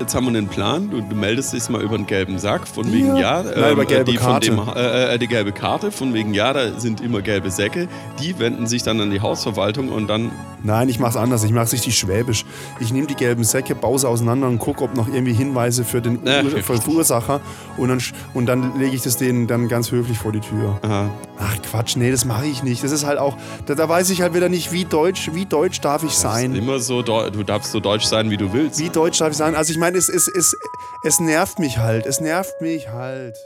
jetzt 0.00 0.14
haben 0.14 0.24
wir 0.24 0.36
einen 0.36 0.48
Plan. 0.48 0.90
Du, 0.90 1.00
du 1.00 1.16
meldest 1.16 1.52
dich 1.52 1.68
mal 1.68 1.82
über 1.82 1.94
einen 1.94 2.06
gelben 2.06 2.38
Sack, 2.38 2.66
von 2.66 2.90
wegen 2.92 3.16
ja, 3.16 3.42
ja 3.42 3.42
Nein, 3.42 3.72
über 3.72 3.82
ähm, 3.82 3.88
gelbe 3.88 4.12
die, 4.12 4.16
Karte. 4.16 4.50
Dem, 4.50 4.60
äh, 4.74 5.14
äh, 5.14 5.18
die 5.18 5.26
gelbe 5.26 5.52
Karte, 5.52 5.90
von 5.90 6.14
wegen 6.14 6.34
ja, 6.34 6.52
da 6.52 6.78
sind 6.78 7.00
immer 7.00 7.22
gelbe 7.22 7.50
Säcke. 7.50 7.88
Die 8.20 8.38
wenden 8.38 8.66
sich 8.66 8.82
dann 8.82 9.00
an 9.00 9.10
die 9.10 9.20
Hausverwaltung 9.20 9.88
und 9.90 10.08
dann. 10.08 10.30
Nein, 10.62 10.88
ich 10.88 10.98
mach's 10.98 11.16
anders. 11.16 11.44
Ich 11.44 11.52
mach's 11.52 11.72
richtig 11.72 11.96
schwäbisch. 11.96 12.44
Ich 12.80 12.92
nehme 12.92 13.06
die 13.06 13.14
gelben 13.14 13.44
Säcke, 13.44 13.74
baue 13.74 13.98
sie 13.98 14.08
auseinander 14.08 14.48
und 14.48 14.58
gucke, 14.58 14.84
ob 14.84 14.94
noch 14.94 15.08
irgendwie 15.08 15.32
Hinweise 15.32 15.84
für 15.84 16.00
den 16.00 16.20
Ja, 16.24 16.42
Ur 16.42 16.50
Verursacher 16.62 17.40
und 17.76 17.88
dann, 17.88 18.02
und 18.34 18.46
dann 18.46 18.78
lege 18.78 18.94
ich 18.94 19.02
das 19.02 19.16
denen 19.16 19.46
dann 19.46 19.68
ganz 19.68 19.90
höflich 19.90 20.18
vor 20.18 20.32
die 20.32 20.40
Tür. 20.40 20.78
Aha. 20.82 21.10
Ach 21.40 21.56
Quatsch, 21.62 21.96
nee, 21.96 22.10
das 22.10 22.24
mache 22.24 22.46
ich 22.46 22.62
nicht. 22.64 22.82
Das 22.82 22.90
ist 22.90 23.06
halt 23.06 23.18
auch, 23.18 23.36
da, 23.66 23.74
da 23.74 23.88
weiß 23.88 24.10
ich 24.10 24.22
halt 24.22 24.34
wieder 24.34 24.48
nicht, 24.48 24.72
wie 24.72 24.84
deutsch, 24.84 25.30
wie 25.34 25.46
deutsch 25.46 25.80
darf 25.80 26.02
ich 26.02 26.12
sein. 26.12 26.54
immer 26.54 26.80
so, 26.80 27.02
du 27.02 27.44
darfst 27.44 27.70
so 27.70 27.78
deutsch 27.78 28.04
sein, 28.04 28.30
wie 28.30 28.36
du 28.36 28.52
willst. 28.52 28.80
Wie 28.80 28.88
deutsch 28.88 29.18
darf 29.18 29.30
ich 29.30 29.36
sein? 29.36 29.54
Also 29.54 29.72
ich 29.72 29.78
meine, 29.78 29.87
es, 29.96 30.08
es, 30.08 30.28
es, 30.28 30.56
es 31.04 31.20
nervt 31.20 31.58
mich 31.58 31.78
halt. 31.78 32.06
Es 32.06 32.20
nervt 32.20 32.60
mich 32.60 32.88
halt. 32.88 33.36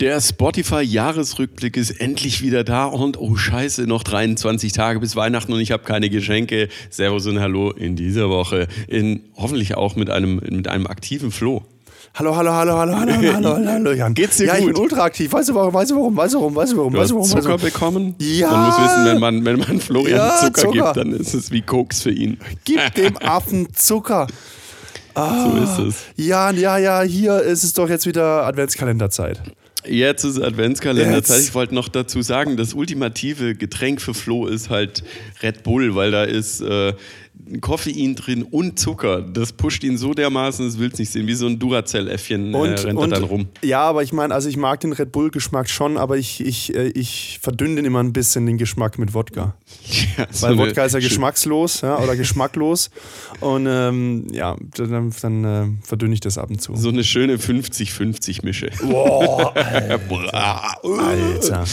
Der 0.00 0.20
Spotify-Jahresrückblick 0.20 1.76
ist 1.76 1.92
endlich 2.00 2.42
wieder 2.42 2.64
da 2.64 2.86
und 2.86 3.16
oh 3.18 3.36
Scheiße, 3.36 3.82
noch 3.86 4.02
23 4.02 4.72
Tage 4.72 4.98
bis 4.98 5.14
Weihnachten 5.14 5.52
und 5.52 5.60
ich 5.60 5.70
habe 5.70 5.84
keine 5.84 6.10
Geschenke. 6.10 6.68
Servus 6.90 7.26
und 7.26 7.40
Hallo 7.40 7.70
in 7.70 7.94
dieser 7.94 8.28
Woche. 8.28 8.66
In, 8.88 9.22
hoffentlich 9.36 9.76
auch 9.76 9.94
mit 9.94 10.10
einem, 10.10 10.40
mit 10.50 10.66
einem 10.68 10.88
aktiven 10.88 11.30
Flo. 11.30 11.62
Hallo, 12.16 12.36
hallo, 12.36 12.52
hallo, 12.52 12.76
hallo, 12.76 12.96
hallo, 12.96 13.12
hallo, 13.12 13.54
hallo, 13.54 13.66
hallo, 13.66 13.92
Jan. 13.92 14.14
Geht's 14.14 14.36
dir 14.36 14.46
ja, 14.46 14.54
ich 14.54 14.64
gut? 14.64 14.74
bin 14.74 14.82
ultra 14.82 15.04
aktiv. 15.04 15.32
Weißt 15.32 15.48
du 15.48 15.54
warum? 15.54 15.72
Weißt 15.74 15.90
du 15.90 15.96
warum? 15.96 16.14
Weißt 16.16 16.34
du 16.34 16.38
warum? 16.38 16.54
Weißt 16.56 16.72
du 16.72 16.76
warum? 16.76 16.92
Du 16.92 16.98
Weißt 16.98 17.10
du 17.10 17.14
warum? 17.14 17.24
Weißt 17.26 17.34
du 17.34 17.40
Zucker 17.40 17.48
warum? 17.48 17.60
bekommen? 17.60 18.14
Ja. 18.18 18.50
Man 18.50 18.66
muss 18.66 18.78
wissen, 18.78 19.04
wenn 19.06 19.18
man, 19.20 19.44
wenn 19.44 19.58
man 19.58 19.80
Florian 19.80 20.18
Ja, 20.18 20.36
Zucker, 20.40 20.60
Zucker. 20.60 20.72
gibt, 20.92 20.96
dann 20.96 21.12
ist 21.12 21.34
es 21.34 21.50
wie 21.50 21.62
Koks 21.62 22.02
für 22.02 22.10
ihn. 22.10 22.38
Gib 22.64 22.94
dem 22.94 23.16
Affen 23.22 23.72
Zucker. 23.74 24.26
So 25.14 25.62
ist 25.62 25.78
es. 25.78 26.04
Ja, 26.16 26.50
ja, 26.50 26.78
ja, 26.78 27.02
hier 27.02 27.40
ist 27.40 27.62
es 27.62 27.72
doch 27.72 27.88
jetzt 27.88 28.06
wieder 28.06 28.44
Adventskalenderzeit. 28.46 29.40
Jetzt 29.86 30.24
ist 30.24 30.40
Adventskalenderzeit. 30.40 31.40
Ich 31.40 31.54
wollte 31.54 31.74
noch 31.74 31.88
dazu 31.88 32.22
sagen, 32.22 32.56
das 32.56 32.74
ultimative 32.74 33.54
Getränk 33.54 34.00
für 34.00 34.14
Flo 34.14 34.46
ist 34.46 34.70
halt 34.70 35.04
Red 35.42 35.62
Bull, 35.62 35.94
weil 35.94 36.10
da 36.10 36.24
ist 36.24 36.60
äh, 36.62 36.94
Koffein 37.60 38.14
drin 38.14 38.42
und 38.42 38.78
Zucker. 38.78 39.20
Das 39.20 39.52
pusht 39.52 39.84
ihn 39.84 39.98
so 39.98 40.14
dermaßen, 40.14 40.66
das 40.66 40.78
willst 40.78 40.98
nicht 40.98 41.10
sehen. 41.10 41.26
Wie 41.26 41.34
so 41.34 41.46
ein 41.46 41.58
Duracell-Äffchen 41.58 42.54
äh, 42.54 42.56
Und, 42.56 42.68
rennt 42.70 42.84
er 42.84 42.96
und 42.96 43.10
dann 43.10 43.24
rum. 43.24 43.48
ja, 43.62 43.80
aber 43.82 44.02
ich 44.02 44.12
meine, 44.12 44.32
also 44.34 44.48
ich 44.48 44.56
mag 44.56 44.80
den 44.80 44.92
Red 44.92 45.12
Bull-Geschmack 45.12 45.68
schon, 45.68 45.98
aber 45.98 46.16
ich, 46.16 46.40
ich, 46.40 46.74
äh, 46.74 46.88
ich 46.88 47.38
verdünne 47.42 47.76
den 47.76 47.84
immer 47.84 48.02
ein 48.02 48.12
bisschen, 48.14 48.46
den 48.46 48.56
Geschmack 48.56 48.98
mit 48.98 49.12
Wodka. 49.12 49.54
Ja, 50.16 50.26
so 50.30 50.46
Weil 50.46 50.58
Wodka 50.58 50.84
ist 50.86 50.94
ja 50.94 51.00
geschmackslos 51.00 51.82
ja, 51.82 51.98
oder 51.98 52.16
geschmacklos. 52.24 52.90
Und 53.40 53.66
ähm, 53.68 54.26
ja, 54.32 54.56
dann, 54.76 55.12
dann 55.20 55.44
äh, 55.44 55.66
verdünne 55.86 56.14
ich 56.14 56.20
das 56.20 56.38
ab 56.38 56.48
und 56.48 56.62
zu. 56.62 56.74
So 56.76 56.88
eine 56.88 57.04
schöne 57.04 57.36
50-50-Mische. 57.36 58.70
Boah, 58.82 59.52
Boah. 60.08 60.74
Alter. 60.82 61.64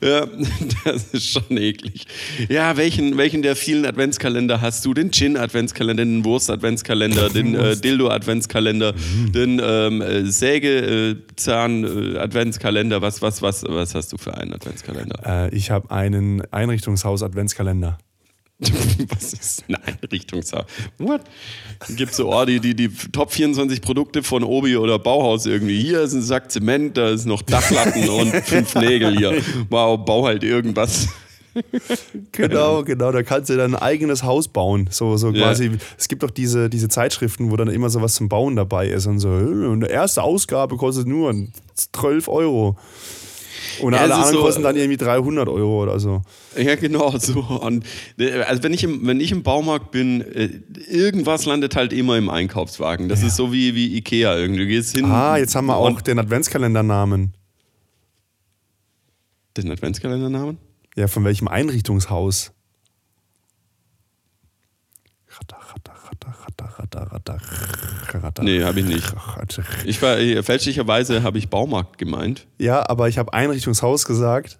Ja, 0.00 0.26
das 0.84 1.04
ist 1.12 1.28
schon 1.28 1.56
eklig. 1.58 2.06
Ja, 2.48 2.76
welchen, 2.78 3.18
welchen 3.18 3.42
der 3.42 3.56
vielen 3.56 3.84
Adventskalender 3.84 4.60
hast 4.62 4.84
du? 4.86 4.94
Den 5.08 5.12
Gin-Adventskalender, 5.12 6.04
den 6.04 6.24
Wurst-Adventskalender, 6.24 7.30
den 7.30 7.54
äh, 7.54 7.76
Dildo-Adventskalender, 7.76 8.92
den 9.34 9.60
ähm, 9.62 10.02
äh, 10.02 10.24
Sägezahn-Adventskalender. 10.24 13.00
Was, 13.00 13.22
was, 13.22 13.40
was, 13.40 13.64
was 13.66 13.94
hast 13.94 14.12
du 14.12 14.18
für 14.18 14.36
einen 14.36 14.52
Adventskalender? 14.52 15.48
Äh, 15.50 15.56
ich 15.56 15.70
habe 15.70 15.90
einen 15.90 16.42
Einrichtungshaus-Adventskalender. 16.50 17.96
Was 18.60 19.34
ist 19.34 19.62
ein 19.68 19.76
Einrichtungshaus? 19.76 20.64
What? 20.98 21.20
Gibt 21.90 22.12
so 22.12 22.34
oh, 22.34 22.44
die, 22.44 22.58
die, 22.58 22.74
die 22.74 22.88
Top 22.88 23.30
24 23.30 23.80
Produkte 23.80 24.24
von 24.24 24.42
Obi 24.42 24.76
oder 24.76 24.98
Bauhaus 24.98 25.46
irgendwie. 25.46 25.80
Hier 25.80 26.00
ist 26.00 26.12
ein 26.12 26.22
Sack 26.22 26.50
Zement, 26.50 26.96
da 26.96 27.10
ist 27.10 27.24
noch 27.24 27.42
Dachlatten 27.42 28.08
und 28.08 28.32
fünf 28.32 28.74
Nägel 28.74 29.16
hier. 29.16 29.40
Wow, 29.70 30.04
bau 30.04 30.26
halt 30.26 30.42
irgendwas. 30.42 31.06
Genau, 32.32 32.82
genau. 32.84 33.12
Da 33.12 33.22
kannst 33.22 33.50
du 33.50 33.56
dann 33.56 33.74
ein 33.74 33.82
eigenes 33.82 34.22
Haus 34.22 34.48
bauen. 34.48 34.88
So, 34.90 35.16
so 35.16 35.30
Ja. 35.30 35.44
quasi. 35.46 35.70
Es 35.96 36.08
gibt 36.08 36.22
doch 36.22 36.30
diese, 36.30 36.68
diese 36.70 36.88
Zeitschriften, 36.88 37.50
wo 37.50 37.56
dann 37.56 37.68
immer 37.68 37.90
so 37.90 38.00
was 38.02 38.14
zum 38.14 38.28
Bauen 38.28 38.56
dabei 38.56 38.88
ist 38.88 39.06
und 39.06 39.18
so. 39.18 39.28
Und 39.30 39.80
die 39.80 39.86
erste 39.90 40.22
Ausgabe 40.22 40.76
kostet 40.76 41.06
nur 41.06 41.34
12 41.74 42.28
Euro. 42.28 42.76
Und 43.82 43.92
Ja, 43.92 44.00
alle 44.00 44.14
anderen 44.14 44.34
so- 44.34 44.40
kosten 44.42 44.62
dann 44.62 44.76
irgendwie 44.76 44.96
300 44.96 45.48
Euro 45.48 45.82
oder 45.82 46.00
so. 46.00 46.22
Ja, 46.56 46.74
genau 46.76 47.16
so. 47.18 47.40
Und, 47.40 47.84
äh, 48.18 48.42
also 48.42 48.62
wenn 48.62 48.72
ich, 48.72 48.82
im, 48.82 49.06
wenn 49.06 49.20
ich 49.20 49.30
im 49.30 49.42
Baumarkt 49.42 49.90
bin, 49.90 50.20
äh, 50.22 50.48
irgendwas 50.90 51.44
landet 51.44 51.76
halt 51.76 51.92
immer 51.92 52.16
im 52.16 52.28
Einkaufswagen. 52.30 53.08
Das 53.08 53.22
ist 53.22 53.36
so 53.36 53.52
wie, 53.52 53.74
wie 53.74 53.96
Ikea 53.96 54.36
irgendwie. 54.36 54.60
Du 54.62 54.66
gehst 54.66 54.96
hin. 54.96 55.04
Ah, 55.06 55.36
jetzt 55.36 55.54
haben 55.54 55.66
wir 55.66 55.76
auch 55.76 56.00
den 56.00 56.18
Adventskalendernamen. 56.18 57.34
den 59.56 59.70
Adventskalendernamen? 59.72 60.58
Ja, 60.98 61.06
von 61.06 61.24
welchem 61.24 61.46
Einrichtungshaus? 61.46 62.50
Ratter, 65.28 65.58
ratter, 65.72 65.92
ratter, 65.94 66.34
ratter, 66.44 66.74
ratter, 66.76 67.12
ratter, 67.12 68.24
ratter. 68.24 68.42
Nee, 68.42 68.64
habe 68.64 68.80
ich 68.80 68.86
nicht. 68.86 69.14
Ich 69.84 70.02
war, 70.02 70.18
äh, 70.18 70.42
fälschlicherweise 70.42 71.22
habe 71.22 71.38
ich 71.38 71.50
Baumarkt 71.50 71.98
gemeint. 71.98 72.48
Ja, 72.58 72.88
aber 72.90 73.08
ich 73.08 73.16
habe 73.16 73.32
Einrichtungshaus 73.32 74.06
gesagt 74.06 74.58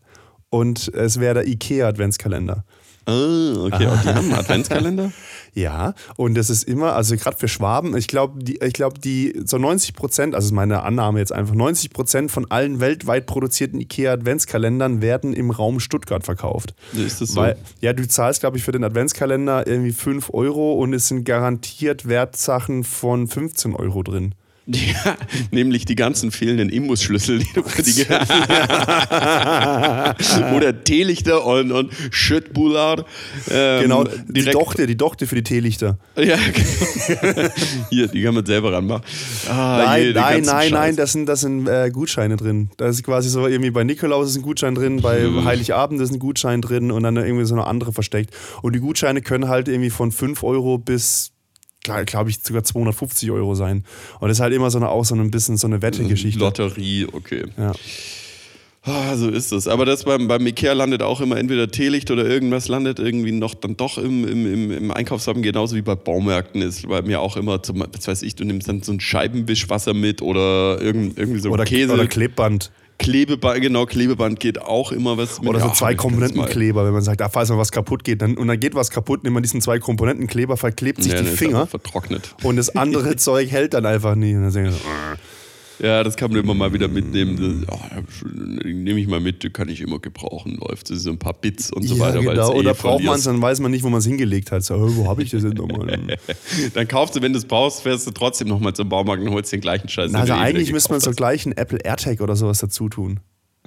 und 0.48 0.86
es 0.94 1.18
wäre 1.18 1.34
der 1.34 1.48
IKEA-Adventskalender. 1.48 2.64
Ah, 3.08 3.64
okay. 3.64 3.86
Und 3.86 4.04
die 4.04 4.08
haben 4.08 4.18
einen 4.18 4.34
Adventskalender? 4.34 5.12
Ja, 5.54 5.94
und 6.16 6.34
das 6.36 6.50
ist 6.50 6.64
immer, 6.64 6.94
also 6.94 7.16
gerade 7.16 7.36
für 7.36 7.48
Schwaben, 7.48 7.96
ich 7.96 8.06
glaube, 8.06 8.44
die, 8.44 8.60
ich 8.62 8.74
glaube, 8.74 9.00
die 9.00 9.40
so 9.44 9.58
90 9.58 9.94
Prozent, 9.94 10.34
also 10.34 10.46
ist 10.46 10.52
meine 10.52 10.82
Annahme 10.82 11.18
jetzt 11.18 11.32
einfach, 11.32 11.54
90 11.54 11.90
Prozent 11.90 12.30
von 12.30 12.48
allen 12.50 12.80
weltweit 12.80 13.26
produzierten 13.26 13.80
IKEA-Adventskalendern 13.80 15.00
werden 15.02 15.32
im 15.32 15.50
Raum 15.50 15.80
Stuttgart 15.80 16.22
verkauft. 16.22 16.74
Ist 16.92 17.22
das 17.22 17.30
so? 17.30 17.40
Weil, 17.40 17.56
ja, 17.80 17.92
du 17.92 18.06
zahlst, 18.06 18.40
glaube 18.40 18.58
ich, 18.58 18.62
für 18.62 18.72
den 18.72 18.84
Adventskalender 18.84 19.66
irgendwie 19.66 19.92
5 19.92 20.30
Euro 20.32 20.74
und 20.74 20.92
es 20.92 21.08
sind 21.08 21.24
garantiert 21.24 22.06
Wertsachen 22.06 22.84
von 22.84 23.26
15 23.26 23.74
Euro 23.74 24.02
drin. 24.02 24.34
Ja, 24.70 25.16
nämlich 25.50 25.86
die 25.86 25.94
ganzen 25.94 26.30
fehlenden 26.30 26.68
Imbusschlüssel, 26.68 27.38
die 27.38 27.48
du 27.54 27.62
für 27.62 27.82
die 27.82 28.04
Oder 30.54 30.84
Teelichter 30.84 31.44
und, 31.46 31.72
und 31.72 31.92
Schüttbullard. 32.10 33.06
Ähm, 33.50 33.82
Genau, 33.82 34.04
die 34.28 34.44
Dochte, 34.44 34.86
die 34.86 34.96
Dochte 34.96 35.26
für 35.26 35.36
die 35.36 35.42
Teelichter. 35.42 35.98
Ja, 36.16 36.36
genau. 36.36 37.48
Hier, 37.90 38.08
die 38.08 38.22
kann 38.22 38.34
man 38.34 38.44
selber 38.44 38.72
ranmachen. 38.72 39.02
Ah, 39.48 39.82
Nein, 39.86 40.02
hier, 40.02 40.14
nein, 40.14 40.42
nein, 40.42 40.44
Scheiß. 40.44 40.70
nein, 40.70 40.96
das 40.96 41.12
sind, 41.12 41.26
das 41.26 41.40
sind 41.40 41.66
äh, 41.68 41.90
Gutscheine 41.90 42.36
drin. 42.36 42.70
Da 42.76 42.88
ist 42.88 43.02
quasi 43.02 43.28
so 43.30 43.46
irgendwie 43.46 43.70
bei 43.70 43.84
Nikolaus 43.84 44.28
ist 44.30 44.36
ein 44.36 44.42
Gutschein 44.42 44.74
drin, 44.74 45.00
bei 45.00 45.20
Mhm. 45.28 45.44
Heiligabend 45.44 46.00
ist 46.00 46.12
ein 46.12 46.18
Gutschein 46.18 46.60
drin 46.60 46.90
und 46.90 47.02
dann 47.02 47.16
irgendwie 47.16 47.44
so 47.44 47.54
eine 47.54 47.66
andere 47.66 47.92
versteckt. 47.92 48.34
Und 48.62 48.74
die 48.74 48.80
Gutscheine 48.80 49.22
können 49.22 49.48
halt 49.48 49.68
irgendwie 49.68 49.90
von 49.90 50.12
5 50.12 50.42
Euro 50.42 50.78
bis, 50.78 51.32
glaube 52.04 52.30
ich, 52.30 52.40
sogar 52.42 52.64
250 52.64 53.30
Euro 53.30 53.54
sein. 53.54 53.84
Und 54.20 54.28
das 54.28 54.38
ist 54.38 54.40
halt 54.40 54.54
immer 54.54 54.70
so 54.70 54.78
eine, 54.78 54.88
auch 54.88 55.04
so 55.04 55.14
ein 55.14 55.30
bisschen 55.30 55.56
so 55.56 55.66
eine 55.66 55.82
Wettegeschichte. 55.82 56.40
Lotterie, 56.40 57.06
okay. 57.12 57.44
Ja. 57.56 57.72
Ah, 58.88 59.16
so 59.16 59.28
ist 59.28 59.52
es. 59.52 59.68
Aber 59.68 59.84
das 59.84 60.04
beim, 60.04 60.28
beim 60.28 60.46
Ikea 60.46 60.72
landet 60.72 61.02
auch 61.02 61.20
immer 61.20 61.36
entweder 61.36 61.70
Teelicht 61.70 62.10
oder 62.10 62.24
irgendwas 62.24 62.68
landet 62.68 62.98
irgendwie 62.98 63.32
noch 63.32 63.54
dann 63.54 63.76
doch 63.76 63.98
im, 63.98 64.26
im, 64.26 64.70
im, 64.70 64.90
Einkaufswagen, 64.90 65.42
genauso 65.42 65.76
wie 65.76 65.82
bei 65.82 65.94
Baumärkten 65.94 66.62
ist 66.62 66.88
bei 66.88 67.02
mir 67.02 67.20
auch 67.20 67.36
immer, 67.36 67.62
zum, 67.62 67.84
was 67.92 68.08
weiß 68.08 68.22
ich, 68.22 68.36
du 68.36 68.44
nimmst 68.44 68.68
dann 68.68 68.82
so 68.82 68.92
ein 68.92 69.00
Scheibenwischwasser 69.00 69.94
mit 69.94 70.22
oder 70.22 70.80
irgend, 70.80 71.18
irgendwie 71.18 71.40
so 71.40 71.50
Oder, 71.50 71.64
Käse. 71.64 71.92
oder 71.92 72.06
Klebband. 72.06 72.70
Klebeband, 72.98 73.60
genau, 73.62 73.86
Klebeband 73.86 74.40
geht 74.40 74.60
auch 74.60 74.90
immer 74.92 75.16
was 75.16 75.40
mit. 75.40 75.48
Oder 75.48 75.60
so 75.60 75.70
zwei. 75.70 75.94
Komponentenkleber, 75.94 76.84
wenn 76.84 76.92
man 76.92 77.02
sagt, 77.02 77.22
ah, 77.22 77.28
falls 77.28 77.48
mal 77.48 77.56
was 77.58 77.70
kaputt 77.70 78.02
geht, 78.04 78.20
dann, 78.22 78.36
und 78.36 78.48
dann 78.48 78.58
geht 78.58 78.74
was 78.74 78.90
kaputt, 78.90 79.22
nimmt 79.24 79.34
man 79.34 79.42
diesen 79.42 79.60
zwei 79.60 79.78
Komponentenkleber, 79.78 80.56
verklebt 80.56 81.02
sich 81.02 81.12
Ja, 81.12 81.20
die 81.22 81.26
Finger 81.26 81.66
vertrocknet. 81.66 82.34
und 82.42 82.56
das 82.56 82.74
andere 82.74 83.16
Zeug 83.16 83.50
hält 83.50 83.74
dann 83.74 83.86
einfach 83.86 84.14
nie. 84.16 84.34
Und 84.34 84.42
dann 84.42 84.50
sagen 84.50 84.72
so, 84.72 84.78
Ja, 85.80 86.02
das 86.02 86.16
kann 86.16 86.30
man 86.30 86.40
immer 86.40 86.54
mal 86.54 86.72
wieder 86.72 86.88
mitnehmen. 86.88 87.64
Oh, 87.70 87.78
Nehme 88.64 89.00
ich 89.00 89.06
mal 89.06 89.20
mit, 89.20 89.52
kann 89.54 89.68
ich 89.68 89.80
immer 89.80 89.98
gebrauchen. 89.98 90.58
Läuft 90.60 90.88
so 90.88 91.10
ein 91.10 91.18
paar 91.18 91.34
Bits 91.34 91.72
und 91.72 91.84
so 91.84 91.94
ja, 91.94 92.00
weiter. 92.00 92.20
genau. 92.20 92.52
eh 92.52 92.56
Oder 92.56 92.74
braucht 92.74 93.04
man 93.04 93.16
es, 93.16 93.24
dann 93.24 93.40
weiß 93.40 93.60
man 93.60 93.70
nicht, 93.70 93.84
wo 93.84 93.88
man 93.88 94.00
es 94.00 94.06
hingelegt 94.06 94.50
hat. 94.50 94.64
So, 94.64 94.74
oh, 94.74 94.96
wo 94.96 95.08
habe 95.08 95.22
ich 95.22 95.30
das 95.30 95.42
denn 95.42 95.52
nochmal? 95.52 95.98
Dann 96.74 96.88
kaufst 96.88 97.16
du, 97.16 97.22
wenn 97.22 97.32
du 97.32 97.38
es 97.38 97.44
brauchst, 97.44 97.82
fährst 97.82 98.06
du 98.06 98.10
trotzdem 98.10 98.48
nochmal 98.48 98.72
zum 98.72 98.88
Baumarkt 98.88 99.22
und 99.22 99.30
holst 99.30 99.52
den 99.52 99.60
gleichen 99.60 99.88
Scheiß. 99.88 100.14
also 100.14 100.32
den 100.32 100.40
eh 100.40 100.44
eigentlich 100.44 100.72
müsste 100.72 100.90
man 100.90 101.00
so 101.00 101.12
gleich 101.12 101.46
einen 101.46 101.56
Apple 101.56 101.78
AirTag 101.78 102.20
oder 102.20 102.34
sowas 102.34 102.58
dazu 102.58 102.88
tun. 102.88 103.20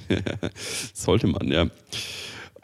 Sollte 0.93 1.27
man, 1.27 1.47
ja. 1.47 1.67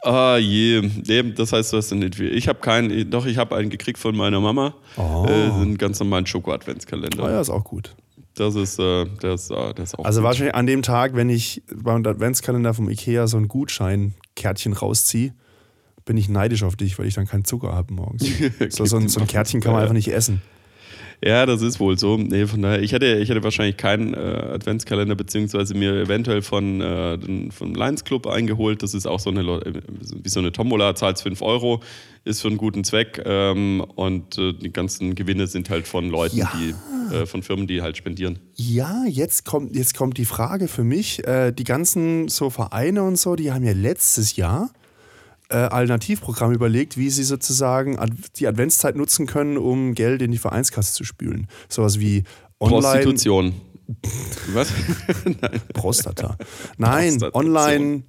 Ah 0.03 0.37
je, 0.37 0.89
nee, 1.07 1.23
das 1.33 1.53
heißt, 1.53 1.73
du 1.73 1.77
hast 1.77 1.91
dann 1.91 1.99
nicht. 1.99 2.19
Ich 2.19 2.47
habe 2.47 2.59
keinen, 2.59 3.09
doch, 3.09 3.25
ich 3.25 3.37
habe 3.37 3.55
einen 3.55 3.69
gekriegt 3.69 3.97
von 3.97 4.15
meiner 4.15 4.39
Mama. 4.39 4.75
Oh. 4.95 5.25
Äh, 5.27 5.31
einen 5.31 5.77
ganz 5.77 5.99
normalen 5.99 6.25
Schoko-Adventskalender. 6.25 7.23
Ah 7.23 7.31
ja, 7.31 7.41
ist 7.41 7.49
auch 7.49 7.63
gut. 7.63 7.95
Das 8.37 8.55
ist, 8.55 8.79
äh, 8.79 9.05
das, 9.19 9.49
äh, 9.49 9.73
das 9.73 9.89
ist 9.93 9.99
auch 9.99 10.05
Also 10.05 10.19
gut. 10.21 10.27
wahrscheinlich 10.27 10.55
an 10.55 10.67
dem 10.67 10.81
Tag, 10.83 11.15
wenn 11.15 11.29
ich 11.29 11.63
beim 11.75 12.05
Adventskalender 12.05 12.73
vom 12.73 12.89
Ikea 12.89 13.27
so 13.27 13.37
ein 13.37 13.47
Gutscheinkärtchen 13.47 14.73
rausziehe, 14.73 15.33
bin 16.05 16.17
ich 16.17 16.29
neidisch 16.29 16.63
auf 16.63 16.75
dich, 16.75 16.97
weil 16.99 17.07
ich 17.07 17.15
dann 17.15 17.25
keinen 17.27 17.45
Zucker 17.45 17.73
habe 17.73 17.93
morgens. 17.93 18.25
so, 18.69 18.85
so, 18.85 18.97
ein, 18.97 19.09
so 19.09 19.19
ein 19.19 19.27
Kärtchen 19.27 19.59
kann 19.59 19.73
man 19.73 19.81
einfach 19.81 19.93
nicht 19.93 20.07
essen. 20.13 20.41
Ja, 21.23 21.45
das 21.45 21.61
ist 21.61 21.79
wohl 21.79 21.97
so. 21.97 22.17
Nee, 22.17 22.45
von 22.45 22.61
daher, 22.61 22.81
ich 22.81 22.91
hätte, 22.91 23.15
ich 23.17 23.29
hätte 23.29 23.43
wahrscheinlich 23.43 23.77
keinen 23.77 24.13
äh, 24.13 24.17
Adventskalender, 24.17 25.15
beziehungsweise 25.15 25.73
mir 25.73 25.93
eventuell 25.93 26.41
von 26.41 26.81
äh, 26.81 27.17
vom 27.51 27.73
Lions 27.73 28.03
Club 28.03 28.27
eingeholt. 28.27 28.83
Das 28.83 28.93
ist 28.93 29.07
auch 29.07 29.19
so 29.19 29.29
eine, 29.29 29.43
wie 29.43 30.29
so 30.29 30.39
eine 30.39 30.51
Tombola, 30.51 30.93
zahlt 30.95 31.19
5 31.19 31.41
Euro, 31.41 31.81
ist 32.23 32.41
für 32.41 32.49
einen 32.49 32.57
guten 32.57 32.83
Zweck. 32.83 33.21
Ähm, 33.25 33.83
und 33.95 34.37
äh, 34.37 34.53
die 34.53 34.71
ganzen 34.71 35.15
Gewinne 35.15 35.47
sind 35.47 35.69
halt 35.69 35.87
von 35.87 36.09
Leuten, 36.09 36.37
Ja. 36.37 36.51
die, 36.55 37.15
äh, 37.15 37.25
von 37.25 37.41
Firmen, 37.41 37.67
die 37.67 37.81
halt 37.81 37.97
spendieren. 37.97 38.39
Ja, 38.55 39.03
jetzt 39.07 39.45
kommt, 39.45 39.75
jetzt 39.75 39.95
kommt 39.97 40.17
die 40.17 40.25
Frage 40.25 40.67
für 40.67 40.83
mich. 40.83 41.25
Äh, 41.27 41.51
die 41.51 41.63
ganzen 41.63 42.27
so 42.27 42.49
Vereine 42.49 43.03
und 43.03 43.17
so, 43.17 43.35
die 43.35 43.51
haben 43.51 43.63
ja 43.63 43.73
letztes 43.73 44.35
Jahr 44.35 44.69
äh, 45.49 45.55
Alternativprogramm 45.55 46.51
überlegt, 46.53 46.97
wie 46.97 47.09
sie 47.09 47.23
sozusagen 47.23 47.97
ad 47.99 48.11
die 48.37 48.47
Adventszeit 48.47 48.95
nutzen 48.95 49.27
können, 49.27 49.57
um 49.57 49.93
Geld 49.93 50.21
in 50.21 50.31
die 50.31 50.37
Vereinskasse 50.37 50.93
zu 50.93 51.03
spülen. 51.03 51.47
Sowas 51.69 51.99
wie 51.99 52.23
Online. 52.59 52.81
Prostitution. 52.81 53.53
Was? 54.53 54.69
Prostata. 55.73 56.37
Nein, 56.77 57.19
Prostitution. 57.19 57.31
online 57.33 58.03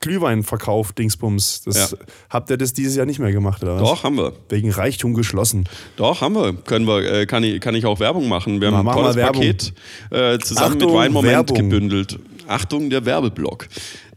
Glühweinverkauf, 0.00 0.92
Dingsbums. 0.92 1.62
Das, 1.62 1.92
Ja. 1.92 1.98
Habt 2.28 2.50
ihr 2.50 2.58
das 2.58 2.72
dieses 2.72 2.96
Jahr 2.96 3.06
nicht 3.06 3.18
mehr 3.18 3.32
gemacht, 3.32 3.62
oder 3.62 3.76
was? 3.76 3.82
Doch, 3.82 4.04
haben 4.04 4.16
wir. 4.18 4.32
Wegen 4.50 4.70
Reichtum 4.70 5.14
geschlossen. 5.14 5.64
Doch, 5.96 6.20
haben 6.20 6.34
wir. 6.34 6.52
Können 6.54 6.86
wir 6.86 6.98
äh, 7.10 7.26
kann, 7.26 7.42
ich, 7.42 7.60
kann 7.60 7.74
ich 7.74 7.86
auch 7.86 7.98
Werbung 8.00 8.28
machen. 8.28 8.60
Wir 8.60 8.70
Na, 8.70 8.78
haben 8.78 8.88
ein 8.88 8.94
mach 8.94 9.02
tolles. 9.02 9.16
Paket 9.16 9.72
äh, 10.10 10.38
zusammen 10.38 10.74
Achtung, 10.74 10.90
mit 10.90 10.98
Weinmoment 10.98 11.32
Werbung. 11.32 11.56
gebündelt. 11.56 12.18
Achtung, 12.52 12.90
der 12.90 13.04
Werbeblock. 13.04 13.66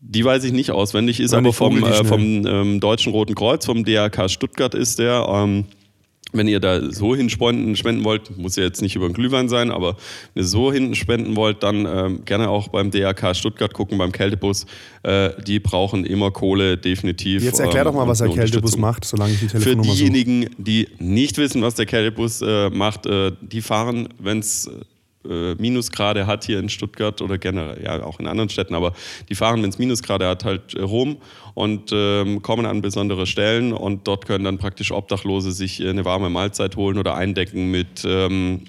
Die 0.03 0.25
weiß 0.25 0.45
ich 0.45 0.53
nicht 0.53 0.71
auswendig, 0.71 1.21
ist 1.21 1.33
Nein, 1.33 1.45
aber 1.45 1.53
vom, 1.53 1.85
äh, 1.85 2.05
vom 2.05 2.47
ähm, 2.47 2.81
Deutschen 2.81 3.13
Roten 3.13 3.35
Kreuz, 3.35 3.67
vom 3.67 3.85
DRK 3.85 4.31
Stuttgart 4.31 4.75
ist 4.75 4.99
der. 4.99 5.27
Ähm, 5.29 5.67
wenn 6.33 6.49
ihr 6.49 6.61
da 6.61 6.93
so 6.93 7.15
hin 7.15 7.31
spenden, 7.31 8.05
wollt, 8.05 8.37
muss 8.39 8.57
ja 8.57 8.65
jetzt 8.65 8.83
nicht 8.83 8.97
über 8.97 9.09
den 9.09 9.15
Glühwein 9.15 9.49
sein, 9.49 9.71
aber 9.71 9.97
wenn 10.35 10.43
ihr 10.43 10.47
so 10.47 10.73
hinten 10.73 10.95
spenden 10.95 11.37
wollt, 11.37 11.63
dann 11.63 11.87
ähm, 11.87 12.25
gerne 12.25 12.49
auch 12.49 12.69
beim 12.69 12.91
DRK 12.91 13.35
Stuttgart 13.35 13.73
gucken, 13.75 13.99
beim 13.99 14.13
Kältebus. 14.13 14.67
Äh, 15.03 15.31
die 15.47 15.61
brauchen 15.61 16.05
immer 16.05 16.31
Kohle, 16.31 16.77
definitiv. 16.77 17.43
Jetzt 17.43 17.61
erklär 17.61 17.83
ähm, 17.83 17.89
doch 17.89 17.95
mal, 17.95 18.07
was 18.07 18.21
und 18.21 18.29
der 18.29 18.37
Kältebus 18.37 18.77
macht, 18.77 19.05
solange 19.05 19.33
ich 19.33 19.41
die 19.41 19.49
Für 19.49 19.59
Telefonnummer 19.59 19.85
suche. 19.85 19.97
diejenigen, 19.97 20.51
die 20.59 20.89
nicht 20.99 21.39
wissen, 21.39 21.63
was 21.63 21.75
der 21.75 21.87
Kältebus 21.87 22.43
äh, 22.43 22.71
macht, 22.71 23.07
äh, 23.07 23.33
die 23.41 23.63
fahren, 23.63 24.09
wenn 24.19 24.39
es 24.39 24.71
äh, 25.29 25.55
Minusgrade 25.55 26.27
hat 26.27 26.45
hier 26.45 26.59
in 26.59 26.69
Stuttgart 26.69 27.21
oder 27.21 27.39
generell, 27.39 27.83
ja 27.83 28.03
auch 28.03 28.21
in 28.21 28.27
anderen 28.27 28.49
Städten, 28.49 28.75
aber 28.75 28.93
die 29.29 29.35
fahren, 29.35 29.63
wenn 29.63 29.71
es 29.71 29.79
Minusgrade 29.79 30.27
hat, 30.27 30.45
halt 30.45 30.75
äh, 30.75 30.83
rum 30.83 31.19
und 31.55 31.91
ähm, 31.93 32.43
kommen 32.43 32.67
an 32.67 32.81
besondere 32.81 33.27
Stellen 33.27 33.73
und 33.73 34.07
dort 34.09 34.27
können 34.27 34.45
dann 34.45 34.59
praktisch 34.59 34.93
Obdachlose 34.93 35.53
sich 35.53 35.81
äh, 35.81 35.91
eine 35.91 36.05
warme 36.05 36.31
Mahlzeit 36.31 36.77
holen 36.77 36.99
oder 36.99 37.15
eindecken 37.17 37.71
mit 37.71 38.05
ähm, 38.07 38.65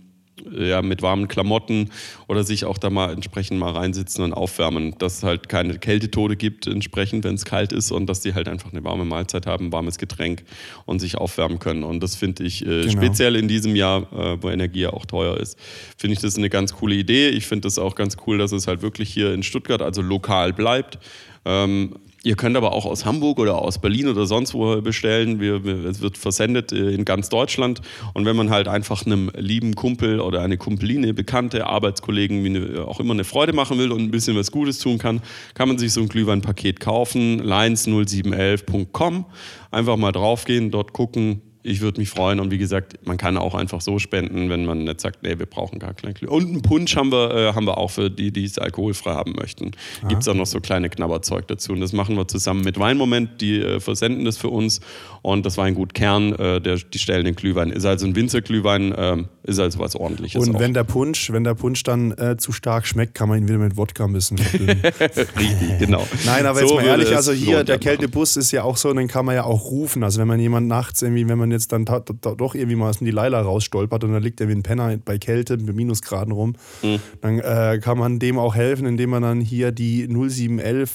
ja, 0.52 0.82
mit 0.82 1.02
warmen 1.02 1.28
Klamotten 1.28 1.90
oder 2.28 2.44
sich 2.44 2.66
auch 2.66 2.78
da 2.78 2.90
mal 2.90 3.12
entsprechend 3.14 3.60
mal 3.60 3.72
reinsitzen 3.72 4.24
und 4.24 4.34
aufwärmen, 4.34 4.96
dass 4.98 5.18
es 5.18 5.24
halt 5.24 5.50
keine 5.50 5.78
Kältetode 5.78 6.36
gibt 6.36 6.68
entsprechend, 6.68 7.24
wenn 7.24 7.36
es 7.36 7.46
kalt 7.46 7.74
ist 7.74 7.92
und 7.92 8.08
dass 8.08 8.22
die 8.22 8.34
halt 8.34 8.48
einfach 8.48 8.72
eine 8.72 8.84
warme 8.84 9.06
Mahlzeit 9.06 9.46
haben, 9.46 9.68
ein 9.68 9.72
warmes 9.72 9.98
Getränk 9.98 10.44
und 10.86 11.00
sich 11.00 11.16
aufwärmen 11.18 11.60
können. 11.60 11.84
Und 11.84 12.02
das 12.02 12.16
finde 12.16 12.44
ich 12.44 12.66
äh, 12.66 12.82
Genau. 12.82 12.92
speziell 12.92 13.36
in 13.36 13.48
diesem 13.48 13.76
Jahr, 13.76 14.02
äh, 14.14 14.42
wo 14.42 14.50
Energie 14.50 14.82
ja 14.82 14.94
auch 14.94 15.06
teuer 15.06 15.38
ist, 15.38 15.58
finde 15.98 16.14
ich 16.14 16.20
das 16.20 16.38
eine 16.38 16.50
ganz 16.50 16.74
coole 16.74 16.96
Idee. 16.96 17.30
Ich 17.30 17.46
finde 17.46 17.68
das 17.68 17.78
auch 17.78 17.96
ganz 17.96 18.18
cool, 18.26 18.38
dass 18.38 18.52
es 18.52 18.68
halt 18.68 18.82
wirklich 18.82 19.10
hier 19.14 19.34
in 19.34 19.44
Stuttgart, 19.44 19.82
also 19.82 20.02
lokal 20.02 20.54
bleibt. 20.54 21.00
Ähm, 21.46 21.96
Ihr 22.24 22.36
könnt 22.36 22.56
aber 22.56 22.74
auch 22.74 22.86
aus 22.86 23.04
Hamburg 23.04 23.40
oder 23.40 23.60
aus 23.60 23.80
Berlin 23.80 24.08
oder 24.08 24.28
sonst 24.28 24.54
wo 24.54 24.80
bestellen. 24.80 25.40
Wir, 25.40 25.64
wir, 25.64 25.86
es 25.86 26.02
wird 26.02 26.20
versendet 26.20 26.72
äh, 26.72 26.92
in 26.92 27.04
ganz 27.04 27.30
Deutschland. 27.30 27.82
Und 28.14 28.26
wenn 28.26 28.36
man 28.36 28.52
halt 28.52 28.68
einfach 28.68 29.08
einem 29.08 29.32
lieben 29.36 29.74
Kumpel 29.74 30.20
oder 30.20 30.44
eine 30.44 30.58
Kumpeline, 30.58 31.16
Bekannte, 31.16 31.66
Arbeitskollegen, 31.66 32.44
wie 32.44 32.50
eine, 32.50 32.86
auch 32.86 33.00
immer 33.00 33.16
eine 33.16 33.24
Freude 33.24 33.54
machen 33.54 33.80
will 33.80 33.92
und 33.92 34.02
ein 34.02 34.12
bisschen 34.12 34.38
was 34.38 34.52
Gutes 34.52 34.78
tun 34.78 35.00
kann, 35.00 35.22
kann 35.56 35.68
man 35.68 35.80
sich 35.80 35.94
so 35.94 36.02
ein 36.02 36.10
Glühweinpaket 36.10 36.80
kaufen. 36.80 37.42
Lines0711.com. 37.42 39.26
Einfach 39.72 39.98
mal 39.98 40.12
draufgehen, 40.12 40.70
dort 40.70 40.94
gucken. 40.94 41.42
Ich 41.64 41.82
würde 41.82 42.00
mich 42.00 42.10
freuen. 42.10 42.40
Und 42.40 42.52
wie 42.52 42.58
gesagt, 42.58 43.06
man 43.06 43.18
kann 43.18 43.38
auch 43.38 43.54
einfach 43.54 43.82
so 43.82 44.00
spenden, 44.00 44.50
wenn 44.50 44.66
man 44.66 44.84
nicht 44.84 45.02
sagt, 45.02 45.24
nee, 45.24 45.38
wir 45.38 45.46
brauchen 45.46 45.80
gar 45.80 45.94
keinen 45.94 46.14
Glühwein. 46.14 46.36
Und 46.36 46.48
einen 46.48 46.62
Punsch 46.62 46.96
haben 46.96 47.12
wir, 47.12 47.32
äh, 47.32 47.54
haben 47.54 47.66
wir 47.66 47.78
auch 47.78 47.92
für 47.92 48.10
die, 48.10 48.32
die 48.32 48.46
es 48.46 48.58
alkoholfrei 48.58 49.14
haben 49.14 49.34
möchten. 49.34 49.72
Gibt 50.08 50.22
es 50.22 50.28
auch 50.28 50.34
noch 50.34 50.48
so 50.48 50.60
kleine 50.60 50.90
Knabberzeug 50.90 51.48
dazu. 51.48 51.74
Und 51.74 51.82
das 51.82 51.94
machen 51.94 52.16
wir 52.16 52.28
zusammen 52.28 52.64
mit 52.64 52.80
Weinmoment. 52.80 53.42
Die 53.42 53.60
äh, 53.60 53.80
versenden 53.80 54.26
das 54.26 54.38
für 54.38 54.50
uns. 54.50 54.82
Und 55.24 55.46
das 55.46 55.58
Weingut 55.58 55.94
Kern, 55.94 56.34
äh, 56.34 56.60
der, 56.60 56.78
die 56.78 56.98
stellen 56.98 57.26
den 57.26 57.36
Glühwein. 57.36 57.70
Ist 57.70 57.86
also 57.86 58.08
ein 58.08 58.16
Winzerglühwein, 58.16 58.94
ähm, 58.98 59.28
ist 59.44 59.60
also 59.60 59.78
was 59.80 59.96
ordentliches. 59.96 60.48
Und 60.48 60.56
auch. 60.56 60.60
wenn 60.60 60.74
der 60.74 60.84
Punsch, 60.84 61.32
wenn 61.32 61.44
der 61.44 61.54
Punsch 61.54 61.84
dann 61.84 62.12
äh, 62.14 62.38
zu 62.38 62.52
stark 62.52 62.88
schmeckt, 62.88 63.14
kann 63.14 63.30
man 63.30 63.38
ihn 63.40 63.48
wieder 63.48 63.60
mit 63.60 63.78
Wodka 63.78 64.06
ein 64.06 64.14
bisschen 64.14 64.40
verdünnen. 64.40 64.82
Richtig, 65.00 65.80
genau. 65.80 66.08
Nein, 66.26 66.46
aber 66.48 66.60
So 66.60 66.66
jetzt 66.66 66.76
mal 66.76 66.86
ehrlich, 66.86 67.16
also 67.16 67.32
hier, 67.34 67.64
der. 67.64 67.78
Kältebus 67.78 68.36
ist 68.38 68.52
ja 68.52 68.64
auch 68.64 68.78
so, 68.78 68.92
den 68.94 69.08
kann 69.08 69.26
man 69.26 69.36
ja 69.36 69.44
auch 69.44 69.66
rufen. 69.70 70.04
Also 70.04 70.20
wenn 70.20 70.28
man 70.28 70.40
jemand 70.40 70.68
nachts 70.68 71.02
irgendwie, 71.02 71.28
wenn 71.28 71.38
man 71.38 71.52
jetzt 71.52 71.72
dann 71.72 71.86
doch 71.86 72.56
irgendwie 72.56 72.76
mal 72.76 72.90
aus 72.90 72.98
dem 73.00 73.08
Leila 73.08 73.42
rausstolpert 73.42 74.04
und 74.04 74.14
dann 74.14 74.24
liegt 74.24 74.42
er 74.42 74.48
wie 74.48 74.54
ein 74.54 74.64
Penner 74.64 74.98
bei 75.04 75.18
Kälte 75.20 75.58
mit 75.58 75.76
Minusgraden 75.76 76.34
rum, 76.34 76.56
Mhm. 76.82 77.00
dann 77.22 77.40
äh, 77.40 77.80
kann 77.82 77.98
man 77.98 78.18
dem 78.20 78.40
auch 78.40 78.56
helfen, 78.56 78.86
indem 78.88 79.12
man 79.12 79.22
dann 79.22 79.42
hier 79.42 79.72
die 79.72 80.08
0711 80.08 80.90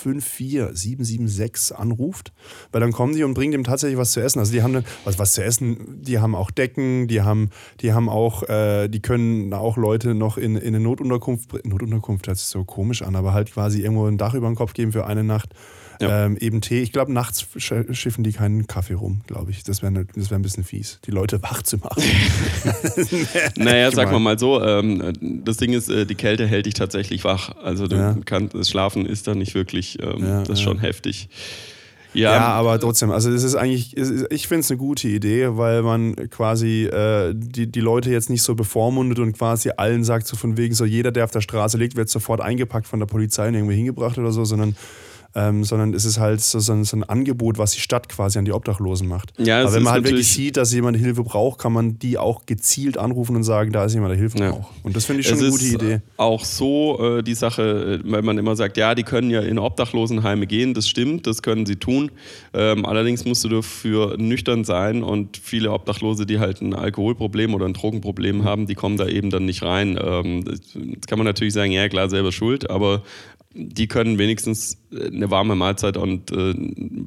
219 0.00 0.20
54776 0.20 1.76
anruft, 1.76 2.32
weil 2.72 2.80
dann 2.80 2.92
kommen 2.92 3.14
die 3.14 3.24
und 3.24 3.34
bringen 3.34 3.52
dem 3.52 3.64
tatsächlich 3.64 3.98
was 3.98 4.12
zu 4.12 4.20
essen. 4.20 4.38
Also 4.38 4.52
die 4.52 4.62
haben 4.62 4.84
was, 5.04 5.18
was 5.18 5.32
zu 5.32 5.44
essen, 5.44 6.02
die 6.02 6.18
haben 6.18 6.34
auch 6.34 6.50
Decken, 6.50 7.08
die 7.08 7.22
haben, 7.22 7.50
die 7.80 7.92
haben 7.92 8.08
auch, 8.08 8.42
äh, 8.48 8.88
die 8.88 9.00
können 9.00 9.52
auch 9.52 9.76
Leute 9.76 10.14
noch 10.14 10.36
in, 10.36 10.56
in 10.56 10.74
eine 10.74 10.80
Notunterkunft, 10.80 11.64
Notunterkunft 11.64 12.26
hört 12.26 12.38
sich 12.38 12.46
so 12.46 12.64
komisch 12.64 13.02
an, 13.02 13.16
aber 13.16 13.32
halt 13.32 13.52
quasi 13.52 13.82
irgendwo 13.82 14.06
ein 14.06 14.18
Dach 14.18 14.34
über 14.34 14.48
den 14.48 14.56
Kopf 14.56 14.74
geben 14.74 14.92
für 14.92 15.06
eine 15.06 15.24
Nacht. 15.24 15.54
Ja. 16.00 16.24
Ähm, 16.26 16.36
eben 16.38 16.60
Tee. 16.62 16.80
Ich 16.82 16.92
glaube, 16.92 17.12
nachts 17.12 17.44
sch- 17.56 17.92
schiffen 17.94 18.24
die 18.24 18.32
keinen 18.32 18.66
Kaffee 18.66 18.94
rum, 18.94 19.20
glaube 19.26 19.50
ich. 19.50 19.64
Das 19.64 19.82
wäre 19.82 20.06
das 20.14 20.30
wär 20.30 20.38
ein 20.38 20.42
bisschen 20.42 20.64
fies, 20.64 20.98
die 21.06 21.10
Leute 21.10 21.42
wach 21.42 21.62
zu 21.62 21.76
machen. 21.76 22.02
Naja, 23.56 23.94
wir 23.94 24.04
Gemein. 24.06 24.22
mal 24.22 24.38
so, 24.38 24.62
ähm, 24.64 25.12
das 25.44 25.56
Ding 25.58 25.72
ist, 25.72 25.88
äh, 25.90 26.06
die 26.06 26.14
Kälte 26.14 26.46
hält 26.46 26.66
dich 26.66 26.74
tatsächlich 26.74 27.24
wach. 27.24 27.54
Also 27.62 27.86
du 27.86 27.96
Ja. 27.96 28.16
kannst, 28.24 28.54
das 28.54 28.68
Schlafen 28.70 29.06
ist 29.06 29.26
da 29.26 29.34
nicht 29.34 29.54
wirklich, 29.54 29.98
ähm, 30.02 30.22
Ja, 30.24 30.40
das 30.40 30.50
ist 30.50 30.62
schon 30.62 30.78
heftig. 30.78 31.28
Ja, 32.12 32.32
Ja, 32.34 32.40
aber 32.48 32.80
trotzdem, 32.80 33.12
also 33.12 33.30
es 33.30 33.44
ist 33.44 33.54
eigentlich, 33.54 33.96
ich 33.96 34.48
finde 34.48 34.60
es 34.60 34.70
eine 34.70 34.78
gute 34.78 35.06
Idee, 35.06 35.56
weil 35.56 35.82
man 35.82 36.16
quasi 36.30 36.86
äh, 36.86 37.32
die, 37.36 37.70
die 37.70 37.80
Leute 37.80 38.10
jetzt 38.10 38.30
nicht 38.30 38.42
so 38.42 38.56
bevormundet 38.56 39.20
und 39.20 39.32
quasi 39.38 39.70
allen 39.76 40.02
sagt, 40.02 40.26
so 40.26 40.36
von 40.36 40.56
wegen, 40.56 40.74
so 40.74 40.84
jeder, 40.84 41.12
der 41.12 41.24
auf 41.24 41.30
der 41.30 41.40
Straße 41.40 41.78
liegt, 41.78 41.94
wird 41.96 42.08
sofort 42.08 42.40
eingepackt 42.40 42.88
von 42.88 42.98
der 42.98 43.06
Polizei 43.06 43.46
und 43.48 43.54
irgendwie 43.54 43.76
hingebracht 43.76 44.18
oder 44.18 44.32
so, 44.32 44.44
sondern, 44.44 44.74
ähm, 45.34 45.64
sondern 45.64 45.94
es 45.94 46.04
ist 46.04 46.18
halt 46.18 46.40
so, 46.40 46.58
so, 46.58 46.72
ein, 46.72 46.84
so 46.84 46.96
ein 46.96 47.04
Angebot, 47.04 47.58
was 47.58 47.72
die 47.72 47.80
Stadt 47.80 48.08
quasi 48.08 48.38
an 48.38 48.44
die 48.44 48.52
Obdachlosen 48.52 49.06
macht. 49.06 49.32
Ja, 49.38 49.60
aber 49.62 49.74
wenn 49.74 49.82
man 49.82 49.92
halt 49.94 50.04
wirklich 50.04 50.32
sieht, 50.32 50.56
dass 50.56 50.72
jemand 50.72 50.96
Hilfe 50.96 51.22
braucht, 51.22 51.60
kann 51.60 51.72
man 51.72 51.98
die 51.98 52.18
auch 52.18 52.46
gezielt 52.46 52.98
anrufen 52.98 53.36
und 53.36 53.44
sagen, 53.44 53.72
da 53.72 53.84
ist 53.84 53.94
jemand, 53.94 54.12
der 54.12 54.18
Hilfe 54.18 54.38
Ja. 54.38 54.50
braucht. 54.50 54.72
Und 54.82 54.96
das 54.96 55.04
finde 55.04 55.20
ich 55.20 55.28
schon 55.28 55.36
es 55.38 55.42
eine 55.42 55.50
gute 55.52 55.64
ist 55.64 55.74
Idee. 55.74 56.00
auch 56.16 56.44
so 56.44 57.18
äh, 57.18 57.22
die 57.22 57.34
Sache, 57.34 58.00
äh, 58.04 58.10
weil 58.10 58.22
man 58.22 58.38
immer 58.38 58.56
sagt, 58.56 58.76
ja, 58.76 58.94
die 58.94 59.02
können 59.04 59.30
ja 59.30 59.40
in 59.40 59.58
Obdachlosenheime 59.58 60.46
gehen, 60.46 60.74
das 60.74 60.88
stimmt, 60.88 61.26
das 61.26 61.42
können 61.42 61.66
sie 61.66 61.76
tun. 61.76 62.10
Ähm, 62.52 62.84
allerdings 62.84 63.24
musst 63.24 63.44
du 63.44 63.48
dafür 63.48 64.16
nüchtern 64.18 64.64
sein 64.64 65.02
und 65.02 65.36
viele 65.36 65.70
Obdachlose, 65.72 66.26
die 66.26 66.38
halt 66.38 66.60
ein 66.60 66.74
Alkoholproblem 66.74 67.54
oder 67.54 67.66
ein 67.66 67.74
Drogenproblem 67.74 68.44
haben, 68.44 68.66
die 68.66 68.74
kommen 68.74 68.96
da 68.96 69.06
eben 69.06 69.30
dann 69.30 69.44
nicht 69.44 69.62
rein. 69.62 69.98
Ähm, 70.02 70.44
das 70.44 70.60
jetzt 70.74 71.06
kann 71.06 71.18
man 71.18 71.26
natürlich 71.26 71.54
sagen, 71.54 71.70
ja 71.72 71.88
klar, 71.88 72.08
selber 72.08 72.32
schuld, 72.32 72.68
aber 72.68 73.02
die 73.52 73.88
können 73.88 74.18
wenigstens 74.18 74.78
äh, 74.92 75.06
eine 75.06 75.30
warme 75.30 75.56
Mahlzeit 75.56 75.96
und 75.96 76.30
äh, 76.30 76.54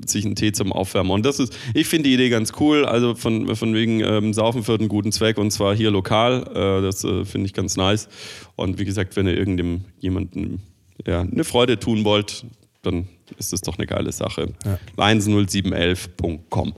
sich 0.05 0.25
einen 0.25 0.35
Tee 0.35 0.51
zum 0.51 0.73
Aufwärmen. 0.73 1.11
Und 1.11 1.25
das 1.25 1.39
ist, 1.39 1.57
ich 1.73 1.87
finde 1.87 2.09
die 2.09 2.15
Idee 2.15 2.29
ganz 2.29 2.53
cool. 2.59 2.85
Also 2.85 3.15
von, 3.15 3.55
von 3.55 3.73
wegen 3.73 4.01
ähm, 4.01 4.33
Saufen 4.33 4.63
für 4.63 4.73
einen 4.73 4.89
guten 4.89 5.11
Zweck 5.11 5.37
und 5.37 5.51
zwar 5.51 5.75
hier 5.75 5.91
lokal. 5.91 6.43
Äh, 6.53 6.81
das 6.81 7.03
äh, 7.03 7.25
finde 7.25 7.47
ich 7.47 7.53
ganz 7.53 7.77
nice. 7.77 8.09
Und 8.55 8.79
wie 8.79 8.85
gesagt, 8.85 9.15
wenn 9.15 9.27
ihr 9.27 9.37
irgendjemandem 9.37 10.59
ja, 11.05 11.21
eine 11.21 11.43
Freude 11.43 11.79
tun 11.79 12.03
wollt, 12.03 12.45
dann 12.83 13.07
ist 13.37 13.53
das 13.53 13.61
doch 13.61 13.77
eine 13.77 13.87
geile 13.87 14.11
Sache. 14.11 14.53
Ja. 14.65 14.77
10711.com. 14.97 16.73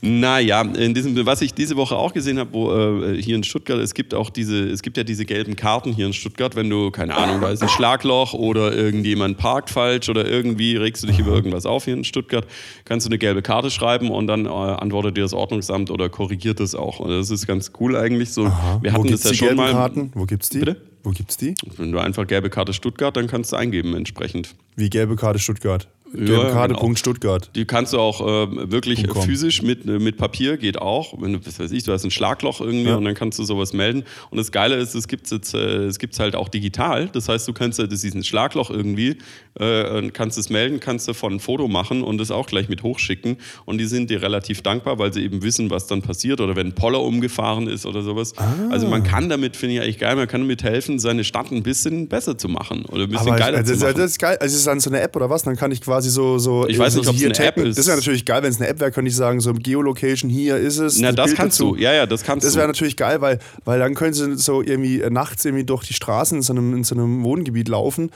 Naja, 0.00 0.62
in 0.62 0.94
diesem, 0.94 1.26
was 1.26 1.42
ich 1.42 1.52
diese 1.52 1.76
Woche 1.76 1.96
auch 1.96 2.12
gesehen 2.12 2.38
habe, 2.38 2.52
wo 2.52 2.72
äh, 2.72 3.20
hier 3.20 3.34
in 3.34 3.42
Stuttgart, 3.42 3.78
es 3.80 3.92
gibt 3.92 4.14
auch 4.14 4.30
diese, 4.30 4.68
es 4.68 4.80
gibt 4.82 4.96
ja 4.96 5.02
diese 5.02 5.24
gelben 5.24 5.56
Karten 5.56 5.92
hier 5.92 6.06
in 6.06 6.12
Stuttgart, 6.12 6.54
wenn 6.54 6.70
du, 6.70 6.90
keine 6.92 7.16
Ahnung, 7.16 7.40
da 7.40 7.50
ist 7.50 7.62
ein 7.62 7.68
Schlagloch 7.68 8.32
oder 8.32 8.72
irgendjemand 8.72 9.38
parkt 9.38 9.70
falsch 9.70 10.08
oder 10.08 10.24
irgendwie 10.24 10.76
regst 10.76 11.02
du 11.02 11.08
dich 11.08 11.18
über 11.18 11.32
irgendwas 11.32 11.66
auf 11.66 11.84
hier 11.84 11.94
in 11.94 12.04
Stuttgart, 12.04 12.46
kannst 12.84 13.06
du 13.06 13.08
eine 13.08 13.18
gelbe 13.18 13.42
Karte 13.42 13.70
schreiben 13.70 14.10
und 14.10 14.28
dann 14.28 14.46
äh, 14.46 14.48
antwortet 14.48 15.16
dir 15.16 15.22
das 15.22 15.34
Ordnungsamt 15.34 15.90
oder 15.90 16.08
korrigiert 16.08 16.60
es 16.60 16.76
auch. 16.76 17.00
Und 17.00 17.10
das 17.10 17.30
ist 17.30 17.46
ganz 17.46 17.72
cool 17.80 17.96
eigentlich. 17.96 18.30
So, 18.30 18.46
Aha. 18.46 18.78
wir 18.80 18.92
hatten 18.92 19.08
das 19.08 19.24
ja 19.24 19.34
schon 19.34 19.56
mal. 19.56 19.72
Karten? 19.72 20.12
Wo 20.14 20.24
gibt's 20.24 20.48
die? 20.48 20.60
Bitte? 20.60 20.89
Wo 21.02 21.10
gibt's 21.10 21.36
die? 21.36 21.54
Wenn 21.76 21.92
du 21.92 21.98
einfach 21.98 22.26
gelbe 22.26 22.50
Karte 22.50 22.72
Stuttgart, 22.72 23.16
dann 23.16 23.26
kannst 23.26 23.52
du 23.52 23.56
eingeben 23.56 23.94
entsprechend. 23.94 24.54
Wie 24.76 24.90
gelbe 24.90 25.16
Karte 25.16 25.38
Stuttgart? 25.38 25.88
Gelbkarte. 26.12 26.74
Ja, 26.74 26.80
genau. 26.80 26.94
Stuttgart. 26.94 27.50
Die 27.54 27.64
kannst 27.64 27.92
du 27.92 27.98
auch 27.98 28.20
äh, 28.20 28.70
wirklich 28.70 29.06
Punkt 29.06 29.24
physisch 29.24 29.62
mit, 29.62 29.86
äh, 29.86 29.98
mit 29.98 30.16
Papier, 30.16 30.56
geht 30.56 30.80
auch. 30.80 31.20
Wenn 31.20 31.34
du, 31.34 31.46
was 31.46 31.58
weiß 31.58 31.70
ich, 31.72 31.84
du 31.84 31.92
hast 31.92 32.04
ein 32.04 32.10
Schlagloch 32.10 32.60
irgendwie 32.60 32.90
ja. 32.90 32.96
und 32.96 33.04
dann 33.04 33.14
kannst 33.14 33.38
du 33.38 33.44
sowas 33.44 33.72
melden. 33.72 34.04
Und 34.30 34.38
das 34.38 34.52
Geile 34.52 34.76
ist, 34.76 34.94
es 34.94 35.08
gibt 35.08 35.30
es 35.30 35.54
äh, 35.54 35.90
halt 36.18 36.36
auch 36.36 36.48
digital. 36.48 37.08
Das 37.12 37.28
heißt, 37.28 37.46
du 37.48 37.52
kannst 37.52 37.78
ist 37.80 38.14
ein 38.14 38.24
Schlagloch 38.24 38.70
irgendwie, 38.70 39.18
äh, 39.58 40.08
kannst 40.10 40.38
es 40.38 40.50
melden, 40.50 40.80
kannst 40.80 41.08
davon 41.08 41.34
ein 41.34 41.40
Foto 41.40 41.68
machen 41.68 42.02
und 42.02 42.18
das 42.18 42.30
auch 42.30 42.46
gleich 42.46 42.68
mit 42.68 42.82
hochschicken. 42.82 43.36
Und 43.64 43.78
die 43.78 43.86
sind 43.86 44.10
dir 44.10 44.22
relativ 44.22 44.62
dankbar, 44.62 44.98
weil 44.98 45.12
sie 45.12 45.22
eben 45.24 45.42
wissen, 45.42 45.70
was 45.70 45.86
dann 45.86 46.02
passiert 46.02 46.40
oder 46.40 46.56
wenn 46.56 46.68
ein 46.68 46.74
Poller 46.74 47.00
umgefahren 47.00 47.68
ist 47.68 47.86
oder 47.86 48.02
sowas. 48.02 48.32
Ah. 48.36 48.52
Also 48.70 48.88
man 48.88 49.02
kann 49.02 49.28
damit, 49.28 49.56
finde 49.56 49.76
ich 49.76 49.82
eigentlich 49.82 49.98
geil, 49.98 50.16
man 50.16 50.28
kann 50.28 50.42
damit 50.42 50.62
helfen, 50.62 50.98
seine 50.98 51.24
Stadt 51.24 51.52
ein 51.52 51.62
bisschen 51.62 52.08
besser 52.08 52.36
zu 52.36 52.48
machen 52.48 52.84
oder 52.86 53.04
ein 53.04 53.10
bisschen 53.10 53.28
Aber 53.28 53.38
geiler 53.38 53.58
also, 53.58 53.74
zu 53.74 53.80
machen. 53.80 53.96
Das 53.96 54.10
ist 54.10 54.18
geil. 54.18 54.36
Also 54.40 54.54
ist 54.54 54.60
es 54.60 54.64
dann 54.64 54.80
so 54.80 54.90
eine 54.90 55.00
App 55.00 55.14
oder 55.16 55.30
was? 55.30 55.42
Dann 55.42 55.56
kann 55.56 55.70
ich 55.72 55.80
quasi 55.80 55.99
so, 56.08 56.38
so 56.38 56.66
ich 56.66 56.78
weiß 56.78 56.96
nicht, 56.96 57.08
ob 57.08 57.14
es 57.14 57.24
eine 57.24 57.38
App 57.38 57.58
ist. 57.58 57.78
Das 57.78 57.86
wäre 57.86 57.96
natürlich 57.96 58.24
geil, 58.24 58.42
wenn 58.42 58.50
es 58.50 58.60
eine 58.60 58.68
App 58.68 58.80
wäre, 58.80 58.90
könnte 58.90 59.10
ich 59.10 59.16
sagen, 59.16 59.40
so 59.40 59.52
Geolocation, 59.52 60.30
hier 60.30 60.56
ist 60.56 60.78
es. 60.78 60.98
Na, 60.98 61.12
das, 61.12 61.30
das 61.30 61.36
kannst 61.36 61.60
dazu. 61.60 61.74
du. 61.74 61.82
Ja, 61.82 61.92
ja, 61.92 62.06
das 62.06 62.22
kannst 62.22 62.44
das 62.44 62.52
du. 62.52 62.56
Das 62.56 62.60
wäre 62.62 62.68
natürlich 62.68 62.96
geil, 62.96 63.20
weil, 63.20 63.38
weil 63.64 63.78
dann 63.78 63.94
können 63.94 64.14
sie 64.14 64.36
so 64.36 64.62
irgendwie 64.62 65.02
nachts 65.10 65.44
irgendwie 65.44 65.64
durch 65.64 65.84
die 65.84 65.94
Straßen 65.94 66.38
in 66.38 66.42
so 66.42 66.52
einem, 66.52 66.74
in 66.74 66.84
so 66.84 66.94
einem 66.94 67.22
Wohngebiet 67.24 67.68
laufen 67.68 68.10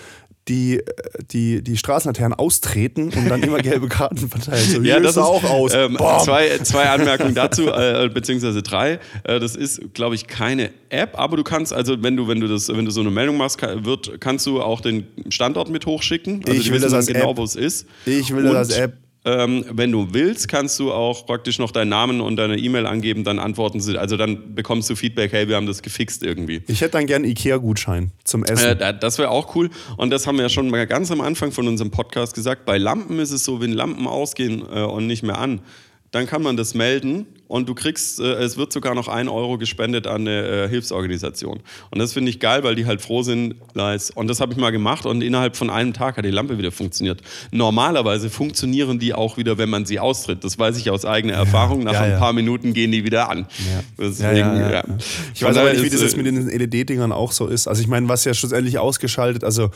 die, 0.49 0.83
die, 1.31 1.63
die 1.63 1.77
Straßenlaternen 1.77 2.39
austreten 2.39 3.05
und 3.05 3.29
dann 3.29 3.43
immer 3.43 3.59
gelbe 3.59 3.89
Karten 3.89 4.29
verteilen. 4.29 4.69
So, 4.69 4.81
ja, 4.83 5.01
das 5.01 5.13
ist 5.13 5.19
auch 5.19 5.45
aus. 5.45 5.73
Ähm, 5.75 5.97
zwei, 6.23 6.59
zwei 6.59 6.91
Anmerkungen 6.91 7.35
dazu, 7.35 7.69
äh, 7.69 8.11
beziehungsweise 8.13 8.63
drei. 8.63 9.01
Äh, 9.25 9.41
das 9.41 9.57
ist, 9.57 9.95
glaube 9.95 10.15
ich, 10.15 10.27
keine 10.27 10.71
App, 10.91 11.19
aber 11.19 11.37
du 11.37 11.45
kannst, 11.45 11.73
also 11.73 12.03
wenn 12.03 12.17
du, 12.17 12.29
wenn 12.29 12.41
du 12.41 12.49
das, 12.49 12.69
wenn 12.69 12.85
du 12.85 12.91
so 12.91 13.01
eine 13.01 13.11
Meldung 13.11 13.39
machst, 13.39 13.59
kann, 13.59 13.85
wird, 13.87 14.21
kannst 14.21 14.47
du 14.47 14.61
auch 14.61 14.81
den 14.81 15.07
Standort 15.31 15.71
mit 15.71 15.87
hochschicken. 15.87 16.43
Also 16.47 16.61
ich 16.61 16.71
will 16.71 16.81
das 16.81 16.93
als 16.93 17.07
genau, 17.07 17.37
wo 17.37 17.45
es 17.45 17.57
ist. 17.57 17.87
Ich 18.05 18.35
will 18.35 18.47
und, 18.47 18.55
das 18.55 18.71
als 18.71 18.79
App. 18.79 19.04
Ähm, 19.27 19.65
wenn 19.71 19.91
du 19.91 20.09
willst, 20.13 20.49
kannst 20.49 20.79
du 20.79 20.93
auch 20.93 21.25
praktisch 21.25 21.59
noch 21.59 21.71
deinen 21.71 21.89
Namen 21.89 22.21
und 22.21 22.37
deine 22.37 22.59
E-Mail 22.59 22.87
angeben, 22.87 23.25
dann 23.25 23.39
antworten 23.39 23.81
sie, 23.81 23.97
also 23.97 24.19
dann 24.19 24.55
bekommst 24.55 24.91
du 24.91 24.97
Feedback, 24.97 25.33
hey, 25.33 25.49
wir 25.49 25.57
haben 25.57 25.67
das 25.67 25.83
gefixt 25.83 26.23
irgendwie. 26.23 26.63
Ich 26.67 26.83
hätte 26.83 26.93
dann 26.93 27.07
gern 27.07 27.25
Ikea-Gutschein 27.25 28.13
zum 28.25 28.45
Essen. 28.45 28.79
Äh, 28.79 28.99
das 28.99 29.19
wäre 29.19 29.31
auch 29.31 29.55
cool. 29.57 29.71
Und 29.97 30.11
das 30.11 30.27
haben 30.27 30.37
wir 30.37 30.43
ja 30.43 30.49
schon 30.51 30.69
mal 30.69 30.87
ganz 30.87 31.11
am 31.11 31.23
Anfang 31.23 31.53
von 31.53 31.67
unserem 31.67 31.91
Podcast 31.91 32.35
gesagt. 32.35 32.67
Bei 32.67 32.77
Lampen 32.77 33.19
ist 33.19 33.31
es 33.31 33.45
so, 33.45 33.63
wenn 33.63 33.73
Lampen 33.73 34.07
ausgehen 34.07 34.63
äh, 34.71 34.83
und 34.83 35.07
nicht 35.07 35.23
mehr 35.23 35.39
an, 35.39 35.61
dann 36.15 36.27
kann 36.27 36.43
man 36.43 36.57
das 36.57 36.75
melden 36.75 37.27
und 37.49 37.69
du 37.69 37.75
kriegst, 37.75 38.21
äh, 38.21 38.35
es 38.35 38.57
wird 38.57 38.73
sogar 38.73 38.95
noch 38.95 39.09
ein 39.09 39.29
Euro 39.29 39.59
gespendet 39.59 40.07
an 40.07 40.21
eine 40.23 40.65
äh, 40.65 40.69
Hilfsorganisation. 40.69 41.61
Und 41.91 41.99
das 41.99 42.13
finde 42.13 42.31
ich 42.31 42.39
geil, 42.39 42.63
weil 42.63 42.77
die 42.77 42.87
halt 42.87 43.03
froh 43.03 43.23
sind, 43.23 43.57
leis. 43.75 44.13
Und 44.13 44.29
das 44.29 44.39
habe 44.39 44.53
ich 44.53 44.59
mal 44.59 44.71
gemacht 44.71 45.07
und 45.07 45.23
innerhalb 45.23 45.57
von 45.57 45.71
einem 45.71 45.93
Tag 45.93 46.17
hat 46.17 46.25
die 46.25 46.31
Lampe 46.31 46.57
wieder 46.57 46.71
funktioniert. 46.71 47.21
Normalerweise 47.51 48.31
funktionieren 48.31 49.01
die 49.01 49.13
auch 49.13 49.37
wieder, 49.39 49.59
wenn 49.59 49.69
man 49.69 49.87
sie 49.87 49.99
austritt. 49.99 50.45
Das 50.45 50.57
weiß 50.57 50.79
ich 50.79 50.89
aus 50.89 51.05
eigener 51.05 51.35
Erfahrung. 51.35 51.83
Nach 51.83 51.95
ja, 51.95 52.03
ein 52.03 52.19
paar 52.19 52.33
Minuten 52.33 52.75
gehen 52.75 52.93
die 52.93 53.05
wieder 53.05 53.29
an. 53.29 53.47
Deswegen, 53.99 54.91
ich 55.35 55.43
weiß 55.43 55.57
aber 55.57 55.73
nicht, 55.73 55.83
wie 55.83 55.91
das 55.91 56.01
jetzt 56.01 56.17
mit 56.17 56.27
den 56.27 56.47
LED-Dingern 56.49 57.11
auch 57.11 57.33
so 57.33 57.49
ist. 57.49 57.67
Also 57.67 57.83
ich 57.83 57.89
meine, 57.89 58.09
was 58.09 58.25
ja 58.25 58.35
schlussendlich 58.35 58.79
ausgeschaltet, 58.79 59.43
also 59.43 59.71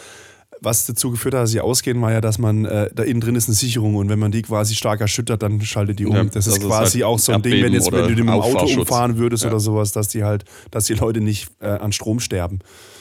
was 0.60 0.86
dazu 0.86 1.10
geführt 1.10 1.34
hat, 1.34 1.42
dass 1.42 1.50
sie 1.50 1.60
ausgehen, 1.60 2.00
war 2.00 2.12
ja, 2.12 2.20
dass 2.20 2.38
man 2.38 2.64
äh, 2.64 2.90
da 2.94 3.02
innen 3.02 3.20
drin 3.20 3.34
ist 3.34 3.48
eine 3.48 3.54
Sicherung 3.54 3.94
und 3.96 4.08
wenn 4.08 4.18
man 4.18 4.32
die 4.32 4.42
quasi 4.42 4.74
stark 4.74 5.00
erschüttert, 5.00 5.42
dann 5.42 5.60
schaltet 5.60 5.98
die 5.98 6.06
um. 6.06 6.14
Ja, 6.14 6.24
das, 6.24 6.46
ist 6.46 6.60
quasi 6.60 6.98
halt 6.98 7.04
auch 7.04 7.18
so 7.18 7.32
ein 7.32 7.42
Ding, 7.42 7.62
wenn 7.62 7.72
jetzt 7.72 7.90
wenn 7.92 8.02
du 8.02 8.08
mit 8.08 8.18
dem 8.18 8.28
Auto 8.28 8.66
umfahren 8.66 9.18
würdest 9.18 9.44
ja. 9.44 9.50
oder 9.50 9.60
sowas, 9.60 9.92
dass 9.92 10.08
die 10.08 10.24
halt, 10.24 10.44
dass 10.70 10.84
die 10.86 10.94
Leute 10.94 11.20
nicht 11.20 11.48
äh, 11.60 11.68
an 11.68 11.92
Strom 11.92 12.20
sterben. 12.20 12.60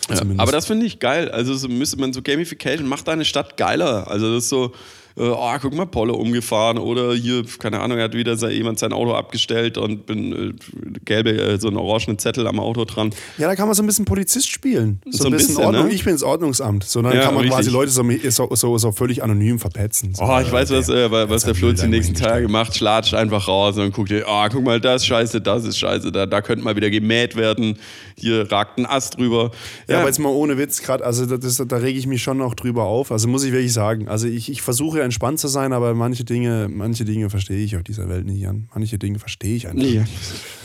Ja, 0.10 0.22
aber 0.38 0.52
das 0.52 0.66
finde 0.66 0.86
ich 0.86 1.00
geil. 1.00 1.30
Also 1.30 1.54
so 1.56 1.68
müsste 1.68 1.98
man 1.98 2.14
so 2.14 2.22
Gamification 2.22 2.88
macht 2.88 3.08
deine 3.08 3.26
Stadt 3.26 3.58
geiler. 3.58 4.10
Also 4.10 4.34
das 4.34 4.46
ist 4.46 4.50
so 4.50 4.72
äh, 5.18 5.30
oh, 5.30 5.56
guck 5.62 5.74
mal, 5.74 5.86
Polle 5.86 6.14
umgefahren 6.14 6.78
oder 6.78 7.14
hier, 7.14 7.44
keine 7.60 7.80
Ahnung, 7.80 8.00
hat 8.00 8.14
wieder 8.14 8.34
jemand 8.50 8.80
sein 8.80 8.94
Auto 8.94 9.14
abgestellt 9.14 9.78
und 9.78 10.06
bin 10.06 10.34
äh, 10.34 11.00
gelbe, 11.06 11.32
äh, 11.32 11.60
so 11.60 11.68
einen 11.68 11.78
orangenen 11.78 12.20
Zettel 12.20 12.48
am 12.48 12.60
Auto 12.60 12.86
dran. 12.86 13.12
Ja, 13.38 13.48
da 13.48 13.56
kann 13.56 13.68
man 13.68 13.76
so 13.76 13.84
ein 13.84 13.88
bisschen 13.88 14.06
Polizist 14.06 14.50
spielen. 14.50 15.02
So, 15.06 15.24
so 15.24 15.26
ein 15.26 15.32
bisschen, 15.32 15.48
bisschen 15.56 15.66
Ordnung. 15.66 15.88
Ne? 15.88 15.94
Ich 15.94 16.04
bin 16.04 16.14
ins 16.14 16.24
Ordnungsamt. 16.24 16.84
So, 16.84 17.02
dann 17.02 17.16
ja, 17.16 17.24
kann 17.24 17.34
man 17.34 17.44
richtig. 17.44 17.58
quasi 17.58 17.70
Leute 17.72 17.92
so, 17.92 18.50
so, 18.52 18.78
so, 18.78 18.92
völlig 18.92 19.24
anonym 19.24 19.60
verpetzen. 19.60 20.14
So, 20.14 20.24
oh, 20.24 20.40
ich 20.40 20.52
weiß, 20.52 20.70
was, 20.72 20.90
äh, 20.90 21.12
was 21.12 21.44
der 21.44 21.56
Flo 21.56 21.72
die 21.72 21.88
nächsten 21.88 22.14
Tage 22.14 22.48
macht. 22.48 22.76
Schlatscht 22.76 23.14
einfach 23.14 23.48
raus 23.48 23.78
und 23.78 23.94
guckt 23.94 24.12
dir, 24.12 24.26
oh, 24.28 24.46
guck 24.52 24.64
mal, 24.64 24.80
das 24.80 25.02
ist 25.02 25.08
scheiße, 25.08 25.42
das 25.42 25.66
ist 25.66 25.80
scheiße, 25.80 26.12
da, 26.12 26.26
da 26.26 26.42
könnte 26.42 26.64
mal 26.64 26.76
wieder 26.76 26.90
gemäht 26.90 27.36
werden. 27.36 27.78
Hier 28.20 28.52
ragt 28.52 28.78
ein 28.78 28.86
Ast 28.86 29.18
drüber. 29.18 29.52
Ja, 29.88 29.96
ja 29.96 30.00
aber 30.00 30.08
jetzt 30.08 30.20
mal 30.20 30.30
ohne 30.30 30.58
Witz 30.58 30.82
gerade, 30.82 31.04
also 31.06 31.26
das, 31.26 31.58
da 31.58 31.78
rege 31.78 31.98
ich 31.98 32.08
mich 32.08 32.22
schon 32.22 32.38
noch 32.38 32.54
drüber 32.54 32.84
auf. 32.84 33.12
Also 33.12 33.28
muss 33.28 33.44
ich 33.44 33.52
wirklich 33.52 33.74
sagen. 33.74 34.08
Also 34.08 34.28
ich, 34.28 34.52
ich 34.52 34.62
versuche 34.62 35.07
entspannt 35.08 35.40
zu 35.40 35.48
sein, 35.48 35.74
aber 35.74 35.94
manche 35.94 36.24
Dinge, 36.24 36.70
manche 36.70 37.04
Dinge 37.04 37.30
verstehe 37.30 37.64
ich 37.64 37.76
auf 37.76 37.84
dieser 37.84 38.08
Welt 38.08 38.26
nicht 38.26 38.48
an. 38.48 38.70
Manche 38.74 39.00
Dinge 39.00 39.20
verstehe 39.20 39.56
ich 39.56 39.68
einfach 39.68 39.82
nee, 39.82 40.04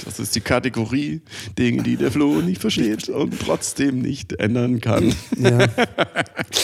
Das 0.04 0.20
ist 0.20 0.34
die 0.34 0.40
Kategorie 0.40 1.22
Dinge, 1.58 1.82
die 1.82 1.96
der 1.96 2.12
Flo 2.12 2.40
nicht 2.40 2.60
versteht 2.60 3.08
und 3.08 3.38
trotzdem 3.40 4.00
nicht 4.00 4.34
ändern 4.34 4.80
kann. 4.80 5.14
Ja. 5.38 5.66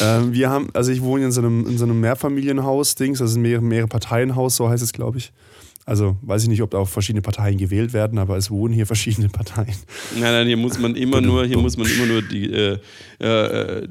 ähm, 0.00 0.32
wir 0.32 0.50
haben, 0.50 0.68
also 0.74 0.92
ich 0.92 1.02
wohne 1.02 1.24
in 1.24 1.32
so 1.32 1.40
einem, 1.40 1.66
in 1.66 1.78
so 1.78 1.84
einem 1.84 2.00
Mehrfamilienhaus-Dings, 2.00 3.18
das 3.18 3.30
ist 3.30 3.36
ein 3.36 3.42
mehrere, 3.42 3.64
mehrere 3.64 3.88
Parteien-Haus, 3.88 4.56
so 4.56 4.68
heißt 4.68 4.82
es, 4.82 4.92
glaube 4.92 5.18
ich. 5.18 5.32
Also 5.88 6.18
weiß 6.20 6.42
ich 6.42 6.48
nicht, 6.50 6.60
ob 6.60 6.70
da 6.72 6.78
auch 6.78 6.88
verschiedene 6.88 7.22
Parteien 7.22 7.56
gewählt 7.56 7.94
werden, 7.94 8.18
aber 8.18 8.36
es 8.36 8.50
wohnen 8.50 8.74
hier 8.74 8.84
verschiedene 8.84 9.30
Parteien. 9.30 9.74
Nein, 10.12 10.32
nein, 10.32 10.46
hier 10.46 10.58
muss 10.58 10.78
man 10.78 10.94
immer 10.94 11.22
nur, 11.22 11.46
hier 11.46 11.56
muss 11.56 11.78
man 11.78 11.90
immer 11.90 12.04
nur 12.04 12.20
die, 12.20 12.52
äh, 12.52 12.78
äh, 13.20 13.88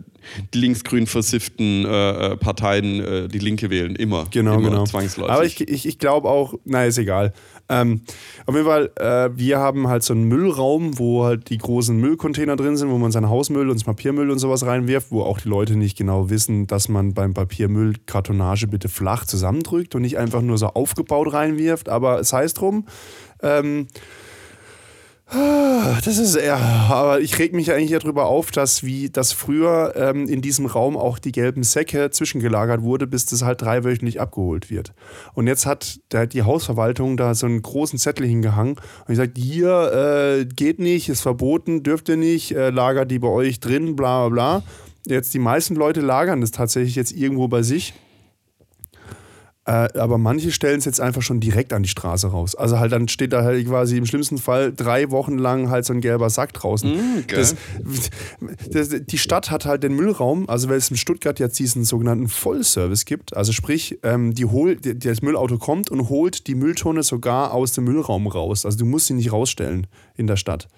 die 0.54 0.60
linksgrün 0.60 1.08
versifften 1.08 1.86
äh, 1.86 2.34
äh, 2.34 2.38
Parteien 2.38 3.00
äh, 3.00 3.28
die 3.28 3.40
Linke 3.40 3.70
wählen. 3.70 3.96
Immer. 3.96 4.26
Genau, 4.32 4.56
immer 4.56 4.70
genau. 4.70 4.86
Zwangsläufig. 4.86 5.34
Aber 5.34 5.46
ich, 5.46 5.62
ich, 5.62 5.86
ich 5.86 6.00
glaube 6.00 6.30
auch, 6.30 6.54
naja, 6.66 6.88
ist 6.88 6.98
egal. 6.98 7.34
Ähm, 7.70 8.02
auf 8.46 8.56
jeden 8.56 8.68
Fall, 8.68 8.92
äh, 8.96 9.30
wir 9.38 9.60
haben 9.60 9.88
halt 9.88 10.04
so 10.04 10.14
einen 10.14 10.24
Müllraum, 10.26 10.98
wo 11.00 11.26
halt 11.26 11.50
die 11.50 11.58
großen 11.58 11.98
Müllcontainer 11.98 12.56
drin 12.56 12.78
sind, 12.78 12.90
wo 12.90 12.98
man 12.98 13.12
seinen 13.12 13.30
Hausmüll 13.30 13.70
und 13.70 13.76
das 13.76 13.84
Papiermüll 13.84 14.32
und 14.32 14.40
sowas 14.40 14.66
reinwirft, 14.66 15.12
wo 15.12 15.24
auch 15.24 15.42
die 15.42 15.50
Leute 15.50 15.76
nicht 15.76 15.98
genau 15.98 16.30
wissen, 16.30 16.68
dass 16.68 16.88
man 16.88 17.14
beim 17.14 17.34
Papiermüll 17.34 17.96
Kartonage 18.06 18.68
bitte 18.68 18.88
flach 18.88 19.26
zusammendrückt 19.26 19.96
und 19.96 20.02
nicht 20.02 20.18
einfach 20.18 20.42
nur 20.42 20.58
so 20.58 20.68
aufgebaut 20.68 21.34
reinwirft. 21.34 21.90
Aber 21.90 22.20
es 22.20 22.32
heißt 22.32 22.60
drum. 22.60 22.86
Ähm, 23.42 23.88
das 25.30 26.18
ist 26.18 26.36
eher, 26.36 26.58
aber 26.58 27.20
ich 27.20 27.38
reg 27.38 27.54
mich 27.54 27.74
eigentlich 27.74 28.00
darüber 28.00 28.28
auf, 28.28 28.52
dass 28.52 28.84
wie 28.84 29.10
das 29.10 29.34
früher 29.34 29.94
ähm, 29.98 30.28
in 30.30 30.42
diesem 30.42 30.66
Raum 30.66 30.96
auch 30.96 31.20
die 31.20 31.34
gelben 31.34 31.64
Säcke 31.64 32.12
zwischengelagert 32.12 32.82
wurde, 32.82 33.08
bis 33.08 33.26
das 33.26 33.42
halt 33.42 33.62
dreiwöchentlich 33.62 34.22
abgeholt 34.22 34.70
wird. 34.70 34.94
Und 35.34 35.48
jetzt 35.48 35.66
hat 35.66 36.00
der, 36.14 36.28
die 36.28 36.44
Hausverwaltung 36.44 37.18
da 37.18 37.36
so 37.36 37.46
einen 37.46 37.62
großen 37.62 38.00
Zettel 38.00 38.26
hingehangen 38.26 38.76
und 38.76 39.08
gesagt, 39.08 39.38
hier 39.38 39.92
äh, 40.40 40.46
geht 40.46 40.80
nicht, 40.80 41.10
ist 41.10 41.22
verboten, 41.22 41.84
dürft 41.84 42.08
ihr 42.08 42.18
nicht, 42.18 42.52
äh, 42.52 42.70
lagert 42.70 43.12
die 43.12 43.20
bei 43.20 43.28
euch 43.28 43.60
drin, 43.60 43.98
bla 43.98 44.30
bla 44.30 44.60
bla. 44.60 44.64
Jetzt 45.06 45.34
die 45.34 45.40
meisten 45.40 45.76
Leute 45.76 46.00
lagern 46.00 46.40
das 46.40 46.52
tatsächlich 46.52 46.96
jetzt 46.96 47.12
irgendwo 47.12 47.50
bei 47.50 47.64
sich 47.64 47.94
äh, 49.68 49.90
aber 50.00 50.18
manche 50.18 50.54
stellen 50.54 50.80
es 50.80 50.86
jetzt 50.86 51.02
einfach 51.02 51.22
schon 51.22 51.42
direkt 51.42 51.74
an 51.74 51.84
die 51.84 51.90
Straße 51.90 52.28
raus. 52.28 52.56
Also 52.56 52.80
halt 52.80 52.94
dann 52.94 53.10
steht 53.10 53.34
da 53.34 53.44
halt 53.44 53.68
quasi 53.68 53.98
im 53.98 54.06
schlimmsten 54.06 54.38
Fall 54.38 54.72
drei 54.74 55.12
Wochen 55.12 55.38
lang 55.38 55.70
halt 55.70 55.84
so 55.84 55.92
ein 55.92 56.00
gelber 56.00 56.30
Sack 56.30 56.54
draußen. 56.54 56.90
Mm, 56.90 57.26
das, 57.28 57.56
das, 58.72 58.90
die 59.06 59.18
Stadt 59.18 59.52
hat 59.52 59.66
halt 59.66 59.84
den 59.84 59.94
Müllraum, 59.94 60.48
also 60.48 60.70
weil 60.70 60.78
es 60.78 60.90
in 60.90 60.96
Stuttgart 60.96 61.38
jetzt 61.40 61.60
diesen 61.60 61.84
sogenannten 61.84 62.30
Vollservice 62.30 63.04
gibt. 63.04 63.36
Also 63.36 63.52
sprich, 63.52 64.00
ähm, 64.04 64.34
die 64.34 64.46
hol, 64.46 64.78
die, 64.78 64.98
das 64.98 65.22
Müllauto 65.22 65.58
kommt 65.58 65.92
und 65.92 66.08
holt 66.08 66.48
die 66.48 66.56
Mülltonne 66.56 67.04
sogar 67.04 67.54
aus 67.54 67.74
dem 67.74 67.84
Müllraum 67.84 68.28
raus. 68.28 68.66
Also 68.66 68.78
du 68.78 68.86
musst 68.86 69.08
sie 69.08 69.16
nicht 69.16 69.34
rausstellen 69.34 69.88
in 70.16 70.28
der 70.28 70.38
Stadt. 70.38 70.70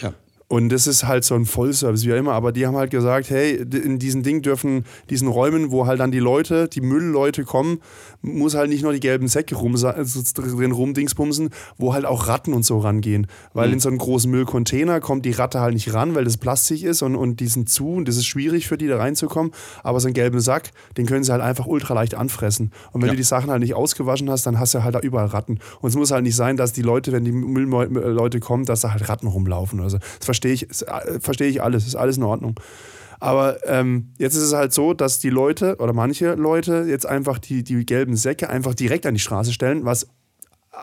Ja. 0.00 0.14
Und 0.46 0.68
das 0.68 0.86
ist 0.86 1.06
halt 1.06 1.24
so 1.24 1.34
ein 1.34 1.46
Vollservice, 1.46 2.04
wie 2.04 2.12
auch 2.12 2.18
immer. 2.18 2.32
Aber 2.32 2.52
die 2.52 2.66
haben 2.66 2.76
halt 2.76 2.90
gesagt, 2.90 3.30
hey, 3.30 3.54
in 3.54 3.98
diesen 3.98 4.22
Ding 4.22 4.42
dürfen, 4.42 4.84
diesen 5.08 5.26
Räumen, 5.26 5.70
wo 5.70 5.86
halt 5.86 6.00
dann 6.00 6.10
die 6.10 6.18
Leute, 6.18 6.68
die 6.68 6.82
Müllleute 6.82 7.44
kommen, 7.44 7.80
muss 8.20 8.54
halt 8.54 8.68
nicht 8.68 8.82
nur 8.82 8.92
die 8.92 9.00
gelben 9.00 9.26
Säcke 9.26 9.54
rum, 9.54 9.74
drin 9.74 10.72
rumdingsbumsen, 10.72 11.50
wo 11.78 11.94
halt 11.94 12.04
auch 12.04 12.28
Ratten 12.28 12.52
und 12.52 12.64
so 12.64 12.78
rangehen. 12.78 13.26
Weil 13.54 13.68
mhm. 13.68 13.74
in 13.74 13.80
so 13.80 13.88
einen 13.88 13.98
großen 13.98 14.30
Müllcontainer 14.30 15.00
kommt 15.00 15.24
die 15.24 15.32
Ratte 15.32 15.60
halt 15.60 15.74
nicht 15.74 15.94
ran, 15.94 16.14
weil 16.14 16.24
das 16.24 16.36
Plastik 16.36 16.82
ist 16.82 17.02
und, 17.02 17.16
und 17.16 17.40
die 17.40 17.46
sind 17.46 17.70
zu 17.70 17.94
und 17.94 18.06
das 18.06 18.16
ist 18.16 18.26
schwierig 18.26 18.68
für 18.68 18.76
die 18.76 18.86
da 18.86 18.98
reinzukommen. 18.98 19.52
Aber 19.82 19.98
so 20.00 20.08
einen 20.08 20.14
gelben 20.14 20.40
Sack, 20.40 20.72
den 20.98 21.06
können 21.06 21.24
sie 21.24 21.32
halt 21.32 21.42
einfach 21.42 21.66
ultra 21.66 21.94
leicht 21.94 22.14
anfressen. 22.14 22.70
Und 22.92 23.00
wenn 23.00 23.08
ja. 23.08 23.12
du 23.14 23.16
die 23.16 23.24
Sachen 23.24 23.50
halt 23.50 23.60
nicht 23.60 23.74
ausgewaschen 23.74 24.28
hast, 24.30 24.46
dann 24.46 24.58
hast 24.58 24.74
du 24.74 24.84
halt 24.84 24.94
da 24.94 25.00
überall 25.00 25.26
Ratten. 25.26 25.58
Und 25.80 25.88
es 25.88 25.96
muss 25.96 26.10
halt 26.10 26.22
nicht 26.22 26.36
sein, 26.36 26.58
dass 26.58 26.72
die 26.72 26.82
Leute, 26.82 27.12
wenn 27.12 27.24
die 27.24 27.32
Müllleute 27.32 28.40
kommen, 28.40 28.66
dass 28.66 28.80
da 28.80 28.92
halt 28.92 29.08
Ratten 29.08 29.26
rumlaufen 29.26 29.80
oder 29.80 29.90
so. 29.90 29.98
Das 30.18 30.26
verstehe 30.34 30.52
ich, 30.52 30.82
äh, 30.82 31.20
verstehe 31.20 31.48
ich 31.48 31.62
alles, 31.62 31.86
ist 31.86 31.96
alles 31.96 32.16
in 32.16 32.22
Ordnung. 32.22 32.60
Aber 33.20 33.66
ähm, 33.66 34.12
jetzt 34.18 34.34
ist 34.34 34.42
es 34.42 34.52
halt 34.52 34.72
so, 34.72 34.92
dass 34.92 35.18
die 35.18 35.30
Leute 35.30 35.76
oder 35.78 35.92
manche 35.92 36.34
Leute 36.34 36.84
jetzt 36.88 37.06
einfach 37.06 37.38
die, 37.38 37.62
die 37.62 37.86
gelben 37.86 38.16
Säcke 38.16 38.50
einfach 38.50 38.74
direkt 38.74 39.06
an 39.06 39.14
die 39.14 39.20
Straße 39.20 39.52
stellen, 39.52 39.84
was 39.84 40.08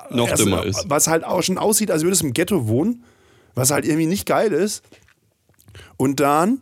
noch 0.09 0.29
erst, 0.29 0.43
dümmer 0.43 0.65
ist. 0.65 0.89
Was 0.89 1.07
halt 1.07 1.23
auch 1.23 1.43
schon 1.43 1.57
aussieht, 1.57 1.91
als 1.91 2.03
würde 2.03 2.13
es 2.13 2.21
im 2.21 2.33
Ghetto 2.33 2.67
wohnen, 2.67 3.03
was 3.53 3.71
halt 3.71 3.85
irgendwie 3.85 4.07
nicht 4.07 4.25
geil 4.25 4.53
ist. 4.53 4.83
Und 5.97 6.19
dann 6.19 6.61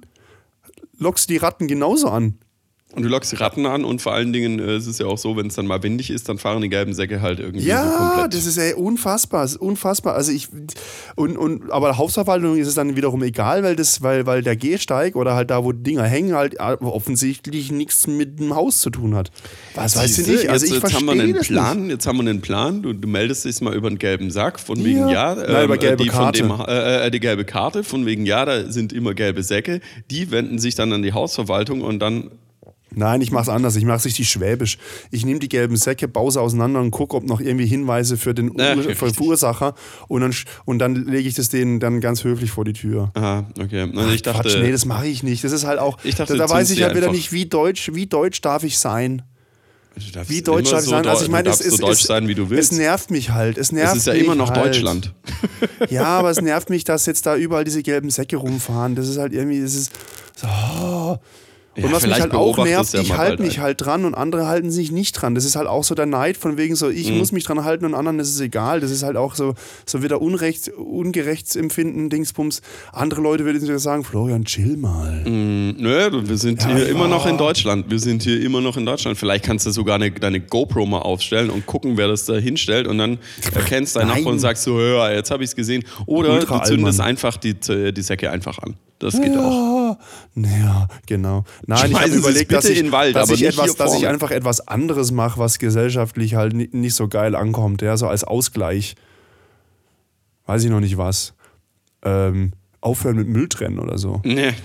lockst 0.98 1.30
du 1.30 1.34
die 1.34 1.38
Ratten 1.38 1.68
genauso 1.68 2.10
an. 2.10 2.40
Und 2.96 3.04
du 3.04 3.10
lockst 3.10 3.32
die 3.32 3.36
Ratten 3.36 3.68
an 3.68 3.86
und 3.86 4.02
vor 4.02 4.14
allen 4.14 4.34
Dingen 4.34 4.58
äh, 4.58 4.72
es 4.72 4.88
ist 4.88 5.00
ja 5.00 5.06
auch 5.06 5.20
so, 5.20 5.38
wenn 5.38 5.46
es 5.46 5.54
dann 5.54 5.68
mal 5.68 5.84
windig 5.84 6.10
ist, 6.10 6.28
dann 6.28 6.40
fahren 6.40 6.64
die 6.64 6.70
gelben 6.70 6.96
Säcke 6.96 7.22
halt 7.22 7.40
irgendwie 7.40 7.68
ja, 7.68 7.84
so 7.84 7.98
komplett. 7.98 8.34
Das 8.34 8.48
ist 8.48 8.58
ey, 8.58 8.74
unfassbar, 8.74 9.46
ist 9.46 9.58
unfassbar. 9.58 10.16
Also 10.16 10.32
ich 10.32 10.48
und, 11.16 11.38
und 11.38 11.72
aber 11.72 11.90
der 11.90 11.98
Hausverwaltung 12.00 12.58
ist 12.58 12.68
es 12.68 12.74
dann 12.74 12.96
wiederum 12.96 13.22
egal, 13.22 13.62
weil 13.62 13.76
das 13.76 14.02
weil 14.02 14.26
weil 14.26 14.42
der 14.42 14.56
Gehsteig 14.56 15.16
oder 15.16 15.36
halt 15.36 15.52
da 15.52 15.64
wo 15.64 15.72
die 15.72 15.84
Dinger 15.84 16.04
hängen 16.06 16.34
halt 16.34 16.56
äh, 16.56 16.78
offensichtlich 16.80 17.72
nichts 17.72 18.08
mit 18.08 18.40
dem 18.40 18.56
Haus 18.56 18.80
zu 18.80 18.90
tun 18.90 19.14
hat. 19.14 19.30
Was 19.76 19.96
weißt 19.96 20.18
du 20.18 20.32
nicht? 20.32 20.50
Also 20.50 20.66
jetzt, 20.66 20.76
ich 20.76 20.84
jetzt 20.84 20.96
haben 20.96 21.06
wir 21.06 21.12
einen 21.12 21.36
Plan, 21.36 21.82
nicht. 21.84 21.92
jetzt 21.92 22.08
haben 22.08 22.18
wir 22.18 22.28
einen 22.28 22.42
Plan, 22.42 22.82
du, 22.82 22.94
du 22.94 23.08
meldest 23.08 23.46
dich 23.46 23.62
mal 23.62 23.76
über 23.76 23.90
einen 23.90 24.00
gelben 24.00 24.32
Sack 24.32 24.60
von 24.60 24.84
wegen 24.84 25.08
ja, 25.10 25.36
ja 25.36 25.60
ähm, 25.60 25.66
über 25.66 25.78
gelbe 25.78 26.04
die 26.04 26.10
Karte. 26.10 26.42
Dem, 26.42 26.52
äh, 26.68 27.06
äh, 27.06 27.12
die 27.12 27.20
gelbe 27.20 27.46
Karte 27.46 27.84
von 27.84 28.08
wegen 28.08 28.26
ja, 28.26 28.46
da 28.46 28.72
sind 28.72 28.94
immer 28.94 29.14
gelbe 29.14 29.44
Säcke, 29.44 29.80
die 30.10 30.32
wenden 30.32 30.58
sich 30.58 30.74
dann 30.74 30.92
an 30.92 31.04
die 31.04 31.14
Hausverwaltung 31.14 31.82
und 31.82 32.00
dann 32.00 32.32
Nein, 32.96 33.22
ich 33.22 33.32
mache 33.32 33.44
es 33.44 33.50
anders. 33.50 33.76
Ich 33.76 33.86
mache 33.86 33.98
es 33.98 34.06
richtig 34.06 34.30
schwäbisch. 34.30 34.78
Ich 35.12 35.26
nehme 35.26 35.40
die 35.40 35.50
gelben 35.50 35.78
Säcke, 35.78 36.08
baue 36.08 36.32
sie 36.32 36.42
auseinander 36.42 36.80
und 36.80 36.92
gucke, 36.92 37.16
ob 37.16 37.24
noch 37.24 37.40
irgendwie 37.40 37.66
Hinweise 37.66 38.18
für 38.18 38.34
den 38.34 38.58
ja, 38.58 38.76
Ur 38.76 38.84
für 38.84 38.96
Verursacher 38.96 39.76
und 40.08 40.22
dann, 40.22 40.36
und 40.66 40.80
dann 40.80 40.96
lege 40.96 41.28
ich 41.28 41.36
das 41.36 41.50
denen 41.50 41.80
dann 41.80 42.02
ganz 42.02 42.24
höflich 42.24 42.52
vor 42.52 42.66
die 42.66 42.74
Tür. 42.74 43.12
Aha, 43.14 43.46
okay. 43.60 43.92
Also 43.96 44.10
ich 44.10 44.22
dachte, 44.24 44.50
Quatsch, 44.50 44.58
nee, 44.62 44.72
das 44.72 44.86
mache 44.86 45.08
ich 45.08 45.24
nicht. 45.24 45.44
Das 45.44 45.52
ist 45.52 45.66
halt 45.66 45.80
auch, 45.80 45.98
ich 46.04 46.16
dachte, 46.16 46.36
da, 46.36 46.48
da 46.48 46.54
weiß 46.54 46.72
ich 46.72 46.84
halt 46.84 46.96
wieder 46.96 47.12
nicht, 47.12 47.32
wie 47.32 47.46
deutsch, 47.46 47.92
wie 47.94 48.08
deutsch 48.08 48.42
darf 48.42 48.64
ich 48.64 48.80
sein. 48.80 49.22
Wie 50.28 50.42
deutsch 50.42 50.72
darf 50.72 50.80
ich 50.80 50.86
so 50.86 50.92
sein? 50.92 51.08
Also 51.08 51.26
ich 51.26 51.32
meine, 51.32 51.50
es, 51.50 51.60
so 51.60 51.78
deutsch 51.78 52.04
sein, 52.04 52.28
wie 52.28 52.36
du 52.36 52.50
willst. 52.50 52.72
Es 52.72 52.78
nervt 52.78 53.12
mich 53.12 53.32
halt. 53.32 53.58
Es 53.58 53.72
nervt 53.72 53.94
es 53.94 54.00
ist 54.00 54.08
ja 54.08 54.14
immer 54.14 54.36
noch 54.36 54.52
halt. 54.52 54.68
Deutschland. 54.68 55.14
Ja, 55.90 56.06
aber 56.06 56.30
es 56.30 56.42
nervt 56.42 56.70
mich, 56.70 56.84
dass 56.84 57.06
jetzt 57.06 57.26
da 57.26 57.36
überall 57.36 57.64
diese 57.64 57.84
gelben 57.84 58.10
Säcke 58.10 58.38
rumfahren. 58.38 58.96
Das 58.96 59.08
ist 59.08 59.18
halt 59.18 59.34
irgendwie, 59.34 59.62
das 59.62 59.76
ist 59.76 59.92
so. 60.36 61.20
Ja, 61.76 61.86
und 61.86 61.92
was 61.94 62.06
mich 62.06 62.20
halt 62.20 62.34
auch 62.34 62.58
nervt, 62.58 62.94
ja 62.94 63.02
ich 63.02 63.16
halte 63.16 63.44
mich 63.44 63.60
halt 63.60 63.82
dran 63.82 64.04
und 64.06 64.16
andere 64.16 64.48
halten 64.48 64.72
sich 64.72 64.92
nicht 64.92 65.14
dran. 65.14 65.36
Das 65.36 65.46
ist 65.46 65.56
halt 65.56 65.68
auch 65.68 65.84
so 65.84 65.96
der 65.96 66.08
Neid 66.08 66.36
von 66.36 66.58
wegen 66.58 66.76
so, 66.76 66.90
ich 66.90 67.12
mhm. 67.12 67.20
muss 67.20 67.32
mich 67.32 67.44
dran 67.44 67.64
halten 67.64 67.86
und 67.86 67.94
anderen 67.94 68.20
ist 68.20 68.30
es 68.30 68.40
egal. 68.40 68.80
Das 68.80 68.92
ist 68.92 69.04
halt 69.04 69.18
auch 69.18 69.36
so, 69.36 69.54
so 69.86 70.02
wieder 70.02 70.22
Unrecht, 70.22 70.70
Ungerechtsempfinden, 70.70 72.10
Dingsbums. 72.10 72.62
Andere 72.92 73.22
Leute 73.22 73.46
würden 73.46 73.62
sich 73.62 73.70
sagen, 73.80 74.04
Florian, 74.04 74.46
chill 74.46 74.78
mal. 74.78 75.24
Mhm, 75.26 75.76
nö, 75.78 76.10
wir 76.24 76.38
sind 76.38 76.62
ja, 76.64 76.70
hier 76.70 76.86
ja. 76.86 76.90
immer 76.90 77.08
noch 77.08 77.26
in 77.28 77.38
Deutschland. 77.38 77.90
Wir 77.90 78.00
sind 78.00 78.24
hier 78.24 78.42
immer 78.42 78.62
noch 78.62 78.76
in 78.76 78.86
Deutschland. 78.86 79.18
Vielleicht 79.18 79.46
kannst 79.46 79.66
du 79.66 79.72
sogar 79.72 79.96
eine, 79.96 80.12
deine 80.12 80.40
GoPro 80.40 80.86
mal 80.86 81.00
aufstellen 81.00 81.50
und 81.50 81.66
gucken, 81.66 81.98
wer 81.98 82.08
das 82.08 82.26
da 82.26 82.34
hinstellt 82.36 82.88
und 82.88 82.98
dann 82.98 83.20
erkennst 83.54 83.96
deinen 83.96 84.08
Nachbarn 84.08 84.34
und 84.34 84.40
sagst 84.40 84.64
so, 84.64 84.82
ja, 84.82 85.12
jetzt 85.12 85.30
habe 85.32 85.44
ich 85.44 85.52
es 85.52 85.56
gesehen. 85.56 85.84
Oder 86.08 86.34
Ultra 86.34 86.60
du 86.60 86.66
zündest 86.66 87.00
einfach 87.00 87.38
die, 87.38 87.54
die 87.54 88.02
Säcke 88.02 88.32
einfach 88.32 88.58
an. 88.60 88.76
Das 89.00 89.14
geht 89.14 89.34
ja, 89.34 89.40
auch. 89.40 89.98
Naja, 90.36 90.88
genau. 91.06 91.46
Nein, 91.66 91.92
ich 91.92 91.98
habe 91.98 92.10
überlegt, 92.10 92.52
dass, 92.52 92.66
ich, 92.66 92.92
Wald, 92.92 93.16
dass, 93.16 93.30
ich 93.30 93.44
etwas, 93.44 93.76
dass 93.76 93.96
ich 93.96 94.06
einfach 94.08 94.30
etwas 94.30 94.68
anderes 94.68 95.12
mache, 95.12 95.40
was 95.40 95.58
gesellschaftlich 95.58 96.36
halt 96.36 96.54
nicht 96.54 96.96
so 96.96 97.08
geil 97.08 97.34
ankommt. 97.34 97.82
Ja, 97.82 97.96
so 97.96 98.08
als 98.08 98.26
Ausgleich. 98.26 98.96
Weiß 100.46 100.64
ich 100.66 100.70
noch 100.70 100.82
nicht 100.82 100.98
was. 100.98 101.34
Ähm, 102.04 102.52
aufhören 102.82 103.16
mit 103.16 103.28
Mülltrennen 103.28 103.80
oder 103.80 103.98
so. 103.98 104.22
Nee. 104.26 104.54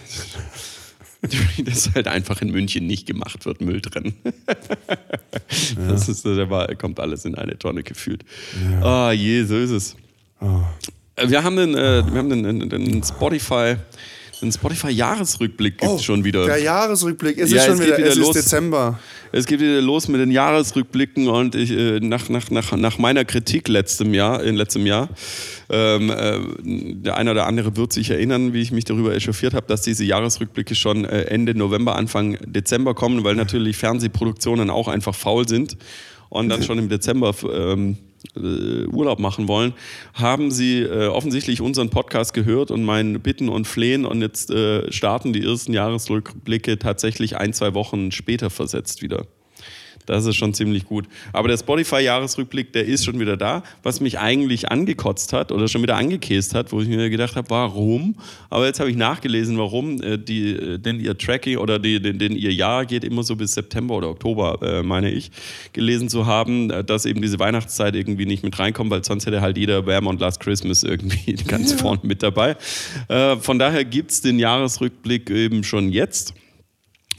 Das 1.65 1.95
halt 1.95 2.07
einfach 2.07 2.43
in 2.43 2.51
München 2.51 2.87
nicht 2.87 3.07
gemacht 3.07 3.47
wird, 3.47 3.63
Mülltrennen. 3.63 4.15
Ja. 4.27 5.89
Das 5.89 6.07
ist, 6.07 6.27
da 6.27 6.75
kommt 6.75 7.01
alles 7.01 7.25
in 7.25 7.35
eine 7.35 7.59
Tonne 7.59 7.83
gefühlt. 7.83 8.27
Ah, 8.83 8.83
ja. 8.83 9.09
oh, 9.09 9.11
je, 9.13 9.45
so 9.45 9.57
ist 9.57 9.71
es. 9.71 9.97
Oh. 10.43 10.61
Wir 11.27 11.43
haben 11.43 11.57
den, 11.57 11.75
äh, 11.75 12.05
wir 12.07 12.19
haben 12.19 12.29
den, 12.29 12.69
den 12.69 13.03
Spotify 13.03 13.77
den 14.45 14.53
Spotify-Jahresrückblick 14.53 15.79
gibt 15.79 15.93
es 15.93 16.01
oh, 16.01 16.03
schon 16.03 16.25
wieder. 16.25 16.47
Der 16.47 16.59
Jahresrückblick, 16.59 17.39
es 17.39 17.51
ja, 17.51 17.59
ist 17.59 17.65
schon 17.65 17.75
es 17.75 17.87
wieder, 17.87 17.99
wieder, 17.99 18.09
es 18.09 18.17
los. 18.17 18.37
ist 18.37 18.45
Dezember. 18.45 18.99
Es 19.33 19.47
geht 19.47 19.61
wieder 19.61 19.81
los 19.81 20.09
mit 20.09 20.21
den 20.21 20.31
Jahresrückblicken 20.31 21.29
und 21.29 21.55
ich, 21.55 21.71
äh, 21.71 21.99
nach, 22.01 22.29
nach, 22.29 22.51
nach, 22.51 22.73
nach 22.77 22.99
meiner 22.99 23.25
Kritik 23.25 23.69
letztem 23.69 24.15
Jahr, 24.15 24.43
in 24.45 24.55
letztem 24.55 24.87
Jahr, 24.87 25.09
ähm, 25.71 26.11
äh, 26.11 26.39
der 26.63 27.17
eine 27.17 27.33
oder 27.33 27.47
andere 27.47 27.77
wird 27.77 27.93
sich 27.93 28.11
erinnern, 28.11 28.53
wie 28.53 28.61
ich 28.61 28.71
mich 28.71 28.85
darüber 28.85 29.15
echauffiert 29.15 29.55
habe, 29.55 29.67
dass 29.67 29.83
diese 29.83 30.05
Jahresrückblicke 30.05 30.75
schon 30.75 31.05
äh, 31.05 31.23
Ende 31.23 31.55
November, 31.55 31.97
Anfang 31.97 32.39
Dezember 32.45 32.95
kommen, 32.95 33.25
weil 33.25 33.35
natürlich 33.35 33.77
Fernsehproduktionen 33.77 34.71
auch 34.71 34.89
einfach 34.89 35.15
faul 35.15 35.49
sind 35.49 35.77
und 36.29 36.49
dann 36.49 36.63
schon 36.63 36.79
im 36.79 36.89
Dezember 36.89 37.35
ähm, 37.53 37.97
äh, 38.37 38.87
Urlaub 38.87 39.19
machen 39.19 39.49
wollen, 39.49 39.75
haben 40.15 40.51
sie 40.51 40.83
äh, 40.83 41.07
offensichtlich 41.07 41.61
unseren 41.61 41.91
Podcast 41.91 42.35
gehört 42.35 42.71
und 42.71 42.85
mein 42.85 43.21
Bitten 43.21 43.49
und 43.49 43.67
Flehen 43.67 44.05
und 44.05 44.21
jetzt 44.21 44.51
äh, 44.51 44.91
starten 44.93 45.33
die 45.33 45.45
ersten 45.45 45.73
Jahresrückblicke 45.73 46.79
tatsächlich 46.79 47.37
ein, 47.37 47.53
zwei 47.53 47.75
Wochen 47.75 48.11
später 48.11 48.51
versetzt 48.51 49.03
wieder. 49.03 49.27
Das 50.07 50.27
ist 50.27 50.37
schon 50.37 50.55
ziemlich 50.55 50.85
gut. 50.85 51.07
Aber 51.33 51.49
der 51.49 51.57
Spotify-Jahresrückblick, 51.57 52.73
der 52.73 52.85
ist 52.85 53.05
schon 53.05 53.19
wieder 53.21 53.37
da, 53.37 53.63
was 53.83 54.01
mich 54.01 54.19
eigentlich 54.19 54.71
angekotzt 54.71 55.33
hat 55.33 55.53
oder 55.53 55.69
schon 55.69 55.83
wieder 55.83 55.97
angekäst 55.97 56.55
hat, 56.55 56.73
wo 56.73 56.81
ich 56.81 56.89
mir 56.89 57.11
gedacht 57.11 57.37
habe, 57.37 57.49
warum? 57.51 58.17
Aber 58.51 58.67
jetzt 58.67 58.81
habe 58.81 58.91
ich 58.91 58.97
nachgelesen, 58.97 59.59
warum. 59.59 60.01
Äh, 60.03 60.19
die, 60.19 60.51
äh, 60.51 60.79
denn 60.79 61.01
ihr 61.01 61.17
Tracking 61.17 61.59
oder 61.59 61.79
die, 61.79 62.01
denn, 62.01 62.19
denn 62.19 62.33
ihr 62.33 62.53
Jahr 62.53 62.87
geht 62.87 63.05
immer 63.05 63.23
so 63.23 63.37
bis 63.37 63.53
September 63.53 63.95
oder 63.95 64.11
Oktober, 64.11 64.59
äh, 64.63 64.83
meine 64.83 65.11
ich, 65.11 65.31
gelesen 65.73 66.09
zu 66.09 66.27
haben, 66.27 66.69
dass 66.87 67.07
eben 67.07 67.23
diese 67.23 67.39
Weihnachtszeit 67.39 67.95
irgendwie 67.95 68.27
nicht 68.27 68.43
mit 68.43 68.59
reinkommt, 68.59 68.91
weil 68.91 69.05
sonst 69.05 69.27
hätte 69.27 69.41
halt 69.41 69.57
jeder 69.57 69.87
Wärme 69.87 70.09
und 70.09 70.21
Last 70.21 70.41
Christmas 70.41 70.83
irgendwie 70.83 71.35
ganz 71.47 71.73
ja. 71.73 71.79
vorne 71.79 72.01
mit 72.03 72.23
dabei. 72.23 72.57
Von 73.41 73.59
daher 73.59 73.85
gibt 73.85 74.11
es 74.11 74.21
den 74.21 74.39
Jahresrückblick 74.39 75.31
eben 75.31 75.65
schon 75.65 75.91
jetzt. 75.91 76.35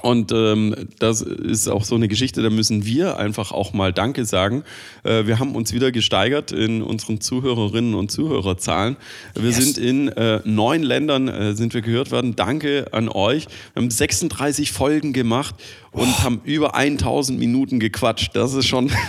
Und 0.02 0.32
ähm, 0.32 0.76
das 1.00 1.22
ist 1.22 1.68
auch 1.68 1.84
so 1.84 1.96
eine 1.96 2.08
Geschichte, 2.08 2.42
da 2.42 2.50
müssen 2.50 2.86
wir 2.86 3.18
einfach 3.18 3.52
auch 3.52 3.74
mal 3.74 3.94
Danke 3.94 4.26
sagen. 4.26 4.64
Äh, 5.04 5.26
wir 5.26 5.40
haben 5.40 5.56
uns 5.56 5.74
wieder 5.74 5.92
gesteigert 5.92 6.52
in 6.52 6.82
unseren 6.82 7.22
Zuhörerinnen 7.22 7.96
und 7.96 8.12
Zuhörerzahlen. 8.12 8.98
Wir 9.34 9.50
yes. 9.50 9.58
sind 9.58 9.78
in 9.78 10.10
äh, 10.10 10.42
neun 10.44 10.84
Ländern, 10.84 11.28
äh, 11.28 11.56
sind 11.56 11.74
wir 11.74 11.82
gehört 11.82 12.12
worden. 12.12 12.36
Danke 12.36 12.88
an 12.92 13.10
euch. 13.10 13.48
Wir 13.74 13.82
haben 13.82 13.90
36 13.90 14.72
Folgen 14.72 15.14
gemacht 15.14 15.56
und 15.96 16.10
oh. 16.10 16.24
haben 16.24 16.42
über 16.44 16.76
1000 16.76 17.40
Minuten 17.40 17.80
gequatscht. 17.80 18.36
Das 18.36 18.54
ist 18.54 18.68
schon. 18.68 18.92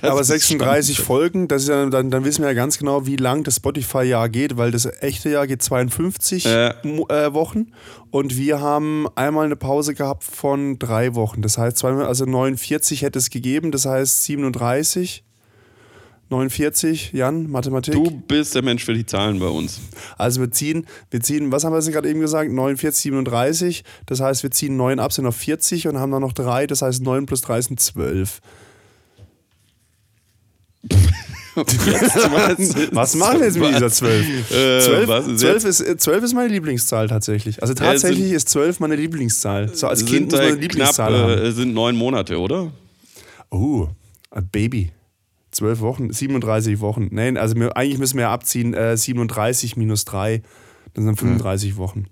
Das 0.00 0.10
Aber 0.10 0.22
36 0.22 0.96
schon 0.96 1.04
Folgen, 1.04 1.48
das 1.48 1.62
ist 1.62 1.68
ja, 1.70 1.86
dann, 1.86 2.10
dann 2.10 2.24
wissen 2.24 2.42
wir 2.42 2.48
ja 2.48 2.54
ganz 2.54 2.78
genau, 2.78 3.06
wie 3.06 3.16
lang 3.16 3.42
das 3.42 3.56
Spotify-Jahr 3.56 4.28
geht, 4.28 4.56
weil 4.56 4.70
das 4.70 4.86
echte 5.00 5.30
Jahr 5.30 5.46
geht 5.46 5.62
52 5.62 6.44
äh. 6.44 6.74
Wochen 7.32 7.72
und 8.10 8.36
wir 8.36 8.60
haben 8.60 9.06
einmal 9.14 9.46
eine 9.46 9.56
Pause 9.56 9.94
gehabt 9.94 10.24
von 10.24 10.78
drei 10.78 11.14
Wochen. 11.14 11.40
Das 11.40 11.56
heißt, 11.56 11.82
also 11.84 12.26
49 12.26 13.02
hätte 13.02 13.18
es 13.18 13.30
gegeben, 13.30 13.72
das 13.72 13.86
heißt 13.86 14.24
37. 14.24 15.24
49, 16.30 17.12
Jan, 17.12 17.50
Mathematik. 17.50 17.94
Du 17.94 18.10
bist 18.10 18.54
der 18.54 18.62
Mensch 18.62 18.84
für 18.84 18.92
die 18.92 19.06
Zahlen 19.06 19.38
bei 19.38 19.48
uns. 19.48 19.80
Also 20.18 20.40
wir 20.40 20.50
ziehen, 20.50 20.86
wir 21.10 21.20
ziehen, 21.20 21.50
was 21.50 21.64
haben 21.64 21.72
wir 21.72 21.78
jetzt 21.78 21.90
gerade 21.90 22.10
eben 22.10 22.20
gesagt? 22.20 22.50
49, 22.50 23.02
37. 23.02 23.84
Das 24.06 24.20
heißt, 24.20 24.42
wir 24.42 24.50
ziehen 24.50 24.76
9 24.76 24.98
ab, 24.98 25.12
sind 25.12 25.26
auf 25.26 25.36
40 25.36 25.88
und 25.88 25.98
haben 25.98 26.12
dann 26.12 26.20
noch 26.20 26.34
3. 26.34 26.66
Das 26.66 26.82
heißt, 26.82 27.02
9 27.02 27.26
plus 27.26 27.40
3 27.40 27.62
sind 27.62 27.80
12. 27.80 28.40
was 32.92 33.16
machen 33.16 33.40
wir 33.40 33.46
jetzt 33.46 33.58
mit 33.58 33.74
dieser 33.74 33.90
12? 33.90 34.26
Äh, 34.50 34.80
12, 34.80 35.08
was 35.08 35.26
ist 35.26 35.40
12, 35.40 35.64
ist, 35.64 36.00
12 36.00 36.24
ist 36.24 36.34
meine 36.34 36.48
Lieblingszahl 36.48 37.08
tatsächlich. 37.08 37.60
Also 37.62 37.74
tatsächlich 37.74 38.32
ist 38.32 38.48
12 38.50 38.80
meine 38.80 38.96
Lieblingszahl. 38.96 39.74
So 39.74 39.88
als 39.88 40.04
Kind 40.04 40.26
muss 40.26 40.40
man 40.40 40.42
eine 40.42 40.56
Lieblingszahl 40.56 41.10
knapp, 41.10 41.30
haben. 41.30 41.42
Äh, 41.42 41.52
sind 41.52 41.74
neun 41.74 41.96
Monate, 41.96 42.38
oder? 42.38 42.70
Oh, 43.50 43.88
ein 44.30 44.48
Baby. 44.48 44.92
Zwölf 45.58 45.80
Wochen, 45.80 46.12
37 46.12 46.80
Wochen. 46.80 47.08
Nein, 47.10 47.36
also 47.36 47.54
wir, 47.56 47.76
eigentlich 47.76 47.98
müssen 47.98 48.16
wir 48.16 48.22
ja 48.22 48.32
abziehen, 48.32 48.74
äh, 48.74 48.96
37 48.96 49.76
minus 49.76 50.04
3. 50.04 50.42
Dann 50.94 51.04
sind 51.04 51.16
35 51.18 51.76
Wochen. 51.76 52.06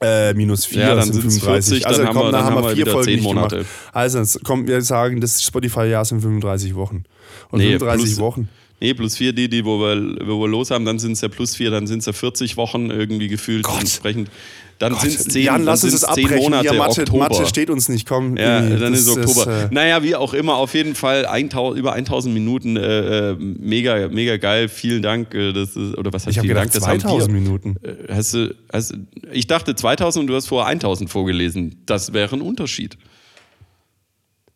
Äh, 0.00 0.34
minus 0.34 0.64
4 0.66 0.80
Ja, 0.80 0.94
dann 0.94 1.04
sind 1.04 1.20
sind's 1.20 1.38
35. 1.38 1.70
40, 1.82 1.86
also 1.86 1.98
dann 1.98 2.08
haben 2.08 2.14
komm, 2.16 2.26
wir- 2.26 2.32
dann 2.32 2.44
haben 2.44 2.54
haben 2.56 2.64
wir 2.64 2.74
vier 2.76 2.86
Folgen 2.86 3.04
10 3.04 3.14
nicht 3.16 3.24
Monate. 3.24 3.56
gemacht. 3.56 3.70
Also 3.92 4.18
jetzt 4.18 4.44
kommen 4.44 4.66
wir 4.68 4.80
sagen, 4.82 5.20
das 5.20 5.42
Spotify-Jahr 5.42 6.04
sind 6.04 6.20
35 6.20 6.74
Wochen. 6.74 7.04
Und 7.50 7.58
Nee, 7.60 7.72
35 7.78 8.04
plus- 8.06 8.18
Wochen. 8.20 8.48
Nee, 8.80 8.94
plus 8.94 9.16
vier, 9.16 9.32
die, 9.32 9.48
die 9.48 9.64
wo, 9.64 9.80
wir, 9.80 10.18
wo 10.26 10.40
wir 10.40 10.48
los 10.48 10.70
haben, 10.70 10.84
dann 10.84 10.98
sind 11.00 11.12
es 11.12 11.20
ja 11.20 11.28
plus 11.28 11.56
vier, 11.56 11.70
dann 11.70 11.86
sind 11.88 11.98
es 11.98 12.06
ja 12.06 12.12
40 12.12 12.56
Wochen 12.56 12.90
irgendwie 12.90 13.26
gefühlt 13.28 13.64
Gott. 13.64 13.80
entsprechend. 13.80 14.30
Dann 14.78 14.94
sind 14.94 15.14
es 15.14 15.24
zehn, 15.24 15.42
Jan, 15.44 15.64
lass 15.64 15.80
dann 15.80 15.90
uns 15.90 16.00
zehn 16.02 16.08
abbrechen. 16.26 16.42
Monate 16.44 16.66
ja, 16.66 16.72
Mathe, 16.74 17.00
Oktober. 17.02 17.18
Mathe 17.28 17.46
steht 17.46 17.68
uns 17.68 17.88
nicht. 17.88 18.06
Komm, 18.06 18.36
Ja, 18.36 18.60
dann 18.60 18.94
ist 18.94 19.08
Oktober. 19.08 19.64
äh, 19.64 19.68
naja, 19.72 20.02
wie 20.04 20.14
auch 20.14 20.34
immer, 20.34 20.54
auf 20.54 20.74
jeden 20.74 20.94
Fall 20.94 21.26
1000, 21.26 21.78
über 21.80 21.94
1000 21.94 22.32
Minuten, 22.32 22.76
äh, 22.76 23.30
äh, 23.30 23.36
mega, 23.38 24.06
mega 24.08 24.36
geil. 24.36 24.68
Vielen 24.68 25.02
Dank. 25.02 25.34
Äh, 25.34 25.52
das 25.52 25.70
ist, 25.76 25.98
oder 25.98 26.12
was 26.12 26.26
heißt 26.26 26.36
ich 26.36 26.40
vielen 26.42 26.48
gedacht, 26.54 26.66
Dank? 26.66 26.72
Das 26.74 26.86
haben 26.86 27.00
2000 27.00 27.32
wir. 27.34 27.40
Minuten. 27.40 27.76
Äh, 27.82 28.14
Hast 28.14 28.34
du, 28.34 28.54
hast, 28.72 28.94
ich 29.32 29.46
dachte 29.48 29.74
2000 29.74 30.20
und 30.22 30.26
du 30.28 30.34
hast 30.36 30.46
vorher 30.46 30.68
1000 30.68 31.10
vorgelesen. 31.10 31.82
Das 31.86 32.12
wäre 32.12 32.36
ein 32.36 32.40
Unterschied. 32.42 32.96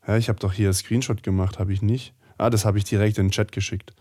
Ja, 0.06 0.16
ich 0.16 0.28
habe 0.28 0.38
doch 0.38 0.52
hier 0.52 0.72
Screenshot 0.72 1.22
gemacht, 1.24 1.58
habe 1.58 1.72
ich 1.72 1.82
nicht. 1.82 2.12
Ah, 2.38 2.48
das 2.50 2.64
habe 2.64 2.78
ich 2.78 2.84
direkt 2.84 3.18
in 3.18 3.26
den 3.26 3.30
Chat 3.32 3.50
geschickt. 3.52 3.92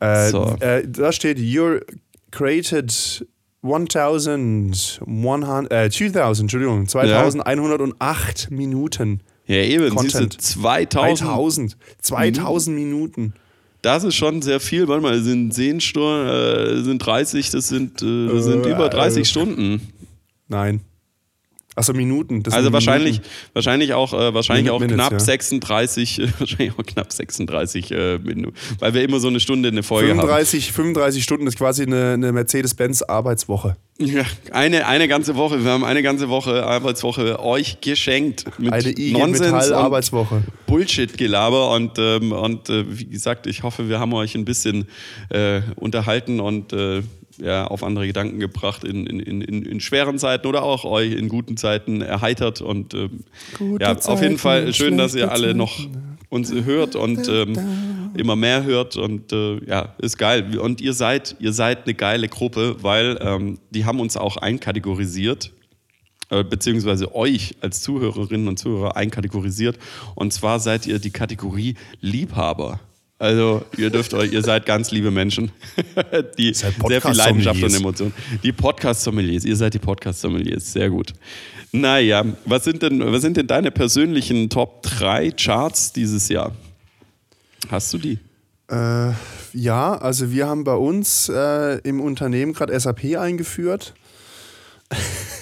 Äh, 0.00 0.30
So. 0.30 0.56
äh, 0.60 0.86
da 0.88 1.12
steht, 1.12 1.38
you're 1.38 1.82
created 2.30 3.26
1100, 3.62 5.70
äh, 5.70 5.90
2000, 5.90 6.44
Entschuldigung, 6.44 6.88
2108 6.88 8.50
Minuten. 8.50 9.20
Ja, 9.46 9.56
eben. 9.56 9.96
Siehst 9.98 10.14
du, 10.14 10.18
Content. 10.20 10.40
2000. 10.40 11.18
2000, 11.18 11.76
2000 12.00 12.76
Minuten. 12.76 13.34
Das 13.82 14.04
ist 14.04 14.14
schon 14.14 14.42
sehr 14.42 14.60
viel. 14.60 14.86
Warte 14.88 15.02
mal, 15.02 15.20
sind 15.20 15.52
10 15.52 15.80
Stunden, 15.80 16.28
äh, 16.28 16.82
sind 16.82 16.98
30, 16.98 17.50
das 17.50 17.68
sind, 17.68 18.02
äh, 18.02 18.28
das 18.28 18.44
sind 18.44 18.66
Äh, 18.66 18.70
über 18.70 18.88
30 18.88 19.22
äh. 19.22 19.24
Stunden. 19.24 19.92
Nein. 20.48 20.80
Achso, 21.74 21.94
Minuten. 21.94 22.42
Das 22.42 22.54
Also 22.54 22.72
wahrscheinlich, 22.72 23.12
Minuten. 23.18 23.30
wahrscheinlich 23.54 23.94
auch, 23.94 24.12
äh, 24.12 24.34
wahrscheinlich 24.34 24.64
Minute 24.64 24.74
auch 24.74 24.80
Minutes, 24.80 24.96
knapp 24.96 25.12
ja. 25.12 25.20
36, 25.20 26.18
äh, 26.18 26.28
wahrscheinlich 26.38 26.72
auch 26.78 26.84
knapp 26.84 27.12
36 27.12 27.90
äh, 27.90 28.18
Minuten, 28.18 28.56
weil 28.78 28.94
wir 28.94 29.02
immer 29.02 29.20
so 29.20 29.28
eine 29.28 29.40
Stunde 29.40 29.68
eine 29.68 29.82
Folge 29.82 30.08
35, 30.08 30.72
35 30.72 31.22
Stunden 31.22 31.46
ist 31.46 31.56
quasi 31.56 31.84
eine, 31.84 32.12
eine 32.12 32.32
Mercedes-Benz-Arbeitswoche. 32.32 33.68
haben. 33.68 33.76
Ja, 33.98 34.24
eine, 34.50 34.86
eine 34.86 35.06
ganze 35.06 35.36
Woche. 35.36 35.64
Wir 35.64 35.70
haben 35.70 35.84
eine 35.84 36.02
ganze 36.02 36.28
Woche 36.28 36.64
Arbeitswoche 36.64 37.38
euch 37.40 37.80
geschenkt 37.80 38.46
mit 38.58 38.72
Eine 38.72 38.90
IG 38.90 39.12
Nonsens 39.12 39.40
und 39.40 39.52
Metall-Arbeitswoche. 39.52 40.42
Bullshit-Gelaber 40.66 41.70
und, 41.70 41.98
ähm, 41.98 42.32
und 42.32 42.68
äh, 42.68 42.84
wie 42.88 43.06
gesagt, 43.06 43.46
ich 43.46 43.62
hoffe, 43.62 43.88
wir 43.88 44.00
haben 44.00 44.12
euch 44.14 44.34
ein 44.34 44.44
bisschen 44.44 44.88
äh, 45.28 45.60
unterhalten 45.76 46.40
und 46.40 46.72
äh, 46.72 47.02
ja, 47.38 47.66
auf 47.66 47.82
andere 47.82 48.06
Gedanken 48.06 48.38
gebracht 48.38 48.84
in, 48.84 49.06
in, 49.06 49.40
in, 49.40 49.62
in 49.62 49.80
schweren 49.80 50.18
Zeiten 50.18 50.46
oder 50.46 50.62
auch 50.62 50.84
euch 50.84 51.12
in 51.12 51.28
guten 51.28 51.56
Zeiten 51.56 52.00
erheitert 52.00 52.60
und 52.60 52.94
ähm, 52.94 53.24
ja, 53.80 53.92
auf 53.92 54.22
jeden 54.22 54.36
Zeiten 54.36 54.38
Fall 54.38 54.74
schön, 54.74 54.98
dass 54.98 55.14
ihr 55.14 55.30
alle 55.30 55.54
noch 55.54 55.86
uns 56.28 56.52
hört 56.52 56.96
und 56.96 57.28
ähm, 57.28 58.12
immer 58.16 58.36
mehr 58.36 58.64
hört 58.64 58.96
und 58.96 59.32
äh, 59.32 59.64
ja, 59.66 59.94
ist 59.98 60.18
geil. 60.18 60.58
Und 60.58 60.80
ihr 60.80 60.94
seid, 60.94 61.36
ihr 61.40 61.52
seid 61.52 61.84
eine 61.84 61.94
geile 61.94 62.28
Gruppe, 62.28 62.76
weil 62.80 63.18
ähm, 63.20 63.58
die 63.70 63.84
haben 63.84 64.00
uns 64.00 64.16
auch 64.16 64.38
einkategorisiert 64.38 65.52
äh, 66.30 66.42
beziehungsweise 66.42 67.14
euch 67.14 67.56
als 67.60 67.82
Zuhörerinnen 67.82 68.48
und 68.48 68.58
Zuhörer 68.58 68.96
einkategorisiert. 68.96 69.78
Und 70.14 70.32
zwar 70.32 70.60
seid 70.60 70.86
ihr 70.86 70.98
die 70.98 71.10
Kategorie 71.10 71.74
Liebhaber. 72.00 72.80
Also 73.22 73.64
ihr 73.76 73.90
dürft 73.90 74.14
euch, 74.14 74.32
ihr 74.32 74.42
seid 74.42 74.66
ganz 74.66 74.90
liebe 74.90 75.12
Menschen, 75.12 75.52
die 76.38 76.52
seid 76.54 76.74
sehr 76.88 77.00
viel 77.00 77.12
Leidenschaft 77.12 77.62
und. 77.62 77.72
Emotionen. 77.72 78.12
Die 78.42 78.50
Podcast-Sommeliers, 78.50 79.44
ihr 79.44 79.54
seid 79.54 79.74
die 79.74 79.78
Podcast-Sommeliers, 79.78 80.72
sehr 80.72 80.90
gut. 80.90 81.12
Naja, 81.70 82.24
was 82.46 82.64
sind 82.64 82.82
denn, 82.82 82.98
was 83.12 83.22
sind 83.22 83.36
denn 83.36 83.46
deine 83.46 83.70
persönlichen 83.70 84.50
Top 84.50 84.82
3 84.82 85.30
Charts 85.40 85.92
dieses 85.92 86.28
Jahr? 86.30 86.50
Hast 87.70 87.94
du 87.94 87.98
die? 87.98 88.18
Äh, 88.68 89.12
ja, 89.52 89.94
also 89.98 90.32
wir 90.32 90.48
haben 90.48 90.64
bei 90.64 90.74
uns 90.74 91.28
äh, 91.28 91.78
im 91.84 92.00
Unternehmen 92.00 92.54
gerade 92.54 92.78
SAP 92.78 93.16
eingeführt. 93.16 93.94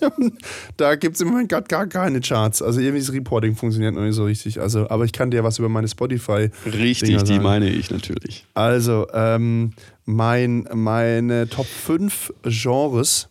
da 0.76 0.94
gibt 0.96 1.16
es 1.16 1.20
im 1.20 1.28
Moment 1.28 1.48
grad 1.48 1.68
gar 1.68 1.86
keine 1.86 2.20
Charts. 2.20 2.62
Also 2.62 2.80
irgendwie 2.80 3.00
das 3.00 3.12
Reporting 3.12 3.56
funktioniert 3.56 3.94
noch 3.94 4.02
nicht 4.02 4.14
so 4.14 4.24
richtig. 4.24 4.60
Also, 4.60 4.88
aber 4.90 5.04
ich 5.04 5.12
kann 5.12 5.30
dir 5.30 5.44
was 5.44 5.58
über 5.58 5.68
meine 5.68 5.88
Spotify. 5.88 6.50
Richtig, 6.64 7.22
die 7.24 7.38
meine 7.38 7.68
ich 7.68 7.90
natürlich. 7.90 8.46
Also, 8.54 9.06
ähm, 9.12 9.72
mein, 10.04 10.68
meine 10.72 11.48
Top 11.48 11.66
5 11.66 12.32
Genres 12.44 13.28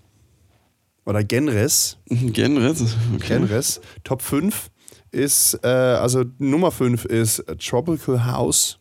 oder 1.05 1.23
Genres, 1.23 1.97
Genres? 2.09 2.95
Okay. 3.15 3.37
Genres, 3.37 3.81
Top 4.03 4.21
5 4.21 4.69
ist, 5.11 5.59
äh, 5.63 5.67
also 5.67 6.25
Nummer 6.39 6.71
5 6.71 7.05
ist 7.05 7.43
Tropical 7.59 8.25
House. 8.25 8.79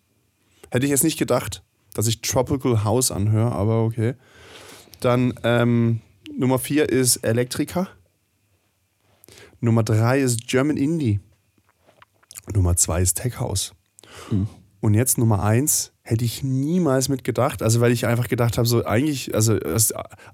Hätte 0.71 0.87
ich 0.87 0.91
jetzt 0.91 1.05
nicht 1.05 1.19
gedacht, 1.19 1.63
dass 1.95 2.09
ich 2.09 2.21
Tropical 2.21 2.83
House 2.85 3.11
anhöre, 3.11 3.53
aber 3.53 3.85
okay. 3.85 4.15
Dann 5.01 5.35
ähm, 5.45 6.01
Nummer 6.37 6.59
4 6.59 6.89
ist 6.89 7.17
Elektrika. 7.19 7.89
Nummer 9.61 9.83
3 9.83 10.21
ist 10.21 10.47
German 10.47 10.77
Indie. 10.77 11.21
Nummer 12.53 12.77
2 12.77 13.03
ist 13.03 13.15
Tech 13.15 13.39
House. 13.39 13.73
Und 14.81 14.95
jetzt 14.95 15.17
Nummer 15.17 15.43
1 15.43 15.93
hätte 16.03 16.25
ich 16.25 16.43
niemals 16.43 17.09
mit 17.09 17.25
gedacht. 17.25 17.63
Also, 17.63 17.81
weil 17.81 17.93
ich 17.93 18.07
einfach 18.07 18.29
gedacht 18.29 18.59
habe, 18.59 18.69
so 18.69 18.85
eigentlich, 18.85 19.35
also, 19.35 19.59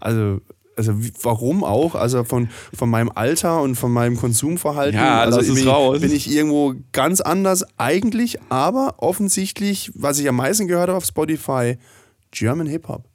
also, 0.01 0.41
also 0.77 0.95
warum 1.23 1.63
auch? 1.63 1.95
Also 1.95 2.25
von, 2.25 2.49
von 2.75 2.91
meinem 2.91 3.11
Alter 3.15 3.63
und 3.63 3.77
von 3.77 3.93
meinem 3.93 4.17
Konsumverhalten. 4.17 4.99
Ja, 4.99 5.21
also 5.21 5.55
bin, 5.55 5.69
raus. 5.69 6.01
bin 6.01 6.13
ich 6.13 6.31
irgendwo 6.31 6.75
ganz 6.93 7.21
anders 7.21 7.65
eigentlich, 7.79 8.39
aber 8.49 8.95
offensichtlich, 8.99 9.93
was 9.95 10.19
ich 10.19 10.29
am 10.29 10.37
meisten 10.37 10.67
gehört 10.67 10.89
habe 10.89 10.97
auf 10.97 11.05
Spotify, 11.05 11.77
German 12.31 12.67
Hip-Hop. 12.67 13.10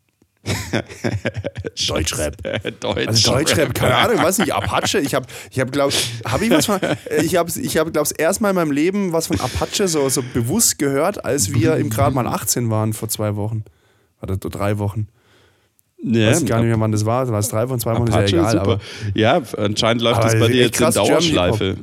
Deutschrap. 1.88 2.36
Deutsch. 2.80 3.08
Also 3.08 3.32
Deutschrap, 3.32 3.74
keine 3.74 3.96
Ahnung, 3.96 4.18
weiß 4.18 4.38
nicht, 4.40 4.54
Apache. 4.54 5.00
Ich 5.00 5.16
habe, 5.16 5.26
ich 5.52 5.60
habe, 5.60 5.72
glaube 5.72 5.94
habe 6.28 6.46
ich 6.46 6.52
was 6.52 6.66
von, 6.68 6.80
ich 7.22 7.36
habe, 7.36 7.52
ich 7.60 7.78
habe, 7.78 7.92
glaube 7.92 8.08
ich, 8.12 8.20
erstmal 8.20 8.52
in 8.52 8.56
meinem 8.56 8.72
Leben 8.72 9.14
was 9.14 9.28
von 9.28 9.40
Apache 9.40 9.88
so, 9.88 10.08
so 10.10 10.24
bewusst 10.34 10.78
gehört, 10.78 11.26
als 11.26 11.54
wir 11.54 11.76
im 11.78 11.90
gerade 11.90 12.16
mal 12.16 12.28
18 12.28 12.70
waren 12.70 12.94
vor 12.94 13.10
zwei 13.10 13.36
Wochen. 13.36 13.64
Oder 14.22 14.38
drei 14.38 14.78
Wochen. 14.78 15.08
Ja, 16.04 16.30
weiß 16.30 16.44
ich 16.44 16.48
gar 16.48 16.60
nicht 16.60 16.68
mehr, 16.68 16.80
wann 16.80 16.92
das 16.92 17.06
war. 17.06 17.28
War 17.28 17.40
es 17.40 17.50
drei 17.50 17.68
von 17.68 17.80
zwei 17.80 17.94
Wochen, 17.94 18.10
Apache 18.10 18.26
ist 18.26 18.32
ja 18.32 18.40
egal. 18.40 18.52
super. 18.52 18.62
Aber, 18.64 18.80
ja, 19.16 19.42
anscheinend 19.58 20.04
läuft 20.04 20.24
das 20.24 20.40
bei 20.40 20.48
dir 20.48 20.64
jetzt 20.64 20.80
in 20.80 20.86
krass, 20.86 20.96
German 20.96 21.10
Dauerschleife. 21.10 21.78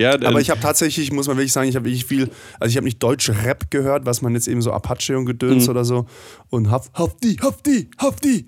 Ja, 0.00 0.14
aber 0.14 0.30
ähm, 0.32 0.38
ich 0.38 0.48
habe 0.50 0.60
tatsächlich, 0.60 1.12
muss 1.12 1.26
man 1.28 1.36
wirklich 1.36 1.52
sagen, 1.52 1.68
ich 1.68 1.76
habe 1.76 1.84
wirklich 1.84 2.06
viel, 2.06 2.30
also 2.58 2.70
ich 2.70 2.76
habe 2.76 2.84
nicht 2.86 3.02
deutsch 3.02 3.28
Rap 3.44 3.70
gehört, 3.70 4.06
was 4.06 4.22
man 4.22 4.34
jetzt 4.34 4.48
eben 4.48 4.62
so 4.62 4.72
Apache 4.72 5.16
und 5.18 5.26
Gedöns 5.26 5.64
Mhm. 5.64 5.70
oder 5.70 5.84
so 5.84 6.06
und 6.48 6.70
haf, 6.70 6.90
hafti, 6.94 7.36
hafti, 7.36 7.88
hafti. 7.98 8.46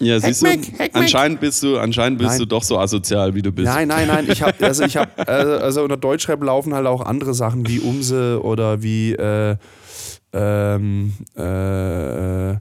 ja, 0.00 0.20
siehst 0.20 0.42
du, 0.42 0.48
Heckmeck. 0.48 0.90
anscheinend 0.94 1.40
bist 1.40 1.62
du, 1.62 1.78
anscheinend 1.78 2.18
bist 2.18 2.30
Nein. 2.32 2.38
du 2.40 2.44
doch 2.46 2.62
so 2.62 2.78
asozial, 2.78 3.34
wie 3.34 3.42
du 3.42 3.52
bist. 3.52 3.66
Nein, 3.66 3.88
nein, 3.88 4.06
nein. 4.08 4.26
Ich 4.30 4.42
habe 4.42 4.54
also 4.64 4.84
ich 4.84 4.96
habe 4.96 5.10
also, 5.28 5.52
also 5.64 5.82
unter 5.82 5.96
Deutschrap 5.96 6.42
laufen 6.42 6.74
halt 6.74 6.86
auch 6.86 7.00
andere 7.04 7.32
Sachen 7.34 7.66
wie 7.66 7.80
Umse 7.80 8.40
oder 8.42 8.82
wie 8.82 9.12
äh, 9.14 9.56
ähm, 10.32 11.12
äh, 11.36 12.52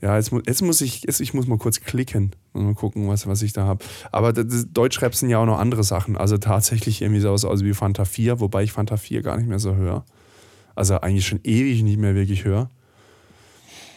ja 0.00 0.16
jetzt, 0.16 0.32
mu- 0.32 0.40
jetzt 0.46 0.62
muss 0.62 0.80
ich 0.80 1.02
jetzt, 1.02 1.20
ich 1.20 1.34
muss 1.34 1.46
mal 1.46 1.58
kurz 1.58 1.80
klicken 1.80 2.32
und 2.52 2.64
mal 2.66 2.74
gucken 2.74 3.08
was 3.08 3.26
was 3.26 3.42
ich 3.42 3.52
da 3.52 3.64
habe. 3.64 3.84
Aber 4.12 4.32
das, 4.32 4.46
das 4.48 4.66
Deutschrap 4.72 5.14
sind 5.14 5.30
ja 5.30 5.38
auch 5.38 5.46
noch 5.46 5.58
andere 5.58 5.84
Sachen. 5.84 6.16
Also 6.16 6.38
tatsächlich 6.38 7.02
irgendwie 7.02 7.20
so 7.20 7.30
aus 7.30 7.44
also 7.44 7.64
wie 7.64 7.74
Fanta 7.74 8.04
4, 8.04 8.40
wobei 8.40 8.62
ich 8.62 8.72
Fanta 8.72 8.96
4 8.96 9.22
gar 9.22 9.36
nicht 9.36 9.48
mehr 9.48 9.58
so 9.58 9.74
höre. 9.74 10.04
Also 10.74 11.00
eigentlich 11.00 11.26
schon 11.26 11.40
ewig 11.44 11.82
nicht 11.82 11.98
mehr 11.98 12.14
wirklich 12.14 12.44
höre. 12.44 12.70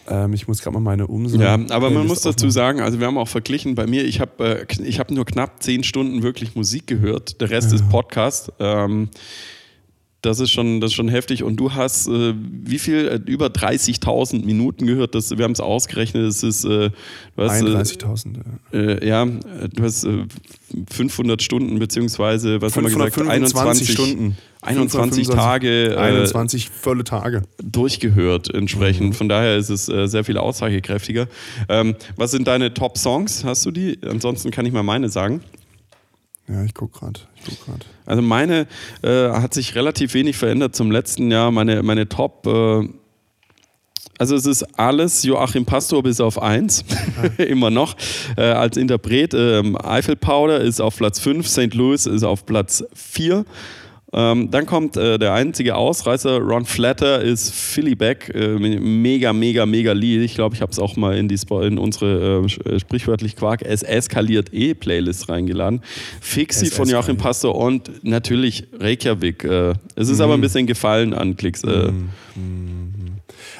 Ähm, 0.07 0.33
ich 0.33 0.47
muss 0.47 0.61
gerade 0.61 0.73
mal 0.73 0.79
meine 0.79 1.05
Umse. 1.05 1.37
Ja, 1.37 1.53
aber 1.69 1.91
man 1.91 2.07
muss 2.07 2.21
dazu 2.21 2.47
aufmachen. 2.47 2.51
sagen, 2.51 2.79
also 2.81 2.99
wir 2.99 3.05
haben 3.05 3.19
auch 3.19 3.27
verglichen, 3.27 3.75
bei 3.75 3.85
mir, 3.85 4.03
ich 4.03 4.19
habe 4.19 4.65
äh, 4.67 4.83
ich 4.83 4.99
hab 4.99 5.11
nur 5.11 5.25
knapp 5.25 5.61
zehn 5.61 5.83
Stunden 5.83 6.23
wirklich 6.23 6.55
Musik 6.55 6.87
gehört, 6.87 7.39
der 7.39 7.51
Rest 7.51 7.71
ist 7.71 7.87
Podcast. 7.89 8.51
Ähm, 8.59 9.09
das 10.21 10.39
ist 10.39 10.51
schon, 10.51 10.81
das 10.81 10.91
ist 10.91 10.95
schon 10.95 11.09
heftig. 11.09 11.43
Und 11.43 11.55
du 11.57 11.73
hast 11.73 12.07
äh, 12.07 12.33
wie 12.35 12.79
viel? 12.79 13.07
Äh, 13.07 13.31
über 13.31 13.47
30.000 13.47 14.45
Minuten 14.45 14.85
gehört. 14.85 15.15
Das, 15.15 15.35
wir 15.35 15.43
haben 15.43 15.51
es 15.51 15.59
ausgerechnet. 15.59 16.23
Es 16.23 16.43
ist, 16.43 16.63
äh, 16.63 16.89
du 16.89 17.43
hast, 17.43 17.61
äh, 17.61 17.65
31.000. 17.65 18.35
ja. 18.71 18.79
Äh, 18.79 19.07
ja, 19.07 19.23
äh, 19.23 19.69
du 19.73 19.83
hast 19.83 20.03
äh, 20.03 20.25
500 20.91 21.41
Stunden, 21.41 21.79
beziehungsweise, 21.79 22.61
was 22.61 22.75
haben 22.75 22.83
wir 22.83 22.91
gesagt? 22.91 23.15
525 23.15 23.91
Stunden. 23.91 24.37
21 24.63 25.25
525 25.25 25.27
Tage 25.35 25.93
äh, 25.93 25.97
21 25.97 26.69
volle 26.69 27.03
Tage. 27.03 27.41
durchgehört 27.63 28.53
entsprechend. 28.53 29.09
Mhm. 29.09 29.13
Von 29.13 29.27
daher 29.27 29.57
ist 29.57 29.69
es 29.69 29.89
äh, 29.89 30.07
sehr 30.07 30.23
viel 30.23 30.37
aussagekräftiger. 30.37 31.27
Ähm, 31.67 31.95
was 32.15 32.29
sind 32.29 32.47
deine 32.47 32.73
Top-Songs? 32.73 33.43
Hast 33.43 33.65
du 33.65 33.71
die? 33.71 33.97
Ansonsten 34.07 34.51
kann 34.51 34.67
ich 34.67 34.71
mal 34.71 34.83
meine 34.83 35.09
sagen. 35.09 35.41
Ja, 36.51 36.63
ich 36.63 36.73
guck 36.73 36.93
gerade. 36.93 37.19
Guck. 37.45 37.79
Also 38.05 38.21
meine 38.21 38.67
äh, 39.03 39.29
hat 39.29 39.53
sich 39.53 39.75
relativ 39.75 40.13
wenig 40.13 40.37
verändert 40.37 40.75
zum 40.75 40.91
letzten 40.91 41.31
Jahr. 41.31 41.51
Meine, 41.51 41.81
meine 41.81 42.09
Top, 42.09 42.45
äh, 42.45 42.87
Also 44.17 44.35
es 44.35 44.45
ist 44.45 44.63
alles 44.77 45.23
Joachim 45.23 45.65
Pastor 45.65 46.03
bis 46.03 46.19
auf 46.19 46.41
eins, 46.41 46.83
immer 47.37 47.69
noch 47.69 47.95
äh, 48.35 48.41
als 48.41 48.75
Interpret. 48.75 49.33
Ähm, 49.33 49.77
Eiffel 49.77 50.15
Powder 50.15 50.59
ist 50.59 50.81
auf 50.81 50.97
Platz 50.97 51.19
5, 51.19 51.47
St. 51.47 51.73
Louis 51.73 52.05
ist 52.05 52.23
auf 52.23 52.45
Platz 52.45 52.83
4. 52.93 53.45
Ähm, 54.13 54.51
dann 54.51 54.65
kommt 54.65 54.97
äh, 54.97 55.17
der 55.17 55.33
einzige 55.33 55.75
Ausreißer, 55.75 56.39
Ron 56.39 56.65
Flatter 56.65 57.21
ist 57.21 57.53
Philly 57.53 57.95
Beck, 57.95 58.29
äh, 58.35 58.57
mega, 58.57 59.31
mega, 59.31 59.65
mega 59.65 59.93
Lied. 59.93 60.21
Ich 60.21 60.35
glaube, 60.35 60.53
ich 60.55 60.61
habe 60.61 60.71
es 60.71 60.79
auch 60.79 60.97
mal 60.97 61.17
in, 61.17 61.29
die, 61.29 61.39
in 61.61 61.77
unsere 61.77 62.45
äh, 62.65 62.79
sprichwörtlich 62.79 63.37
Quark 63.37 63.61
es 63.61 63.83
eskaliert 63.83 64.53
eh 64.53 64.73
Playlist 64.73 65.29
reingeladen. 65.29 65.81
Fixi 66.19 66.65
von 66.67 66.89
Joachim 66.89 67.17
Pastor 67.17 67.55
und 67.55 68.03
natürlich 68.03 68.67
Reykjavik. 68.77 69.45
Äh, 69.45 69.75
es 69.95 70.09
ist 70.09 70.17
mhm. 70.17 70.23
aber 70.23 70.33
ein 70.33 70.41
bisschen 70.41 70.67
gefallen 70.67 71.13
an 71.13 71.37
Klicks. 71.37 71.63
Äh. 71.63 71.91
Mhm. 71.91 72.09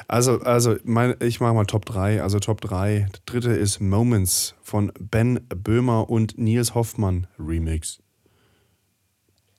Also, 0.06 0.40
also 0.40 0.76
mein, 0.84 1.14
ich 1.20 1.40
mache 1.40 1.54
mal 1.54 1.64
Top 1.64 1.86
3. 1.86 2.22
Also 2.22 2.38
Top 2.38 2.60
3. 2.60 3.08
Der 3.10 3.20
dritte 3.24 3.52
ist 3.52 3.80
Moments 3.80 4.54
von 4.62 4.92
Ben 5.00 5.40
Böhmer 5.48 6.10
und 6.10 6.36
Nils 6.36 6.74
Hoffmann 6.74 7.26
Remix. 7.38 8.00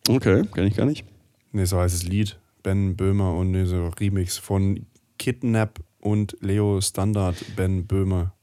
Okay, 0.07 0.43
kenne 0.53 0.67
ich 0.67 0.75
gar 0.75 0.85
nicht. 0.85 1.05
Nee, 1.51 1.65
so 1.65 1.79
heißt 1.79 1.95
das 1.95 2.03
Lied. 2.03 2.37
Ben 2.61 2.95
Böhmer 2.95 3.35
und 3.35 3.65
so 3.65 3.91
Remix 3.99 4.37
von 4.37 4.85
Kidnap 5.17 5.79
und 5.99 6.37
Leo 6.41 6.81
Standard 6.81 7.35
Ben 7.55 7.85
Böhmer. 7.85 8.33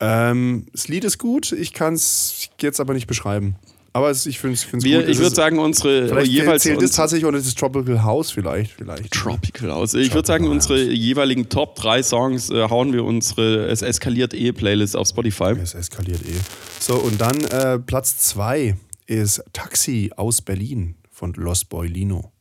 Ähm, 0.00 0.66
das 0.72 0.88
Lied 0.88 1.04
ist 1.04 1.18
gut, 1.18 1.52
ich 1.52 1.72
kann 1.72 1.94
es 1.94 2.50
jetzt 2.60 2.80
aber 2.80 2.94
nicht 2.94 3.06
beschreiben. 3.06 3.56
Aber 3.92 4.10
es, 4.10 4.26
ich 4.26 4.38
finde 4.38 4.54
es 4.54 4.70
gut. 4.70 4.84
Ich 4.84 5.18
würde 5.18 5.34
sagen, 5.34 5.58
unsere 5.58 6.08
vielleicht 6.08 6.30
jeweils. 6.30 6.62
Zählt 6.62 6.82
es 6.82 6.92
tatsächlich 6.92 7.32
ist 7.34 7.46
es 7.46 7.54
Tropical 7.54 8.04
House 8.04 8.30
vielleicht? 8.30 8.72
vielleicht. 8.72 9.12
Tropical 9.12 9.72
House. 9.72 9.94
Ich 9.94 10.14
würde 10.14 10.26
sagen, 10.26 10.46
unsere 10.46 10.80
jeweiligen 10.80 11.48
Top 11.48 11.74
3 11.76 12.02
Songs 12.02 12.50
äh, 12.50 12.68
hauen 12.68 12.92
wir 12.92 13.04
unsere 13.04 13.66
Es 13.66 13.82
eskaliert 13.82 14.34
eh 14.34 14.52
Playlist 14.52 14.94
auf 14.94 15.08
Spotify. 15.08 15.54
Es 15.60 15.74
eskaliert 15.74 16.20
eh. 16.22 16.38
So, 16.78 16.94
und 16.96 17.20
dann 17.20 17.42
äh, 17.46 17.78
Platz 17.78 18.18
2 18.18 18.76
ist 19.08 19.42
Taxi 19.52 20.12
aus 20.16 20.42
Berlin 20.42 20.94
von 21.10 21.32
Los 21.32 21.64
Boilino. 21.64 22.32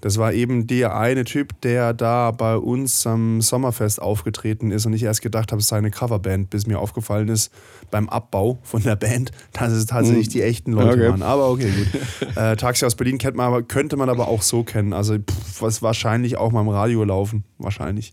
Das 0.00 0.16
war 0.16 0.32
eben 0.32 0.66
der 0.66 0.96
eine 0.96 1.24
Typ, 1.24 1.60
der 1.60 1.92
da 1.92 2.30
bei 2.30 2.56
uns 2.56 3.06
am 3.06 3.40
Sommerfest 3.42 4.00
aufgetreten 4.00 4.70
ist 4.70 4.86
und 4.86 4.94
ich 4.94 5.02
erst 5.02 5.20
gedacht 5.22 5.52
habe, 5.52 5.60
es 5.60 5.68
sei 5.68 5.76
eine 5.76 5.90
Coverband, 5.90 6.48
bis 6.50 6.66
mir 6.66 6.78
aufgefallen 6.78 7.28
ist 7.28 7.52
beim 7.90 8.08
Abbau 8.08 8.58
von 8.62 8.82
der 8.82 8.96
Band, 8.96 9.32
dass 9.52 9.72
es 9.72 9.86
tatsächlich 9.86 10.26
hm. 10.26 10.32
die 10.32 10.42
echten 10.42 10.72
Leute 10.72 10.92
okay. 10.92 11.10
waren. 11.10 11.22
Aber 11.22 11.50
okay, 11.50 11.70
gut. 11.70 11.86
Äh, 12.36 12.56
Taxi 12.56 12.84
aus 12.84 12.96
Berlin 12.96 13.16
kennt 13.18 13.36
man 13.36 13.46
aber, 13.46 13.62
könnte 13.62 13.96
man 13.96 14.10
aber 14.10 14.28
auch 14.28 14.42
so 14.42 14.62
kennen. 14.62 14.92
Also 14.92 15.16
pff, 15.18 15.62
was 15.62 15.80
wahrscheinlich 15.80 16.36
auch 16.36 16.52
mal 16.52 16.60
im 16.60 16.68
Radio 16.68 17.02
laufen. 17.04 17.44
Wahrscheinlich. 17.58 18.12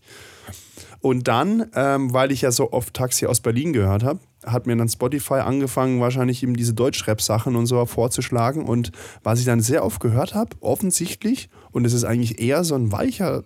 Und 1.00 1.28
dann, 1.28 1.66
ähm, 1.74 2.14
weil 2.14 2.32
ich 2.32 2.42
ja 2.42 2.50
so 2.50 2.72
oft 2.72 2.94
Taxi 2.94 3.26
aus 3.26 3.40
Berlin 3.40 3.74
gehört 3.74 4.02
habe, 4.02 4.20
hat 4.46 4.66
mir 4.66 4.76
dann 4.76 4.88
Spotify 4.88 5.34
angefangen, 5.34 6.00
wahrscheinlich 6.00 6.42
eben 6.42 6.56
diese 6.56 6.74
Deutschrap-Sachen 6.74 7.56
und 7.56 7.66
so 7.66 7.84
vorzuschlagen. 7.86 8.64
Und 8.64 8.92
was 9.22 9.38
ich 9.38 9.44
dann 9.44 9.60
sehr 9.60 9.84
oft 9.84 10.00
gehört 10.00 10.34
habe, 10.34 10.56
offensichtlich, 10.60 11.48
und 11.72 11.84
es 11.84 11.92
ist 11.92 12.04
eigentlich 12.04 12.40
eher 12.40 12.64
so 12.64 12.74
ein 12.74 12.92
weicher 12.92 13.44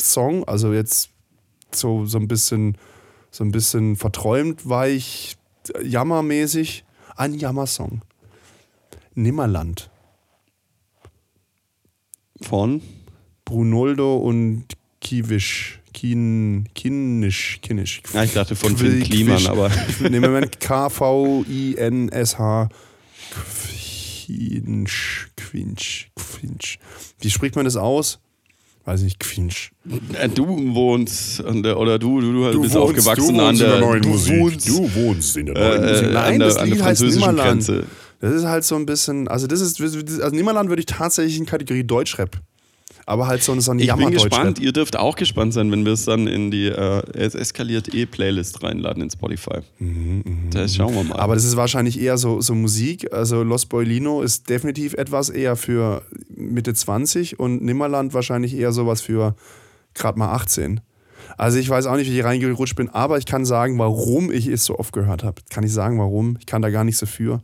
Song, 0.00 0.44
also 0.44 0.72
jetzt 0.72 1.10
so, 1.72 2.06
so 2.06 2.18
ein 2.18 2.28
bisschen, 2.28 2.76
so 3.30 3.44
ein 3.44 3.52
bisschen 3.52 3.96
verträumt, 3.96 4.68
weich, 4.68 5.36
jammermäßig, 5.82 6.84
ein 7.16 7.34
Jammersong. 7.34 8.02
Nimmerland. 9.14 9.90
Von? 12.40 12.82
Brunoldo 13.44 14.16
und 14.16 14.66
Kiwisch. 15.00 15.80
Kin, 15.94 16.68
Kinnisch, 16.74 17.60
Kinnisch. 17.62 18.02
Ja, 18.12 18.24
ich 18.24 18.34
dachte 18.34 18.56
von 18.56 18.76
Finn 18.76 19.02
Kliman, 19.02 19.46
aber. 19.46 19.70
Nee, 20.00 20.20
Moment, 20.20 20.60
K-V-I-N-S-H. 20.60 21.08
Quinsch, 24.26 25.28
Quinsch, 25.36 26.10
Quinsch. 26.16 26.78
Wie 27.20 27.30
spricht 27.30 27.56
man 27.56 27.64
das 27.64 27.76
aus? 27.76 28.18
Weiß 28.84 29.02
nicht, 29.02 29.18
Quinsch. 29.18 29.70
Äh, 30.12 30.28
du 30.28 30.74
wohnst 30.74 31.42
der, 31.42 31.78
oder 31.78 31.98
du, 31.98 32.20
du, 32.20 32.32
du, 32.32 32.52
du 32.52 32.60
bist 32.62 32.74
wohnst, 32.74 32.98
aufgewachsen 32.98 33.40
an 33.40 33.56
der, 33.56 33.70
der 33.70 33.80
neuen 33.80 34.02
du 34.02 34.10
Musik. 34.10 34.38
Wohnst, 34.40 34.68
du 34.68 34.94
wohnst 34.94 35.36
in 35.38 35.46
der 35.46 35.54
neuen 35.54 35.82
äh, 35.82 35.90
Musik. 35.90 36.12
Nein, 36.12 36.38
der, 36.38 36.48
das 36.48 36.64
Lied 36.64 36.82
heißt 36.82 37.02
Nimmerland. 37.02 37.38
Grenze. 37.38 37.86
Das 38.20 38.34
ist 38.34 38.44
halt 38.44 38.64
so 38.64 38.74
ein 38.76 38.84
bisschen, 38.84 39.26
also 39.28 39.46
das 39.46 39.60
ist, 39.60 39.80
also 39.80 40.36
Nimmerland 40.36 40.68
würde 40.68 40.80
ich 40.80 40.86
tatsächlich 40.86 41.38
in 41.38 41.46
Kategorie 41.46 41.84
Deutschrap 41.84 42.40
aber 43.06 43.26
halt 43.26 43.42
so, 43.42 43.58
so 43.60 43.72
ein 43.72 43.78
Ich 43.78 43.92
bin 43.94 44.10
gespannt, 44.10 44.58
ihr 44.58 44.72
dürft 44.72 44.96
auch 44.96 45.16
gespannt 45.16 45.52
sein, 45.52 45.70
wenn 45.70 45.84
wir 45.84 45.92
es 45.92 46.04
dann 46.04 46.26
in 46.26 46.50
die 46.50 46.66
äh, 46.66 47.02
es 47.14 47.34
eskaliert 47.34 47.92
eh 47.94 48.06
Playlist 48.06 48.62
reinladen 48.62 49.02
in 49.02 49.10
Spotify. 49.10 49.60
Mhm, 49.78 50.22
mh, 50.24 50.34
das 50.50 50.74
schauen 50.76 50.94
wir 50.94 51.04
mal. 51.04 51.18
Aber 51.18 51.34
das 51.34 51.44
ist 51.44 51.56
wahrscheinlich 51.56 52.00
eher 52.00 52.16
so, 52.16 52.40
so 52.40 52.54
Musik. 52.54 53.12
Also 53.12 53.42
Los 53.42 53.66
Boilino 53.66 54.22
ist 54.22 54.48
definitiv 54.48 54.94
etwas 54.94 55.28
eher 55.28 55.56
für 55.56 56.02
Mitte 56.34 56.72
20 56.74 57.38
und 57.38 57.62
Nimmerland 57.62 58.14
wahrscheinlich 58.14 58.56
eher 58.56 58.72
sowas 58.72 59.00
für 59.00 59.34
gerade 59.94 60.18
mal 60.18 60.32
18. 60.32 60.80
Also 61.36 61.58
ich 61.58 61.68
weiß 61.68 61.86
auch 61.86 61.96
nicht, 61.96 62.10
wie 62.10 62.18
ich 62.18 62.24
reingerutscht 62.24 62.76
bin, 62.76 62.88
aber 62.90 63.18
ich 63.18 63.26
kann 63.26 63.44
sagen, 63.44 63.78
warum 63.78 64.30
ich 64.30 64.46
es 64.46 64.64
so 64.64 64.78
oft 64.78 64.92
gehört 64.92 65.24
habe. 65.24 65.42
Kann 65.50 65.64
ich 65.64 65.72
sagen, 65.72 65.98
warum? 65.98 66.36
Ich 66.38 66.46
kann 66.46 66.62
da 66.62 66.70
gar 66.70 66.84
nicht 66.84 66.96
so 66.96 67.06
für. 67.06 67.42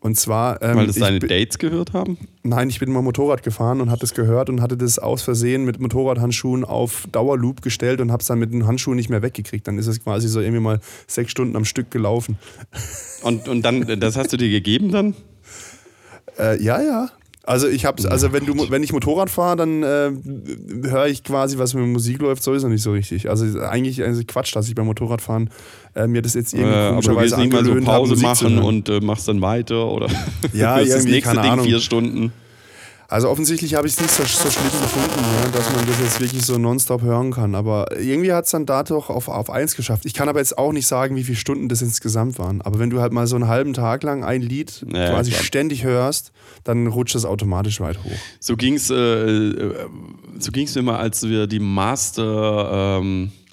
Und 0.00 0.16
zwar. 0.16 0.62
Ähm, 0.62 0.76
Weil 0.76 0.86
das 0.86 0.96
deine 0.96 1.18
Dates 1.18 1.58
gehört 1.58 1.92
haben? 1.92 2.18
Nein, 2.44 2.68
ich 2.70 2.78
bin 2.78 2.92
mal 2.92 3.02
Motorrad 3.02 3.42
gefahren 3.42 3.80
und 3.80 3.90
hatte 3.90 4.04
es 4.04 4.14
gehört 4.14 4.48
und 4.48 4.62
hatte 4.62 4.76
das 4.76 4.98
aus 4.98 5.22
Versehen 5.22 5.64
mit 5.64 5.80
Motorradhandschuhen 5.80 6.64
auf 6.64 7.08
Dauerloop 7.10 7.62
gestellt 7.62 8.00
und 8.00 8.12
habe 8.12 8.20
es 8.20 8.26
dann 8.28 8.38
mit 8.38 8.52
den 8.52 8.66
Handschuhen 8.66 8.96
nicht 8.96 9.10
mehr 9.10 9.22
weggekriegt. 9.22 9.66
Dann 9.66 9.76
ist 9.78 9.88
es 9.88 10.02
quasi 10.02 10.28
so 10.28 10.40
irgendwie 10.40 10.62
mal 10.62 10.80
sechs 11.06 11.32
Stunden 11.32 11.56
am 11.56 11.64
Stück 11.64 11.90
gelaufen. 11.90 12.38
Und, 13.22 13.48
und 13.48 13.62
dann, 13.62 14.00
das 14.00 14.16
hast 14.16 14.32
du 14.32 14.36
dir 14.36 14.50
gegeben 14.50 14.92
dann? 14.92 15.14
Äh, 16.38 16.62
ja, 16.62 16.80
ja. 16.80 17.10
Also 17.48 17.66
ich 17.66 17.86
hab's, 17.86 18.04
also 18.04 18.30
wenn 18.34 18.44
du 18.44 18.70
wenn 18.70 18.82
ich 18.82 18.92
Motorrad 18.92 19.30
fahre, 19.30 19.56
dann 19.56 19.82
äh, 19.82 20.10
höre 20.86 21.06
ich 21.06 21.24
quasi, 21.24 21.56
was 21.56 21.72
mit 21.72 21.86
Musik 21.86 22.20
läuft, 22.20 22.42
sowieso 22.42 22.68
nicht 22.68 22.82
so 22.82 22.92
richtig. 22.92 23.30
Also 23.30 23.58
eigentlich 23.60 24.02
also 24.02 24.20
Quatsch, 24.26 24.54
dass 24.54 24.68
ich 24.68 24.74
beim 24.74 24.84
Motorradfahren 24.84 25.48
äh, 25.94 26.06
mir 26.06 26.20
das 26.20 26.34
jetzt 26.34 26.52
irgendwie 26.52 26.76
äh, 26.76 26.88
komischerweise 26.90 27.36
aber 27.36 27.44
du 27.44 27.48
nicht 27.48 27.64
mal 27.64 27.64
so 27.64 27.80
Pause 27.80 28.16
machen 28.16 28.58
und 28.58 28.90
äh, 28.90 29.00
machst 29.00 29.28
dann 29.28 29.40
weiter 29.40 29.86
oder 29.90 30.08
ja, 30.52 30.76
irgendwie, 30.78 30.92
das 30.92 31.04
nächste 31.04 31.22
keine 31.30 31.40
Ding 31.40 31.50
Ahnung. 31.52 31.64
vier 31.64 31.80
Stunden. 31.80 32.32
Also 33.10 33.30
offensichtlich 33.30 33.74
habe 33.74 33.86
ich 33.86 33.94
es 33.94 34.00
nicht 34.02 34.10
so, 34.10 34.22
so 34.22 34.50
schlimm 34.50 34.70
gefunden, 34.70 35.24
ja, 35.42 35.50
dass 35.50 35.74
man 35.74 35.86
das 35.86 35.98
jetzt 35.98 36.20
wirklich 36.20 36.44
so 36.44 36.58
nonstop 36.58 37.00
hören 37.00 37.32
kann. 37.32 37.54
Aber 37.54 37.98
irgendwie 37.98 38.34
hat 38.34 38.44
es 38.44 38.50
dann 38.50 38.66
dadurch 38.66 39.08
auf, 39.08 39.28
auf 39.28 39.48
eins 39.48 39.76
geschafft. 39.76 40.04
Ich 40.04 40.12
kann 40.12 40.28
aber 40.28 40.40
jetzt 40.40 40.58
auch 40.58 40.72
nicht 40.72 40.86
sagen, 40.86 41.16
wie 41.16 41.24
viele 41.24 41.38
Stunden 41.38 41.70
das 41.70 41.80
insgesamt 41.80 42.38
waren. 42.38 42.60
Aber 42.60 42.78
wenn 42.78 42.90
du 42.90 43.00
halt 43.00 43.14
mal 43.14 43.26
so 43.26 43.36
einen 43.36 43.48
halben 43.48 43.72
Tag 43.72 44.02
lang 44.02 44.24
ein 44.24 44.42
Lied 44.42 44.84
ja, 44.92 45.08
quasi 45.08 45.30
klar. 45.30 45.42
ständig 45.42 45.84
hörst, 45.84 46.32
dann 46.64 46.86
rutscht 46.86 47.14
es 47.14 47.24
automatisch 47.24 47.80
weit 47.80 47.96
hoch. 48.04 48.10
So 48.40 48.56
ging 48.56 48.74
es 48.74 48.90
äh, 48.90 48.94
äh, 48.94 49.86
so 50.38 50.52
ging's 50.52 50.74
mir 50.74 50.82
mal, 50.82 50.98
als 50.98 51.26
wir 51.26 51.46
die 51.46 51.60
Master... 51.60 52.98
Ähm 53.00 53.32
äh, 53.32 53.47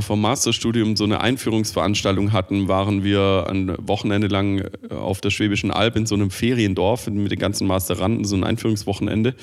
vom 0.00 0.20
Masterstudium 0.20 0.96
so 0.96 1.04
eine 1.04 1.20
Einführungsveranstaltung 1.20 2.32
hatten, 2.32 2.66
waren 2.68 3.04
wir 3.04 3.46
ein 3.48 3.74
Wochenende 3.78 4.26
lang 4.26 4.58
äh, 4.58 4.94
auf 4.94 5.20
der 5.20 5.30
Schwäbischen 5.30 5.70
Alb 5.70 5.96
in 5.96 6.06
so 6.06 6.14
einem 6.14 6.30
Feriendorf 6.30 7.06
mit 7.08 7.30
den 7.30 7.38
ganzen 7.38 7.66
Masteranden, 7.66 8.24
so 8.24 8.36
ein 8.36 8.44
Einführungswochenende. 8.44 9.34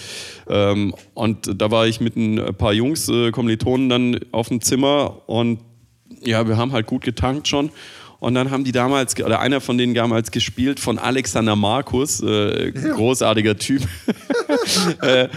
Ähm, 0.50 0.94
und 1.14 1.62
da 1.62 1.72
war 1.72 1.88
ich 1.88 2.02
mit 2.02 2.18
ein 2.18 2.56
paar 2.58 2.74
Jungs, 2.74 3.08
äh, 3.08 3.32
Kommilitonen 3.32 3.90
dann 3.90 4.20
auf 4.32 4.50
dem 4.50 4.62
Zimmer 4.62 5.22
und 5.28 5.60
ja, 6.26 6.48
wir 6.48 6.58
haben 6.58 6.72
halt 6.72 6.88
gut 6.88 7.04
getankt 7.04 7.48
schon. 7.48 7.70
Und 8.24 8.36
dann 8.36 8.52
haben 8.52 8.64
die 8.64 8.72
damals, 8.72 9.20
oder 9.22 9.42
einer 9.42 9.60
von 9.60 9.78
denen 9.78 9.94
damals 9.94 10.32
gespielt 10.32 10.80
von 10.80 10.98
Alexander 10.98 11.58
Markus, 11.58 12.24
äh, 12.24 12.70
ja. 12.70 12.94
großartiger 12.94 13.58
Typ, 13.58 13.82
äh, 15.02 15.28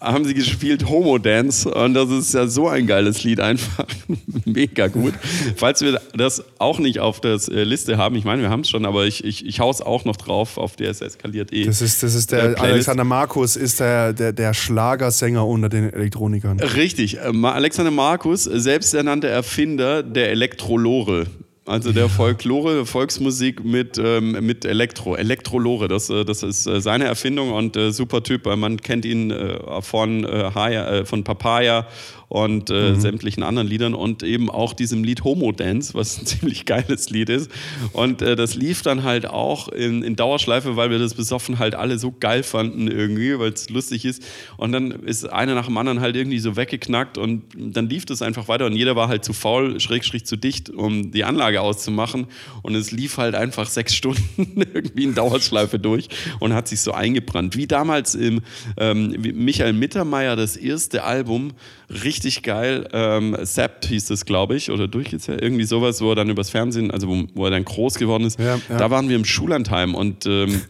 haben 0.00 0.24
sie 0.24 0.34
gespielt 0.34 0.88
Homo 0.88 1.18
Dance. 1.18 1.72
Und 1.72 1.94
das 1.94 2.10
ist 2.10 2.34
ja 2.34 2.48
so 2.48 2.66
ein 2.66 2.88
geiles 2.88 3.22
Lied, 3.22 3.38
einfach 3.38 3.86
mega 4.44 4.88
gut. 4.88 5.14
Falls 5.54 5.82
wir 5.82 6.00
das 6.16 6.42
auch 6.58 6.80
nicht 6.80 6.98
auf 6.98 7.20
der 7.20 7.34
äh, 7.34 7.62
Liste 7.62 7.96
haben, 7.96 8.16
ich 8.16 8.24
meine, 8.24 8.42
wir 8.42 8.50
haben 8.50 8.62
es 8.62 8.70
schon, 8.70 8.86
aber 8.86 9.06
ich, 9.06 9.22
ich, 9.22 9.46
ich 9.46 9.60
hau's 9.60 9.80
auch 9.80 10.04
noch 10.04 10.16
drauf 10.16 10.58
auf 10.58 10.74
der 10.74 10.90
es 10.90 11.00
eskaliert 11.00 11.52
eh. 11.52 11.64
Das 11.64 11.80
ist, 11.80 12.02
das 12.02 12.16
ist 12.16 12.32
der, 12.32 12.60
Alexander 12.60 13.04
Markus 13.04 13.54
ist 13.54 13.78
der, 13.78 14.12
der, 14.12 14.32
der 14.32 14.52
Schlagersänger 14.52 15.46
unter 15.46 15.68
den 15.68 15.92
Elektronikern. 15.92 16.58
Richtig. 16.58 17.18
Äh, 17.18 17.46
Alexander 17.46 17.92
Markus, 17.92 18.42
selbsternannter 18.42 19.28
Erfinder 19.28 20.02
der 20.02 20.30
Elektrolore. 20.30 21.28
Also 21.64 21.92
der 21.92 22.08
Folklore, 22.08 22.86
Volksmusik 22.86 23.64
mit, 23.64 23.96
ähm, 23.96 24.32
mit 24.44 24.64
Elektro, 24.64 25.14
Elektrolore, 25.14 25.86
das, 25.86 26.10
äh, 26.10 26.24
das 26.24 26.42
ist 26.42 26.66
äh, 26.66 26.80
seine 26.80 27.04
Erfindung 27.04 27.52
und 27.52 27.76
äh, 27.76 27.92
super 27.92 28.24
Typ. 28.24 28.46
Man 28.46 28.78
kennt 28.78 29.04
ihn 29.04 29.30
äh, 29.30 29.80
von, 29.80 30.24
äh, 30.24 30.50
Haya, 30.52 30.90
äh, 30.90 31.04
von 31.04 31.22
Papaya 31.22 31.86
und 32.28 32.70
mhm. 32.70 32.98
sämtlichen 32.98 33.42
anderen 33.42 33.68
Liedern 33.68 33.92
und 33.92 34.22
eben 34.22 34.48
auch 34.48 34.72
diesem 34.72 35.04
Lied 35.04 35.22
Homo 35.22 35.52
Dance, 35.52 35.92
was 35.92 36.18
ein 36.18 36.24
ziemlich 36.26 36.64
geiles 36.64 37.10
Lied 37.10 37.28
ist. 37.28 37.50
Und 37.92 38.22
das 38.22 38.54
lief 38.54 38.80
dann 38.80 39.02
halt 39.02 39.26
auch 39.26 39.68
in, 39.68 40.02
in 40.02 40.16
Dauerschleife, 40.16 40.74
weil 40.74 40.88
wir 40.88 40.98
das 40.98 41.12
besoffen 41.12 41.58
halt 41.58 41.74
alle 41.74 41.98
so 41.98 42.10
geil 42.18 42.42
fanden 42.42 42.88
irgendwie, 42.88 43.38
weil 43.38 43.52
es 43.52 43.68
lustig 43.68 44.06
ist. 44.06 44.22
Und 44.56 44.72
dann 44.72 44.92
ist 44.92 45.30
einer 45.30 45.54
nach 45.54 45.66
dem 45.66 45.76
anderen 45.76 46.00
halt 46.00 46.16
irgendwie 46.16 46.38
so 46.38 46.56
weggeknackt 46.56 47.18
und 47.18 47.42
dann 47.54 47.90
lief 47.90 48.06
das 48.06 48.22
einfach 48.22 48.48
weiter 48.48 48.64
und 48.64 48.76
jeder 48.76 48.96
war 48.96 49.08
halt 49.08 49.26
zu 49.26 49.34
faul, 49.34 49.78
schrägstrich 49.78 50.24
zu 50.24 50.36
dicht, 50.36 50.70
um 50.70 51.10
die 51.10 51.24
Anlage 51.24 51.51
auszumachen. 51.58 52.26
Und 52.62 52.74
es 52.74 52.90
lief 52.90 53.18
halt 53.18 53.34
einfach 53.34 53.68
sechs 53.68 53.94
Stunden 54.02 54.62
irgendwie 54.74 55.04
in 55.04 55.14
Dauerschleife 55.14 55.78
durch 55.78 56.08
und 56.40 56.54
hat 56.54 56.68
sich 56.68 56.80
so 56.80 56.92
eingebrannt. 56.92 57.56
Wie 57.56 57.66
damals 57.66 58.14
im 58.14 58.40
ähm, 58.76 59.16
Michael 59.20 59.72
Mittermeier 59.72 60.36
das 60.36 60.56
erste 60.56 61.04
Album, 61.04 61.52
richtig 61.88 62.42
geil. 62.42 62.88
Ähm, 62.92 63.36
Sept 63.42 63.86
hieß 63.86 64.06
das, 64.06 64.24
glaube 64.24 64.56
ich, 64.56 64.70
oder 64.70 64.88
durchgezählt, 64.88 65.42
irgendwie 65.42 65.64
sowas, 65.64 66.00
wo 66.00 66.10
er 66.10 66.16
dann 66.16 66.30
übers 66.30 66.50
Fernsehen, 66.50 66.90
also 66.90 67.08
wo, 67.08 67.24
wo 67.34 67.44
er 67.44 67.50
dann 67.50 67.64
groß 67.64 67.94
geworden 67.94 68.24
ist. 68.24 68.38
Ja, 68.38 68.56
ja. 68.56 68.76
Da 68.76 68.90
waren 68.90 69.08
wir 69.08 69.16
im 69.16 69.24
Schullandheim 69.24 69.94
und 69.94 70.26
ähm, 70.26 70.62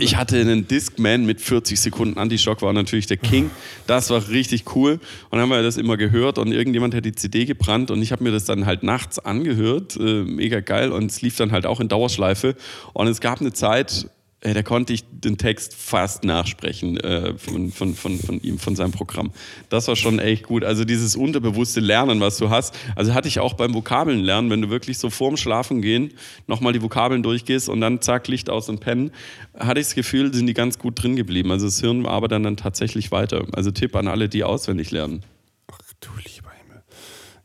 ich 0.00 0.16
hatte 0.16 0.40
einen 0.40 0.66
Discman 0.66 1.26
mit 1.26 1.40
40 1.40 1.78
Sekunden 1.78 2.18
Antischock, 2.18 2.62
war 2.62 2.72
natürlich 2.72 3.06
der 3.06 3.18
King. 3.18 3.50
Das 3.86 4.10
war 4.10 4.28
richtig 4.28 4.74
cool. 4.74 4.92
Und 4.92 5.00
dann 5.32 5.40
haben 5.40 5.50
wir 5.50 5.62
das 5.62 5.76
immer 5.76 5.96
gehört 5.96 6.38
und 6.38 6.52
irgendjemand 6.52 6.94
hat 6.94 7.04
die 7.04 7.12
CD 7.12 7.44
gebrannt 7.44 7.90
und 7.90 8.00
ich 8.02 8.12
habe 8.12 8.24
mir 8.24 8.32
das 8.32 8.44
dann 8.44 8.66
halt 8.66 8.82
nachts 8.82 9.18
angehört. 9.18 9.96
Äh, 9.96 10.24
mega 10.24 10.60
geil. 10.60 10.90
Und 10.90 11.10
es 11.10 11.22
lief 11.22 11.36
dann 11.36 11.52
halt 11.52 11.66
auch 11.66 11.80
in 11.80 11.88
Dauerschleife. 11.88 12.56
Und 12.92 13.08
es 13.08 13.20
gab 13.20 13.40
eine 13.40 13.52
Zeit, 13.52 14.08
äh, 14.42 14.54
da 14.54 14.62
konnte 14.62 14.92
ich 14.92 15.04
den 15.10 15.38
Text 15.38 15.74
fast 15.74 16.24
nachsprechen 16.24 16.98
äh, 16.98 17.38
von, 17.38 17.70
von, 17.70 17.94
von, 17.94 18.18
von 18.18 18.40
ihm, 18.40 18.58
von 18.58 18.76
seinem 18.76 18.92
Programm. 18.92 19.30
Das 19.68 19.88
war 19.88 19.96
schon 19.96 20.18
echt 20.18 20.44
gut. 20.44 20.64
Also 20.64 20.84
dieses 20.84 21.16
unterbewusste 21.16 21.80
Lernen, 21.80 22.20
was 22.20 22.38
du 22.38 22.50
hast, 22.50 22.74
also 22.96 23.14
hatte 23.14 23.28
ich 23.28 23.38
auch 23.38 23.54
beim 23.54 23.72
Vokabeln 23.72 24.20
lernen, 24.20 24.50
wenn 24.50 24.60
du 24.60 24.68
wirklich 24.68 24.98
so 24.98 25.10
vorm 25.10 25.36
Schlafen 25.36 25.80
gehen 25.80 26.12
nochmal 26.46 26.72
die 26.72 26.82
Vokabeln 26.82 27.22
durchgehst 27.22 27.68
und 27.68 27.80
dann 27.80 28.00
zack, 28.00 28.28
Licht 28.28 28.50
aus 28.50 28.68
und 28.68 28.80
pennen, 28.80 29.12
hatte 29.58 29.80
ich 29.80 29.86
das 29.86 29.94
Gefühl, 29.94 30.34
sind 30.34 30.46
die 30.46 30.54
ganz 30.54 30.78
gut 30.78 31.02
drin 31.02 31.16
geblieben. 31.16 31.50
Also 31.50 31.66
das 31.66 31.80
Hirn 31.80 32.04
arbeitet 32.06 32.44
dann 32.44 32.56
tatsächlich 32.56 33.12
weiter. 33.12 33.46
Also 33.52 33.70
Tipp 33.70 33.94
an 33.94 34.08
alle, 34.08 34.28
die 34.28 34.44
auswendig 34.44 34.90
lernen. 34.90 35.24
Ach 35.70 35.78
du 36.00 36.10
lieber 36.24 36.50
Himmel. 36.50 36.82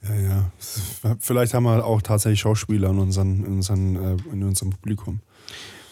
Ja, 0.03 0.29
ja. 0.29 1.15
Vielleicht 1.19 1.53
haben 1.53 1.63
wir 1.63 1.85
auch 1.85 2.01
tatsächlich 2.01 2.39
Schauspieler 2.39 2.89
in, 2.89 2.99
unseren, 2.99 3.45
in, 3.45 3.53
unseren, 3.53 3.95
äh, 3.95 4.17
in 4.33 4.43
unserem 4.43 4.71
Publikum. 4.71 5.21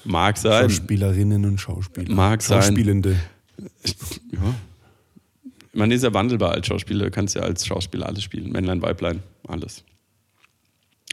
Mag 0.05 0.37
sein. 0.37 0.69
Schauspielerinnen 0.69 1.45
und 1.45 1.59
Schauspieler. 1.59 2.13
Mag 2.13 2.41
sein. 2.41 2.61
Schauspielende. 2.61 3.17
Ja. 4.31 4.55
Man 5.73 5.91
ist 5.91 6.03
ja 6.03 6.13
wandelbar 6.13 6.51
als 6.51 6.67
Schauspieler, 6.67 7.05
du 7.05 7.11
kannst 7.11 7.35
ja 7.35 7.41
als 7.41 7.65
Schauspieler 7.65 8.07
alles 8.07 8.23
spielen. 8.23 8.51
Männlein, 8.51 8.81
Weiblein, 8.81 9.21
alles. 9.47 9.83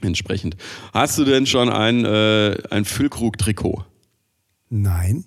Entsprechend. 0.03 0.57
Hast 0.93 1.19
du 1.19 1.25
denn 1.25 1.47
schon 1.47 1.69
ein, 1.69 2.05
äh, 2.05 2.57
ein 2.71 2.85
Füllkrug-Trikot? 2.85 3.85
Nein. 4.71 5.25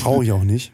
Brauche 0.00 0.24
ich 0.24 0.32
auch 0.32 0.44
nicht. 0.44 0.72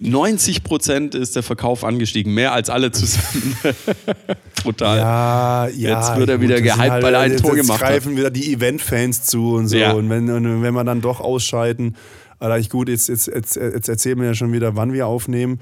90 0.00 0.62
Prozent 0.62 1.14
ist 1.16 1.34
der 1.34 1.42
Verkauf 1.42 1.82
angestiegen, 1.82 2.32
mehr 2.32 2.52
als 2.52 2.70
alle 2.70 2.92
zusammen. 2.92 3.56
Brutal. 4.62 4.98
Ja, 4.98 5.66
ja. 5.68 5.98
Jetzt 5.98 6.16
wird 6.16 6.28
er 6.28 6.40
wieder 6.40 6.60
gehypt, 6.60 6.78
halt, 6.78 7.02
weil 7.02 7.14
er 7.14 7.20
ein 7.20 7.36
Tor 7.36 7.56
gemacht 7.56 7.82
hat. 7.82 7.90
Jetzt 7.90 8.04
greifen 8.04 8.16
wieder 8.16 8.30
die 8.30 8.52
Event-Fans 8.52 9.24
zu 9.24 9.54
und 9.54 9.68
so. 9.68 9.76
Ja. 9.76 9.92
Und, 9.92 10.08
wenn, 10.08 10.30
und 10.30 10.62
wenn 10.62 10.74
wir 10.74 10.84
dann 10.84 11.00
doch 11.00 11.20
ausscheiden, 11.20 11.96
also 12.38 12.68
gut, 12.68 12.88
jetzt, 12.88 13.08
jetzt, 13.08 13.26
jetzt, 13.26 13.56
jetzt 13.56 13.88
erzählen 13.88 14.18
wir 14.20 14.26
ja 14.26 14.34
schon 14.34 14.52
wieder, 14.52 14.76
wann 14.76 14.92
wir 14.92 15.08
aufnehmen. 15.08 15.60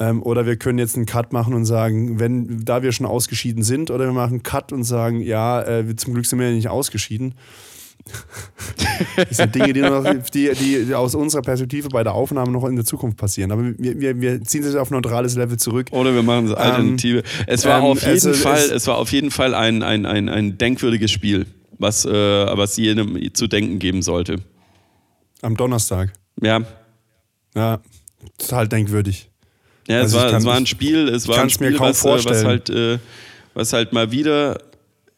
Ähm, 0.00 0.22
oder 0.22 0.46
wir 0.46 0.56
können 0.56 0.78
jetzt 0.78 0.96
einen 0.96 1.06
Cut 1.06 1.32
machen 1.32 1.54
und 1.54 1.64
sagen, 1.64 2.18
wenn, 2.20 2.64
da 2.64 2.82
wir 2.82 2.92
schon 2.92 3.06
ausgeschieden 3.06 3.62
sind, 3.62 3.90
oder 3.90 4.06
wir 4.06 4.12
machen 4.12 4.34
einen 4.34 4.42
Cut 4.42 4.72
und 4.72 4.84
sagen, 4.84 5.20
ja, 5.20 5.62
äh, 5.62 5.96
zum 5.96 6.14
Glück 6.14 6.26
sind 6.26 6.38
wir 6.38 6.48
ja 6.48 6.54
nicht 6.54 6.68
ausgeschieden. 6.68 7.34
Das 9.16 9.36
sind 9.36 9.54
Dinge, 9.54 9.72
die, 9.72 9.80
noch, 9.80 10.04
die, 10.34 10.50
die, 10.52 10.94
aus 10.94 11.14
unserer 11.14 11.42
Perspektive 11.42 11.88
bei 11.88 12.02
der 12.02 12.14
Aufnahme 12.14 12.50
noch 12.50 12.64
in 12.64 12.76
der 12.76 12.84
Zukunft 12.84 13.16
passieren. 13.16 13.52
Aber 13.52 13.62
wir, 13.78 14.00
wir, 14.00 14.20
wir 14.20 14.42
ziehen 14.42 14.64
es 14.64 14.74
auf 14.74 14.90
neutrales 14.90 15.36
Level 15.36 15.56
zurück. 15.56 15.88
Oder 15.92 16.14
wir 16.14 16.22
machen 16.22 16.46
es 16.46 16.50
ähm, 16.52 16.58
alternative. 16.58 17.18
Ähm, 17.18 17.44
es 17.46 17.64
war 17.64 17.78
ähm, 17.78 17.84
auf 17.84 18.00
jeden 18.00 18.12
also, 18.12 18.32
Fall, 18.32 18.58
es, 18.58 18.70
es, 18.70 18.86
war 18.86 18.98
auf 18.98 19.12
jeden 19.12 19.30
Fall 19.30 19.54
ein, 19.54 19.82
ein, 19.82 20.06
ein, 20.06 20.28
ein 20.28 20.58
denkwürdiges 20.58 21.10
Spiel, 21.10 21.46
was, 21.78 22.04
äh, 22.04 22.10
was 22.12 22.76
jedem 22.76 23.32
zu 23.34 23.46
denken 23.46 23.78
geben 23.78 24.02
sollte. 24.02 24.36
Am 25.42 25.56
Donnerstag. 25.56 26.12
Ja. 26.42 26.62
Ja, 27.54 27.80
total 28.38 28.68
denkwürdig. 28.68 29.30
Ja, 29.88 29.98
es, 29.98 30.14
also 30.14 30.18
war, 30.18 30.38
es 30.38 30.44
war 30.44 30.56
ein 30.56 30.66
Spiel, 30.66 31.08
es 31.08 31.26
war 31.28 31.38
ein 31.40 31.50
Spiel, 31.50 31.78
was, 31.78 32.04
äh, 32.04 32.24
was, 32.24 32.44
halt, 32.44 32.70
äh, 32.70 32.98
was 33.54 33.72
halt 33.72 33.92
mal 33.92 34.10
wieder 34.10 34.58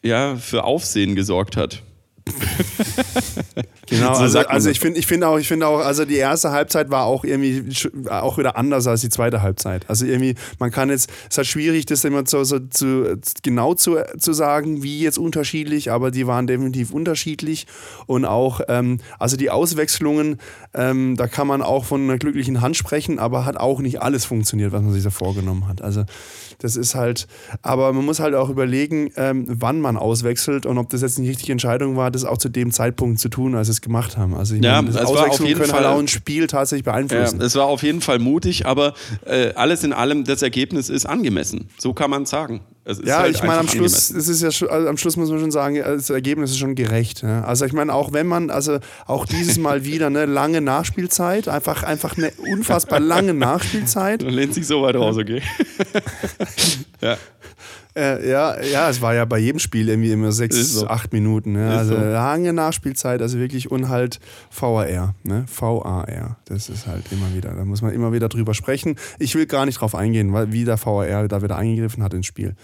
ja, 0.03 0.37
für 0.37 0.65
Aufsehen 0.65 1.15
gesorgt 1.15 1.57
hat. 1.57 1.83
genau, 3.87 4.15
so 4.15 4.23
also, 4.23 4.39
also 4.41 4.71
ich 4.71 4.81
finde 4.81 4.99
ich 4.99 5.07
find 5.07 5.25
auch, 5.25 5.39
ich 5.39 5.49
finde 5.49 5.67
auch, 5.67 5.81
also 5.81 6.05
die 6.05 6.17
erste 6.17 6.51
Halbzeit 6.51 6.91
war 6.91 7.05
auch 7.05 7.25
irgendwie 7.25 7.65
auch 8.09 8.39
wieder 8.39 8.57
anders 8.57 8.87
als 8.87 9.01
die 9.01 9.09
zweite 9.09 9.43
Halbzeit. 9.43 9.89
Also 9.89 10.07
irgendwie, 10.07 10.35
man 10.59 10.71
kann 10.71 10.91
jetzt, 10.91 11.11
es 11.11 11.31
ist 11.31 11.39
halt 11.39 11.47
schwierig, 11.47 11.87
das 11.87 12.05
immer 12.05 12.23
so, 12.27 12.45
so 12.45 12.59
zu, 12.59 13.19
genau 13.43 13.75
zu, 13.75 13.97
zu 14.19 14.33
sagen, 14.33 14.83
wie 14.83 15.01
jetzt 15.01 15.19
unterschiedlich, 15.19 15.91
aber 15.91 16.11
die 16.11 16.27
waren 16.27 16.47
definitiv 16.47 16.93
unterschiedlich 16.93 17.67
und 18.07 18.25
auch, 18.25 18.61
ähm, 18.69 18.99
also 19.19 19.37
die 19.37 19.51
Auswechslungen, 19.51 20.39
ähm, 20.75 21.17
da 21.17 21.27
kann 21.27 21.47
man 21.47 21.63
auch 21.63 21.85
von 21.85 22.03
einer 22.03 22.19
glücklichen 22.19 22.61
Hand 22.61 22.77
sprechen, 22.77 23.19
aber 23.19 23.45
hat 23.45 23.57
auch 23.57 23.81
nicht 23.81 24.03
alles 24.03 24.25
funktioniert, 24.25 24.73
was 24.73 24.83
man 24.83 24.93
sich 24.93 25.05
da 25.05 25.11
vorgenommen 25.11 25.69
hat. 25.69 25.83
Also 25.83 26.05
das 26.61 26.77
ist 26.77 26.95
halt, 26.95 27.27
aber 27.63 27.93
man 27.93 28.05
muss 28.05 28.21
halt 28.21 28.35
auch 28.35 28.49
überlegen, 28.49 29.11
ähm, 29.17 29.45
wann 29.49 29.81
man 29.81 29.97
auswechselt 29.97 30.67
und 30.67 30.79
ob 30.79 30.89
das 30.91 31.03
jetzt 31.03 31.19
eine 31.19 31.29
richtige 31.29 31.53
Entscheidung 31.53 31.97
war, 31.97 32.11
das 32.11 32.25
auch 32.25 32.39
zu 32.39 32.49
dem 32.49 32.71
Zeitpunkt 32.71 33.19
zu 33.19 33.29
tun, 33.29 33.55
als 33.55 33.67
sie 33.67 33.73
es 33.73 33.81
gemacht 33.81 34.17
haben. 34.17 34.35
Also 34.35 34.55
ich 34.55 34.63
ja, 34.63 34.81
meine, 34.81 34.95
das 34.95 35.05
Auswechslung 35.05 35.49
können 35.53 35.71
Fall, 35.71 35.85
halt 35.85 35.87
auch 35.87 35.99
ein 35.99 36.09
Spiel 36.09 36.47
tatsächlich 36.47 36.85
beeinflussen. 36.85 37.41
Ja, 37.41 37.47
es 37.47 37.55
war 37.57 37.67
auf 37.67 37.83
jeden 37.83 38.01
Fall 38.01 38.19
mutig, 38.19 38.67
aber 38.67 38.95
äh, 39.27 39.53
alles 39.55 39.83
in 39.85 39.93
allem, 39.93 40.25
das 40.25 40.43
Ergebnis 40.43 40.89
ist 40.89 41.07
angemessen. 41.07 41.69
So 41.79 41.93
kann 41.95 42.11
man 42.11 42.27
sagen 42.27 42.61
ja, 43.05 43.19
halt 43.19 43.37
ich 43.37 43.43
meine, 43.43 43.59
am 43.59 43.69
Schluss, 43.69 44.11
es 44.11 44.29
ist 44.29 44.43
ja 44.43 44.51
schon, 44.51 44.69
also 44.69 44.89
am 44.89 44.97
Schluss 44.97 45.17
muss 45.17 45.31
man 45.31 45.39
schon 45.39 45.51
sagen, 45.51 45.77
das 45.77 46.09
Ergebnis 46.09 46.51
ist 46.51 46.59
schon 46.59 46.75
gerecht. 46.75 47.23
Ja. 47.23 47.43
Also 47.45 47.65
ich 47.67 47.73
meine, 47.73 47.93
auch 47.95 48.13
wenn 48.13 48.27
man, 48.27 48.51
also 48.51 48.79
auch 49.07 49.27
dieses 49.27 49.59
Mal 49.59 49.85
wieder 49.85 50.07
eine 50.07 50.27
lange 50.27 50.61
Nachspielzeit, 50.61 51.49
einfach, 51.49 51.83
einfach 51.83 52.17
eine 52.17 52.33
unfassbar 52.53 53.01
lange 53.01 53.35
Nachspielzeit. 53.35 54.23
Dann 54.23 54.31
lehnt 54.31 54.55
sich 54.55 54.67
so 54.67 54.83
weit 54.83 54.97
raus, 54.97 55.17
okay. 55.19 55.43
ja. 57.01 57.17
Äh, 57.97 58.29
ja, 58.31 58.61
ja, 58.63 58.89
es 58.89 59.03
war 59.03 59.15
ja 59.15 59.25
bei 59.25 59.39
jedem 59.39 59.59
Spiel 59.59 59.89
irgendwie 59.89 60.13
immer 60.13 60.33
sechs, 60.33 60.57
so. 60.73 60.87
acht 60.87 61.13
Minuten. 61.13 61.57
Ja. 61.57 61.79
Also 61.79 61.97
so. 61.97 62.01
lange 62.01 62.53
Nachspielzeit, 62.53 63.21
also 63.21 63.39
wirklich 63.39 63.71
und 63.71 63.89
halt 63.89 64.21
VAR, 64.51 65.15
ne? 65.25 65.45
VAR. 65.53 66.37
Das 66.45 66.69
ist 66.69 66.87
halt 66.87 67.05
immer 67.11 67.35
wieder, 67.35 67.53
da 67.53 67.65
muss 67.65 67.83
man 67.83 67.93
immer 67.93 68.13
wieder 68.13 68.29
drüber 68.29 68.55
sprechen. 68.55 68.97
Ich 69.19 69.35
will 69.35 69.47
gar 69.47 69.67
nicht 69.67 69.81
drauf 69.81 69.95
eingehen, 69.95 70.33
weil, 70.33 70.53
wie 70.53 70.65
der 70.65 70.79
VAR 70.79 71.27
da 71.27 71.43
wieder 71.43 71.57
eingegriffen 71.57 72.03
hat 72.03 72.15
ins 72.15 72.27
Spiel. 72.27 72.55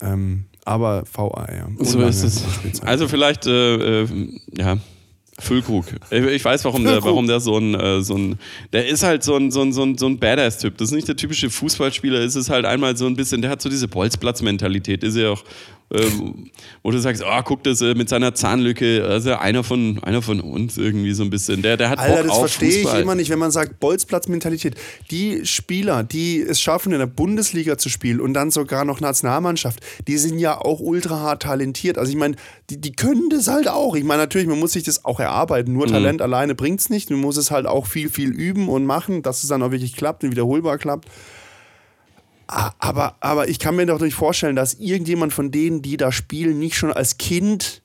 Ähm, 0.00 0.44
aber 0.64 1.04
VAR. 1.10 1.68
So 1.80 2.00
ist 2.02 2.22
es. 2.22 2.42
Also 2.82 3.08
vielleicht, 3.08 3.46
äh, 3.46 4.02
äh, 4.02 4.08
ja, 4.52 4.78
Füllkrug. 5.40 5.86
Ich 6.10 6.44
weiß, 6.44 6.64
warum 6.64 6.84
der, 6.84 7.02
warum 7.02 7.26
der 7.26 7.40
so 7.40 7.58
ein, 7.58 7.74
äh, 7.74 8.02
so 8.02 8.16
ein, 8.16 8.38
der 8.72 8.86
ist 8.86 9.02
halt 9.02 9.24
so 9.24 9.36
ein, 9.36 9.50
so 9.50 9.62
ein, 9.62 9.72
so 9.72 9.82
ein, 9.82 9.98
so 9.98 10.06
ein 10.06 10.18
Badass-Typ. 10.18 10.78
Das 10.78 10.88
ist 10.88 10.94
nicht 10.94 11.08
der 11.08 11.16
typische 11.16 11.50
Fußballspieler, 11.50 12.20
es 12.20 12.36
ist 12.36 12.50
halt 12.50 12.64
einmal 12.64 12.96
so 12.96 13.06
ein 13.06 13.16
bisschen, 13.16 13.42
der 13.42 13.50
hat 13.50 13.60
so 13.60 13.68
diese 13.68 13.88
Bolzplatz-Mentalität, 13.88 15.02
ist 15.02 15.16
ja 15.16 15.30
auch 15.30 15.42
ähm, 15.92 16.50
wo 16.82 16.90
du 16.90 16.98
sagst, 16.98 17.22
oh, 17.24 17.40
guck 17.44 17.62
das 17.62 17.80
äh, 17.80 17.94
mit 17.94 18.08
seiner 18.08 18.34
Zahnlücke, 18.34 19.04
also 19.04 19.34
einer 19.34 19.62
von, 19.62 20.02
einer 20.02 20.22
von 20.22 20.40
uns 20.40 20.76
irgendwie 20.76 21.12
so 21.12 21.22
ein 21.22 21.30
bisschen. 21.30 21.62
Der, 21.62 21.76
der 21.76 21.90
hat 21.90 21.98
Alter, 21.98 22.22
Bock 22.22 22.26
das 22.28 22.38
verstehe 22.38 22.82
ich 22.82 22.94
immer 22.94 23.14
nicht, 23.14 23.30
wenn 23.30 23.38
man 23.38 23.50
sagt 23.50 23.80
Bolzplatz-Mentalität. 23.80 24.74
Die 25.10 25.44
Spieler, 25.44 26.02
die 26.02 26.40
es 26.40 26.60
schaffen, 26.60 26.92
in 26.92 26.98
der 26.98 27.06
Bundesliga 27.06 27.76
zu 27.78 27.88
spielen 27.88 28.20
und 28.20 28.34
dann 28.34 28.50
sogar 28.50 28.84
noch 28.84 29.00
Nationalmannschaft, 29.00 29.80
die 30.08 30.16
sind 30.16 30.38
ja 30.38 30.58
auch 30.58 30.80
ultra 30.80 31.20
hart 31.20 31.42
talentiert. 31.42 31.98
Also 31.98 32.10
ich 32.10 32.18
meine, 32.18 32.36
die, 32.70 32.80
die 32.80 32.92
können 32.92 33.28
das 33.30 33.48
halt 33.48 33.68
auch. 33.68 33.94
Ich 33.94 34.04
meine, 34.04 34.22
natürlich, 34.22 34.48
man 34.48 34.58
muss 34.58 34.72
sich 34.72 34.84
das 34.84 35.04
auch 35.04 35.20
erarbeiten. 35.20 35.72
Nur 35.72 35.86
mhm. 35.86 35.92
Talent 35.92 36.18
mhm. 36.18 36.24
alleine 36.24 36.54
bringt 36.54 36.80
es 36.80 36.90
nicht. 36.90 37.10
Man 37.10 37.20
muss 37.20 37.36
es 37.36 37.50
halt 37.50 37.66
auch 37.66 37.86
viel, 37.86 38.08
viel 38.08 38.30
üben 38.30 38.68
und 38.68 38.86
machen, 38.86 39.22
dass 39.22 39.42
es 39.42 39.48
dann 39.48 39.62
auch 39.62 39.70
wirklich 39.70 39.94
klappt 39.94 40.24
und 40.24 40.30
wiederholbar 40.30 40.78
klappt. 40.78 41.08
Aber, 42.46 43.16
aber 43.20 43.48
ich 43.48 43.58
kann 43.58 43.76
mir 43.76 43.86
doch 43.86 44.00
nicht 44.00 44.14
vorstellen, 44.14 44.56
dass 44.56 44.74
irgendjemand 44.74 45.32
von 45.32 45.50
denen, 45.50 45.82
die 45.82 45.96
da 45.96 46.12
spielen, 46.12 46.58
nicht 46.58 46.76
schon 46.76 46.92
als 46.92 47.16
Kind 47.16 47.82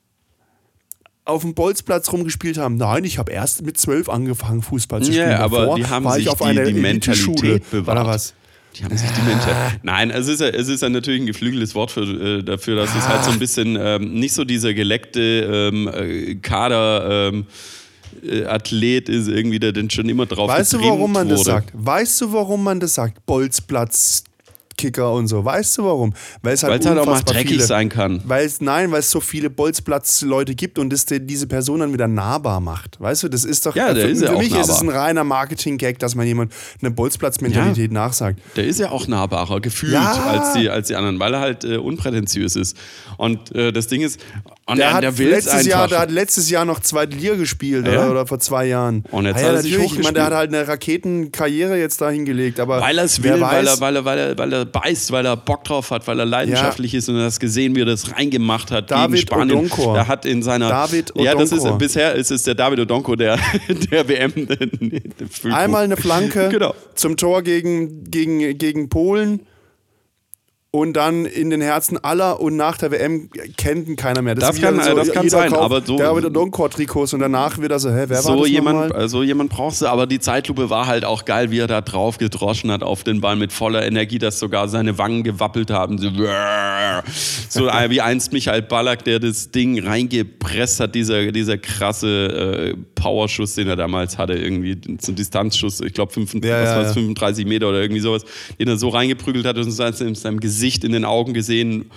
auf 1.24 1.42
dem 1.42 1.54
Bolzplatz 1.54 2.12
rumgespielt 2.12 2.58
haben. 2.58 2.76
Nein, 2.76 3.04
ich 3.04 3.18
habe 3.18 3.32
erst 3.32 3.62
mit 3.62 3.78
zwölf 3.78 4.08
angefangen, 4.08 4.62
Fußball 4.62 5.02
zu 5.02 5.12
spielen. 5.12 5.30
Ja, 5.30 5.38
aber 5.40 5.60
Davor 5.60 5.76
die 5.76 5.86
haben 5.86 6.04
war 6.04 6.14
sich 6.14 6.24
ich 6.24 6.30
auf 6.30 6.38
die, 6.38 6.64
die 6.64 6.74
Mentalität 6.74 7.70
bewahrt. 7.70 7.98
Oder 7.98 8.06
was? 8.06 8.34
Die 8.76 8.84
haben 8.84 8.96
sich 8.96 9.10
die 9.10 9.22
Mentalität. 9.22 9.80
Nein, 9.82 10.10
es 10.10 10.28
ist, 10.28 10.40
es 10.40 10.68
ist 10.68 10.82
natürlich 10.82 11.22
ein 11.22 11.26
geflügeltes 11.26 11.74
Wort 11.74 11.90
für, 11.90 12.02
äh, 12.02 12.42
dafür, 12.42 12.76
dass 12.76 12.94
es 12.94 13.08
halt 13.08 13.24
so 13.24 13.30
ein 13.30 13.38
bisschen 13.38 13.76
ähm, 13.80 14.14
nicht 14.14 14.34
so 14.34 14.44
dieser 14.44 14.74
geleckte 14.74 15.70
ähm, 15.72 15.88
äh, 15.88 16.34
Kader. 16.36 17.30
Ähm, 17.32 17.46
äh, 18.22 18.44
Athlet 18.44 19.08
ist 19.08 19.28
irgendwie, 19.28 19.60
der 19.60 19.72
denn 19.72 19.88
schon 19.88 20.08
immer 20.08 20.26
drauf 20.26 20.48
Weißt 20.48 20.72
du, 20.72 20.80
warum 20.80 21.12
man 21.12 21.28
wurde. 21.28 21.36
das 21.36 21.44
sagt? 21.44 21.70
Weißt 21.74 22.20
du, 22.20 22.32
warum 22.32 22.64
man 22.64 22.80
das 22.80 22.94
sagt? 22.94 23.24
Bolzplatz 23.24 24.24
Kicker 24.80 25.12
und 25.12 25.26
so. 25.26 25.44
Weißt 25.44 25.78
du 25.78 25.84
warum? 25.84 26.14
Weil 26.42 26.54
es 26.54 26.62
halt, 26.62 26.84
halt 26.86 26.98
auch 26.98 27.06
mal 27.06 27.20
dreckig 27.20 27.50
viele, 27.50 27.64
sein 27.64 27.88
kann. 27.88 28.22
Weil 28.24 28.46
es, 28.46 28.60
nein, 28.60 28.90
weil 28.90 29.00
es 29.00 29.10
so 29.10 29.20
viele 29.20 29.50
Bolzplatz-Leute 29.50 30.54
gibt 30.54 30.78
und 30.78 30.90
das 30.90 31.04
diese 31.06 31.46
Person 31.46 31.80
dann 31.80 31.92
wieder 31.92 32.08
nahbar 32.08 32.60
macht. 32.60 33.00
Weißt 33.00 33.22
du, 33.22 33.28
das 33.28 33.44
ist 33.44 33.66
doch. 33.66 33.76
Ja, 33.76 33.92
der 33.92 34.06
für, 34.06 34.10
ist 34.10 34.22
ja 34.22 34.28
für 34.28 34.36
auch 34.36 34.38
mich 34.38 34.50
nahbar. 34.50 34.64
ist 34.64 34.70
es 34.70 34.80
ein 34.80 34.88
reiner 34.88 35.24
Marketing-Gag, 35.24 35.98
dass 35.98 36.14
man 36.14 36.26
jemand 36.26 36.52
eine 36.80 36.90
Bolzplatz-Mentalität 36.90 37.92
ja, 37.92 37.94
nachsagt. 37.94 38.40
Der 38.56 38.66
ist 38.66 38.80
ja 38.80 38.90
auch 38.90 39.06
nahbarer, 39.06 39.60
gefühlt, 39.60 39.92
ja. 39.92 40.12
als, 40.12 40.54
die, 40.54 40.70
als 40.70 40.88
die 40.88 40.96
anderen, 40.96 41.20
weil 41.20 41.34
er 41.34 41.40
halt 41.40 41.64
äh, 41.64 41.76
unprätentiös 41.76 42.56
ist. 42.56 42.76
Und 43.18 43.54
äh, 43.54 43.72
das 43.72 43.86
Ding 43.86 44.00
ist, 44.00 44.20
und 44.70 44.78
der, 44.78 45.00
der, 45.00 45.18
will 45.18 45.28
letztes 45.28 45.66
Jahr, 45.66 45.88
der 45.88 45.98
hat 45.98 46.10
letztes 46.10 46.48
Jahr 46.48 46.64
noch 46.64 46.80
zweite 46.80 47.16
Liga 47.16 47.34
gespielt 47.34 47.86
ja. 47.86 47.92
oder, 47.92 48.10
oder, 48.10 48.26
vor 48.26 48.38
zwei 48.38 48.66
Jahren. 48.66 49.04
Und 49.10 49.26
jetzt 49.26 49.42
ah, 49.42 49.48
hat 49.48 49.54
er 49.54 49.62
sich 49.62 49.76
ich 49.76 50.02
meine, 50.02 50.14
der 50.14 50.26
hat 50.26 50.32
halt 50.32 50.54
eine 50.54 50.66
Raketenkarriere 50.66 51.78
jetzt 51.78 52.00
da 52.00 52.10
hingelegt. 52.10 52.60
Aber 52.60 52.80
weil 52.80 52.98
er 52.98 53.04
es 53.04 53.22
will, 53.22 53.40
weil 53.40 53.66
er, 53.66 53.80
weil, 53.80 53.96
er, 53.96 54.04
weil, 54.04 54.18
er, 54.18 54.38
weil 54.38 54.52
er 54.52 54.64
beißt, 54.64 55.12
weil 55.12 55.26
er 55.26 55.36
Bock 55.36 55.64
drauf 55.64 55.90
hat, 55.90 56.06
weil 56.06 56.18
er 56.18 56.26
leidenschaftlich 56.26 56.92
ja. 56.92 56.98
ist 56.98 57.08
und 57.08 57.16
er 57.16 57.24
das 57.24 57.40
gesehen, 57.40 57.74
wie 57.74 57.82
er 57.82 57.86
das 57.86 58.12
reingemacht 58.12 58.70
hat 58.70 58.90
David 58.90 59.16
gegen 59.16 59.26
Spanien. 59.26 59.58
Odonkor. 59.58 59.96
Er 59.96 60.08
hat 60.08 60.24
in 60.24 60.42
seiner 60.42 60.68
David 60.68 61.10
Odonkor. 61.16 61.24
Ja, 61.24 61.38
das 61.38 61.52
ist 61.52 61.78
bisher 61.78 62.14
ist 62.14 62.30
es 62.30 62.44
der 62.44 62.54
David 62.54 62.80
Odonko, 62.80 63.16
der, 63.16 63.38
der 63.90 64.08
WM. 64.08 64.32
Einmal 65.50 65.84
eine 65.84 65.96
Flanke 65.96 66.48
genau. 66.50 66.74
zum 66.94 67.16
Tor 67.16 67.42
gegen, 67.42 68.04
gegen, 68.04 68.56
gegen 68.58 68.88
Polen 68.88 69.40
und 70.72 70.92
dann 70.92 71.26
in 71.26 71.50
den 71.50 71.60
Herzen 71.60 71.98
aller 71.98 72.40
und 72.40 72.54
nach 72.54 72.78
der 72.78 72.92
WM 72.92 73.28
kennt 73.56 73.88
ihn 73.88 73.96
keiner 73.96 74.22
mehr. 74.22 74.36
Das, 74.36 74.50
das 74.50 74.60
kann, 74.60 74.80
so, 74.80 74.94
das 74.94 75.10
kann 75.10 75.28
sein, 75.28 75.52
aber 75.52 75.82
so. 75.82 75.96
Der 75.96 76.14
mit 76.14 76.34
Donkor-Trikots 76.34 77.12
und 77.12 77.20
danach 77.20 77.58
wird 77.58 77.72
er 77.72 77.80
so, 77.80 77.90
hä, 77.90 78.04
wer 78.06 78.22
so 78.22 78.28
war 78.28 78.36
das 78.36 78.48
jemand, 78.48 78.90
So 78.90 78.94
also 78.94 79.22
jemand 79.24 79.50
brauchst 79.50 79.82
du, 79.82 79.88
aber 79.88 80.06
die 80.06 80.20
Zeitlupe 80.20 80.70
war 80.70 80.86
halt 80.86 81.04
auch 81.04 81.24
geil, 81.24 81.50
wie 81.50 81.58
er 81.58 81.66
da 81.66 81.80
drauf 81.80 82.18
gedroschen 82.18 82.70
hat 82.70 82.84
auf 82.84 83.02
den 83.02 83.20
Ball 83.20 83.34
mit 83.34 83.52
voller 83.52 83.84
Energie, 83.84 84.20
dass 84.20 84.38
sogar 84.38 84.68
seine 84.68 84.96
Wangen 84.96 85.24
gewappelt 85.24 85.72
haben. 85.72 85.98
So, 85.98 86.08
so 87.48 87.66
wie 87.66 88.00
einst 88.00 88.32
Michael 88.32 88.62
Ballack, 88.62 89.02
der 89.02 89.18
das 89.18 89.50
Ding 89.50 89.84
reingepresst 89.84 90.78
hat, 90.78 90.94
dieser, 90.94 91.32
dieser 91.32 91.58
krasse 91.58 92.74
äh, 92.76 92.76
Powerschuss, 92.94 93.56
den 93.56 93.66
er 93.66 93.76
damals 93.76 94.18
hatte, 94.18 94.34
irgendwie 94.34 94.80
zum 94.98 95.16
Distanzschuss, 95.16 95.80
ich 95.80 95.94
glaube 95.94 96.12
ja, 96.14 96.62
ja, 96.62 96.82
ja. 96.82 96.92
35 96.92 97.44
Meter 97.44 97.68
oder 97.68 97.80
irgendwie 97.80 98.00
sowas, 98.00 98.24
den 98.56 98.68
er 98.68 98.76
so 98.76 98.90
reingeprügelt 98.90 99.44
hat 99.44 99.58
und 99.58 99.66
in 99.66 100.14
seinem 100.14 100.38
Gesicht 100.38 100.59
Gesicht 100.60 100.84
in 100.84 100.92
den 100.92 101.06
Augen 101.06 101.32
gesehen. 101.32 101.90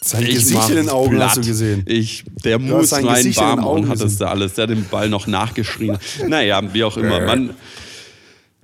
Sein 0.00 0.22
ich 0.22 0.36
Gesicht 0.36 0.70
in 0.70 0.76
den 0.76 0.88
Augen 0.88 1.16
platt. 1.16 1.30
hast 1.30 1.38
du 1.38 1.40
gesehen. 1.40 1.82
Ich, 1.86 2.22
der 2.44 2.60
muss 2.60 2.92
rein 2.92 3.36
warm 3.36 3.66
und 3.66 3.88
hat 3.88 4.00
das 4.00 4.16
da 4.16 4.28
alles. 4.28 4.54
Der 4.54 4.62
hat 4.62 4.70
den 4.70 4.84
Ball 4.84 5.08
noch 5.08 5.26
nachgeschrien. 5.26 5.98
naja, 6.28 6.62
wie 6.72 6.84
auch 6.84 6.96
immer. 6.96 7.20
Man, 7.20 7.50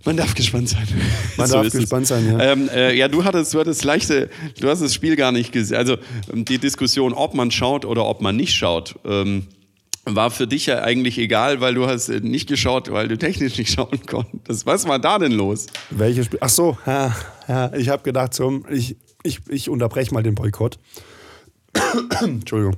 man 0.05 0.17
darf 0.17 0.37
gespannt 0.37 0.69
sein. 0.69 0.87
Man 1.37 1.47
so 1.49 1.55
darf 1.55 1.73
gespannt 1.73 2.05
es. 2.05 2.11
sein, 2.11 2.25
ja. 2.27 2.53
Ähm, 2.53 2.69
äh, 2.73 2.97
ja, 2.97 3.09
du 3.09 3.25
hattest, 3.25 3.53
du 3.53 3.59
hattest 3.59 3.83
leichte, 3.83 4.31
du 4.61 4.69
hast 4.69 4.81
das 4.81 4.95
Spiel 4.95 5.17
gar 5.17 5.33
nicht 5.33 5.51
gesehen. 5.51 5.77
Also 5.77 5.97
ähm, 6.33 6.45
die 6.45 6.59
Diskussion, 6.59 7.13
ob 7.13 7.35
man 7.35 7.51
schaut 7.51 7.85
oder 7.85 8.07
ob 8.07 8.21
man 8.23 8.37
nicht 8.37 8.55
schaut. 8.55 8.95
Ähm, 9.05 9.49
war 10.07 10.31
für 10.31 10.47
dich 10.47 10.67
ja 10.67 10.83
eigentlich 10.83 11.19
egal, 11.19 11.61
weil 11.61 11.75
du 11.75 11.87
hast 11.87 12.09
nicht 12.09 12.49
geschaut, 12.49 12.93
weil 12.93 13.09
du 13.09 13.17
technisch 13.17 13.59
nicht 13.59 13.73
schauen 13.75 14.05
konntest. 14.07 14.67
Was 14.67 14.87
war 14.87 14.99
da 14.99 15.19
denn 15.19 15.33
los? 15.33 15.67
Welches 15.91 16.27
Spiel? 16.27 16.39
Ach 16.43 16.49
so, 16.49 16.79
ja, 16.87 17.17
ja 17.49 17.73
ich 17.75 17.89
habe 17.89 18.03
gedacht, 18.03 18.35
so, 18.35 18.63
ich, 18.71 18.97
ich, 19.25 19.41
ich 19.49 19.69
unterbreche 19.69 20.15
mal 20.15 20.23
den 20.23 20.37
Boykott. 20.37 20.79
Entschuldigung. 22.23 22.77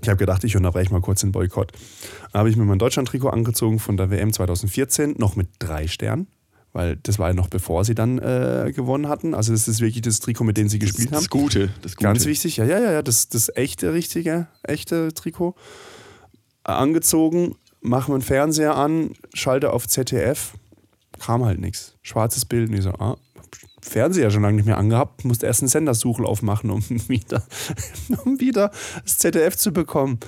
Ich 0.00 0.08
habe 0.08 0.16
gedacht, 0.16 0.44
ich 0.44 0.56
unterbreche 0.56 0.92
mal 0.92 1.00
kurz 1.00 1.20
den 1.20 1.32
Boykott. 1.32 1.72
Dann 2.32 2.40
habe 2.40 2.50
ich 2.50 2.56
mir 2.56 2.64
mein 2.64 2.78
Deutschland-Trikot 2.78 3.28
angezogen 3.28 3.78
von 3.78 3.96
der 3.96 4.10
WM 4.10 4.32
2014, 4.32 5.16
noch 5.18 5.36
mit 5.36 5.48
drei 5.58 5.88
Sternen, 5.88 6.28
weil 6.72 6.96
das 6.96 7.18
war 7.18 7.28
ja 7.28 7.34
noch 7.34 7.48
bevor 7.48 7.84
sie 7.84 7.94
dann 7.94 8.18
äh, 8.18 8.72
gewonnen 8.74 9.08
hatten. 9.08 9.34
Also 9.34 9.52
das 9.52 9.68
ist 9.68 9.80
wirklich 9.80 10.02
das 10.02 10.20
Trikot, 10.20 10.44
mit 10.44 10.56
dem 10.56 10.68
sie 10.68 10.78
gespielt 10.78 11.08
das, 11.08 11.16
haben. 11.16 11.24
Das 11.24 11.30
Gute, 11.30 11.70
das 11.82 11.96
Gute. 11.96 12.04
Ganz 12.04 12.24
wichtig, 12.26 12.56
ja, 12.56 12.64
ja, 12.64 12.80
ja, 12.80 13.02
das, 13.02 13.28
das 13.28 13.50
echte, 13.54 13.92
richtige, 13.92 14.46
echte 14.62 15.12
Trikot. 15.12 15.56
Angezogen, 16.64 17.56
mache 17.80 18.12
meinen 18.12 18.22
Fernseher 18.22 18.76
an, 18.76 19.14
schalte 19.34 19.72
auf 19.72 19.88
ZDF, 19.88 20.52
kam 21.18 21.44
halt 21.44 21.60
nichts. 21.60 21.96
Schwarzes 22.02 22.44
Bild 22.44 22.70
und 22.70 22.76
ich 22.76 22.84
so, 22.84 22.90
ah, 22.90 23.16
Fernseher 23.82 24.30
schon 24.30 24.42
lange 24.42 24.56
nicht 24.56 24.66
mehr 24.66 24.78
angehabt, 24.78 25.24
musste 25.24 25.46
erst 25.46 25.62
einen 25.62 25.68
Sendersuchlauf 25.68 26.42
machen, 26.42 26.70
um 26.70 26.82
wieder, 27.08 27.42
um 28.24 28.40
wieder 28.40 28.70
das 29.04 29.18
ZDF 29.18 29.56
zu 29.56 29.72
bekommen. 29.72 30.18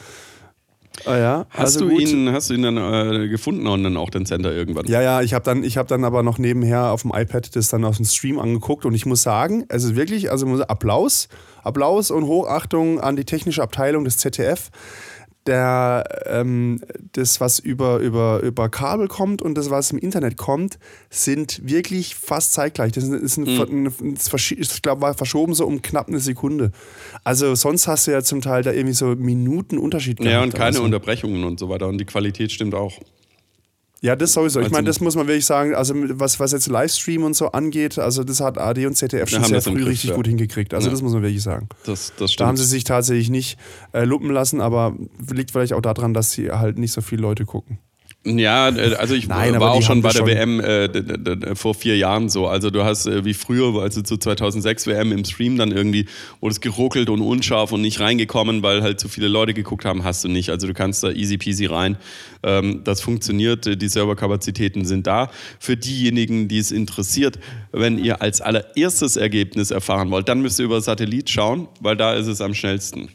Ah 1.06 1.18
ja, 1.18 1.46
hast, 1.50 1.76
also 1.76 1.88
du 1.88 1.98
ihn, 1.98 2.30
hast 2.30 2.50
du 2.50 2.54
ihn 2.54 2.62
dann 2.62 2.76
äh, 2.76 3.28
gefunden 3.28 3.66
und 3.66 3.82
dann 3.82 3.96
auch 3.96 4.10
den 4.10 4.26
Sender 4.26 4.52
irgendwann? 4.52 4.86
Ja, 4.86 5.02
ja, 5.02 5.22
ich 5.22 5.34
habe 5.34 5.44
dann, 5.44 5.64
hab 5.64 5.88
dann 5.88 6.04
aber 6.04 6.22
noch 6.22 6.38
nebenher 6.38 6.92
auf 6.92 7.02
dem 7.02 7.12
iPad 7.12 7.54
das 7.56 7.68
dann 7.68 7.84
aus 7.84 7.96
dem 7.96 8.06
Stream 8.06 8.38
angeguckt 8.38 8.84
und 8.86 8.94
ich 8.94 9.04
muss 9.04 9.22
sagen, 9.22 9.64
es 9.68 9.82
ist 9.82 9.96
wirklich, 9.96 10.30
also 10.30 10.46
Applaus, 10.62 11.28
Applaus 11.64 12.10
und 12.10 12.24
Hochachtung 12.24 13.00
an 13.00 13.16
die 13.16 13.24
technische 13.24 13.62
Abteilung 13.62 14.04
des 14.04 14.18
ZDF 14.18 14.70
der, 15.46 16.04
ähm, 16.26 16.80
das, 17.12 17.40
was 17.40 17.58
über, 17.58 17.98
über, 17.98 18.40
über 18.40 18.68
Kabel 18.68 19.08
kommt 19.08 19.42
und 19.42 19.56
das, 19.56 19.70
was 19.70 19.90
im 19.90 19.98
Internet 19.98 20.36
kommt, 20.36 20.78
sind 21.10 21.60
wirklich 21.68 22.14
fast 22.14 22.52
zeitgleich. 22.52 22.92
Das 22.92 23.04
ist, 23.04 23.36
ein, 23.36 23.44
mhm. 23.44 23.92
ein, 24.00 24.16
ich 24.58 24.82
glaube, 24.82 25.02
war 25.02 25.14
verschoben 25.14 25.54
so 25.54 25.66
um 25.66 25.82
knapp 25.82 26.08
eine 26.08 26.20
Sekunde. 26.20 26.72
Also 27.24 27.54
sonst 27.54 27.86
hast 27.86 28.06
du 28.06 28.12
ja 28.12 28.22
zum 28.22 28.40
Teil 28.40 28.62
da 28.62 28.72
irgendwie 28.72 28.94
so 28.94 29.14
Minuten 29.14 29.78
Unterschied. 29.78 30.22
Ja, 30.24 30.42
und 30.42 30.54
keine 30.54 30.66
also. 30.66 30.82
Unterbrechungen 30.82 31.44
und 31.44 31.60
so 31.60 31.68
weiter. 31.68 31.88
Und 31.88 31.98
die 31.98 32.06
Qualität 32.06 32.50
stimmt 32.50 32.74
auch. 32.74 32.98
Ja, 34.04 34.16
das 34.16 34.34
sowieso. 34.34 34.60
Ich 34.60 34.66
also 34.66 34.74
meine, 34.74 34.86
das 34.86 35.00
muss 35.00 35.16
man 35.16 35.26
wirklich 35.28 35.46
sagen, 35.46 35.74
also 35.74 35.94
was, 35.96 36.38
was 36.38 36.52
jetzt 36.52 36.66
Livestream 36.66 37.24
und 37.24 37.34
so 37.34 37.52
angeht, 37.52 37.98
also 37.98 38.22
das 38.22 38.38
hat 38.40 38.58
AD 38.58 38.84
und 38.84 38.96
ZDF 38.96 39.30
schon 39.30 39.44
sehr 39.44 39.62
früh 39.62 39.82
richtig 39.82 40.10
ja. 40.10 40.16
gut 40.16 40.26
hingekriegt. 40.26 40.74
Also 40.74 40.88
ja. 40.88 40.90
das 40.90 41.00
muss 41.00 41.14
man 41.14 41.22
wirklich 41.22 41.42
sagen. 41.42 41.70
Das, 41.86 42.12
das 42.18 42.30
stimmt. 42.30 42.44
Da 42.44 42.48
haben 42.48 42.58
sie 42.58 42.66
sich 42.66 42.84
tatsächlich 42.84 43.30
nicht 43.30 43.58
äh, 43.92 44.04
lupen 44.04 44.28
lassen, 44.28 44.60
aber 44.60 44.94
liegt 45.32 45.52
vielleicht 45.52 45.72
auch 45.72 45.80
daran, 45.80 46.12
dass 46.12 46.32
sie 46.32 46.50
halt 46.50 46.76
nicht 46.76 46.92
so 46.92 47.00
viele 47.00 47.22
Leute 47.22 47.46
gucken. 47.46 47.78
Ja, 48.24 48.70
äh, 48.70 48.94
also 48.94 49.14
ich 49.14 49.28
Nein, 49.28 49.60
war 49.60 49.72
auch 49.72 49.82
schon 49.82 50.02
bei 50.02 50.10
der 50.10 50.18
schon 50.18 50.28
WM 50.28 50.60
äh, 50.60 51.54
vor 51.54 51.74
vier 51.74 51.96
Jahren 51.96 52.28
so. 52.28 52.46
Also 52.46 52.70
du 52.70 52.82
hast 52.84 53.06
äh, 53.06 53.24
wie 53.24 53.34
früher, 53.34 53.80
also 53.80 54.02
zu 54.02 54.16
2006 54.16 54.86
WM 54.86 55.12
im 55.12 55.24
Stream 55.24 55.58
dann 55.58 55.72
irgendwie, 55.72 56.06
wurde 56.40 56.52
es 56.52 56.60
geruckelt 56.60 57.10
und 57.10 57.20
unscharf 57.20 57.72
und 57.72 57.82
nicht 57.82 58.00
reingekommen, 58.00 58.62
weil 58.62 58.82
halt 58.82 58.98
zu 58.98 59.08
viele 59.08 59.28
Leute 59.28 59.52
geguckt 59.52 59.84
haben, 59.84 60.04
hast 60.04 60.24
du 60.24 60.28
nicht. 60.28 60.50
Also 60.50 60.66
du 60.66 60.74
kannst 60.74 61.02
da 61.02 61.10
easy 61.10 61.36
peasy 61.36 61.66
rein. 61.66 61.96
Ähm, 62.42 62.80
das 62.84 63.00
funktioniert, 63.02 63.66
äh, 63.66 63.76
die 63.76 63.88
Serverkapazitäten 63.88 64.84
sind 64.84 65.06
da. 65.06 65.30
Für 65.58 65.76
diejenigen, 65.76 66.48
die 66.48 66.58
es 66.58 66.70
interessiert, 66.70 67.38
wenn 67.72 67.98
ihr 67.98 68.22
als 68.22 68.40
allererstes 68.40 69.16
Ergebnis 69.16 69.70
erfahren 69.70 70.10
wollt, 70.10 70.28
dann 70.28 70.40
müsst 70.40 70.58
ihr 70.58 70.64
über 70.64 70.80
Satellit 70.80 71.28
schauen, 71.28 71.68
weil 71.80 71.96
da 71.96 72.14
ist 72.14 72.26
es 72.26 72.40
am 72.40 72.54
schnellsten. 72.54 73.08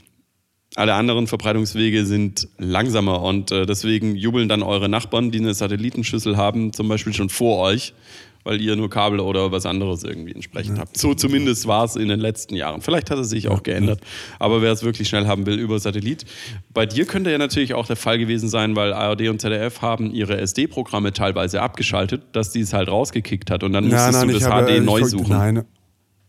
Alle 0.75 0.93
anderen 0.93 1.25
Verbreitungswege 1.25 2.05
sind 2.05 2.47
langsamer 2.59 3.23
und 3.23 3.51
äh, 3.51 3.65
deswegen 3.65 4.15
jubeln 4.15 4.47
dann 4.47 4.61
eure 4.61 4.87
Nachbarn, 4.87 5.31
die 5.31 5.39
eine 5.39 5.53
Satellitenschüssel 5.53 6.37
haben, 6.37 6.73
zum 6.73 6.87
Beispiel 6.87 7.11
schon 7.11 7.29
vor 7.29 7.57
euch, 7.57 7.95
weil 8.43 8.61
ihr 8.61 8.75
nur 8.75 8.87
Kabel 8.87 9.19
oder 9.19 9.51
was 9.51 9.65
anderes 9.65 10.03
irgendwie 10.03 10.31
entsprechend 10.31 10.77
ja. 10.77 10.81
habt. 10.81 10.95
So 10.95 11.15
zumindest 11.15 11.67
war 11.67 11.85
es 11.85 11.95
in 11.95 12.07
den 12.07 12.19
letzten 12.19 12.55
Jahren. 12.55 12.81
Vielleicht 12.81 13.09
hat 13.09 13.17
es 13.17 13.29
sich 13.29 13.47
auch 13.47 13.63
geändert, 13.63 14.01
aber 14.37 14.61
wer 14.61 14.71
es 14.71 14.83
wirklich 14.83 15.09
schnell 15.09 15.25
haben 15.25 15.47
will 15.47 15.57
über 15.57 15.79
Satellit. 15.79 16.25
Bei 16.71 16.85
dir 16.85 17.05
könnte 17.05 17.31
ja 17.31 17.39
natürlich 17.39 17.73
auch 17.73 17.87
der 17.87 17.95
Fall 17.95 18.19
gewesen 18.19 18.47
sein, 18.47 18.75
weil 18.75 18.93
ARD 18.93 19.27
und 19.29 19.41
ZDF 19.41 19.81
haben 19.81 20.11
ihre 20.13 20.37
SD-Programme 20.39 21.13
teilweise 21.13 21.63
abgeschaltet, 21.63 22.21
dass 22.33 22.51
die 22.51 22.61
es 22.61 22.73
halt 22.73 22.89
rausgekickt 22.89 23.49
hat 23.49 23.63
und 23.63 23.73
dann 23.73 23.85
musstest 23.85 24.11
nein, 24.11 24.27
nein, 24.27 24.27
du 24.35 24.39
das 24.39 24.49
habe, 24.49 24.71
HD 24.71 24.85
neu 24.85 25.03
suchen. 25.03 25.29
Nein. 25.29 25.65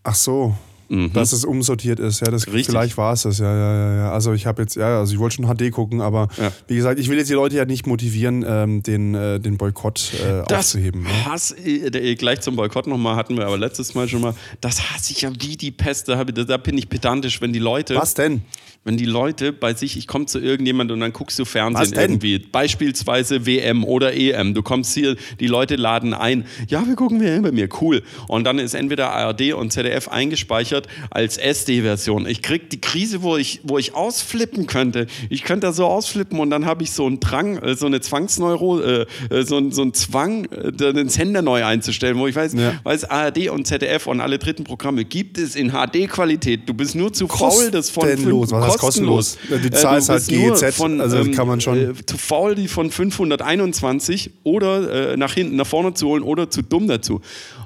Ach 0.03 0.15
so, 0.15 0.57
Mhm. 0.91 1.13
Dass 1.13 1.33
es 1.33 1.45
umsortiert 1.45 2.01
ist, 2.01 2.19
ja, 2.19 2.33
das 2.33 2.49
Richtig. 2.49 2.67
vielleicht 2.67 2.97
war 2.97 3.13
es 3.13 3.23
das, 3.23 3.39
ja, 3.39 3.55
ja, 3.55 3.75
ja, 3.75 3.97
ja. 3.97 4.13
Also 4.13 4.33
ich 4.33 4.47
habe 4.47 4.63
jetzt, 4.63 4.75
ja, 4.75 4.99
also 4.99 5.13
ich 5.13 5.21
wollte 5.21 5.37
schon 5.37 5.47
HD 5.47 5.71
gucken, 5.71 6.01
aber 6.01 6.27
ja. 6.37 6.51
wie 6.67 6.75
gesagt, 6.75 6.99
ich 6.99 7.09
will 7.09 7.17
jetzt 7.17 7.31
die 7.31 7.35
Leute 7.35 7.55
ja 7.55 7.65
nicht 7.65 7.87
motivieren, 7.87 8.45
ähm, 8.45 8.83
den, 8.83 9.15
äh, 9.15 9.39
den 9.39 9.57
Boykott 9.57 10.13
äh, 10.15 10.43
das 10.49 10.59
aufzuheben. 10.59 11.05
Ne? 11.05 11.27
Hass, 11.27 11.55
äh, 11.65 12.17
gleich 12.17 12.41
zum 12.41 12.57
Boykott 12.57 12.89
nochmal 12.89 13.15
hatten 13.15 13.37
wir 13.37 13.47
aber 13.47 13.57
letztes 13.57 13.95
Mal 13.95 14.09
schon 14.09 14.21
mal, 14.21 14.35
das 14.61 14.91
hasse 14.91 15.13
ich 15.13 15.21
ja 15.21 15.31
wie 15.39 15.57
die 15.57 15.71
Pest, 15.71 16.09
da, 16.09 16.25
da 16.25 16.57
bin 16.57 16.77
ich 16.77 16.89
pedantisch, 16.89 17.41
wenn 17.41 17.53
die 17.53 17.61
Leute. 17.61 17.95
Was 17.95 18.15
denn? 18.15 18.43
wenn 18.85 18.97
die 18.97 19.05
Leute 19.05 19.53
bei 19.53 19.75
sich, 19.75 19.99
ich 19.99 20.07
komme 20.07 20.25
zu 20.27 20.39
irgendjemand 20.39 20.91
und 20.91 21.01
dann 21.01 21.13
guckst 21.13 21.39
du 21.39 21.45
Fernsehen 21.45 21.93
irgendwie, 21.93 22.39
beispielsweise 22.39 23.45
WM 23.45 23.85
oder 23.85 24.15
EM, 24.15 24.55
du 24.55 24.63
kommst 24.63 24.95
hier, 24.95 25.17
die 25.39 25.47
Leute 25.49 25.77
laden 25.77 26.15
ein, 26.15 26.47
ja, 26.67 26.87
wir 26.87 26.97
gucken 26.97 27.21
WM 27.21 27.43
bei 27.43 27.53
mir, 27.53 27.69
cool. 27.81 28.03
Und 28.27 28.45
dann 28.45 28.59
ist 28.59 28.73
entweder 28.73 29.11
ARD 29.11 29.53
und 29.53 29.71
ZDF 29.71 30.09
eingespeichert 30.09 30.80
als 31.11 31.39
SD-Version. 31.39 32.27
Ich 32.27 32.43
krieg 32.43 32.71
die 32.71 32.81
Krise, 32.81 33.23
wo 33.23 33.37
ich, 33.37 33.61
wo 33.63 33.79
ich 33.79 33.95
ausflippen 33.95 34.67
könnte. 34.67 35.07
Ich 35.29 35.45
könnte 35.45 35.67
da 35.67 35.73
so 35.73 35.87
ausflippen 35.87 36.39
und 36.39 36.51
dann 36.51 36.67
habe 36.67 36.83
ich 36.83 36.93
so 36.93 37.07
einen 37.07 37.21
Drang, 37.21 37.59
äh, 37.59 37.75
so 37.77 37.87
eine 37.87 38.01
Zwangsneuro, 38.01 38.81
äh, 38.81 39.07
äh, 39.31 39.43
so, 39.43 39.71
so 39.71 39.83
einen 39.83 39.95
Zwang, 39.95 40.49
den 40.51 41.09
Sender 41.09 41.43
neu 41.43 41.65
einzustellen, 41.65 42.19
wo 42.19 42.27
ich 42.27 42.37
weiß, 42.37 42.55
ja. 42.55 42.75
weiß 42.83 43.05
ARD 43.05 43.51
und 43.51 43.67
ZDF 43.67 44.07
und 44.07 44.21
alle 44.21 44.39
dritten 44.39 44.65
Programme 44.65 45.05
gibt 45.05 45.39
es 45.39 45.57
in 45.57 45.71
HD-Qualität. 45.71 46.69
Du 46.69 46.75
bist 46.75 46.95
nur 46.95 47.13
zu 47.13 47.29
faul, 47.29 47.71
das 47.71 47.91
von 47.91 48.09
fünf, 48.09 48.51
kostenlos. 48.51 48.79
kostenlos. 48.79 49.39
Die 49.49 49.71
Zahl 49.71 49.97
äh, 49.97 49.99
ist 49.99 50.09
halt 50.09 50.27
GEZ, 50.27 50.75
von, 50.75 51.01
also 51.01 51.19
ähm, 51.19 51.33
kann 51.33 51.47
man 51.47 51.61
schon. 51.61 51.91
Äh, 51.91 52.07
zu 52.07 52.19
faul, 52.19 52.55
die 52.55 52.69
von 52.69 52.91
521 52.91 54.31
oder 54.45 55.13
äh, 55.13 55.17
nach 55.17 55.35
hinten, 55.35 55.57
nach 55.57 55.67
vorne 55.67 55.95
zu 55.95 56.09
holen 56.09 56.23
oder 56.23 56.51
zu 56.51 56.63
dumm 56.63 56.89
dazu. 56.89 57.21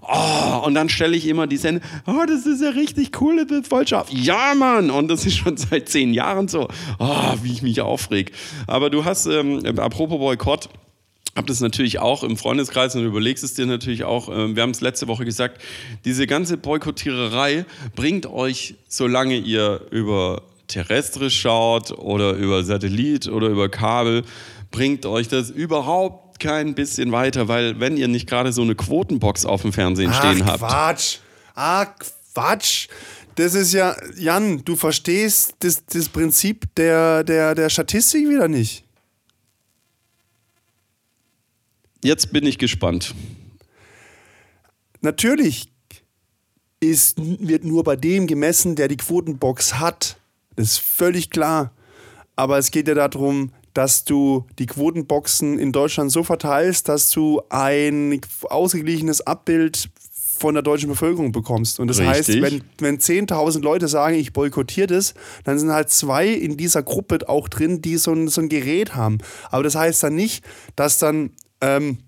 Oh, 0.08 0.66
und 0.66 0.74
dann 0.74 0.88
stelle 0.88 1.16
ich 1.16 1.26
immer 1.26 1.46
die 1.46 1.56
Sendung, 1.56 1.82
oh, 2.06 2.24
das 2.26 2.46
ist 2.46 2.62
ja 2.62 2.70
richtig 2.70 3.20
cool, 3.20 3.36
das 3.36 3.48
wird 3.48 3.66
voll 3.66 3.86
scharf. 3.86 4.08
Ja, 4.10 4.54
Mann! 4.54 4.90
Und 4.90 5.08
das 5.08 5.24
ist 5.26 5.36
schon 5.36 5.56
seit 5.58 5.88
zehn 5.88 6.12
Jahren 6.14 6.48
so. 6.48 6.68
Oh, 6.98 7.34
wie 7.42 7.52
ich 7.52 7.62
mich 7.62 7.80
aufreg. 7.80 8.32
Aber 8.66 8.90
du 8.90 9.04
hast, 9.04 9.26
ähm, 9.26 9.62
apropos 9.78 10.18
Boykott, 10.18 10.68
hab 11.36 11.46
das 11.46 11.60
natürlich 11.60 11.98
auch 11.98 12.22
im 12.22 12.36
Freundeskreis 12.36 12.94
und 12.94 13.04
überlegst 13.04 13.42
es 13.42 13.54
dir 13.54 13.66
natürlich 13.66 14.04
auch. 14.04 14.28
Ähm, 14.28 14.54
wir 14.54 14.62
haben 14.62 14.70
es 14.70 14.80
letzte 14.80 15.08
Woche 15.08 15.24
gesagt, 15.24 15.60
diese 16.04 16.26
ganze 16.26 16.56
Boykottiererei 16.56 17.64
bringt 17.96 18.26
euch, 18.26 18.76
solange 18.88 19.36
ihr 19.36 19.80
über 19.90 20.42
terrestrisch 20.68 21.40
schaut 21.40 21.90
oder 21.92 22.32
über 22.32 22.62
Satellit 22.62 23.28
oder 23.28 23.48
über 23.48 23.68
Kabel, 23.68 24.22
bringt 24.70 25.06
euch 25.06 25.28
das 25.28 25.50
überhaupt 25.50 26.23
kein 26.40 26.74
bisschen 26.74 27.12
weiter, 27.12 27.48
weil 27.48 27.80
wenn 27.80 27.96
ihr 27.96 28.08
nicht 28.08 28.28
gerade 28.28 28.52
so 28.52 28.62
eine 28.62 28.74
Quotenbox 28.74 29.46
auf 29.46 29.62
dem 29.62 29.72
Fernsehen 29.72 30.10
Ach, 30.12 30.18
stehen 30.18 30.46
habt. 30.46 30.58
Quatsch. 30.58 31.18
Ah, 31.54 31.86
Quatsch. 32.34 32.88
Das 33.36 33.54
ist 33.54 33.72
ja, 33.72 33.96
Jan, 34.16 34.64
du 34.64 34.76
verstehst 34.76 35.56
das, 35.60 35.84
das 35.86 36.08
Prinzip 36.08 36.72
der, 36.76 37.24
der, 37.24 37.54
der 37.54 37.68
Statistik 37.68 38.28
wieder 38.28 38.48
nicht. 38.48 38.84
Jetzt 42.02 42.32
bin 42.32 42.46
ich 42.46 42.58
gespannt. 42.58 43.14
Natürlich 45.00 45.72
ist, 46.80 47.16
wird 47.18 47.64
nur 47.64 47.82
bei 47.82 47.96
dem 47.96 48.26
gemessen, 48.26 48.76
der 48.76 48.88
die 48.88 48.96
Quotenbox 48.96 49.78
hat. 49.78 50.18
Das 50.54 50.72
ist 50.72 50.78
völlig 50.80 51.30
klar. 51.30 51.72
Aber 52.36 52.58
es 52.58 52.70
geht 52.70 52.88
ja 52.88 52.94
darum, 52.94 53.52
dass 53.74 54.04
du 54.04 54.46
die 54.58 54.66
Quotenboxen 54.66 55.58
in 55.58 55.72
Deutschland 55.72 56.10
so 56.10 56.22
verteilst, 56.22 56.88
dass 56.88 57.10
du 57.10 57.42
ein 57.50 58.20
ausgeglichenes 58.48 59.20
Abbild 59.20 59.90
von 60.38 60.54
der 60.54 60.62
deutschen 60.62 60.88
Bevölkerung 60.88 61.32
bekommst. 61.32 61.80
Und 61.80 61.88
das 61.88 61.98
Richtig. 61.98 62.42
heißt, 62.42 62.42
wenn, 62.42 62.62
wenn 62.78 62.98
10.000 62.98 63.62
Leute 63.62 63.88
sagen, 63.88 64.16
ich 64.16 64.32
boykottiere 64.32 64.86
das, 64.86 65.14
dann 65.44 65.58
sind 65.58 65.72
halt 65.72 65.90
zwei 65.90 66.28
in 66.28 66.56
dieser 66.56 66.82
Gruppe 66.82 67.18
auch 67.28 67.48
drin, 67.48 67.82
die 67.82 67.96
so 67.96 68.12
ein, 68.12 68.28
so 68.28 68.40
ein 68.40 68.48
Gerät 68.48 68.94
haben. 68.94 69.18
Aber 69.50 69.62
das 69.62 69.74
heißt 69.74 70.02
dann 70.02 70.14
nicht, 70.14 70.44
dass 70.76 70.98
dann 70.98 71.30
ähm, 71.60 71.98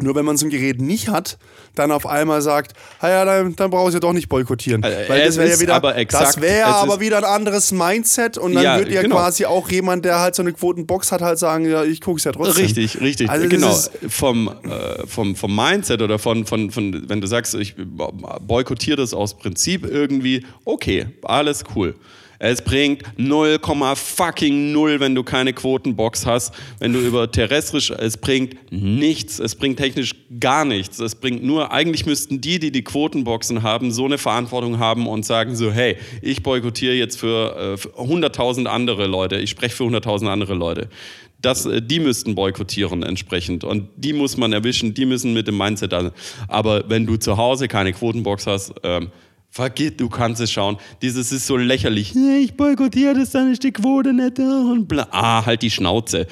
nur 0.00 0.14
wenn 0.14 0.24
man 0.24 0.36
so 0.36 0.46
ein 0.46 0.50
Gerät 0.50 0.80
nicht 0.80 1.08
hat, 1.08 1.38
dann 1.74 1.90
auf 1.92 2.06
einmal 2.06 2.42
sagt, 2.42 2.72
ah 3.00 3.08
ja, 3.08 3.24
dann, 3.24 3.54
dann 3.56 3.70
brauchst 3.70 3.92
du 3.92 3.96
ja 3.96 4.00
doch 4.00 4.12
nicht 4.12 4.28
boykottieren. 4.28 4.82
Äh, 4.82 5.04
Weil 5.08 5.20
es 5.20 5.26
das 5.28 5.36
wäre 5.38 5.50
ja 5.50 5.60
wieder, 5.60 5.74
aber 5.74 5.96
exakt- 5.96 6.24
das 6.36 6.40
wäre 6.40 6.66
aber 6.66 7.00
wieder 7.00 7.18
ein 7.18 7.24
anderes 7.24 7.72
Mindset 7.72 8.38
und 8.38 8.54
dann 8.54 8.64
Ja, 8.64 8.78
würde 8.78 8.92
ja 8.92 9.02
genau. 9.02 9.16
quasi 9.16 9.44
auch 9.44 9.68
jemand, 9.70 10.04
der 10.04 10.18
halt 10.20 10.34
so 10.34 10.42
eine 10.42 10.52
Quotenbox 10.52 11.12
hat, 11.12 11.20
halt 11.22 11.38
sagen, 11.38 11.68
ja, 11.68 11.84
ich 11.84 12.00
gucke 12.00 12.18
es 12.18 12.24
ja 12.24 12.32
trotzdem. 12.32 12.64
Richtig, 12.64 13.00
richtig. 13.00 13.30
Also 13.30 13.48
genau. 13.48 13.74
Vom, 14.08 14.48
äh, 14.48 15.06
vom, 15.06 15.36
vom 15.36 15.54
Mindset 15.54 16.02
oder 16.02 16.18
von, 16.18 16.46
von, 16.46 16.70
von, 16.70 17.08
wenn 17.08 17.20
du 17.20 17.26
sagst, 17.26 17.54
ich 17.54 17.74
boykottiere 18.40 18.96
das 18.96 19.14
aus 19.14 19.36
Prinzip 19.36 19.84
irgendwie, 19.84 20.44
okay, 20.64 21.06
alles 21.22 21.64
cool. 21.74 21.94
Es 22.40 22.62
bringt 22.62 23.02
0, 23.16 23.58
fucking 23.96 24.72
0, 24.72 25.00
wenn 25.00 25.14
du 25.14 25.24
keine 25.24 25.52
Quotenbox 25.52 26.24
hast. 26.24 26.54
Wenn 26.78 26.92
du 26.92 27.00
über 27.00 27.30
terrestrisch, 27.30 27.90
es 27.90 28.16
bringt 28.16 28.56
nichts. 28.70 29.40
Es 29.40 29.56
bringt 29.56 29.78
technisch 29.78 30.14
gar 30.38 30.64
nichts. 30.64 31.00
Es 31.00 31.16
bringt 31.16 31.42
nur, 31.42 31.72
eigentlich 31.72 32.06
müssten 32.06 32.40
die, 32.40 32.60
die 32.60 32.70
die 32.70 32.84
Quotenboxen 32.84 33.62
haben, 33.62 33.90
so 33.90 34.04
eine 34.04 34.18
Verantwortung 34.18 34.78
haben 34.78 35.08
und 35.08 35.24
sagen 35.24 35.56
so, 35.56 35.72
hey, 35.72 35.96
ich 36.22 36.42
boykottiere 36.42 36.94
jetzt 36.94 37.18
für, 37.18 37.56
äh, 37.56 37.76
für 37.76 37.88
100.000 37.98 38.66
andere 38.66 39.06
Leute. 39.06 39.36
Ich 39.36 39.50
spreche 39.50 39.74
für 39.74 39.84
100.000 39.84 40.28
andere 40.28 40.54
Leute. 40.54 40.88
Das, 41.40 41.66
äh, 41.66 41.82
die 41.82 41.98
müssten 41.98 42.36
boykottieren 42.36 43.02
entsprechend. 43.02 43.64
Und 43.64 43.88
die 43.96 44.12
muss 44.12 44.36
man 44.36 44.52
erwischen, 44.52 44.94
die 44.94 45.06
müssen 45.06 45.32
mit 45.32 45.48
dem 45.48 45.58
Mindset 45.58 45.90
sein. 45.90 46.12
Aber 46.46 46.88
wenn 46.88 47.04
du 47.04 47.16
zu 47.16 47.36
Hause 47.36 47.66
keine 47.66 47.92
Quotenbox 47.92 48.46
hast, 48.46 48.74
ähm, 48.84 49.10
vergiss, 49.58 49.96
du 49.96 50.08
kannst 50.08 50.40
es 50.40 50.52
schauen. 50.52 50.76
Dieses 51.02 51.32
ist 51.32 51.46
so 51.46 51.56
lächerlich. 51.56 52.14
Ich 52.14 52.56
boykottiere 52.56 53.14
das, 53.14 53.30
dann 53.30 53.52
ist 53.52 53.64
die 53.64 53.72
Quote 53.72 54.12
nicht 54.12 54.38
und 54.38 54.86
bla. 54.86 55.08
Ah, 55.10 55.44
halt 55.44 55.62
die 55.62 55.70
Schnauze. 55.70 56.26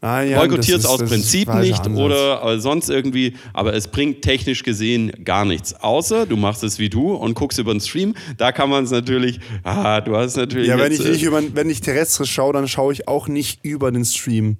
Ah, 0.00 0.22
ja, 0.22 0.38
Boykottiert 0.38 0.78
es 0.78 0.86
aus 0.86 0.98
Prinzip 0.98 1.52
nicht 1.54 1.80
Ansatz. 1.80 1.98
oder 1.98 2.44
äh, 2.44 2.60
sonst 2.60 2.88
irgendwie, 2.88 3.34
aber 3.52 3.74
es 3.74 3.88
bringt 3.88 4.22
technisch 4.22 4.62
gesehen 4.62 5.12
gar 5.24 5.44
nichts. 5.44 5.74
Außer 5.74 6.24
du 6.26 6.36
machst 6.36 6.62
es 6.62 6.78
wie 6.78 6.88
du 6.88 7.14
und 7.14 7.34
guckst 7.34 7.58
über 7.58 7.74
den 7.74 7.80
Stream. 7.80 8.14
Da 8.36 8.52
kann 8.52 8.70
man 8.70 8.84
es 8.84 8.92
natürlich, 8.92 9.40
ah, 9.64 10.00
du 10.00 10.16
hast 10.16 10.36
natürlich. 10.36 10.68
Ja, 10.68 10.78
wenn 10.78 10.92
jetzt, 10.92 11.00
ich, 11.00 11.06
äh, 11.06 11.12
nicht 11.12 11.22
über, 11.24 11.42
wenn 11.52 11.68
ich 11.68 11.80
terrestrisch 11.80 12.30
schaue, 12.30 12.52
dann 12.52 12.68
schaue 12.68 12.92
ich 12.92 13.08
auch 13.08 13.26
nicht 13.26 13.64
über 13.64 13.90
den 13.90 14.04
Stream. 14.04 14.58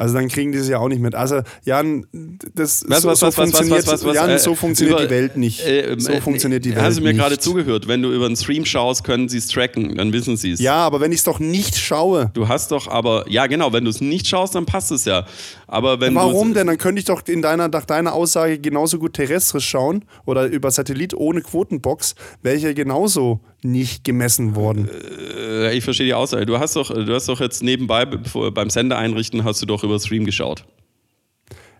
Also 0.00 0.14
dann 0.14 0.28
kriegen 0.28 0.50
die 0.50 0.58
es 0.58 0.66
ja 0.68 0.78
auch 0.78 0.88
nicht 0.88 1.02
mit. 1.02 1.14
Also 1.14 1.42
Jan, 1.64 2.06
das 2.54 2.84
Was, 2.88 3.02
so, 3.02 3.08
was, 3.08 3.20
so 3.20 3.26
was, 3.26 3.34
funktioniert, 3.34 3.86
was, 3.86 4.02
was, 4.04 4.14
Jan, 4.14 4.30
äh, 4.30 4.38
so 4.38 4.54
funktioniert 4.54 4.98
über- 4.98 5.06
die 5.08 5.14
Welt 5.14 5.36
nicht. 5.36 5.60
äh, 5.66 5.94
so 5.98 6.10
äh, 6.10 6.20
funktioniert 6.22 6.64
die 6.64 6.74
Welt 6.74 6.82
Hast 6.82 6.96
du 6.98 7.02
mir 7.02 7.10
nicht. 7.12 7.18
gerade 7.20 7.38
zugehört? 7.38 7.86
Wenn 7.86 8.00
du 8.00 8.10
über 8.10 8.26
den 8.26 8.34
Stream 8.36 8.64
schaust, 8.64 9.04
können 9.04 9.28
sie 9.28 9.36
es 9.36 9.48
tracken, 9.48 9.96
dann 9.96 10.12
wissen 10.14 10.38
sie 10.38 10.52
es. 10.52 10.60
Ja, 10.60 10.76
aber 10.76 11.00
wenn 11.00 11.12
ich 11.12 11.18
es 11.18 11.24
doch 11.24 11.38
nicht 11.38 11.76
schaue, 11.76 12.30
Du 12.32 12.48
hast 12.48 12.72
doch 12.72 12.88
aber, 12.88 13.26
ja 13.28 13.46
genau, 13.46 13.72
wenn 13.74 13.84
du 13.84 13.90
es 13.90 14.00
nicht 14.00 14.26
schaust, 14.26 14.54
dann 14.54 14.64
passt 14.64 14.90
es 14.90 15.04
ja. 15.04 15.26
Aber 15.66 16.00
wenn 16.00 16.14
warum 16.14 16.54
denn? 16.54 16.66
Dann 16.66 16.78
könnte 16.78 16.98
ich 17.00 17.04
doch 17.04 17.22
in 17.28 17.42
deiner, 17.42 17.68
nach 17.68 17.84
deiner 17.84 18.14
Aussage 18.14 18.58
genauso 18.58 18.98
gut 18.98 19.12
terrestrisch 19.12 19.68
schauen 19.68 20.04
oder 20.24 20.46
über 20.46 20.70
Satellit 20.70 21.12
ohne 21.14 21.42
Quotenbox, 21.42 22.14
welche 22.42 22.72
genauso 22.74 23.40
nicht 23.64 24.04
gemessen 24.04 24.54
worden. 24.54 24.88
äh, 24.88 25.74
ich 25.74 25.84
verstehe 25.84 26.06
die 26.06 26.14
Aussage. 26.14 26.46
Du 26.46 26.58
hast 26.58 26.76
doch, 26.76 26.90
du 26.92 27.14
hast 27.14 27.28
doch 27.28 27.40
jetzt 27.40 27.62
nebenbei 27.62 28.04
beim 28.06 28.70
Sender 28.70 28.98
einrichten, 28.98 29.44
hast 29.44 29.60
du 29.62 29.66
doch 29.66 29.84
über 29.84 29.98
Stream 29.98 30.24
geschaut. 30.24 30.64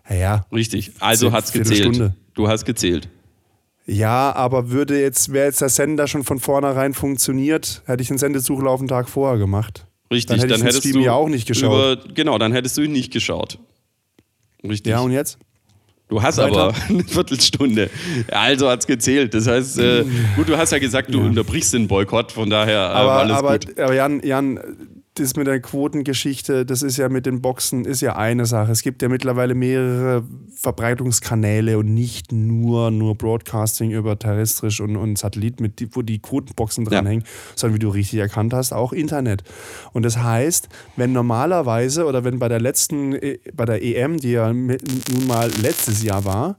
Ja, 0.09 0.15
ja. 0.15 0.45
Richtig. 0.51 0.91
Also 0.99 1.27
Viertel- 1.27 1.37
hat's 1.37 1.51
gezählt. 1.53 2.11
Du 2.33 2.47
hast 2.47 2.65
gezählt. 2.65 3.09
Ja, 3.85 4.33
aber 4.35 4.69
würde 4.69 4.99
jetzt, 5.01 5.33
wäre 5.33 5.47
jetzt 5.47 5.61
der 5.61 5.69
Sender 5.69 6.07
schon 6.07 6.23
von 6.23 6.39
vornherein 6.39 6.93
funktioniert, 6.93 7.81
hätte 7.85 8.01
ich 8.01 8.07
den 8.09 8.17
Sendesuchlauf 8.17 8.79
einen 8.79 8.87
Tag 8.87 9.09
vorher 9.09 9.37
gemacht. 9.37 9.85
Richtig. 10.11 10.27
Dann 10.37 10.39
hätte 10.39 10.53
ich 10.53 10.59
den 10.59 10.65
hättest 10.65 10.81
Stream 10.83 10.93
du 10.95 10.99
ja 11.01 11.13
auch 11.13 11.29
nicht 11.29 11.47
geschaut. 11.47 12.03
Über, 12.03 12.13
genau, 12.13 12.37
dann 12.37 12.51
hättest 12.53 12.77
du 12.77 12.81
ihn 12.83 12.91
nicht 12.91 13.11
geschaut. 13.11 13.57
Richtig. 14.63 14.91
Ja, 14.91 14.99
und 14.99 15.11
jetzt? 15.11 15.37
Du 16.11 16.21
hast 16.21 16.39
Weiter. 16.39 16.63
aber 16.63 16.73
eine 16.89 17.05
Viertelstunde. 17.05 17.89
Also 18.29 18.69
hat's 18.69 18.85
gezählt. 18.85 19.33
Das 19.33 19.47
heißt, 19.47 19.79
äh, 19.79 20.03
gut, 20.35 20.49
du 20.49 20.57
hast 20.57 20.71
ja 20.71 20.77
gesagt, 20.79 21.13
du 21.13 21.21
unterbrichst 21.21 21.73
den 21.73 21.87
Boykott, 21.87 22.33
von 22.33 22.49
daher 22.49 22.79
äh, 22.79 22.97
Aber, 22.97 23.11
alles 23.13 23.37
aber, 23.37 23.59
gut. 23.59 23.79
aber 23.79 23.93
Jan, 23.93 24.21
Jan, 24.21 24.59
das 25.21 25.35
mit 25.35 25.47
der 25.47 25.59
Quotengeschichte, 25.59 26.65
das 26.65 26.81
ist 26.81 26.97
ja 26.97 27.09
mit 27.09 27.25
den 27.25 27.41
Boxen, 27.41 27.85
ist 27.85 28.01
ja 28.01 28.15
eine 28.15 28.45
Sache. 28.45 28.71
Es 28.71 28.81
gibt 28.81 29.01
ja 29.01 29.09
mittlerweile 29.09 29.55
mehrere 29.55 30.23
Verbreitungskanäle 30.55 31.77
und 31.77 31.93
nicht 31.93 32.31
nur, 32.31 32.91
nur 32.91 33.15
Broadcasting 33.15 33.91
über 33.91 34.17
terrestrisch 34.17 34.81
und, 34.81 34.95
und 34.97 35.17
Satellit, 35.17 35.59
mit 35.59 35.95
wo 35.95 36.01
die 36.01 36.19
Quotenboxen 36.19 36.85
dranhängen, 36.85 37.23
sondern 37.55 37.75
wie 37.75 37.79
du 37.79 37.89
richtig 37.89 38.19
erkannt 38.19 38.53
hast, 38.53 38.73
auch 38.73 38.93
Internet. 38.93 39.43
Und 39.93 40.03
das 40.03 40.17
heißt, 40.17 40.69
wenn 40.95 41.13
normalerweise 41.13 42.05
oder 42.05 42.23
wenn 42.23 42.39
bei 42.39 42.49
der 42.49 42.59
letzten, 42.59 43.13
äh, 43.13 43.39
bei 43.53 43.65
der 43.65 43.83
EM, 43.83 44.17
die 44.17 44.31
ja 44.31 44.51
nun 44.51 45.27
mal 45.27 45.49
letztes 45.61 46.03
Jahr 46.03 46.25
war, 46.25 46.57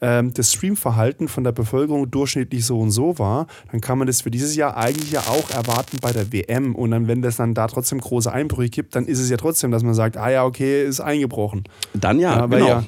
ähm, 0.00 0.32
das 0.34 0.52
Streamverhalten 0.52 1.28
von 1.28 1.44
der 1.44 1.52
Bevölkerung 1.52 2.10
durchschnittlich 2.10 2.64
so 2.64 2.78
und 2.80 2.90
so 2.90 3.18
war, 3.18 3.46
dann 3.70 3.80
kann 3.80 3.98
man 3.98 4.06
das 4.06 4.22
für 4.22 4.30
dieses 4.30 4.56
Jahr 4.56 4.76
eigentlich 4.76 5.10
ja 5.12 5.20
auch 5.20 5.50
erwarten 5.50 5.98
bei 6.00 6.12
der 6.12 6.32
WM. 6.32 6.74
Und 6.74 6.90
dann, 6.90 7.06
wenn 7.08 7.22
das 7.22 7.36
dann 7.36 7.54
da 7.54 7.66
trotzdem 7.66 8.00
große 8.00 8.32
Einbrüche 8.32 8.70
gibt, 8.70 8.96
dann 8.96 9.06
ist 9.06 9.18
es 9.18 9.30
ja 9.30 9.36
trotzdem, 9.36 9.70
dass 9.70 9.82
man 9.82 9.94
sagt, 9.94 10.16
ah 10.16 10.30
ja, 10.30 10.44
okay, 10.44 10.84
ist 10.84 11.00
eingebrochen. 11.00 11.64
Dann 11.94 12.18
ja, 12.18 12.36
Ja, 12.36 12.42
aber 12.42 12.56
genau. 12.56 12.68
ja. 12.68 12.84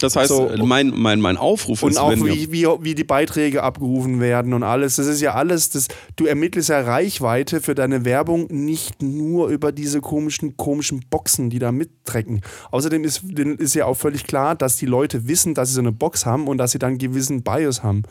Das 0.00 0.14
heißt, 0.14 0.28
So, 0.28 0.50
mein, 0.64 0.92
mein, 0.94 1.20
mein 1.20 1.36
Aufruf 1.38 1.82
Und 1.82 1.92
ist, 1.92 1.96
auch 1.98 2.10
wenn 2.10 2.24
wir- 2.24 2.34
wie, 2.34 2.52
wie, 2.52 2.66
wie 2.80 2.94
die 2.94 3.04
Beiträge 3.04 3.62
abgerufen 3.62 4.20
werden 4.20 4.52
und 4.52 4.62
alles. 4.62 4.96
Das 4.96 5.06
ist 5.06 5.20
ja 5.22 5.34
alles, 5.34 5.70
das, 5.70 5.88
du 6.16 6.26
ermittelst 6.26 6.68
ja 6.68 6.80
Reichweite 6.80 7.60
für 7.62 7.74
deine 7.74 8.04
Werbung 8.04 8.46
nicht 8.50 9.02
nur 9.02 9.48
über 9.48 9.72
diese 9.72 10.00
komischen, 10.00 10.56
komischen 10.56 11.00
Boxen, 11.08 11.48
die 11.48 11.58
da 11.58 11.72
mittrecken. 11.72 12.42
Außerdem 12.70 13.04
ist, 13.04 13.22
ist 13.24 13.74
ja 13.74 13.86
auch 13.86 13.96
völlig 13.96 14.26
klar, 14.26 14.54
dass 14.54 14.76
die 14.76 14.86
Leute 14.86 15.28
wissen, 15.28 15.54
dass 15.54 15.68
sie 15.70 15.74
so 15.76 15.80
eine 15.80 15.92
Box 15.92 16.26
haben 16.26 16.46
und 16.46 16.58
dass 16.58 16.72
sie 16.72 16.78
dann 16.78 16.98
gewissen 16.98 17.42
Bias 17.42 17.82
haben. 17.82 18.02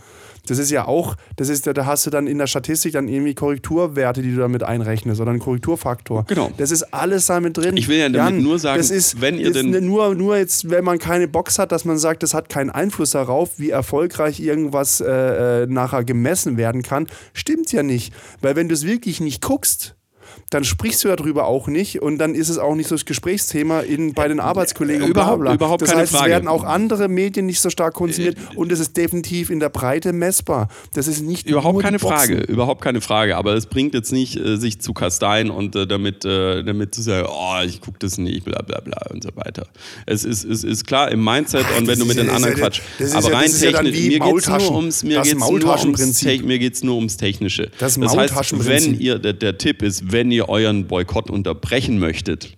Das 0.45 0.59
ist 0.59 0.71
ja 0.71 0.87
auch, 0.87 1.15
das 1.35 1.49
ist, 1.49 1.67
da 1.67 1.85
hast 1.85 2.05
du 2.05 2.09
dann 2.09 2.27
in 2.27 2.37
der 2.37 2.47
Statistik 2.47 2.93
dann 2.93 3.07
irgendwie 3.07 3.33
Korrekturwerte, 3.35 4.21
die 4.21 4.31
du 4.33 4.37
damit 4.39 4.63
einrechnest 4.63 5.19
oder 5.21 5.31
einen 5.31 5.39
Korrekturfaktor. 5.39 6.25
Genau. 6.27 6.51
Das 6.57 6.71
ist 6.71 6.83
alles 6.93 7.25
damit 7.27 7.57
drin. 7.57 7.75
Ich 7.77 7.87
will 7.87 7.97
ja 7.97 8.09
damit 8.09 8.43
nur 8.43 8.59
sagen, 8.59 8.77
das 8.77 8.91
ist, 8.91 9.21
wenn 9.21 9.37
ihr 9.39 9.47
ist 9.47 9.55
denn- 9.55 9.85
nur, 9.85 10.15
nur 10.15 10.37
jetzt, 10.37 10.69
wenn 10.69 10.83
man 10.83 10.99
keine 10.99 11.27
Box 11.27 11.59
hat, 11.59 11.71
dass 11.71 11.85
man 11.85 11.97
sagt, 11.97 12.23
das 12.23 12.33
hat 12.33 12.49
keinen 12.49 12.69
Einfluss 12.69 13.11
darauf, 13.11 13.57
wie 13.59 13.69
erfolgreich 13.69 14.39
irgendwas 14.39 15.01
äh, 15.01 15.63
äh, 15.63 15.67
nachher 15.67 16.03
gemessen 16.03 16.57
werden 16.57 16.81
kann, 16.83 17.07
stimmt 17.33 17.71
ja 17.71 17.83
nicht. 17.83 18.13
Weil 18.41 18.55
wenn 18.55 18.67
du 18.69 18.73
es 18.73 18.85
wirklich 18.85 19.19
nicht 19.21 19.41
guckst 19.41 19.95
dann 20.51 20.63
sprichst 20.63 21.03
du 21.03 21.07
darüber 21.13 21.47
auch 21.47 21.67
nicht 21.67 22.01
und 22.01 22.17
dann 22.19 22.35
ist 22.35 22.49
es 22.49 22.57
auch 22.59 22.75
nicht 22.75 22.87
so 22.87 22.95
das 22.95 23.05
Gesprächsthema 23.05 23.79
in, 23.81 24.13
bei 24.13 24.27
den 24.27 24.39
Arbeitskollegen 24.39 25.07
Überhaupt- 25.07 25.37
bla 25.41 25.49
bla. 25.51 25.53
überhaupt 25.55 25.81
das 25.81 25.89
keine 25.89 26.01
heißt, 26.03 26.11
Frage. 26.11 26.25
es 26.25 26.29
werden 26.31 26.47
auch 26.47 26.63
andere 26.63 27.07
Medien 27.07 27.45
nicht 27.47 27.59
so 27.59 27.69
stark 27.69 27.93
konsumiert 27.95 28.37
Äh, 28.37 28.55
und 28.57 28.71
es 28.71 28.79
ist 28.79 28.95
definitiv 28.95 29.49
in 29.49 29.59
der 29.59 29.69
Breite 29.69 30.13
messbar. 30.13 30.69
Das 30.93 31.07
ist 31.07 31.21
nicht 31.23 31.47
Überhaupt 31.49 31.81
keine. 31.81 31.99
Frage, 31.99 32.35
überhaupt 32.41 32.81
keine 32.81 33.01
Frage. 33.01 33.35
Aber 33.37 33.53
es 33.55 33.65
bringt 33.65 33.93
jetzt 33.95 34.11
nicht, 34.11 34.37
äh, 34.37 34.57
sich 34.57 34.79
zu 34.79 34.93
kasteien 34.93 35.49
und 35.49 35.75
äh, 35.75 35.87
damit, 35.87 36.23
äh, 36.25 36.63
damit 36.63 36.93
zu 36.93 37.01
sagen, 37.01 37.27
oh, 37.29 37.63
ich 37.65 37.81
gucke 37.81 37.97
das 37.99 38.17
nicht, 38.17 38.45
bla 38.45 38.61
bla 38.61 38.79
bla 38.81 39.01
und 39.11 39.23
so 39.23 39.29
weiter. 39.35 39.67
Es 40.05 40.23
ist, 40.23 40.43
es 40.45 40.63
ist 40.63 40.85
klar 40.85 41.11
im 41.11 41.23
Mindset 41.23 41.65
und 41.77 41.87
wenn 41.87 41.87
das 41.87 41.99
du 41.99 42.05
mit 42.05 42.17
den 42.17 42.27
ja- 42.27 42.33
das 42.33 42.35
anderen 42.43 42.57
ja- 42.57 42.63
Quatsch. 42.63 42.81
das 42.99 43.07
ist 43.09 43.15
Aber 43.15 43.31
ja- 43.31 43.41
das 43.41 43.63
rein 43.63 43.71
technisch, 43.73 43.99
mir 44.07 44.19
geht 44.19 44.37
es 44.37 44.47
nur 44.47 44.71
ums, 44.75 45.03
mir 45.03 45.15
Das 45.17 45.27
geht's 45.27 45.39
nur 45.39 45.47
ums, 45.49 45.63
Maultaschenprinzip. 45.65 46.39
Te- 46.41 46.45
mir 46.45 46.59
geht's 46.59 46.83
nur 46.83 46.95
ums 46.97 47.17
Technische. 47.17 47.71
Das 47.79 47.97
heißt, 47.97 48.15
Maultaschenprinzip. 48.15 48.91
wenn 48.93 48.99
ihr, 48.99 49.17
der, 49.19 49.33
der 49.33 49.57
Tipp 49.57 49.81
ist, 49.81 50.11
wenn 50.11 50.31
ihr 50.31 50.34
euren 50.43 50.87
Boykott 50.87 51.29
unterbrechen 51.29 51.99
möchtet, 51.99 52.57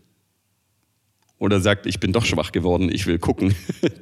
oder 1.39 1.61
sagt, 1.61 1.85
ich 1.85 1.99
bin 1.99 2.13
doch 2.13 2.25
schwach 2.25 2.51
geworden, 2.51 2.89
ich 2.91 3.05
will 3.05 3.19
gucken, 3.19 3.53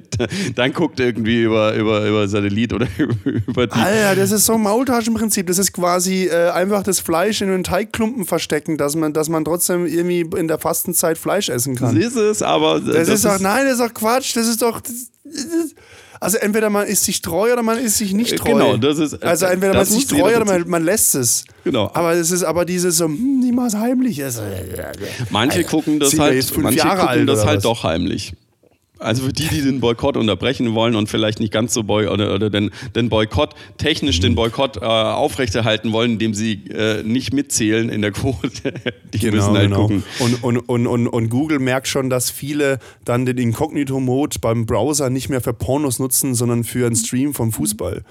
dann 0.56 0.72
guckt 0.72 1.00
irgendwie 1.02 1.44
über, 1.44 1.74
über, 1.74 2.08
über 2.08 2.28
Satellit 2.28 2.72
oder 2.72 2.88
über 3.26 3.68
die. 3.68 3.74
Alter, 3.74 4.16
das 4.16 4.32
ist 4.32 4.46
so 4.46 4.54
ein 4.54 4.62
Maultaschenprinzip. 4.62 5.46
Das 5.48 5.58
ist 5.58 5.74
quasi 5.74 6.28
äh, 6.28 6.52
einfach 6.52 6.84
das 6.84 7.02
Fleisch 7.02 7.42
in 7.42 7.50
einen 7.50 7.66
Teigklumpen 7.66 8.26
verstecken, 8.26 8.78
dass 8.78 8.96
man, 8.96 9.12
dass 9.12 9.28
man 9.28 9.44
trotzdem 9.44 9.86
irgendwie 9.86 10.22
in 10.38 10.48
der 10.48 10.60
Fastenzeit 10.60 11.18
Fleisch 11.18 11.50
essen 11.50 11.76
kann. 11.76 11.96
Das 11.96 12.06
ist 12.06 12.16
es, 12.16 12.42
aber 12.42 12.80
Das, 12.80 13.10
ist 13.10 13.26
doch, 13.26 13.40
nein, 13.40 13.66
das 13.66 13.80
ist 13.80 13.82
doch 13.82 13.94
Quatsch. 13.94 14.36
Das 14.36 14.48
ist 14.48 14.62
doch. 14.62 14.80
Das, 14.80 15.12
das 15.26 15.34
ist, 15.44 15.76
also 16.20 16.38
entweder 16.38 16.70
man 16.70 16.88
ist 16.88 17.04
sich 17.04 17.22
treu 17.22 17.52
oder 17.54 17.64
man 17.64 17.78
ist 17.78 17.98
sich 17.98 18.14
nicht 18.14 18.38
treu. 18.38 18.54
Genau, 18.54 18.78
das 18.78 18.98
ist- 19.00 19.24
Also 19.24 19.46
entweder 19.46 19.74
man 19.74 19.84
ist 19.84 19.92
sich 19.92 20.08
treu 20.08 20.36
oder 20.36 20.46
man, 20.46 20.68
man 20.70 20.84
lässt 20.84 21.16
es. 21.16 21.44
Genau. 21.64 21.90
Aber 21.94 22.14
es 22.14 22.32
ist 22.32 22.44
aber 22.44 22.66
dieses 22.66 22.98
so, 22.98 23.06
hm, 23.06 23.42
die 23.44 23.52
mal 23.52 23.72
heimlich 23.72 24.20
ist. 24.20 24.42
Manche 25.30 25.64
gucken 25.64 26.00
das 26.00 26.18
halt, 26.20 26.58
manche 26.58 26.78
Jahre 26.80 27.02
gucken 27.02 27.08
alt 27.10 27.30
das 27.30 27.46
halt 27.46 27.58
was? 27.58 27.64
doch 27.64 27.84
heimlich. 27.84 28.34
Also 28.98 29.24
für 29.24 29.34
die, 29.34 29.48
die 29.48 29.62
den 29.62 29.82
Boykott 29.82 30.16
unterbrechen 30.16 30.74
wollen 30.74 30.96
und 30.96 31.10
vielleicht 31.10 31.40
nicht 31.40 31.52
ganz 31.52 31.74
so 31.74 31.84
boy 31.84 32.08
oder, 32.08 32.34
oder 32.34 32.50
den, 32.50 32.72
den 32.96 33.10
Boykott, 33.10 33.54
technisch 33.78 34.22
den 34.22 34.36
Boykott 34.36 34.78
äh, 34.78 34.86
aufrechterhalten 34.86 35.92
wollen, 35.92 36.14
indem 36.14 36.34
sie 36.34 36.64
äh, 36.70 37.04
nicht 37.04 37.34
mitzählen 37.34 37.90
in 37.90 38.02
der 38.02 38.12
Quote, 38.12 38.74
die 39.14 39.32
müssen 39.32 39.58
halt 39.58 39.74
gucken. 39.74 40.04
Und, 40.20 40.44
und, 40.44 40.58
und, 40.58 40.88
und, 40.88 41.08
und 41.08 41.30
Google 41.30 41.60
merkt 41.60 41.88
schon, 41.88 42.10
dass 42.10 42.30
viele 42.32 42.80
dann 43.04 43.26
den 43.26 43.38
Inkognito-Mode 43.38 44.40
beim 44.40 44.66
Browser 44.66 45.10
nicht 45.10 45.30
mehr 45.30 45.42
für 45.42 45.54
Pornos 45.54 46.00
nutzen, 46.00 46.34
sondern 46.34 46.64
für 46.64 46.86
einen 46.86 46.96
Stream 46.96 47.34
vom 47.34 47.52
Fußball. 47.52 48.04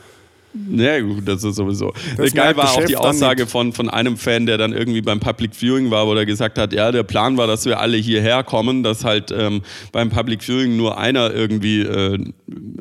Ja, 0.70 1.00
gut, 1.00 1.26
das 1.26 1.42
ist 1.42 1.57
sowieso. 1.57 1.92
Das 2.16 2.32
Geil 2.32 2.57
war 2.57 2.70
auch 2.70 2.84
die 2.84 2.96
Aussage 2.96 3.46
von, 3.46 3.72
von 3.72 3.90
einem 3.90 4.16
Fan, 4.16 4.46
der 4.46 4.57
dann 4.57 4.72
irgendwie 4.72 5.02
beim 5.02 5.18
Public 5.18 5.52
Viewing 5.55 5.90
war, 5.90 6.07
wo 6.07 6.14
er 6.14 6.26
gesagt 6.26 6.59
hat, 6.59 6.72
ja, 6.72 6.92
der 6.92 7.02
Plan 7.02 7.36
war, 7.36 7.48
dass 7.48 7.64
wir 7.66 7.80
alle 7.80 7.96
hierher 7.96 8.44
kommen, 8.44 8.84
dass 8.84 9.05
halt 9.05 9.34
ähm, 9.36 9.62
beim 9.90 10.11
Public 10.11 10.44
Viewing 10.44 10.76
nur 10.76 10.96
einer 10.96 11.34
irgendwie 11.34 11.80
äh, 11.80 12.18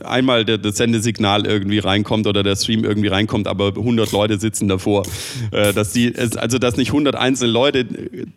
einmal 0.03 0.45
der, 0.45 0.59
das 0.59 0.77
Sendesignal 0.77 1.47
irgendwie 1.47 1.79
reinkommt 1.79 2.27
oder 2.27 2.43
der 2.43 2.55
Stream 2.55 2.83
irgendwie 2.83 3.07
reinkommt, 3.07 3.47
aber 3.47 3.69
100 3.69 4.11
Leute 4.11 4.39
sitzen 4.39 4.67
davor. 4.67 5.03
Äh, 5.51 5.73
dass 5.73 5.93
die, 5.93 6.13
also 6.15 6.59
dass 6.59 6.77
nicht 6.77 6.89
100 6.89 7.15
einzelne 7.15 7.51
Leute 7.51 7.87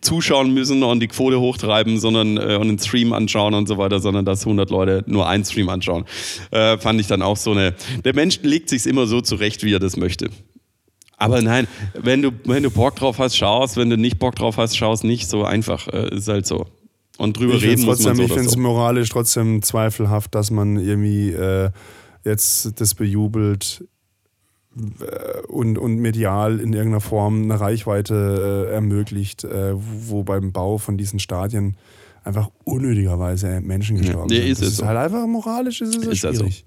zuschauen 0.00 0.54
müssen 0.54 0.82
und 0.82 1.00
die 1.00 1.08
Quote 1.08 1.40
hochtreiben, 1.40 1.98
sondern 1.98 2.38
äh, 2.38 2.56
und 2.56 2.68
den 2.68 2.78
Stream 2.78 3.12
anschauen 3.12 3.52
und 3.52 3.68
so 3.68 3.76
weiter, 3.76 4.00
sondern 4.00 4.24
dass 4.24 4.46
100 4.46 4.70
Leute 4.70 5.04
nur 5.06 5.28
einen 5.28 5.44
Stream 5.44 5.68
anschauen. 5.68 6.06
Äh, 6.52 6.78
fand 6.78 7.00
ich 7.00 7.06
dann 7.06 7.20
auch 7.20 7.36
so 7.36 7.50
eine. 7.50 7.74
Der 8.02 8.14
Mensch 8.14 8.40
legt 8.42 8.70
sich 8.70 8.86
immer 8.86 9.06
so 9.06 9.20
zurecht, 9.26 9.62
wie 9.62 9.74
er 9.74 9.78
das 9.80 9.96
möchte. 9.96 10.30
Aber 11.18 11.40
nein, 11.40 11.66
wenn 11.94 12.20
du, 12.22 12.30
wenn 12.44 12.62
du 12.62 12.70
Bock 12.70 12.96
drauf 12.96 13.18
hast, 13.18 13.36
schaust, 13.36 13.76
wenn 13.76 13.88
du 13.88 13.96
nicht 13.96 14.18
Bock 14.18 14.34
drauf 14.34 14.58
hast, 14.58 14.76
schaust 14.76 15.02
nicht. 15.04 15.28
So 15.28 15.44
einfach, 15.44 15.88
äh, 15.88 16.14
ist 16.14 16.28
halt 16.28 16.46
so. 16.46 16.66
Und 17.18 17.38
drüber 17.38 17.54
Ich 17.54 17.62
reden 17.62 17.78
finde 17.78 17.86
muss 17.86 18.04
man 18.04 18.12
es 18.12 18.16
so 18.18 18.22
ich 18.24 18.30
oder 18.30 18.38
find's 18.38 18.52
so. 18.52 18.60
moralisch 18.60 19.08
trotzdem 19.08 19.62
zweifelhaft, 19.62 20.34
dass 20.34 20.50
man 20.50 20.76
irgendwie 20.76 21.30
äh, 21.30 21.70
jetzt 22.24 22.78
das 22.80 22.94
bejubelt 22.94 23.84
äh, 24.76 25.40
und, 25.48 25.78
und 25.78 25.96
medial 25.96 26.60
in 26.60 26.74
irgendeiner 26.74 27.00
Form 27.00 27.44
eine 27.44 27.58
Reichweite 27.58 28.66
äh, 28.68 28.74
ermöglicht, 28.74 29.44
äh, 29.44 29.72
wo 29.74 30.22
beim 30.22 30.52
Bau 30.52 30.76
von 30.76 30.98
diesen 30.98 31.18
Stadien 31.18 31.76
einfach 32.24 32.50
unnötigerweise 32.64 33.60
Menschen 33.62 33.96
gestorben 33.96 34.28
nee, 34.28 34.40
sind. 34.40 34.48
ist 34.50 34.60
das 34.60 34.66
es 34.66 34.72
ist 34.74 34.78
so. 34.80 34.86
halt 34.86 34.98
einfach 34.98 35.26
moralisch 35.26 35.80
ist 35.80 35.96
es 35.96 36.04
Ist 36.04 36.22
ja 36.24 36.32
so. 36.32 36.40
schwierig. 36.40 36.66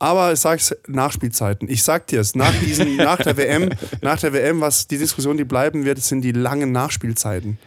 Aber 0.00 0.32
ich 0.32 0.40
sag's 0.40 0.74
Nachspielzeiten. 0.88 1.68
Ich 1.68 1.82
sag 1.82 2.06
dir's, 2.08 2.34
nach 2.34 2.52
diesen, 2.58 2.96
nach 2.96 3.18
der 3.18 3.36
WM, 3.36 3.68
nach 4.00 4.18
der 4.18 4.32
WM, 4.32 4.60
was 4.60 4.88
die 4.88 4.98
Diskussion, 4.98 5.36
die 5.36 5.44
bleiben 5.44 5.84
wird, 5.84 5.98
sind 5.98 6.22
die 6.22 6.32
langen 6.32 6.72
Nachspielzeiten. 6.72 7.58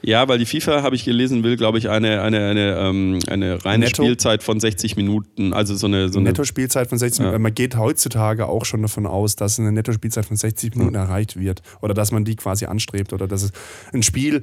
Ja, 0.00 0.26
weil 0.26 0.38
die 0.38 0.46
FIFA, 0.46 0.82
habe 0.82 0.96
ich 0.96 1.04
gelesen, 1.04 1.44
will, 1.44 1.56
glaube 1.56 1.78
ich, 1.78 1.88
eine, 1.88 2.22
eine, 2.22 2.48
eine, 2.48 2.76
ähm, 2.76 3.18
eine 3.28 3.64
reine 3.64 3.84
Netto? 3.84 4.02
Spielzeit 4.02 4.42
von 4.42 4.58
60 4.58 4.96
Minuten. 4.96 5.52
Also 5.52 5.76
so 5.76 5.86
eine. 5.86 6.08
So 6.08 6.18
eine 6.18 6.30
Nettospielzeit 6.30 6.88
von 6.88 6.98
60 6.98 7.20
Minuten. 7.20 7.42
Man 7.42 7.54
geht 7.54 7.76
heutzutage 7.76 8.48
auch 8.48 8.64
schon 8.64 8.82
davon 8.82 9.06
aus, 9.06 9.36
dass 9.36 9.60
eine 9.60 9.70
Nettospielzeit 9.70 10.26
von 10.26 10.36
60 10.36 10.74
Minuten 10.74 10.96
erreicht 10.96 11.38
wird. 11.38 11.62
Oder 11.82 11.94
dass 11.94 12.10
man 12.10 12.24
die 12.24 12.34
quasi 12.34 12.64
anstrebt. 12.64 13.12
Oder 13.12 13.28
dass 13.28 13.42
es 13.42 13.52
ein 13.92 14.02
Spiel 14.02 14.40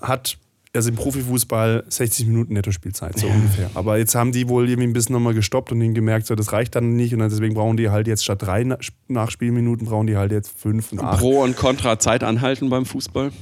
hat, 0.00 0.38
also 0.76 0.90
im 0.90 0.94
Profifußball 0.96 1.84
60 1.88 2.26
Minuten 2.26 2.52
Nettospielzeit, 2.54 3.18
so 3.18 3.26
ungefähr. 3.26 3.70
Aber 3.74 3.98
jetzt 3.98 4.14
haben 4.14 4.32
die 4.32 4.48
wohl 4.48 4.68
irgendwie 4.68 4.88
ein 4.88 4.92
bisschen 4.92 5.14
nochmal 5.14 5.34
gestoppt 5.34 5.72
und 5.72 5.80
ihnen 5.80 5.94
gemerkt, 5.94 6.26
so, 6.26 6.34
das 6.34 6.52
reicht 6.52 6.74
dann 6.74 6.94
nicht. 6.96 7.12
Und 7.12 7.20
dann 7.20 7.30
deswegen 7.30 7.54
brauchen 7.54 7.76
die 7.76 7.88
halt 7.90 8.06
jetzt 8.06 8.24
statt 8.24 8.42
drei 8.42 8.62
Na- 8.64 8.78
Nachspielminuten, 9.08 9.86
brauchen 9.86 10.06
die 10.06 10.16
halt 10.16 10.32
jetzt 10.32 10.56
fünf 10.58 10.92
und 10.92 11.00
acht. 11.00 11.18
Pro 11.20 11.42
und 11.42 11.56
Contra 11.56 11.98
Zeit 11.98 12.22
anhalten 12.22 12.70
beim 12.70 12.86
Fußball. 12.86 13.32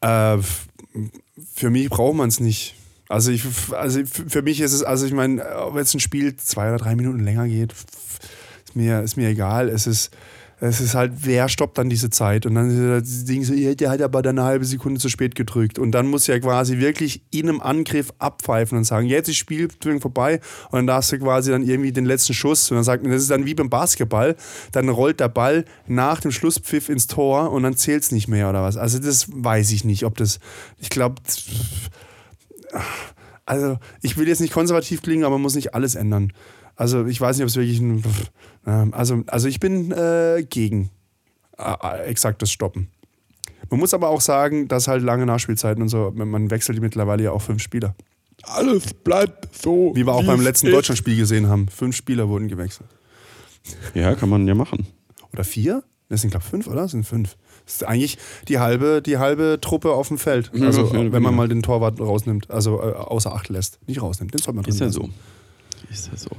Äh, 0.00 0.38
für 1.54 1.70
mich 1.70 1.88
braucht 1.90 2.14
man 2.16 2.28
es 2.28 2.40
nicht. 2.40 2.74
Also, 3.08 3.32
ich, 3.32 3.44
also 3.72 4.00
für 4.04 4.42
mich 4.42 4.60
ist 4.60 4.72
es, 4.72 4.82
also 4.84 5.04
ich 5.04 5.12
meine, 5.12 5.44
ob 5.66 5.76
jetzt 5.76 5.94
ein 5.94 6.00
Spiel 6.00 6.36
zwei 6.36 6.68
oder 6.68 6.76
drei 6.78 6.94
Minuten 6.94 7.18
länger 7.20 7.48
geht, 7.48 7.72
ist 7.72 8.76
mir, 8.76 9.00
ist 9.02 9.16
mir 9.16 9.28
egal. 9.28 9.68
Es 9.68 9.86
ist, 9.88 10.10
es 10.60 10.80
ist 10.80 10.94
halt, 10.94 11.12
wer 11.22 11.48
stoppt 11.48 11.78
dann 11.78 11.88
diese 11.88 12.10
Zeit? 12.10 12.44
Und 12.44 12.54
dann 12.54 12.70
ist 12.70 13.10
das 13.10 13.24
Ding 13.24 13.42
so, 13.44 13.54
der 13.54 13.90
hat 13.90 14.02
aber 14.02 14.20
dann 14.20 14.38
eine 14.38 14.46
halbe 14.46 14.66
Sekunde 14.66 15.00
zu 15.00 15.08
spät 15.08 15.34
gedrückt. 15.34 15.78
Und 15.78 15.92
dann 15.92 16.06
muss 16.06 16.26
ja 16.26 16.38
quasi 16.38 16.78
wirklich 16.78 17.22
in 17.30 17.48
einem 17.48 17.60
Angriff 17.62 18.12
abpfeifen 18.18 18.76
und 18.76 18.84
sagen, 18.84 19.06
jetzt 19.06 19.28
ist 19.28 19.36
Spiel 19.36 19.68
vorbei. 20.00 20.40
Und 20.70 20.78
dann 20.78 20.86
darfst 20.86 21.12
du 21.12 21.18
quasi 21.18 21.50
dann 21.50 21.62
irgendwie 21.62 21.92
den 21.92 22.04
letzten 22.04 22.34
Schuss. 22.34 22.70
Und 22.70 22.76
dann 22.76 22.84
sagt 22.84 23.02
man, 23.02 23.10
das 23.10 23.22
ist 23.22 23.30
dann 23.30 23.46
wie 23.46 23.54
beim 23.54 23.70
Basketball. 23.70 24.36
Dann 24.72 24.90
rollt 24.90 25.20
der 25.20 25.28
Ball 25.28 25.64
nach 25.86 26.20
dem 26.20 26.30
Schlusspfiff 26.30 26.90
ins 26.90 27.06
Tor 27.06 27.52
und 27.52 27.62
dann 27.62 27.74
zählt 27.74 28.02
es 28.02 28.12
nicht 28.12 28.28
mehr 28.28 28.50
oder 28.50 28.62
was. 28.62 28.76
Also 28.76 28.98
das 28.98 29.28
weiß 29.32 29.70
ich 29.72 29.84
nicht, 29.84 30.04
ob 30.04 30.18
das, 30.18 30.40
ich 30.78 30.90
glaube, 30.90 31.22
also 33.46 33.78
ich 34.02 34.18
will 34.18 34.28
jetzt 34.28 34.40
nicht 34.40 34.52
konservativ 34.52 35.00
klingen, 35.00 35.24
aber 35.24 35.36
man 35.36 35.42
muss 35.42 35.54
nicht 35.54 35.74
alles 35.74 35.94
ändern. 35.94 36.32
Also 36.80 37.04
ich 37.04 37.20
weiß 37.20 37.36
nicht, 37.36 37.42
ob 37.42 37.50
es 37.50 37.56
wirklich 37.56 37.78
ein, 37.78 38.02
also, 38.94 39.22
also 39.26 39.48
ich 39.48 39.60
bin 39.60 39.92
äh, 39.92 40.46
gegen 40.48 40.88
äh, 41.58 42.04
exaktes 42.06 42.50
Stoppen. 42.50 42.88
Man 43.68 43.80
muss 43.80 43.92
aber 43.92 44.08
auch 44.08 44.22
sagen, 44.22 44.66
dass 44.66 44.88
halt 44.88 45.02
lange 45.02 45.26
Nachspielzeiten 45.26 45.82
und 45.82 45.90
so, 45.90 46.10
man 46.14 46.50
wechselt 46.50 46.80
mittlerweile 46.80 47.24
ja 47.24 47.32
auch 47.32 47.42
fünf 47.42 47.60
Spieler. 47.60 47.94
Alles 48.44 48.94
bleibt 48.94 49.54
so. 49.54 49.92
Wie 49.94 50.06
wir 50.06 50.14
auch 50.14 50.24
beim 50.24 50.40
letzten 50.40 50.68
ist. 50.68 50.72
Deutschlandspiel 50.72 51.18
gesehen 51.18 51.48
haben. 51.48 51.68
Fünf 51.68 51.94
Spieler 51.94 52.30
wurden 52.30 52.48
gewechselt. 52.48 52.88
Ja, 53.92 54.14
kann 54.14 54.30
man 54.30 54.48
ja 54.48 54.54
machen. 54.54 54.86
Oder 55.34 55.44
vier? 55.44 55.84
Das 56.08 56.22
sind, 56.22 56.30
glaube 56.30 56.44
ich, 56.44 56.50
fünf, 56.50 56.66
oder? 56.66 56.80
Das 56.80 56.92
sind 56.92 57.04
fünf. 57.04 57.36
Das 57.66 57.74
ist 57.74 57.84
eigentlich 57.84 58.16
die 58.48 58.58
halbe, 58.58 59.02
die 59.02 59.18
halbe 59.18 59.58
Truppe 59.60 59.92
auf 59.92 60.08
dem 60.08 60.16
Feld. 60.16 60.50
Also, 60.58 60.86
ja, 60.86 60.94
wenn 60.94 61.10
genau. 61.10 61.20
man 61.20 61.34
mal 61.34 61.46
den 61.48 61.62
Torwart 61.62 62.00
rausnimmt, 62.00 62.50
also 62.50 62.80
äh, 62.80 62.94
außer 62.94 63.34
Acht 63.34 63.50
lässt. 63.50 63.80
Nicht 63.86 64.00
rausnimmt, 64.00 64.32
den 64.32 64.40
soll 64.40 64.54
man 64.54 64.64
drin 64.64 64.72
Ist 64.72 64.80
ja 64.80 64.86
lassen. 64.86 65.02
so. 65.02 65.10
Ist 65.90 66.10
ja 66.12 66.16
so. 66.16 66.30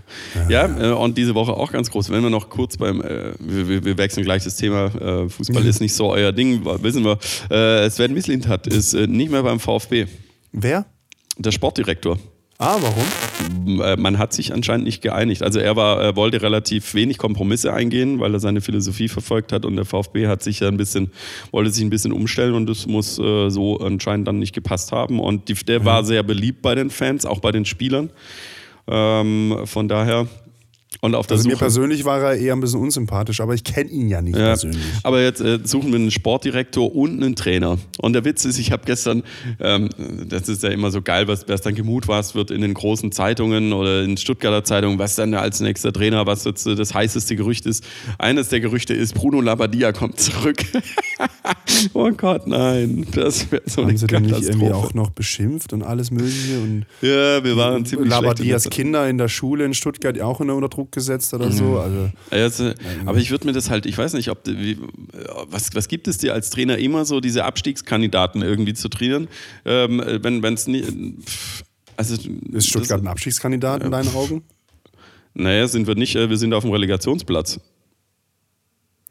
Ja, 0.49 0.65
äh, 0.91 0.93
und 0.93 1.17
diese 1.17 1.33
Woche 1.35 1.53
auch 1.53 1.71
ganz 1.71 1.89
groß. 1.89 2.09
Wenn 2.09 2.21
wir 2.23 2.29
noch 2.29 2.49
kurz 2.49 2.77
beim, 2.77 3.01
äh, 3.01 3.31
wir, 3.39 3.85
wir- 3.85 3.97
wechseln 3.97 4.23
gleich 4.23 4.43
das 4.43 4.55
Thema, 4.57 4.85
äh, 4.95 5.29
Fußball 5.29 5.65
ist 5.65 5.79
nicht 5.81 5.93
so 5.93 6.11
euer 6.11 6.31
Ding, 6.31 6.63
wissen 6.83 7.03
wir. 7.05 7.17
Äh, 7.49 7.89
Sven 7.89 8.13
Mislintat 8.13 8.67
ist 8.67 8.93
äh, 8.93 9.07
nicht 9.07 9.31
mehr 9.31 9.43
beim 9.43 9.59
VfB. 9.59 10.05
Wer? 10.51 10.85
Der 11.37 11.51
Sportdirektor. 11.51 12.17
Ah, 12.57 12.77
warum? 12.79 13.81
Äh, 13.81 13.95
Man 13.97 14.19
hat 14.19 14.33
sich 14.33 14.53
anscheinend 14.53 14.85
nicht 14.85 15.01
geeinigt. 15.01 15.41
Also 15.41 15.57
er 15.59 15.75
war, 15.75 16.15
wollte 16.15 16.43
relativ 16.43 16.93
wenig 16.93 17.17
Kompromisse 17.17 17.73
eingehen, 17.73 18.19
weil 18.19 18.33
er 18.35 18.39
seine 18.39 18.61
Philosophie 18.61 19.07
verfolgt 19.07 19.51
hat 19.51 19.65
und 19.65 19.75
der 19.77 19.85
VfB 19.85 20.27
hat 20.27 20.43
sich 20.43 20.59
ja 20.59 20.67
ein 20.67 20.77
bisschen, 20.77 21.11
wollte 21.49 21.71
sich 21.71 21.83
ein 21.83 21.89
bisschen 21.89 22.11
umstellen 22.11 22.53
und 22.53 22.67
das 22.67 22.85
muss 22.85 23.15
so 23.15 23.79
anscheinend 23.79 24.27
dann 24.27 24.37
nicht 24.37 24.53
gepasst 24.53 24.91
haben. 24.91 25.19
Und 25.19 25.49
die, 25.49 25.55
der 25.55 25.85
war 25.85 26.03
sehr 26.03 26.21
beliebt 26.21 26.61
bei 26.61 26.75
den 26.75 26.91
Fans, 26.91 27.25
auch 27.25 27.39
bei 27.39 27.51
den 27.51 27.65
Spielern. 27.65 28.11
Ähm, 28.87 29.61
von 29.65 29.87
daher. 29.87 30.27
Und 31.03 31.15
auf 31.15 31.25
der 31.25 31.37
Also 31.37 31.47
mir 31.47 31.55
Suche. 31.55 31.65
persönlich 31.65 32.05
war 32.05 32.21
er 32.21 32.35
eher 32.35 32.53
ein 32.53 32.59
bisschen 32.59 32.79
unsympathisch, 32.79 33.41
aber 33.41 33.55
ich 33.55 33.63
kenne 33.63 33.89
ihn 33.89 34.07
ja 34.07 34.21
nicht 34.21 34.35
Ja, 34.37 34.49
persönlich. 34.49 34.79
aber 35.01 35.21
jetzt 35.23 35.41
äh, 35.41 35.57
suchen 35.63 35.89
wir 35.91 35.97
einen 35.97 36.11
Sportdirektor 36.11 36.95
und 36.95 37.21
einen 37.23 37.35
Trainer. 37.35 37.79
Und 37.97 38.13
der 38.13 38.23
Witz 38.23 38.45
ist, 38.45 38.59
ich 38.59 38.71
habe 38.71 38.83
gestern, 38.85 39.23
ähm, 39.59 39.89
das 40.29 40.47
ist 40.47 40.61
ja 40.61 40.69
immer 40.69 40.91
so 40.91 41.01
geil, 41.01 41.27
was 41.27 41.47
was 41.47 41.61
dann 41.61 41.73
gemutmaßt 41.73 42.35
wird 42.35 42.51
in 42.51 42.61
den 42.61 42.75
großen 42.75 43.11
Zeitungen 43.11 43.73
oder 43.73 44.03
in 44.03 44.15
Stuttgarter 44.15 44.63
Zeitungen, 44.63 44.99
was 44.99 45.15
dann 45.15 45.33
als 45.33 45.59
nächster 45.59 45.91
Trainer, 45.91 46.27
was 46.27 46.43
jetzt 46.45 46.67
das 46.67 46.93
heißeste 46.93 47.35
Gerücht 47.35 47.65
ist. 47.65 47.83
Eines 48.19 48.49
der 48.49 48.59
Gerüchte 48.59 48.93
ist, 48.93 49.15
Bruno 49.15 49.41
Labbadia 49.41 49.93
kommt 49.93 50.19
zurück. 50.19 50.57
oh 51.93 52.11
Gott, 52.11 52.47
nein, 52.47 53.07
das 53.13 53.51
wäre 53.51 53.63
so 53.65 53.81
eine 53.81 53.89
Haben 53.91 53.97
sie 53.97 54.07
denn 54.07 54.21
nicht 54.23 54.41
irgendwie 54.43 54.71
auch 54.71 54.93
noch 54.93 55.09
beschimpft 55.09 55.73
und 55.73 55.83
alles 55.83 56.11
Mögliche? 56.11 56.59
Und 56.61 56.85
ja, 57.01 57.43
wir 57.43 57.57
waren 57.57 57.85
ziemlich 57.85 58.09
letzter- 58.11 58.69
Kinder 58.69 59.09
in 59.09 59.17
der 59.17 59.27
Schule 59.27 59.65
in 59.65 59.73
Stuttgart 59.73 60.19
auch 60.21 60.39
unter 60.39 60.55
unter 60.55 60.69
Druck 60.91 60.93
gesetzt 60.93 61.33
oder 61.33 61.47
Mhm. 61.47 61.51
so. 61.53 61.79
Also, 61.79 62.11
Also, 62.29 62.71
aber 63.05 63.17
ich 63.17 63.31
würde 63.31 63.47
mir 63.47 63.53
das 63.53 63.69
halt, 63.69 63.85
ich 63.85 63.97
weiß 63.97 64.13
nicht, 64.13 64.29
ob 64.29 64.45
wie, 64.45 64.77
was, 65.47 65.73
was 65.73 65.87
gibt 65.87 66.07
es 66.07 66.17
dir 66.17 66.33
als 66.33 66.49
Trainer 66.49 66.77
immer 66.77 67.05
so, 67.05 67.19
diese 67.21 67.45
Abstiegskandidaten 67.45 68.41
irgendwie 68.41 68.73
zu 68.73 68.89
trainieren? 68.89 69.27
Ähm, 69.65 70.01
wenn 70.21 70.43
es 70.53 70.67
nicht. 70.67 70.91
Also, 71.97 72.15
ist 72.51 72.67
Stuttgart 72.67 73.01
ein 73.01 73.07
Abstiegskandidat 73.07 73.83
in 73.83 73.91
deinen 73.91 74.13
Augen? 74.15 74.43
Das, 74.83 74.91
naja, 75.33 75.67
sind 75.67 75.87
wir 75.87 75.95
nicht, 75.95 76.15
äh, 76.15 76.29
wir 76.29 76.37
sind 76.37 76.53
auf 76.53 76.63
dem 76.63 76.71
Relegationsplatz. 76.71 77.59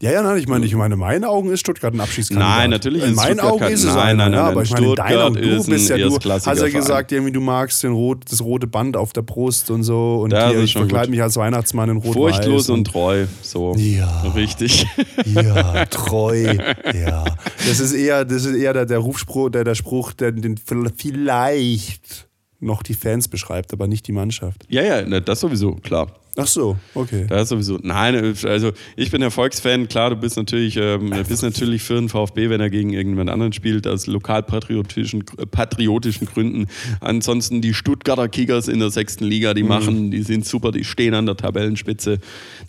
Ja, 0.03 0.13
ja, 0.13 0.23
nein, 0.23 0.39
ich 0.39 0.49
meine, 0.49 0.65
ich 0.65 0.75
meine, 0.75 0.95
in 0.95 1.01
meinen 1.01 1.25
Augen 1.25 1.51
ist 1.51 1.61
Stuttgart 1.61 1.93
ein 1.93 2.01
Abschiedskandidat. 2.01 2.57
Nein, 2.57 2.71
natürlich 2.71 3.03
In 3.03 3.11
ist 3.11 3.17
meinen 3.17 3.39
Stuttgart 3.39 3.53
Augen 3.53 3.65
ist 3.65 3.85
es 3.85 3.95
nein, 3.95 3.99
einer, 3.99 4.15
nein, 4.15 4.31
nein, 4.31 4.41
ja, 4.41 4.49
aber 4.49 4.63
ich 4.63 4.71
meine, 4.71 4.87
in 4.87 4.95
deinen 4.95 5.19
Augen, 5.19 5.35
du 5.35 5.65
bist 5.67 5.91
ja, 5.91 5.99
du 5.99 6.19
hast 6.19 6.47
ja 6.47 6.69
gesagt, 6.71 7.13
irgendwie, 7.13 7.33
du 7.33 7.41
magst 7.43 7.83
den 7.83 7.93
rot, 7.93 8.25
das 8.31 8.41
rote 8.41 8.67
Band 8.67 8.97
auf 8.97 9.13
der 9.13 9.21
Brust 9.21 9.71
und 9.71 9.83
so 9.83 10.23
und 10.23 10.33
hier, 10.33 10.59
ich 10.63 10.73
verkleide 10.73 11.11
mich 11.11 11.21
als 11.21 11.37
Weihnachtsmann 11.37 11.91
in 11.91 11.97
rot 11.99 12.15
Furchtlos 12.15 12.71
und 12.71 12.87
treu. 12.87 13.27
So. 13.43 13.75
Ja. 13.77 14.23
Richtig. 14.35 14.87
Ja, 15.27 15.85
treu. 15.87 16.45
ja. 16.95 17.25
Das 17.67 17.79
ist 17.79 17.93
eher, 17.93 18.25
das 18.25 18.45
ist 18.45 18.57
eher 18.57 18.73
der, 18.73 18.87
der 18.87 18.99
Rufspruch, 18.99 19.51
der, 19.51 19.65
der 19.65 19.75
Spruch, 19.75 20.13
der 20.13 20.33
den 20.33 20.57
vielleicht 20.57 22.27
noch 22.59 22.83
die 22.83 22.95
Fans 22.95 23.29
beschreibt, 23.29 23.73
aber 23.73 23.87
nicht 23.87 24.07
die 24.07 24.13
Mannschaft. 24.13 24.65
ja, 24.69 24.83
ja, 24.83 25.21
das 25.21 25.41
sowieso, 25.41 25.75
klar. 25.77 26.20
Ach 26.37 26.47
so, 26.47 26.79
okay. 26.95 27.27
Das 27.29 27.49
sowieso. 27.49 27.79
Nein, 27.83 28.35
also 28.45 28.73
ich 28.97 29.11
bin 29.11 29.21
Erfolgsfan. 29.21 29.89
Klar, 29.89 30.11
du 30.11 30.17
bist 30.17 30.37
natürlich, 30.37 30.77
ähm, 30.77 31.13
bist 31.29 31.43
natürlich 31.43 31.83
für 31.83 31.95
den 31.95 32.09
VfB, 32.09 32.49
wenn 32.51 32.61
er 32.61 32.71
gegen 32.71 32.91
irgendjemand 32.93 33.31
anderen 33.31 33.53
spielt, 33.53 33.87
aus 33.87 34.07
lokalpatriotischen 34.07 35.25
äh, 35.39 35.47
patriotischen 35.47 36.27
Gründen. 36.27 36.67
Ansonsten 37.01 37.61
die 37.61 37.75
Stuttgarter 37.75 38.29
Kickers 38.29 38.69
in 38.69 38.79
der 38.79 38.91
sechsten 38.91 39.25
Liga, 39.25 39.51
Mhm. 39.51 39.55
die 39.55 39.63
machen, 39.65 40.11
die 40.11 40.23
sind 40.23 40.47
super, 40.47 40.71
die 40.73 40.85
stehen 40.85 41.15
an 41.15 41.27
der 41.27 41.37
Tabellenspitze. 41.37 42.19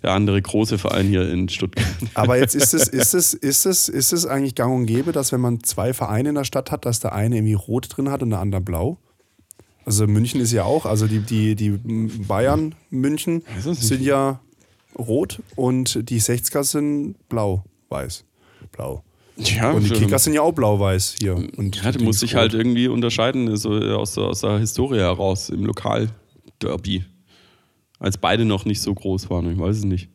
Der 0.02 0.10
andere 0.12 0.42
große 0.42 0.78
Verein 0.78 1.06
hier 1.06 1.30
in 1.30 1.48
Stuttgart. 1.48 1.86
Aber 2.14 2.38
jetzt 2.38 2.54
ist 2.54 2.74
es, 2.74 2.88
ist 2.88 3.14
es, 3.14 3.34
ist 3.34 3.66
es, 3.66 3.88
ist 3.88 4.12
es 4.12 4.26
eigentlich 4.26 4.54
gang 4.54 4.74
und 4.74 4.86
gäbe, 4.86 5.12
dass 5.12 5.32
wenn 5.32 5.40
man 5.40 5.62
zwei 5.62 5.92
Vereine 5.94 6.30
in 6.30 6.34
der 6.34 6.44
Stadt 6.44 6.70
hat, 6.70 6.84
dass 6.84 7.00
der 7.00 7.12
eine 7.12 7.36
irgendwie 7.36 7.54
rot 7.54 7.88
drin 7.96 8.10
hat 8.10 8.22
und 8.22 8.30
der 8.30 8.40
andere 8.40 8.60
blau? 8.60 8.98
Also 9.84 10.06
München 10.06 10.40
ist 10.40 10.52
ja 10.52 10.64
auch, 10.64 10.86
also 10.86 11.06
die, 11.06 11.20
die, 11.20 11.54
die 11.56 11.70
Bayern 11.70 12.74
München 12.90 13.42
sind 13.60 14.02
ja 14.02 14.40
rot 14.98 15.40
und 15.56 16.08
die 16.08 16.20
60er 16.20 16.62
sind 16.64 17.16
blau, 17.28 17.64
weiß, 17.88 18.24
blau. 18.70 19.02
Ja, 19.36 19.72
Und 19.72 19.84
die 19.84 19.90
Kickers 19.90 20.24
sind 20.24 20.34
ja 20.34 20.42
auch 20.42 20.52
blau-weiß 20.52 21.16
hier. 21.18 21.34
Und 21.56 21.82
ja, 21.82 21.90
die 21.90 22.04
musst 22.04 22.20
dich 22.22 22.34
rot. 22.34 22.40
halt 22.42 22.54
irgendwie 22.54 22.86
unterscheiden, 22.86 23.56
so 23.56 23.70
aus 23.72 24.12
der, 24.14 24.24
aus 24.24 24.42
der 24.42 24.58
Historie 24.58 24.98
heraus, 24.98 25.48
im 25.48 25.64
Lokalderby. 25.64 27.04
Als 27.98 28.18
beide 28.18 28.44
noch 28.44 28.64
nicht 28.66 28.82
so 28.82 28.94
groß 28.94 29.30
waren, 29.30 29.50
ich 29.50 29.58
weiß 29.58 29.78
es 29.78 29.84
nicht. 29.84 30.10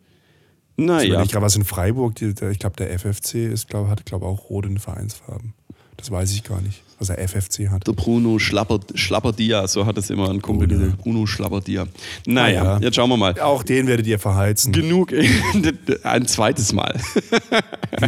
Ich 0.78 0.86
Naja. 0.86 1.08
überlege 1.10 1.32
gerade, 1.32 1.46
was 1.46 1.56
in 1.56 1.66
Freiburg, 1.66 2.22
ich 2.22 2.36
glaube, 2.60 2.76
der 2.78 2.92
FFC 3.00 3.36
ist, 3.52 3.68
glaub, 3.68 3.88
hat, 3.88 4.06
glaube 4.06 4.28
auch 4.28 4.50
rot 4.52 4.68
in 4.68 4.78
Vereinsfarben. 4.78 5.56
Das 5.98 6.12
weiß 6.12 6.32
ich 6.34 6.44
gar 6.44 6.62
nicht, 6.62 6.84
was 7.00 7.08
der 7.08 7.20
FFC 7.28 7.70
hat. 7.70 7.86
Der 7.88 7.94
Bruno 7.94 8.40
Schlapper, 8.40 8.80
Schlapperdia, 8.96 9.68
so 9.68 9.86
hat 9.86 9.98
es 9.98 10.10
immer 10.10 10.30
ein 10.30 10.42
Kumpel 10.42 10.68
Bruno. 10.68 10.80
gesagt. 10.82 11.02
Bruno 11.04 11.26
Schlapperdia. 11.26 11.86
Naja, 12.26 12.62
Ah, 12.62 12.66
ja. 12.66 12.80
jetzt 12.80 12.96
schauen 12.96 13.10
wir 13.10 13.18
mal. 13.18 13.40
Auch 13.40 13.64
den 13.64 13.88
werdet 13.88 14.08
ihr 14.08 14.20
verheizen. 14.20 14.72
Genug, 14.74 15.14
ein 16.04 16.26
zweites 16.28 16.74
Mal. 16.74 16.96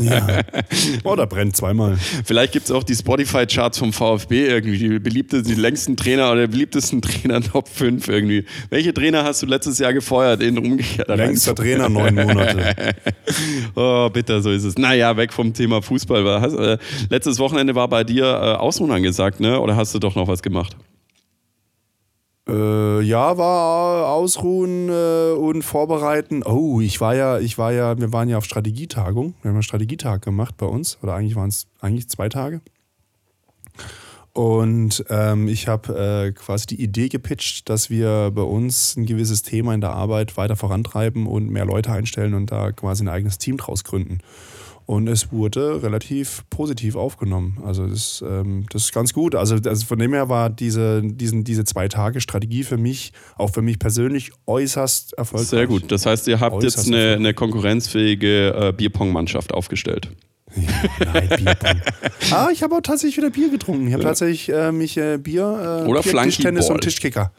Ja. 0.01 0.41
Oh, 1.03 1.15
da 1.15 1.25
brennt 1.25 1.55
zweimal. 1.55 1.97
Vielleicht 2.25 2.53
gibt 2.53 2.65
es 2.65 2.71
auch 2.71 2.83
die 2.83 2.93
Spotify-Charts 2.95 3.79
vom 3.79 3.91
VfB 3.91 4.45
irgendwie, 4.47 4.77
die 4.77 4.99
beliebtesten, 4.99 5.55
die 5.55 5.59
längsten 5.59 5.97
Trainer 5.97 6.31
oder 6.31 6.41
die 6.45 6.51
beliebtesten 6.51 7.01
Trainer 7.01 7.41
Top 7.41 7.67
5 7.67 8.07
irgendwie. 8.07 8.45
Welche 8.69 8.93
Trainer 8.93 9.23
hast 9.23 9.41
du 9.41 9.47
letztes 9.47 9.79
Jahr 9.79 9.93
gefeuert 9.93 10.43
in 10.43 10.57
umgekehrter 10.59 11.15
Längster? 11.15 11.55
Trainer, 11.55 11.89
neun 11.89 12.13
Monate. 12.13 12.75
Oh, 13.75 14.09
bitter, 14.11 14.41
so 14.41 14.51
ist 14.51 14.63
es. 14.63 14.77
Naja, 14.77 15.15
weg 15.17 15.33
vom 15.33 15.53
Thema 15.53 15.81
Fußball. 15.81 16.43
Äh, 16.43 16.77
letztes 17.09 17.39
Wochenende 17.39 17.73
war 17.73 17.87
bei 17.87 18.03
dir 18.03 18.25
äh, 18.25 18.27
Ausruhen 18.79 18.91
angesagt, 18.91 19.41
ne? 19.41 19.59
Oder 19.59 19.75
hast 19.75 19.93
du 19.93 19.99
doch 19.99 20.15
noch 20.15 20.29
was 20.29 20.41
gemacht? 20.41 20.77
Äh, 22.47 23.01
ja, 23.01 23.37
war 23.37 24.13
ausruhen 24.13 24.87
äh, 24.87 25.33
und 25.33 25.63
vorbereiten. 25.63 26.43
Oh, 26.43 26.79
ich 26.79 27.01
war 27.01 27.13
ja, 27.13 27.39
ich 27.39 27.57
war 27.57 27.73
ja, 27.73 27.99
wir 27.99 28.13
waren 28.13 28.29
ja 28.29 28.37
auf 28.37 28.45
Strategietagung. 28.45 29.33
Wir 29.41 29.49
haben 29.49 29.57
einen 29.57 29.63
Strategietag 29.63 30.21
gemacht 30.21 30.55
bei 30.55 30.65
uns. 30.65 30.97
Oder 31.03 31.15
eigentlich 31.15 31.35
waren 31.35 31.49
es 31.49 31.67
eigentlich 31.81 32.07
zwei 32.07 32.29
Tage. 32.29 32.61
Und 34.31 35.03
ähm, 35.09 35.49
ich 35.49 35.67
habe 35.67 36.29
äh, 36.29 36.31
quasi 36.31 36.67
die 36.67 36.81
Idee 36.81 37.09
gepitcht, 37.09 37.67
dass 37.67 37.89
wir 37.89 38.31
bei 38.33 38.43
uns 38.43 38.95
ein 38.95 39.05
gewisses 39.05 39.41
Thema 39.41 39.73
in 39.73 39.81
der 39.81 39.91
Arbeit 39.91 40.37
weiter 40.37 40.55
vorantreiben 40.55 41.27
und 41.27 41.49
mehr 41.49 41.65
Leute 41.65 41.91
einstellen 41.91 42.33
und 42.33 42.49
da 42.49 42.71
quasi 42.71 43.03
ein 43.03 43.09
eigenes 43.09 43.39
Team 43.39 43.57
draus 43.57 43.83
gründen. 43.83 44.19
Und 44.89 45.07
es 45.07 45.31
wurde 45.31 45.83
relativ 45.83 46.45
positiv 46.49 46.95
aufgenommen. 46.95 47.59
Also 47.63 47.85
das, 47.85 48.23
ähm, 48.27 48.65
das 48.71 48.85
ist 48.85 48.91
ganz 48.91 49.13
gut. 49.13 49.35
Also, 49.35 49.57
also 49.63 49.85
von 49.85 49.99
dem 49.99 50.13
her 50.13 50.29
war 50.29 50.49
diese, 50.49 51.03
diesen, 51.03 51.43
diese 51.43 51.63
zwei 51.63 51.87
Tage 51.87 52.21
Strategie 52.21 52.63
für 52.63 52.77
mich, 52.77 53.13
auch 53.37 53.51
für 53.51 53.61
mich 53.61 53.77
persönlich, 53.77 54.31
äußerst 54.47 55.13
erfolgreich. 55.13 55.47
Sehr 55.47 55.67
gut. 55.67 55.91
Das 55.91 56.07
heißt, 56.07 56.27
ihr 56.27 56.39
habt 56.39 56.55
Äußerst 56.55 56.87
jetzt 56.87 56.87
eine, 56.87 57.13
eine 57.17 57.35
konkurrenzfähige 57.35 58.69
äh, 58.69 58.73
Bierpong-Mannschaft 58.73 59.53
aufgestellt. 59.53 60.09
Ja, 60.55 60.71
nein, 61.13 61.29
Bierpong. 61.37 61.81
ah, 62.31 62.49
ich 62.51 62.63
habe 62.63 62.75
auch 62.75 62.81
tatsächlich 62.81 63.17
wieder 63.17 63.29
Bier 63.29 63.51
getrunken. 63.51 63.85
Ich 63.85 63.93
habe 63.93 64.01
tatsächlich 64.01 64.49
äh, 64.49 64.71
mich 64.71 64.97
äh, 64.97 65.19
Bier, 65.19 65.83
äh, 65.85 65.87
Oder 65.87 66.01
Bier. 66.01 66.19
Tischtennis 66.23 66.67
und 66.67 66.81
Tischkicker. 66.81 67.31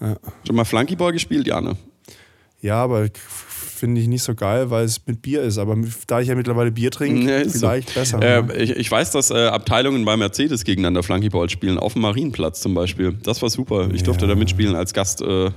Schon 0.00 0.56
mal 0.56 0.64
Flunkyball 0.64 1.12
gespielt, 1.12 1.46
Jane? 1.46 1.76
Ja, 2.60 2.82
aber 2.82 3.06
finde 3.74 4.00
ich 4.00 4.08
nicht 4.08 4.22
so 4.22 4.34
geil, 4.34 4.70
weil 4.70 4.84
es 4.84 5.00
mit 5.06 5.20
Bier 5.22 5.42
ist. 5.42 5.58
Aber 5.58 5.76
da 6.06 6.20
ich 6.20 6.28
ja 6.28 6.34
mittlerweile 6.34 6.70
Bier 6.72 6.90
trinke, 6.90 7.28
Ja, 7.30 7.38
ist 7.38 7.54
so. 7.54 7.66
vielleicht 7.68 7.94
besser. 7.94 8.18
ne? 8.18 8.48
Äh, 8.52 8.62
ich, 8.62 8.70
ich 8.70 8.90
weiß, 8.90 9.10
dass 9.10 9.30
äh, 9.30 9.46
Abteilungen 9.48 10.04
bei 10.04 10.16
Mercedes 10.16 10.64
gegeneinander 10.64 11.02
Flunkyball 11.02 11.50
spielen, 11.50 11.78
auf 11.78 11.92
dem 11.94 12.02
Marienplatz 12.02 12.60
zum 12.60 12.74
Beispiel. 12.74 13.14
Das 13.22 13.42
war 13.42 13.50
super. 13.50 13.88
Ich 13.92 14.02
durfte 14.02 14.24
Ja. 14.26 14.30
da 14.32 14.34
mitspielen 14.38 14.74
als 14.76 14.92
Gast. 14.92 15.20
Äh, 15.22 15.46
äh, 15.46 15.50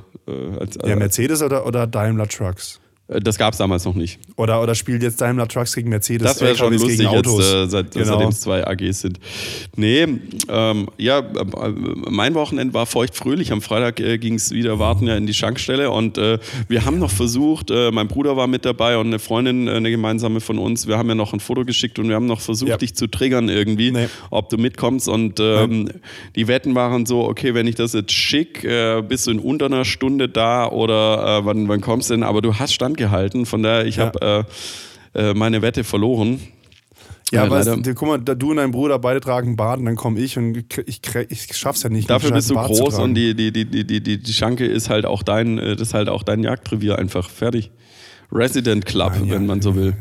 als, 0.59 0.76
ja, 0.84 0.89
äh, 0.89 0.95
Mercedes 0.95 1.41
oder, 1.41 1.65
oder 1.65 1.88
Daimler 1.88 2.28
Trucks? 2.28 2.80
Äh, 3.08 3.20
das 3.20 3.38
gab 3.38 3.53
es 3.53 3.58
damals 3.58 3.86
noch 3.86 3.95
nicht. 3.95 4.20
Oder, 4.36 4.62
oder 4.62 4.76
spielt 4.76 5.03
jetzt 5.03 5.20
Daimler 5.22 5.47
Trucks 5.47 5.74
gegen 5.76 5.89
Mercedes? 5.89 6.28
Das 6.28 6.41
wäre 6.41 6.55
schon 6.55 6.74
lustig, 6.74 6.97
gegen 6.99 7.12
jetzt, 7.12 7.28
Autos. 7.28 7.53
äh, 7.53 7.68
seit, 7.68 7.91
Genau. 7.91 8.05
seitdem 8.05 8.30
es 8.30 8.41
zwei 8.41 8.66
AGs 8.68 9.01
sind. 9.01 9.20
Nee, 9.76 10.08
ähm, 10.49 10.88
ja, 10.97 11.20
äh, 11.20 11.24
mein 12.10 12.34
Wochenende 12.36 12.74
war 12.74 12.86
feuchtfröhlich. 12.86 13.51
Am 13.51 13.62
Freitag 13.62 13.99
äh, 13.99 14.18
ging 14.18 14.36
es 14.36 14.51
wieder 14.51 14.80
warten 14.80 15.08
ja 15.08 15.16
in 15.16 15.26
die 15.28 15.34
Schankstelle 15.34 15.89
und 15.91 16.18
äh, 16.18 16.39
wir 16.68 16.86
haben 16.86 16.99
noch 16.99 17.12
versucht, 17.12 17.72
mein 17.91 18.08
Bruder 18.08 18.38
war 18.38 18.47
mit 18.47 18.66
dabei 18.66 18.97
und 18.97 19.08
eine 19.08 19.20
Freundin, 19.20 19.68
eine 19.70 19.89
gemeinsame 19.91 20.39
von 20.39 20.58
uns, 20.58 20.88
wir 20.88 20.97
haben 20.97 21.10
ja 21.10 21.16
noch 21.16 21.34
ein 21.34 21.39
Foto 21.39 21.66
geschickt 21.66 21.99
und 21.99 22.08
wir 22.10 22.16
haben 22.16 22.26
noch 22.26 22.39
versucht, 22.41 22.70
Ja. 22.70 22.78
dich 22.78 22.95
zu 22.95 23.08
triggern 23.08 23.49
irgendwie, 23.49 23.91
Nee. 23.91 24.08
ob 24.30 24.49
du 24.49 24.58
mitkommst 24.58 25.08
und 25.10 25.39
ähm, 25.39 25.89
die 26.36 26.47
Wetten 26.47 26.76
waren 26.76 27.05
so, 27.05 27.24
okay, 27.28 27.53
wenn 27.53 27.68
ich 27.68 27.76
das 27.76 27.93
jetzt 27.93 28.12
schick, 28.12 28.68
bist 29.08 29.28
du 29.28 29.32
in 29.32 29.39
unter 29.39 29.66
einer 29.68 29.86
Stunde 29.86 30.30
da 30.30 30.68
oder 30.70 31.45
wann, 31.45 31.68
wann 31.68 31.82
kommst 31.82 32.10
du 32.10 32.16
denn? 32.16 32.24
Aber 32.24 32.41
du 32.41 32.55
hast 32.55 32.74
standgehalten, 32.98 33.45
von 33.45 33.64
daher, 33.64 33.86
ich 33.86 33.98
Ja. 33.98 34.06
habe 34.08 34.45
äh, 35.16 35.30
äh, 35.30 35.34
meine 35.34 35.62
Wette 35.62 35.84
verloren. 35.84 36.39
Ja, 37.32 37.43
Ja, 37.43 37.50
weißt 37.50 37.68
leider. 37.70 37.82
du, 37.82 37.93
guck 37.93 38.08
mal, 38.08 38.18
da 38.20 38.36
du 38.36 38.52
und 38.52 38.58
dein 38.58 38.72
Bruder 38.72 39.00
beide 39.00 39.20
tragen 39.20 39.56
und 39.60 39.86
dann 39.86 39.95
komme 39.95 40.20
ich 40.20 40.38
und 40.38 40.56
ich, 40.58 40.78
ich, 40.86 41.02
ich 41.30 41.58
schaff's 41.58 41.84
ja 41.84 41.89
nicht. 41.89 42.10
Dafür 42.10 42.32
bist 42.32 42.50
du 42.50 42.56
Bart 42.56 42.68
groß 42.70 43.00
und 43.00 43.16
die, 43.16 43.36
die, 43.36 43.52
die, 43.52 43.66
die, 43.86 44.02
die, 44.02 44.34
Schanke 44.34 44.66
ist 44.66 44.89
halt 44.89 45.06
auch 45.06 45.24
dein, 45.24 45.58
äh, 45.60 45.76
das 45.76 45.89
ist 45.89 45.93
halt 45.93 46.10
auch 46.10 46.24
dein 46.24 46.41
Jagdrevier 46.43 46.98
einfach. 46.98 47.30
Fertig. 47.30 47.72
Resident 48.32 48.86
Club, 48.86 49.14
Nein, 49.14 49.26
ja, 49.26 49.34
wenn 49.36 49.45
man 49.45 49.62
so 49.62 49.76
will. 49.76 49.95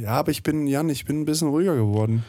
Ja, 0.00 0.10
aber 0.10 0.30
ich 0.30 0.42
bin, 0.42 0.66
Jan, 0.66 0.88
ich 0.88 1.04
bin 1.04 1.20
ein 1.20 1.24
bisschen 1.24 1.48
ruhiger 1.48 1.76
geworden. 1.76 2.24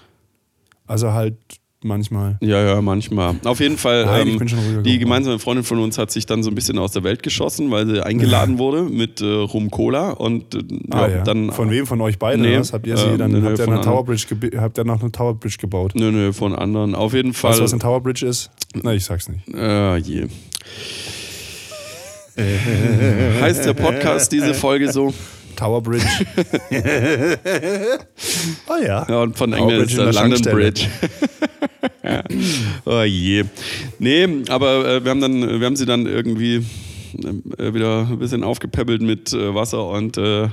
Also 0.86 1.14
halt 1.14 1.36
manchmal. 1.84 2.38
Ja, 2.42 2.62
ja, 2.64 2.82
manchmal. 2.82 3.36
Auf 3.44 3.60
jeden 3.60 3.78
Fall, 3.78 4.06
Nein, 4.06 4.28
ich 4.28 4.34
ähm, 4.34 4.40
bin 4.40 4.48
schon 4.50 4.84
die 4.84 5.00
gemeinsame 5.00 5.40
Freundin 5.40 5.64
von 5.64 5.80
uns 5.80 5.98
hat 5.98 6.12
sich 6.12 6.26
dann 6.26 6.44
so 6.44 6.50
ein 6.52 6.56
bisschen 6.56 6.78
aus 6.80 6.92
der 6.92 7.04
Welt 7.04 7.24
geschossen, 7.24 7.72
weil 7.72 7.88
sie 7.88 8.06
eingeladen 8.06 8.58
wurde 8.60 8.84
mit 8.84 9.22
äh, 9.22 9.26
Rum 9.26 9.70
Cola 9.72 10.12
und 10.12 10.56
äh, 10.56 10.60
Ah, 10.92 11.08
ja. 11.08 11.24
dann. 11.24 11.52
von 11.52 11.70
wem? 11.70 11.86
Von 11.86 12.02
euch 12.02 12.18
beiden? 12.20 12.42
Nee, 12.42 12.52
oder 12.52 12.60
was? 12.62 12.74
Habt 12.74 12.88
ihr 12.88 12.98
sie 12.98 13.06
ähm, 13.06 13.18
dann 13.18 13.32
nö, 13.32 13.42
habt 13.44 13.60
ihr 13.60 13.68
eine. 13.68 13.82
Tower 13.82 14.04
Bridge 14.06 14.26
habt 14.58 14.78
ihr 14.78 14.84
noch 14.84 15.02
eine 15.02 15.12
Tower 15.12 15.34
Bridge 15.36 15.58
gebaut? 15.60 15.94
Nö, 15.96 16.12
nö, 16.12 16.34
von 16.34 16.56
anderen. 16.56 16.96
Auf 16.96 17.14
jeden 17.14 17.34
Fall. 17.34 17.52
Weißt 17.52 17.60
du, 17.60 17.64
was 17.66 17.74
eine 17.74 17.82
Tower 17.82 18.02
Bridge 18.02 18.26
ist? 18.26 18.50
Na, 18.82 18.94
ich 18.94 19.04
sag's 19.06 19.30
nicht. 19.30 19.48
äh, 19.54 19.98
je. 19.98 20.28
Heißt 23.42 23.66
der 23.66 23.74
Podcast 23.74 24.32
diese 24.32 24.54
Folge 24.54 24.92
so? 24.92 25.14
Tower 25.56 25.82
Bridge. 25.82 26.06
oh 28.70 28.82
ja. 28.86 29.06
Ja, 29.08 29.22
und 29.22 29.38
von 29.38 29.54
England 29.54 29.84
ist 29.84 29.98
London 29.98 30.14
Schankstelle. 30.14 30.56
Bridge. 30.56 30.88
ja. 32.04 32.24
Oh 32.86 33.04
je. 33.04 33.44
Nee, 34.00 34.28
aber 34.50 34.86
äh, 34.88 35.04
wir 35.04 35.12
haben 35.12 35.22
dann, 35.22 35.60
wir 35.60 35.66
haben 35.66 35.76
sie 35.76 35.86
dann 35.86 36.06
irgendwie 36.06 36.66
äh, 37.58 37.74
wieder 37.74 38.08
ein 38.10 38.20
bisschen 38.20 38.44
aufgepäppelt 38.44 39.02
mit 39.02 39.34
äh, 39.34 39.54
Wasser 39.54 39.88
und 39.88 40.18
äh, 40.18 40.48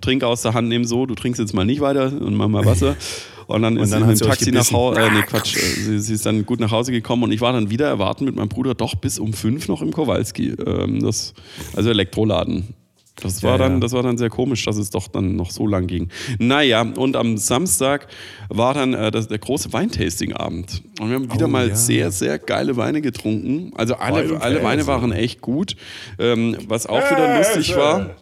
Trink 0.00 0.24
aus 0.24 0.42
der 0.42 0.54
Hand 0.54 0.68
nehmen 0.68 0.84
so, 0.84 1.06
du 1.06 1.14
trinkst 1.14 1.40
jetzt 1.40 1.54
mal 1.54 1.64
nicht 1.64 1.80
weiter 1.80 2.06
und 2.06 2.34
mach 2.34 2.48
mal 2.48 2.64
Wasser. 2.64 2.96
Und 3.50 3.62
dann 3.62 3.76
ist 3.78 3.92
dann 3.92 4.02
sie 4.02 4.06
mit 4.06 4.20
dem 4.20 4.28
Taxi 4.28 4.52
nach. 4.52 4.70
Hause, 4.70 5.00
äh, 5.00 5.10
nee, 5.10 5.22
Quatsch, 5.22 5.56
äh, 5.56 5.58
sie, 5.58 5.98
sie 5.98 6.14
ist 6.14 6.24
dann 6.24 6.46
gut 6.46 6.60
nach 6.60 6.70
Hause 6.70 6.92
gekommen 6.92 7.24
und 7.24 7.32
ich 7.32 7.40
war 7.40 7.52
dann 7.52 7.68
wieder 7.68 7.88
erwarten 7.88 8.24
mit 8.24 8.36
meinem 8.36 8.48
Bruder 8.48 8.76
doch 8.76 8.94
bis 8.94 9.18
um 9.18 9.32
fünf 9.32 9.66
noch 9.66 9.82
im 9.82 9.90
Kowalski. 9.90 10.54
Ähm, 10.64 11.02
das, 11.02 11.34
also 11.74 11.90
Elektroladen. 11.90 12.74
Das 13.22 13.42
war, 13.42 13.52
Ja, 13.52 13.58
dann, 13.58 13.74
ja. 13.74 13.80
das 13.80 13.92
war 13.92 14.02
dann 14.02 14.18
sehr 14.18 14.30
komisch, 14.30 14.64
dass 14.64 14.76
es 14.76 14.90
doch 14.90 15.08
dann 15.08 15.36
noch 15.36 15.50
so 15.50 15.66
lang 15.66 15.86
ging. 15.86 16.08
Naja, 16.38 16.82
und 16.82 17.16
am 17.16 17.36
Samstag 17.36 18.06
war 18.48 18.74
dann 18.74 18.94
äh, 18.94 19.10
das, 19.10 19.28
der 19.28 19.38
große 19.38 19.72
Weintasting-Abend. 19.72 20.82
Und 21.00 21.08
wir 21.08 21.16
haben 21.16 21.32
wieder 21.32 21.46
Oh, 21.46 21.48
mal 21.48 21.68
ja. 21.68 21.74
sehr, 21.74 22.10
sehr 22.10 22.38
geile 22.38 22.76
Weine 22.76 23.00
getrunken. 23.00 23.72
Also 23.76 23.94
alle, 23.94 24.40
alle 24.40 24.62
Weine 24.62 24.86
waren 24.86 25.12
echt 25.12 25.40
gut. 25.40 25.76
Ähm, 26.18 26.56
was 26.68 26.86
auch 26.86 27.10
wieder 27.10 27.38
lustig 27.38 27.76
war, 27.76 28.16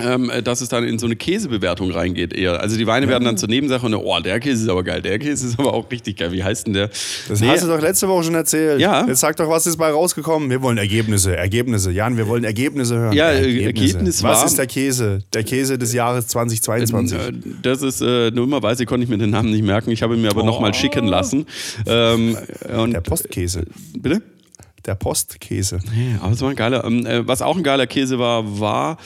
ähm, 0.00 0.30
äh, 0.30 0.42
dass 0.42 0.60
es 0.60 0.68
dann 0.68 0.84
in 0.84 0.98
so 0.98 1.06
eine 1.06 1.16
Käsebewertung 1.16 1.90
reingeht 1.90 2.32
eher. 2.32 2.60
Also 2.60 2.76
die 2.76 2.86
Weine 2.86 3.08
werden 3.08 3.24
dann 3.24 3.36
zur 3.36 3.48
Nebensache 3.48 3.86
und 3.86 3.94
oh, 3.94 4.20
der 4.20 4.40
Käse 4.40 4.64
ist 4.64 4.68
aber 4.68 4.82
geil, 4.82 5.00
der 5.02 5.18
Käse 5.18 5.46
ist 5.46 5.58
aber 5.58 5.72
auch 5.72 5.90
richtig 5.90 6.16
geil. 6.16 6.32
Wie 6.32 6.42
heißt 6.42 6.66
denn 6.66 6.74
der? 6.74 6.88
Das 7.28 7.40
Nee, 7.40 7.48
hast 7.48 7.62
du 7.64 7.68
doch 7.68 7.80
letzte 7.80 8.08
Woche 8.08 8.24
schon 8.24 8.34
erzählt. 8.34 8.80
Ja. 8.80 9.06
Jetzt 9.06 9.20
sag 9.20 9.36
doch, 9.36 9.48
was 9.48 9.66
ist 9.66 9.76
bei 9.76 9.90
rausgekommen? 9.90 10.50
Wir 10.50 10.62
wollen 10.62 10.78
Ergebnisse, 10.78 11.36
Ergebnisse. 11.36 11.90
Jan, 11.92 12.16
wir 12.16 12.26
wollen 12.28 12.44
Ergebnisse 12.44 12.96
hören. 12.96 13.12
Ja, 13.12 13.30
äh, 13.30 13.64
Ergebnis 13.64 14.22
Was 14.22 14.38
war- 14.40 14.46
ist 14.46 14.58
der 14.58 14.66
Käse? 14.66 15.20
Der 15.32 15.44
Käse 15.44 15.78
des 15.78 15.92
Jahres 15.92 16.26
2022. 16.28 17.18
Äh, 17.18 17.32
Das 17.62 17.82
ist, 17.82 18.00
äh, 18.02 18.30
dummerweise 18.30 18.86
konnte 18.86 19.04
ich 19.04 19.10
mir 19.10 19.18
den 19.18 19.30
Namen 19.30 19.50
nicht 19.50 19.64
merken. 19.64 19.90
Ich 19.90 20.02
habe 20.02 20.14
ihn 20.16 20.22
mir 20.22 20.30
aber 20.30 20.42
noch 20.42 20.54
nochmal 20.54 20.74
schicken 20.74 21.06
lassen. 21.06 21.46
Ähm, 21.86 22.36
und, 22.76 22.92
Der 22.92 23.00
Postkäse. 23.00 23.64
bitte? 23.98 24.22
Der 24.86 24.94
Postkäse. 24.94 25.80
Nee, 25.94 26.16
aber 26.20 26.32
es 26.32 26.40
war 26.40 26.50
ein 26.50 26.56
geiler. 26.56 26.84
Ähm, 26.84 27.06
äh, 27.06 27.26
was 27.26 27.42
auch 27.42 27.56
ein 27.56 27.62
geiler 27.62 27.86
Käse 27.86 28.18
war, 28.18 28.60
war 28.60 28.98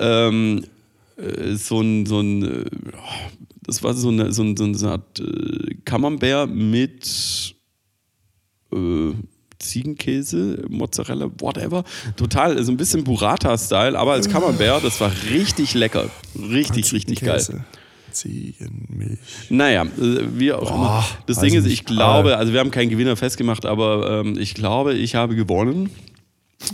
ähm, 0.00 0.64
äh, 1.16 1.54
so 1.54 1.80
ein, 1.80 2.06
so 2.06 2.20
ein 2.20 2.42
äh, 2.42 2.64
das 3.66 3.82
war 3.82 3.94
so 3.94 4.08
eine, 4.08 4.32
so, 4.32 4.42
ein, 4.42 4.56
so 4.56 4.64
eine 4.64 4.92
Art 4.92 5.20
äh, 5.20 5.74
Camembert 5.84 6.48
mit 6.48 7.54
äh, 8.72 9.12
Ziegenkäse, 9.58 10.64
Mozzarella, 10.68 11.30
whatever. 11.40 11.84
Total, 12.16 12.62
so 12.62 12.70
ein 12.70 12.76
bisschen 12.76 13.04
Burrata-Style, 13.04 13.98
aber 13.98 14.12
als 14.12 14.28
Camembert, 14.28 14.84
das 14.84 15.00
war 15.00 15.10
richtig 15.30 15.74
lecker. 15.74 16.08
Richtig, 16.36 16.92
richtig 16.92 17.20
geil. 17.20 17.64
Ziegenmilch. 18.16 19.18
Naja, 19.50 19.82
äh, 19.82 20.20
wie 20.34 20.52
auch 20.52 20.74
immer. 20.74 21.04
Das 21.26 21.40
Ding 21.40 21.54
ist, 21.54 21.66
ich 21.66 21.84
glaube, 21.84 22.36
also 22.36 22.52
wir 22.52 22.60
haben 22.60 22.70
keinen 22.70 22.90
Gewinner 22.90 23.16
festgemacht, 23.16 23.66
aber 23.66 24.22
ähm, 24.24 24.38
ich 24.38 24.54
glaube, 24.54 24.94
ich 24.94 25.14
habe 25.14 25.36
gewonnen 25.36 25.90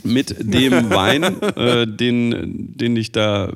mit 0.05 0.36
dem 0.38 0.90
Wein, 0.90 1.43
äh, 1.43 1.86
den, 1.86 2.76
den 2.76 2.97
ich 2.97 3.12
da 3.12 3.53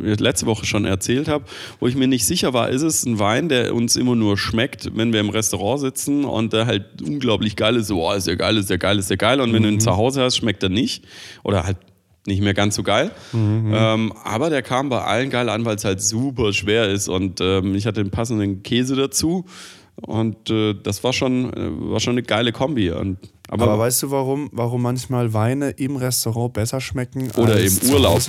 letzte 0.00 0.46
Woche 0.46 0.66
schon 0.66 0.84
erzählt 0.84 1.28
habe, 1.28 1.44
wo 1.80 1.86
ich 1.86 1.94
mir 1.94 2.08
nicht 2.08 2.24
sicher 2.24 2.52
war, 2.52 2.70
ist 2.70 2.82
es 2.82 3.04
ein 3.04 3.18
Wein, 3.18 3.48
der 3.48 3.74
uns 3.74 3.96
immer 3.96 4.14
nur 4.14 4.38
schmeckt, 4.38 4.96
wenn 4.96 5.12
wir 5.12 5.20
im 5.20 5.28
Restaurant 5.28 5.80
sitzen 5.80 6.24
und 6.24 6.52
der 6.52 6.66
halt 6.66 7.02
unglaublich 7.02 7.56
geil 7.56 7.76
ist, 7.76 7.88
so, 7.88 8.06
oh, 8.06 8.12
ist 8.12 8.26
ja 8.26 8.34
geil, 8.34 8.56
ist 8.56 8.70
ja 8.70 8.76
geil, 8.76 8.98
ist 8.98 9.10
ja 9.10 9.16
geil. 9.16 9.40
Und 9.40 9.52
wenn 9.52 9.62
du 9.62 9.68
ihn 9.68 9.80
zu 9.80 9.96
Hause 9.96 10.22
hast, 10.22 10.36
schmeckt 10.36 10.62
er 10.62 10.68
nicht. 10.68 11.04
Oder 11.42 11.64
halt 11.64 11.76
nicht 12.26 12.40
mehr 12.40 12.54
ganz 12.54 12.76
so 12.76 12.82
geil. 12.82 13.10
Ähm, 13.34 14.12
aber 14.24 14.50
der 14.50 14.62
kam 14.62 14.88
bei 14.88 15.00
allen 15.02 15.30
geil 15.30 15.48
an, 15.48 15.64
weil 15.64 15.76
es 15.76 15.84
halt 15.84 16.00
super 16.00 16.52
schwer 16.52 16.88
ist 16.88 17.08
und 17.08 17.40
ähm, 17.40 17.74
ich 17.74 17.86
hatte 17.86 18.02
den 18.02 18.10
passenden 18.10 18.62
Käse 18.62 18.94
dazu 18.96 19.44
und 20.00 20.48
äh, 20.50 20.74
das 20.74 21.02
war 21.04 21.12
schon, 21.12 21.52
äh, 21.52 21.90
war 21.90 22.00
schon 22.00 22.12
eine 22.12 22.22
geile 22.22 22.52
Kombi. 22.52 22.90
Und, 22.90 23.18
aber, 23.48 23.64
Aber 23.64 23.78
weißt 23.80 24.04
du, 24.04 24.10
warum, 24.10 24.48
warum 24.52 24.82
manchmal 24.82 25.34
Weine 25.34 25.70
im 25.70 25.96
Restaurant 25.96 26.52
besser 26.52 26.80
schmecken 26.80 27.30
Oder 27.36 27.54
als 27.54 27.78
im 27.78 27.90
Urlaub. 27.90 28.20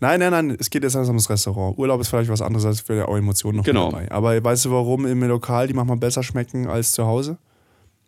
Nein, 0.00 0.20
nein, 0.20 0.30
nein, 0.30 0.56
es 0.60 0.70
geht 0.70 0.84
jetzt 0.84 0.94
erst 0.94 1.08
ums 1.08 1.28
Restaurant. 1.28 1.76
Urlaub 1.76 2.00
ist 2.00 2.08
vielleicht 2.08 2.30
was 2.30 2.40
anderes, 2.42 2.64
als 2.64 2.80
für 2.80 3.08
auch 3.08 3.16
Emotionen 3.16 3.58
noch 3.58 3.64
Genau. 3.64 3.90
dabei. 3.90 4.10
Aber 4.12 4.42
weißt 4.44 4.66
du, 4.66 4.70
warum 4.70 5.06
im 5.06 5.22
Lokal 5.24 5.66
die 5.66 5.74
manchmal 5.74 5.96
besser 5.96 6.22
schmecken 6.22 6.68
als 6.68 6.92
zu 6.92 7.04
Hause? 7.06 7.38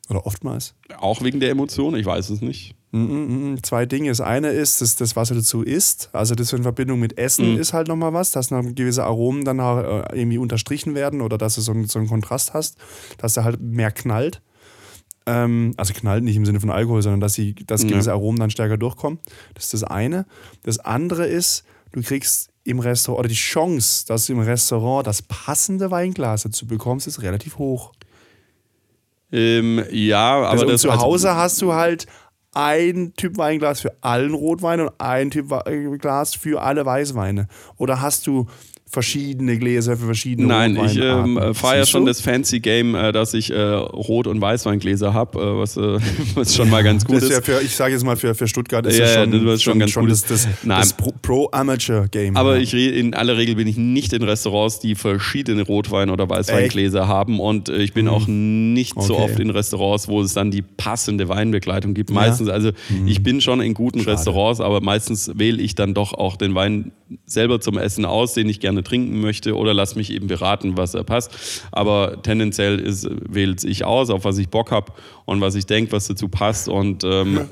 Oder 0.09 0.26
oftmals? 0.26 0.74
auch 0.99 1.22
wegen 1.22 1.41
der 1.41 1.51
Emotionen, 1.51 1.97
ich 1.99 2.07
weiß 2.07 2.30
es 2.30 2.41
nicht. 2.43 2.74
Mhm, 2.93 3.62
Zwei 3.62 3.86
Dinge. 3.86 4.09
Das 4.09 4.20
eine 4.20 4.49
ist, 4.51 4.80
dass 4.80 4.97
das, 4.97 5.14
was 5.14 5.30
er 5.30 5.36
dazu 5.36 5.62
isst, 5.62 6.09
also 6.12 6.34
das 6.34 6.53
in 6.53 6.62
Verbindung 6.64 6.99
mit 6.99 7.18
Essen 7.18 7.57
ist 7.59 7.72
halt 7.72 7.86
nochmal 7.88 8.12
was, 8.12 8.32
dass 8.32 8.51
noch 8.51 8.62
gewisse 8.74 9.05
Aromen 9.05 9.45
dann 9.45 9.61
auch, 9.61 9.78
äh, 9.78 10.18
irgendwie 10.18 10.38
unterstrichen 10.38 10.95
werden 10.97 11.20
oder 11.20 11.38
dass 11.38 11.55
du 11.55 11.61
so, 11.61 11.70
einen- 11.72 11.86
so 11.86 11.99
einen 12.01 12.09
Kontrast 12.09 12.53
hast, 12.53 12.76
dass 13.18 13.36
er 13.36 13.45
halt 13.45 13.61
mehr 13.61 13.93
knallt. 13.93 14.43
Ähm, 15.26 15.74
also 15.76 15.93
knallt 15.95 16.24
nicht 16.24 16.34
im 16.34 16.45
Sinne 16.47 16.59
von 16.61 16.70
Alkohol, 16.70 17.03
sondern 17.03 17.20
dass, 17.20 17.34
sie, 17.34 17.55
dass 17.55 17.86
gewisse 17.86 18.11
Aromen 18.12 18.41
dann 18.41 18.51
stärker 18.51 18.76
durchkommen. 18.78 19.20
Das 19.55 19.64
ist 19.66 19.74
das 19.74 19.84
eine. 19.84 20.26
Das 20.64 20.78
andere 20.80 21.26
ist, 21.26 21.62
du 21.93 22.03
kriegst 22.03 22.49
im 22.64 22.80
Restaurant, 22.80 23.20
oder 23.20 23.28
die 23.28 23.34
Chance, 23.36 24.05
dass 24.09 24.26
du 24.26 24.32
im 24.32 24.41
Restaurant 24.41 25.07
das 25.07 25.22
passende 25.22 25.91
Weinglas 25.93 26.43
dazu 26.43 26.66
bekommst, 26.66 27.07
ist 27.07 27.22
relativ 27.22 27.59
hoch. 27.59 27.93
Ähm, 29.32 29.84
ja, 29.93 30.32
aber 30.38 30.51
also, 30.51 30.64
das 30.66 30.80
zu 30.82 30.91
also- 30.91 31.03
Hause 31.03 31.36
hast 31.36 31.62
du 31.62 31.72
halt 31.72 32.07
ein 32.53 33.14
Typ 33.16 33.38
Weinglas 33.38 33.80
für 33.80 33.94
allen 34.01 34.34
Rotweine 34.34 34.88
und 34.88 35.01
ein 35.01 35.30
Typ 35.30 35.51
Weinglas 35.51 36.34
für 36.34 36.62
alle 36.62 36.84
Weißweine. 36.84 37.48
Oder 37.76 38.01
hast 38.01 38.26
du 38.26 38.46
verschiedene 38.93 39.57
Gläser 39.57 39.97
für 39.97 40.07
verschiedene 40.07 40.49
Nein, 40.49 40.72
ich 40.84 40.97
ähm, 40.97 41.03
Rotweinarten? 41.36 41.55
fahre 41.55 41.76
ja 41.78 41.86
schon 41.86 42.07
das 42.07 42.20
fancy 42.20 42.59
Game, 42.59 42.97
äh, 42.97 43.12
dass 43.12 43.34
ich 43.34 43.51
äh, 43.53 43.57
Rot- 43.61 44.26
und 44.26 44.41
Weißweingläser 44.41 45.14
habe, 45.14 45.38
äh, 45.38 45.59
was, 45.59 45.76
äh, 45.76 45.99
was 46.34 46.57
schon 46.57 46.68
mal 46.68 46.82
ganz 46.82 47.05
gut 47.05 47.16
Das 47.16 47.22
ist 47.22 47.30
ist. 47.30 47.47
ja 47.47 47.55
für, 47.59 47.62
ich 47.64 47.76
sage 47.76 47.93
jetzt 47.95 48.05
mal, 48.05 48.16
für, 48.16 48.34
für 48.34 48.49
Stuttgart 48.49 48.84
ist 48.86 48.99
Ja, 48.99 49.05
ja, 49.05 49.11
ja, 49.24 49.30
schon, 49.30 49.47
das 49.47 49.62
schon 49.62 49.78
ganz 49.78 49.95
gut. 49.95 50.11
das, 50.11 50.24
das, 50.24 50.49
das 50.64 50.93
Pro- 50.95 51.14
Pro-Amateur-Game. 51.22 52.36
Aber 52.36 52.57
ja. 52.57 52.62
ich 52.62 52.74
in 52.74 53.14
aller 53.14 53.36
Regel 53.36 53.55
bin 53.55 53.68
ich 53.68 53.76
nicht 53.76 54.12
in 54.12 54.22
Restaurants, 54.22 54.80
die 54.80 54.95
verschiedene 54.95 55.62
Rotwein- 55.62 56.11
oder 56.11 56.28
Weißweingläser 56.28 57.07
haben 57.07 57.38
und 57.41 57.68
äh, 57.68 57.76
ich 57.82 57.93
bin 57.93 58.09
auch 58.09 58.26
nicht 58.26 59.01
so 59.01 59.14
Okay. 59.14 59.22
oft 59.24 59.41
in 59.41 59.51
Restaurants, 59.51 60.09
wo 60.09 60.20
es 60.20 60.34
dann 60.34 60.51
die 60.51 60.62
passende 60.62 61.28
Weinbegleitung 61.28 61.95
gibt. 61.95 62.11
Meistens, 62.11 62.49
also 62.49 62.70
ich 63.07 63.22
bin 63.22 63.41
schon 63.41 63.61
in 63.61 63.74
guten 63.74 64.01
Restaurants, 64.01 64.61
aber 64.61 64.80
meistens 64.80 65.30
wähle 65.34 65.61
ich 65.62 65.74
dann 65.74 65.95
doch 65.95 66.12
auch 66.14 66.36
den 66.36 66.55
Wein 66.55 66.93
selber 67.26 67.61
zum 67.61 67.78
Essen 67.78 68.04
aus, 68.04 68.34
den 68.34 68.48
ich 68.48 68.61
gerne 68.61 68.82
trinken 68.82 69.20
möchte 69.20 69.56
oder 69.56 69.74
lass 69.74 69.96
mich 69.96 70.12
eben 70.12 70.26
beraten, 70.26 70.76
was 70.76 70.92
da 70.92 71.02
passt. 71.02 71.62
Aber 71.72 72.22
tendenziell 72.22 72.78
ist, 72.78 73.08
wähle 73.28 73.56
ich 73.62 73.84
aus, 73.84 74.11
auf 74.11 74.24
was 74.24 74.38
ich 74.38 74.48
Bock 74.48 74.70
habe 74.70 74.92
und 75.24 75.40
was 75.40 75.54
ich 75.54 75.66
denke, 75.66 75.92
was 75.92 76.06
dazu 76.06 76.28
passt 76.28 76.68
und 76.68 77.04
ähm, 77.04 77.48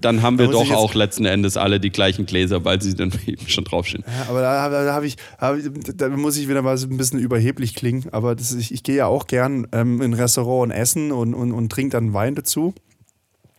dann 0.00 0.22
haben 0.22 0.38
wir 0.38 0.46
Da 0.46 0.52
doch 0.52 0.70
auch 0.70 0.94
letzten 0.94 1.24
Endes 1.24 1.56
alle 1.56 1.80
die 1.80 1.90
gleichen 1.90 2.26
Gläser, 2.26 2.64
weil 2.64 2.80
sie 2.80 2.94
dann 2.94 3.12
eben 3.26 3.48
schon 3.48 3.64
draufstehen. 3.64 4.04
Ja, 4.06 4.30
aber 4.30 4.40
da, 4.40 4.68
da, 4.68 4.84
da, 4.84 4.94
hab 4.94 5.04
ich, 5.04 5.16
hab 5.38 5.56
da 5.96 6.08
muss 6.08 6.36
ich 6.36 6.48
wieder 6.48 6.62
mal 6.62 6.76
so 6.76 6.86
ein 6.86 6.96
bisschen 6.96 7.18
überheblich 7.18 7.74
klingen. 7.74 8.06
Aber 8.12 8.34
das, 8.34 8.52
ich, 8.52 8.72
ich 8.72 8.82
gehe 8.82 8.96
ja 8.96 9.06
auch 9.06 9.26
gern 9.26 9.66
ähm, 9.72 10.00
in 10.00 10.12
ein 10.12 10.14
Restaurant 10.14 10.64
und 10.64 10.70
essen 10.70 11.12
und, 11.12 11.34
und, 11.34 11.52
und 11.52 11.70
trinke 11.70 11.90
dann 11.90 12.12
Wein 12.12 12.34
dazu. 12.34 12.74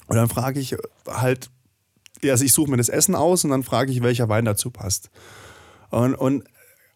Und 0.08 0.16
dann 0.16 0.28
frage 0.28 0.60
ich 0.60 0.76
halt, 1.08 1.50
also 2.30 2.46
ich 2.46 2.54
suche 2.54 2.70
mir 2.70 2.78
das 2.78 2.90
Essen 2.90 3.16
aus 3.16 3.44
und 3.44 3.52
dann 3.52 3.64
frage 3.64 3.92
ich, 3.92 4.04
welcher 4.04 4.30
Wein 4.30 4.46
dazu 4.46 4.70
passt. 4.70 5.10
Und, 5.90 6.16
und 6.16 6.44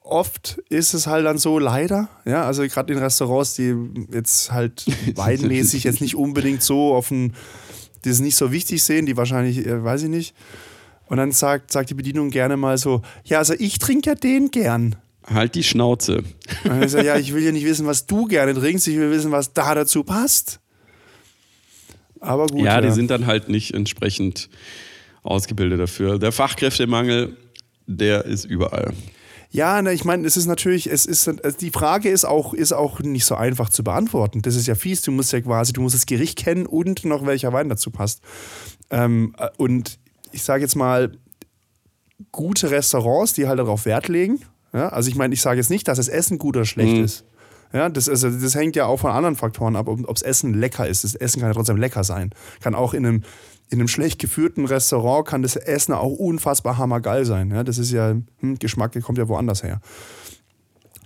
oft 0.01 0.59
ist 0.69 0.93
es 0.93 1.07
halt 1.07 1.25
dann 1.25 1.37
so, 1.37 1.59
leider, 1.59 2.09
ja, 2.25 2.45
also 2.45 2.63
gerade 2.67 2.93
in 2.93 2.99
Restaurants, 2.99 3.55
die 3.55 3.75
jetzt 4.11 4.51
halt 4.51 4.85
weinmäßig 5.15 5.83
jetzt 5.83 6.01
nicht 6.01 6.15
unbedingt 6.15 6.61
so 6.61 6.93
auf 6.93 7.11
ein, 7.11 7.33
die 8.03 8.09
es 8.09 8.19
nicht 8.19 8.35
so 8.35 8.51
wichtig 8.51 8.83
sehen, 8.83 9.05
die 9.05 9.17
wahrscheinlich, 9.17 9.65
äh, 9.65 9.83
weiß 9.83 10.03
ich 10.03 10.09
nicht. 10.09 10.35
Und 11.07 11.17
dann 11.17 11.31
sagt, 11.31 11.71
sagt 11.71 11.89
die 11.89 11.93
Bedienung 11.93 12.29
gerne 12.29 12.57
mal 12.57 12.77
so, 12.77 13.01
ja, 13.25 13.39
also 13.39 13.53
ich 13.57 13.77
trinke 13.79 14.09
ja 14.09 14.15
den 14.15 14.51
gern. 14.51 14.95
Halt 15.25 15.55
die 15.55 15.63
Schnauze. 15.63 16.23
Und 16.63 16.83
ich 16.83 16.91
sage, 16.91 17.05
ja, 17.05 17.17
ich 17.17 17.33
will 17.33 17.43
ja 17.43 17.51
nicht 17.51 17.65
wissen, 17.65 17.85
was 17.85 18.05
du 18.05 18.25
gerne 18.25 18.53
trinkst, 18.53 18.87
ich 18.87 18.97
will 18.97 19.11
wissen, 19.11 19.31
was 19.31 19.53
da 19.53 19.73
dazu 19.73 20.03
passt. 20.03 20.59
Aber 22.19 22.47
gut. 22.47 22.61
ja, 22.61 22.81
die 22.81 22.91
sind 22.91 23.11
dann 23.11 23.27
halt 23.27 23.49
nicht 23.49 23.73
entsprechend 23.73 24.49
ausgebildet 25.25 25.79
dafür. 25.79 26.19
Der 26.19 26.31
Fachkräftemangel, 26.31 27.35
der 27.87 28.25
ist 28.25 28.45
überall. 28.45 28.93
Ja, 29.51 29.81
ich 29.89 30.03
meine, 30.03 30.27
es 30.27 30.35
ist 30.35 30.47
natürlich, 30.47 30.87
es 30.87 31.05
ist, 31.05 31.27
also 31.27 31.57
die 31.57 31.71
Frage 31.71 32.09
ist 32.09 32.25
auch, 32.25 32.53
ist 32.53 32.73
auch 32.73 32.99
nicht 32.99 33.25
so 33.25 33.35
einfach 33.35 33.69
zu 33.69 33.83
beantworten. 33.83 34.41
Das 34.41 34.55
ist 34.55 34.67
ja 34.67 34.75
fies. 34.75 35.01
Du 35.01 35.11
musst 35.11 35.31
ja 35.31 35.39
quasi, 35.39 35.71
du 35.71 35.81
musst 35.81 35.95
das 35.95 36.05
Gericht 36.05 36.37
kennen 36.37 36.65
und 36.65 37.05
noch 37.05 37.25
welcher 37.25 37.53
Wein 37.53 37.69
dazu 37.69 37.89
passt. 37.89 38.21
Ähm, 38.89 39.33
äh, 39.37 39.47
und 39.57 39.97
ich 40.31 40.43
sage 40.43 40.63
jetzt 40.63 40.75
mal, 40.75 41.11
gute 42.31 42.69
Restaurants, 42.69 43.33
die 43.33 43.47
halt 43.47 43.59
darauf 43.59 43.85
Wert 43.85 44.09
legen. 44.09 44.41
Ja? 44.73 44.89
Also 44.89 45.09
ich 45.09 45.15
meine, 45.15 45.33
ich 45.33 45.41
sage 45.41 45.57
jetzt 45.57 45.69
nicht, 45.69 45.87
dass 45.87 45.97
das 45.97 46.09
Essen 46.09 46.37
gut 46.37 46.57
oder 46.57 46.65
schlecht 46.65 46.97
ist. 46.97 47.25
Ja, 47.75 47.89
das, 47.89 48.07
also, 48.07 48.29
das 48.29 48.55
hängt 48.55 48.77
ja 48.77 48.85
auch 48.85 49.01
von 49.01 49.11
anderen 49.11 49.35
Faktoren 49.35 49.75
ab, 49.75 49.89
ob 49.89 50.07
das 50.07 50.21
Essen 50.21 50.53
lecker 50.53 50.87
ist. 50.87 51.03
Das 51.03 51.13
Essen 51.13 51.41
kann 51.41 51.49
ja 51.49 51.53
trotzdem 51.53 51.75
lecker 51.75 52.05
sein. 52.05 52.29
Kann 52.61 52.73
auch 52.73 52.93
in 52.93 53.05
einem, 53.05 53.23
in 53.69 53.79
einem 53.79 53.89
schlecht 53.89 54.17
geführten 54.17 54.63
Restaurant 54.65 55.27
kann 55.27 55.41
das 55.41 55.57
Essen 55.57 55.93
auch 55.93 56.13
unfassbar 56.13 56.77
hammergeil 56.77 57.25
sein. 57.25 57.51
Ja, 57.51 57.65
das 57.65 57.77
ist 57.77 57.91
ja, 57.91 58.15
hm, 58.39 58.59
Geschmack, 58.59 58.97
kommt 59.03 59.17
ja 59.17 59.27
woanders 59.27 59.61
her. 59.61 59.81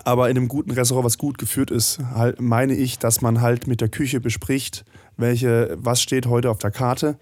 Aber 0.03 0.29
in 0.29 0.37
einem 0.37 0.47
guten 0.47 0.69
Restaurant, 0.69 1.05
was 1.05 1.17
gut 1.17 1.39
geführt 1.39 1.71
ist, 1.71 2.01
halt, 2.13 2.39
meine 2.39 2.75
ich, 2.75 2.99
dass 2.99 3.21
man 3.21 3.41
halt 3.41 3.65
mit 3.65 3.81
der 3.81 3.89
Küche 3.89 4.19
bespricht, 4.21 4.85
welche, 5.17 5.75
was 5.79 6.03
steht 6.03 6.27
heute 6.27 6.51
auf 6.51 6.59
der 6.59 6.69
Karte 6.69 7.17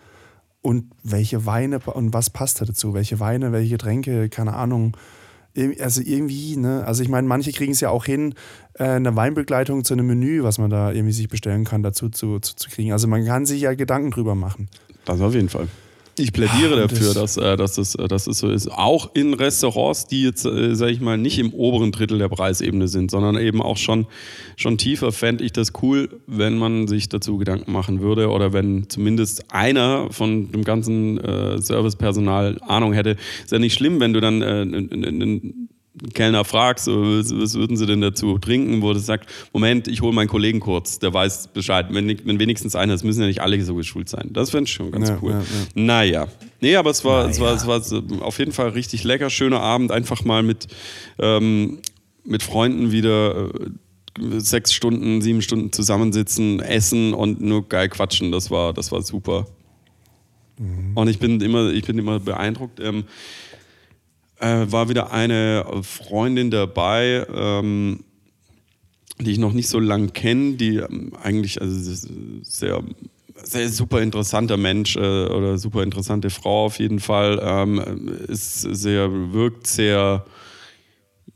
und 0.62 0.92
welche 1.04 1.46
Weine 1.46 1.80
und 1.80 2.14
was 2.14 2.30
passt 2.30 2.60
da 2.60 2.66
dazu, 2.66 2.94
welche 2.94 3.22
Weine, 3.22 3.54
welche 3.54 3.70
Getränke, 3.70 4.28
keine 4.28 4.56
Ahnung. 4.56 4.98
Also 5.80 6.02
irgendwie, 6.04 6.56
ne? 6.58 6.84
Also 6.86 7.04
ich 7.04 7.10
meine, 7.10 7.28
manche 7.28 7.52
kriegen 7.52 7.72
es 7.72 7.80
ja 7.80 7.90
auch 7.90 8.06
hin, 8.06 8.36
äh, 8.74 8.84
eine 8.84 9.16
Weinbegleitung 9.16 9.84
zu 9.84 9.94
einem 9.94 10.08
Menü, 10.08 10.44
was 10.44 10.60
man 10.60 10.70
da 10.70 10.92
irgendwie 10.92 11.14
sich 11.14 11.28
bestellen 11.30 11.64
kann, 11.64 11.84
dazu 11.84 12.10
zu, 12.10 12.40
zu, 12.40 12.56
zu 12.56 12.70
kriegen. 12.70 12.92
Also 12.92 13.08
man 13.08 13.26
kann 13.26 13.46
sich 13.46 13.62
ja 13.62 13.74
Gedanken 13.74 14.12
drüber 14.12 14.36
machen. 14.36 14.70
Das 15.06 15.22
auf 15.22 15.34
jeden 15.34 15.50
Fall. 15.50 15.68
Ich 16.20 16.34
plädiere 16.34 16.84
Ach, 16.84 16.90
dafür, 16.90 17.14
dass, 17.14 17.38
äh, 17.38 17.56
dass, 17.56 17.78
es, 17.78 17.96
äh, 17.96 18.08
dass 18.08 18.26
es 18.28 18.40
so 18.40 18.50
ist. 18.50 18.72
Auch 18.72 19.12
in 19.14 19.34
Restaurants, 19.34 20.08
die 20.08 20.24
jetzt, 20.24 20.46
äh, 20.46 20.76
sag 20.76 20.90
ich 20.90 21.00
mal, 21.00 21.18
nicht 21.18 21.38
im 21.38 21.54
oberen 21.54 21.92
Drittel 21.92 22.18
der 22.18 22.30
Preisebene 22.30 22.88
sind, 22.88 23.12
sondern 23.12 23.38
eben 23.38 23.62
auch 23.62 23.78
schon, 23.78 24.08
schon 24.56 24.78
tiefer, 24.78 25.12
fände 25.12 25.44
ich 25.44 25.54
das 25.54 25.74
cool, 25.82 26.10
wenn 26.26 26.58
man 26.58 26.88
sich 26.88 27.10
dazu 27.10 27.38
Gedanken 27.38 27.72
machen 27.72 28.02
würde 28.02 28.30
oder 28.30 28.52
wenn 28.52 28.90
zumindest 28.90 29.52
einer 29.52 30.08
von 30.12 30.52
dem 30.52 30.64
ganzen 30.64 31.20
äh, 31.20 31.62
Servicepersonal 31.62 32.60
Ahnung 32.68 32.94
hätte. 32.94 33.16
Ist 33.44 33.52
ja 33.52 33.60
nicht 33.60 33.76
schlimm, 33.76 34.00
wenn 34.00 34.14
du 34.14 34.20
dann 34.20 34.42
äh, 34.42 34.66
Kellner 36.14 36.46
fragst, 36.46 36.88
was 36.88 37.56
würden 37.56 37.78
sie 37.78 37.86
denn 37.86 38.02
dazu 38.02 38.38
trinken, 38.38 38.82
wo 38.82 38.94
du 38.94 39.00
sagt, 39.00 39.30
Moment, 39.54 39.88
ich 39.88 40.02
hole 40.02 40.14
meinen 40.14 40.28
Kollegen 40.28 40.60
kurz, 40.60 41.00
der 41.00 41.14
weiß 41.14 41.50
Bescheid. 41.50 41.88
Wenn, 41.90 42.08
wenn 42.26 42.40
wenigstens 42.40 42.76
einer, 42.76 42.94
es 42.94 43.04
müssen 43.04 43.22
ja 43.22 43.28
nicht 43.28 43.42
alle 43.42 43.62
so 43.64 43.76
geschult 43.76 44.10
sein. 44.10 44.30
Das 44.32 44.52
fände 44.52 44.66
ich 44.66 44.74
schon 44.74 44.92
ganz 44.92 45.10
ja, 45.10 45.20
cool. 45.22 45.32
Ja, 45.32 45.40
ja. 45.40 45.46
Naja. 45.76 46.28
Nee, 46.62 46.76
aber 46.76 46.92
es 46.92 47.04
war, 47.04 47.28
naja. 47.28 47.54
es, 47.54 47.68
war, 47.68 47.78
es 47.78 47.92
war 47.92 48.04
auf 48.22 48.40
jeden 48.40 48.52
Fall 48.52 48.70
richtig 48.70 49.04
lecker, 49.04 49.30
schöner 49.30 49.60
Abend, 49.60 49.92
einfach 49.92 50.24
mal 50.24 50.44
mit, 50.44 50.68
ähm, 51.20 51.80
mit 52.24 52.44
Freunden 52.44 52.92
wieder 52.92 53.50
äh, 53.50 54.40
sechs 54.40 54.74
Stunden, 54.74 55.22
sieben 55.22 55.42
Stunden 55.42 55.72
zusammensitzen, 55.72 56.60
essen 56.60 57.14
und 57.14 57.42
nur 57.42 57.68
geil 57.68 57.90
quatschen. 57.90 58.32
Das 58.32 58.52
war, 58.52 58.74
das 58.74 58.92
war 58.92 59.02
super. 59.02 59.48
Mhm. 60.60 60.92
Und 60.96 61.08
ich 61.08 61.20
bin 61.20 61.40
immer, 61.42 61.72
ich 61.72 61.86
bin 61.86 61.98
immer 61.98 62.20
beeindruckt. 62.20 62.80
Ähm, 62.80 63.06
äh, 64.40 64.66
war 64.72 64.90
wieder 64.90 65.12
eine 65.12 65.66
Freundin 65.82 66.52
dabei, 66.52 67.26
ähm, 67.34 68.04
die 69.20 69.32
ich 69.32 69.40
noch 69.40 69.54
nicht 69.54 69.70
so 69.70 69.80
lange 69.80 70.10
kenne, 70.10 70.54
die 70.54 70.78
ähm, 70.78 71.14
eigentlich 71.22 71.62
also 71.62 71.76
sehr, 72.44 72.84
sehr 73.44 73.70
super 73.70 74.02
interessanter 74.02 74.58
Mensch 74.58 74.96
äh, 74.96 75.00
oder 75.00 75.58
super 75.58 75.84
interessante 75.84 76.30
Frau 76.30 76.66
auf 76.66 76.80
jeden 76.80 77.00
Fall, 77.00 77.40
ähm, 77.42 77.80
ist 78.28 78.62
sehr, 78.62 79.12
wirkt 79.34 79.68
sehr 79.68 80.26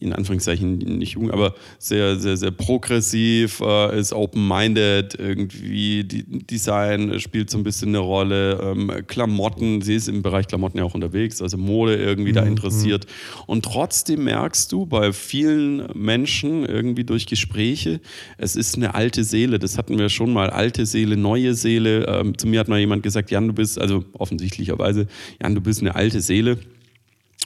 in 0.01 0.13
Anführungszeichen 0.13 0.77
nicht 0.77 1.13
jung, 1.13 1.29
aber 1.29 1.53
sehr, 1.77 2.17
sehr, 2.17 2.35
sehr 2.35 2.51
progressiv, 2.51 3.61
äh, 3.61 3.99
ist 3.99 4.13
open-minded, 4.13 5.15
irgendwie 5.19 6.03
die 6.03 6.23
Design 6.23 7.19
spielt 7.19 7.51
so 7.51 7.59
ein 7.59 7.63
bisschen 7.63 7.89
eine 7.89 7.99
Rolle, 7.99 8.59
ähm, 8.63 8.91
Klamotten, 9.05 9.81
sie 9.81 9.95
ist 9.95 10.07
im 10.07 10.23
Bereich 10.23 10.47
Klamotten 10.47 10.79
ja 10.79 10.83
auch 10.83 10.95
unterwegs, 10.95 11.41
also 11.41 11.57
Mode 11.57 11.95
irgendwie 11.95 12.31
mhm. 12.31 12.35
da 12.35 12.43
interessiert. 12.43 13.05
Und 13.45 13.63
trotzdem 13.63 14.23
merkst 14.23 14.71
du 14.71 14.87
bei 14.87 15.13
vielen 15.13 15.87
Menschen 15.93 16.65
irgendwie 16.65 17.03
durch 17.03 17.27
Gespräche, 17.27 18.01
es 18.37 18.55
ist 18.55 18.75
eine 18.75 18.95
alte 18.95 19.23
Seele, 19.23 19.59
das 19.59 19.77
hatten 19.77 19.99
wir 19.99 20.09
schon 20.09 20.33
mal, 20.33 20.49
alte 20.49 20.87
Seele, 20.87 21.15
neue 21.15 21.53
Seele. 21.53 22.05
Ähm, 22.07 22.37
zu 22.37 22.47
mir 22.47 22.59
hat 22.59 22.67
mal 22.67 22.79
jemand 22.79 23.03
gesagt, 23.03 23.29
Jan, 23.29 23.47
du 23.47 23.53
bist, 23.53 23.79
also 23.79 24.03
offensichtlicherweise, 24.13 25.05
Jan, 25.41 25.53
du 25.53 25.61
bist 25.61 25.81
eine 25.81 25.93
alte 25.93 26.21
Seele 26.21 26.57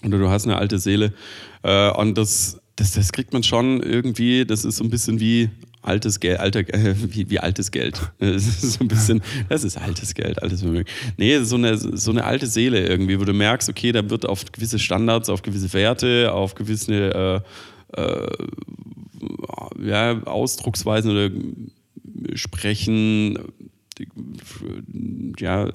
oder 0.06 0.18
du 0.18 0.30
hast 0.30 0.46
eine 0.46 0.58
alte 0.58 0.80
Seele. 0.80 1.14
Äh, 1.64 1.90
und 1.92 2.18
das, 2.18 2.60
das, 2.76 2.94
das 2.94 3.12
kriegt 3.12 3.34
man 3.34 3.44
schon 3.44 3.82
irgendwie, 3.82 4.46
das 4.46 4.66
ist 4.66 4.78
so 4.78 4.84
ein 4.84 4.90
bisschen 4.90 5.20
wie 5.20 5.50
altes 5.82 6.20
Geld, 6.20 6.40
alter, 6.40 6.62
äh, 6.74 6.96
wie, 6.98 7.30
wie 7.30 7.40
altes 7.40 7.72
Geld. 7.72 8.00
Das 8.20 8.48
ist 8.48 8.62
so 8.62 8.84
ein 8.84 8.88
bisschen, 8.88 9.22
das 9.50 9.64
ist 9.64 9.78
altes 9.78 10.14
Geld, 10.14 10.42
altes 10.42 10.62
Vermögen. 10.62 10.90
Nee, 11.18 11.40
so 11.40 11.56
eine, 11.56 11.78
so 11.78 12.12
eine 12.12 12.24
alte 12.24 12.48
Seele 12.48 12.86
irgendwie, 12.88 13.20
wo 13.20 13.24
du 13.24 13.34
merkst, 13.34 13.70
okay, 13.70 13.92
da 13.92 14.10
wird 14.10 14.26
auf 14.26 14.52
gewisse 14.52 14.80
Standards, 14.80 15.30
auf 15.30 15.42
gewisse 15.42 15.72
Werte, 15.74 16.32
auf 16.34 16.56
gewisse 16.56 17.44
äh, 17.96 18.02
äh, 18.02 18.28
ja, 19.82 20.22
Ausdrucksweisen 20.24 21.12
oder 21.12 21.30
Sprechen, 22.34 23.38
ja, 25.40 25.70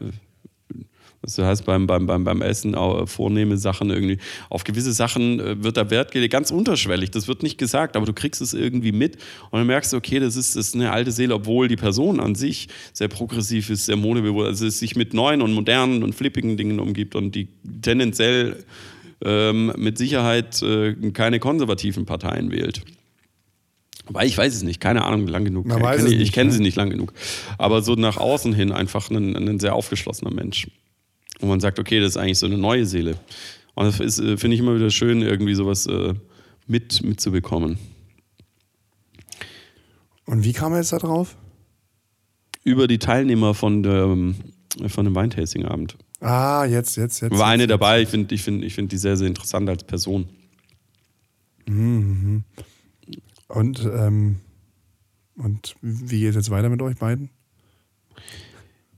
das 1.22 1.38
heißt, 1.38 1.66
beim, 1.66 1.86
beim, 1.86 2.06
beim, 2.06 2.24
beim 2.24 2.40
Essen 2.40 2.74
auch 2.74 3.06
vornehme 3.06 3.58
Sachen 3.58 3.90
irgendwie. 3.90 4.18
Auf 4.48 4.64
gewisse 4.64 4.92
Sachen 4.92 5.38
äh, 5.38 5.62
wird 5.62 5.76
da 5.76 5.90
Wert 5.90 6.12
gelegt, 6.12 6.32
ganz 6.32 6.50
unterschwellig. 6.50 7.10
Das 7.10 7.28
wird 7.28 7.42
nicht 7.42 7.58
gesagt, 7.58 7.96
aber 7.96 8.06
du 8.06 8.14
kriegst 8.14 8.40
es 8.40 8.54
irgendwie 8.54 8.92
mit 8.92 9.16
und 9.50 9.58
dann 9.58 9.66
merkst 9.66 9.92
du, 9.92 9.98
okay, 9.98 10.18
das 10.18 10.36
ist, 10.36 10.56
das 10.56 10.68
ist 10.68 10.74
eine 10.74 10.92
alte 10.92 11.12
Seele, 11.12 11.34
obwohl 11.34 11.68
die 11.68 11.76
Person 11.76 12.20
an 12.20 12.34
sich 12.34 12.68
sehr 12.94 13.08
progressiv 13.08 13.68
ist, 13.68 13.86
sehr 13.86 13.96
modebewusst, 13.96 14.48
also 14.48 14.66
es 14.66 14.78
sich 14.78 14.96
mit 14.96 15.12
neuen 15.12 15.42
und 15.42 15.52
modernen 15.52 16.02
und 16.02 16.14
flippigen 16.14 16.56
Dingen 16.56 16.80
umgibt 16.80 17.14
und 17.14 17.34
die 17.34 17.48
tendenziell 17.82 18.64
ähm, 19.22 19.74
mit 19.76 19.98
Sicherheit 19.98 20.62
äh, 20.62 20.94
keine 21.12 21.38
konservativen 21.38 22.06
Parteien 22.06 22.50
wählt. 22.50 22.82
Weil 24.08 24.26
ich 24.26 24.36
weiß 24.36 24.54
es 24.54 24.62
nicht, 24.62 24.80
keine 24.80 25.04
Ahnung, 25.04 25.26
lang 25.28 25.44
genug. 25.44 25.66
Man 25.66 25.78
ich 25.78 25.84
kenne, 25.84 26.14
ich 26.14 26.32
kenne 26.32 26.50
ne? 26.50 26.56
sie 26.56 26.62
nicht 26.62 26.76
lang 26.76 26.90
genug. 26.90 27.12
Aber 27.58 27.82
so 27.82 27.94
nach 27.94 28.16
außen 28.16 28.54
hin 28.54 28.72
einfach 28.72 29.10
ein, 29.10 29.36
ein 29.36 29.60
sehr 29.60 29.74
aufgeschlossener 29.74 30.32
Mensch. 30.32 30.66
Und 31.41 31.49
man 31.49 31.61
sagt, 31.61 31.78
okay, 31.78 32.01
das 32.01 32.11
ist 32.11 32.16
eigentlich 32.16 32.38
so 32.38 32.47
eine 32.47 32.59
neue 32.59 32.86
Seele. 32.86 33.16
Und 33.74 33.86
das 33.86 34.18
äh, 34.18 34.36
finde 34.36 34.55
ich 34.55 34.61
immer 34.61 34.74
wieder 34.74 34.91
schön, 34.91 35.22
irgendwie 35.22 35.55
sowas 35.55 35.86
äh, 35.86 36.14
mit, 36.66 37.03
mitzubekommen. 37.03 37.78
Und 40.26 40.45
wie 40.45 40.53
kam 40.53 40.72
er 40.72 40.78
jetzt 40.78 40.93
da 40.93 40.99
drauf? 40.99 41.36
Über 42.62 42.86
die 42.86 42.99
Teilnehmer 42.99 43.55
von, 43.55 43.82
der, 43.82 44.05
ähm, 44.05 44.36
von 44.88 45.05
dem 45.05 45.14
Weintasting-Abend. 45.14 45.97
Ah, 46.20 46.66
jetzt, 46.66 46.97
jetzt, 46.97 47.20
jetzt. 47.20 47.36
War 47.36 47.47
eine 47.47 47.62
jetzt, 47.62 47.70
dabei, 47.70 48.03
ich 48.03 48.09
finde 48.09 48.34
ich 48.34 48.43
find, 48.43 48.62
ich 48.62 48.74
find 48.74 48.93
die 48.93 48.99
sehr, 48.99 49.16
sehr 49.16 49.26
interessant 49.26 49.68
als 49.68 49.84
Person. 49.84 50.28
Mhm. 51.66 52.45
Und, 53.49 53.80
ähm, 53.84 54.36
und 55.36 55.74
wie 55.80 56.20
geht 56.20 56.30
es 56.30 56.36
jetzt 56.36 56.51
weiter 56.51 56.68
mit 56.68 56.82
euch 56.82 56.97
beiden? 56.97 57.30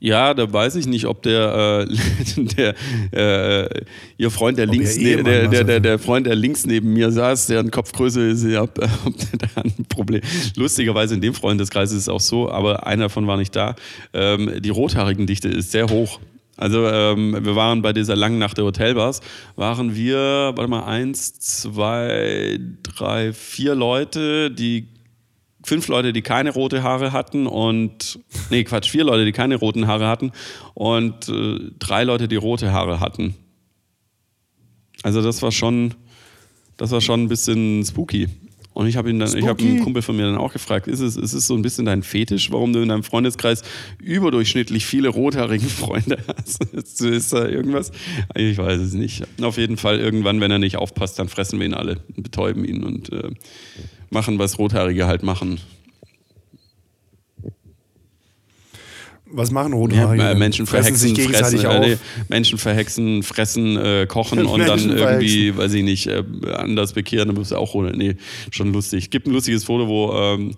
Ja, 0.04 0.34
da 0.34 0.52
weiß 0.52 0.74
ich 0.74 0.88
nicht, 0.88 1.06
ob 1.06 1.22
der, 1.22 1.86
äh, 1.88 2.34
der 2.56 2.74
äh, 3.12 3.84
ihr 4.16 4.32
Freund, 4.32 4.58
der 4.58 4.66
links, 4.66 4.96
ne, 4.96 5.22
der, 5.22 5.46
der, 5.46 5.62
der, 5.62 5.78
der, 5.78 5.98
Freund, 6.00 6.26
der 6.26 6.34
links 6.34 6.66
neben 6.66 6.92
mir 6.92 7.12
saß, 7.12 7.46
deren 7.46 7.70
Kopfgröße 7.70 8.30
ist, 8.30 8.44
ja, 8.44 8.62
ob, 8.62 8.78
ob 9.06 9.16
der 9.16 9.48
da 9.54 9.62
ein 9.62 9.86
Problem. 9.88 10.20
Lustigerweise 10.56 11.14
in 11.14 11.20
dem 11.20 11.34
Freundeskreis 11.34 11.92
ist 11.92 11.98
es 11.98 12.08
auch 12.08 12.18
so, 12.18 12.50
aber 12.50 12.84
einer 12.84 13.04
davon 13.04 13.28
war 13.28 13.36
nicht 13.36 13.54
da. 13.54 13.76
Ähm, 14.12 14.50
die 14.60 14.70
rothaarigen 14.70 15.28
Dichte 15.28 15.46
ist 15.46 15.70
sehr 15.70 15.88
hoch. 15.88 16.18
Also 16.56 16.84
ähm, 16.88 17.38
wir 17.40 17.54
waren 17.54 17.80
bei 17.80 17.92
dieser 17.92 18.16
langen 18.16 18.40
Nacht 18.40 18.58
der 18.58 18.64
Hotelbars, 18.64 19.20
waren 19.54 19.94
wir, 19.94 20.18
warte 20.56 20.68
mal, 20.68 20.84
eins, 20.84 21.38
zwei, 21.38 22.58
drei, 22.82 23.32
vier 23.32 23.76
Leute, 23.76 24.50
die 24.50 24.88
fünf 25.64 25.88
Leute, 25.88 26.12
die 26.12 26.22
keine 26.22 26.50
rote 26.50 26.82
Haare 26.82 27.12
hatten 27.12 27.46
und, 27.46 28.18
nee, 28.50 28.64
Quatsch, 28.64 28.90
vier 28.90 29.04
Leute, 29.04 29.24
die 29.24 29.32
keine 29.32 29.56
roten 29.56 29.86
Haare 29.86 30.08
hatten 30.08 30.32
und 30.74 31.28
äh, 31.28 31.58
drei 31.78 32.04
Leute, 32.04 32.28
die 32.28 32.36
rote 32.36 32.72
Haare 32.72 33.00
hatten. 33.00 33.34
Also 35.02 35.22
das 35.22 35.42
war 35.42 35.52
schon, 35.52 35.94
das 36.76 36.90
war 36.90 37.00
schon 37.00 37.24
ein 37.24 37.28
bisschen 37.28 37.84
spooky. 37.84 38.28
Und 38.74 38.86
ich 38.86 38.96
habe 38.96 39.10
ihn 39.10 39.18
dann, 39.18 39.28
spooky. 39.28 39.42
ich 39.42 39.48
habe 39.48 39.62
einen 39.62 39.80
Kumpel 39.82 40.02
von 40.02 40.16
mir 40.16 40.24
dann 40.24 40.36
auch 40.36 40.52
gefragt, 40.52 40.86
ist 40.86 41.00
es, 41.00 41.16
ist 41.16 41.32
es 41.32 41.46
so 41.46 41.54
ein 41.54 41.62
bisschen 41.62 41.84
dein 41.84 42.02
Fetisch, 42.02 42.50
warum 42.50 42.72
du 42.72 42.80
in 42.80 42.88
deinem 42.88 43.02
Freundeskreis 43.02 43.62
überdurchschnittlich 44.02 44.86
viele 44.86 45.08
rothaarige 45.08 45.66
Freunde 45.68 46.18
hast? 46.26 46.64
ist 46.72 47.32
da 47.32 47.46
irgendwas? 47.46 47.92
Ich 48.34 48.56
weiß 48.58 48.80
es 48.80 48.94
nicht. 48.94 49.24
Auf 49.42 49.58
jeden 49.58 49.76
Fall 49.76 49.98
irgendwann, 49.98 50.40
wenn 50.40 50.50
er 50.50 50.58
nicht 50.58 50.76
aufpasst, 50.76 51.18
dann 51.18 51.28
fressen 51.28 51.58
wir 51.58 51.66
ihn 51.66 51.74
alle 51.74 51.98
und 52.16 52.22
betäuben 52.22 52.64
ihn 52.64 52.82
und 52.82 53.12
äh, 53.12 53.30
machen, 54.10 54.38
was 54.38 54.58
Rothaarige 54.58 55.06
halt 55.06 55.22
machen. 55.22 55.60
Was 59.34 59.50
machen 59.50 59.72
Rothaarige? 59.72 60.22
Ja, 60.22 60.34
Menschen 60.34 60.66
fressen, 60.66 60.94
sich 60.94 61.14
gegenseitig 61.14 61.62
fressen, 61.62 61.92
äh, 61.92 61.96
Menschen 62.28 62.58
verhexen, 62.58 63.22
fressen, 63.22 63.76
äh, 63.76 64.06
kochen 64.06 64.44
und 64.46 64.60
dann 64.60 64.90
irgendwie, 64.90 65.56
weiß 65.56 65.72
ich 65.74 65.82
nicht, 65.82 66.06
äh, 66.06 66.22
anders 66.54 66.92
bekehren, 66.92 67.28
dann 67.28 67.36
bist 67.36 67.50
du 67.50 67.56
auch 67.56 67.74
ohne. 67.74 67.92
Nee, 67.92 68.16
schon 68.50 68.72
lustig. 68.72 69.10
Gibt 69.10 69.26
ein 69.26 69.32
lustiges 69.32 69.64
Foto, 69.64 69.88
wo 69.88 70.12
ähm, 70.12 70.56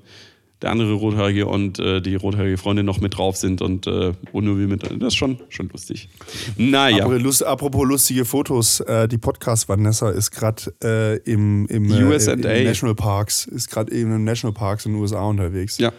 der 0.64 0.70
andere 0.70 0.94
Rothaarige 0.94 1.46
und 1.46 1.78
äh, 1.78 2.00
die 2.00 2.14
rothaarige 2.14 2.56
Freundin 2.56 2.86
noch 2.86 2.98
mit 2.98 3.18
drauf 3.18 3.36
sind 3.36 3.60
und 3.60 3.86
äh, 3.86 4.12
wo 4.32 4.40
nur 4.40 4.58
wir 4.58 4.66
mit. 4.66 4.82
Das 4.82 5.08
ist 5.08 5.16
schon, 5.16 5.38
schon 5.50 5.68
lustig. 5.68 6.08
Naja. 6.56 7.06
Lust, 7.06 7.44
apropos 7.44 7.86
lustige 7.86 8.24
Fotos, 8.24 8.80
äh, 8.80 9.06
die 9.06 9.18
Podcast 9.18 9.68
Vanessa 9.68 10.10
ist 10.10 10.30
gerade 10.30 10.72
äh, 10.82 11.16
im, 11.30 11.66
im, 11.66 11.90
äh, 11.90 12.16
im 12.16 12.64
National 12.64 12.94
Parks, 12.94 13.44
ist 13.46 13.70
gerade 13.70 13.92
eben 13.92 14.14
in 14.14 14.24
National 14.24 14.54
Parks 14.54 14.86
in 14.86 14.92
den 14.92 15.00
USA 15.02 15.22
unterwegs. 15.24 15.76
Ja. 15.78 15.92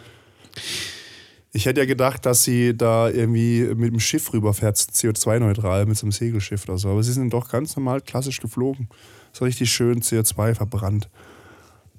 Ich 1.56 1.64
hätte 1.64 1.80
ja 1.80 1.86
gedacht, 1.86 2.26
dass 2.26 2.44
sie 2.44 2.76
da 2.76 3.08
irgendwie 3.08 3.62
mit 3.74 3.90
dem 3.90 3.98
Schiff 3.98 4.30
rüberfährt, 4.30 4.76
CO2-neutral, 4.76 5.86
mit 5.86 5.96
so 5.96 6.04
einem 6.04 6.12
Segelschiff 6.12 6.64
oder 6.68 6.76
so. 6.76 6.90
Aber 6.90 7.02
sie 7.02 7.14
sind 7.14 7.32
doch 7.32 7.48
ganz 7.48 7.74
normal 7.76 8.02
klassisch 8.02 8.40
geflogen. 8.40 8.90
So 9.32 9.46
richtig 9.46 9.72
schön 9.72 10.02
CO2 10.02 10.54
verbrannt. 10.54 11.08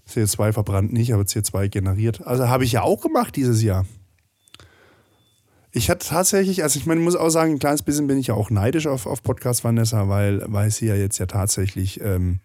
CO2 0.08 0.54
verbrannt 0.54 0.94
nicht, 0.94 1.12
aber 1.12 1.24
CO2 1.24 1.70
generiert. 1.70 2.22
Also 2.28 2.48
habe 2.48 2.66
ich 2.66 2.74
ja 2.74 2.84
auch 2.84 3.02
gemacht 3.02 3.36
dieses 3.36 3.64
Jahr. 3.64 3.88
Ich 5.72 5.90
hatte 5.90 6.08
tatsächlich, 6.08 6.62
also 6.62 6.78
ich 6.78 6.86
meine, 6.86 7.02
muss 7.02 7.16
auch 7.16 7.30
sagen, 7.30 7.54
ein 7.54 7.60
kleines 7.60 7.82
bisschen 7.82 8.06
bin 8.06 8.20
ich 8.20 8.28
ja 8.28 8.36
auch 8.36 8.52
neidisch 8.52 8.86
auf, 8.86 9.08
auf 9.08 9.24
Podcast 9.24 9.64
Vanessa, 9.64 10.08
weil, 10.08 10.44
weil 10.46 10.70
sie 10.70 10.86
ja 10.86 10.96
jetzt 10.96 11.18
ja 11.18 11.26
tatsächlich 11.26 12.00
ähm, 12.02 12.42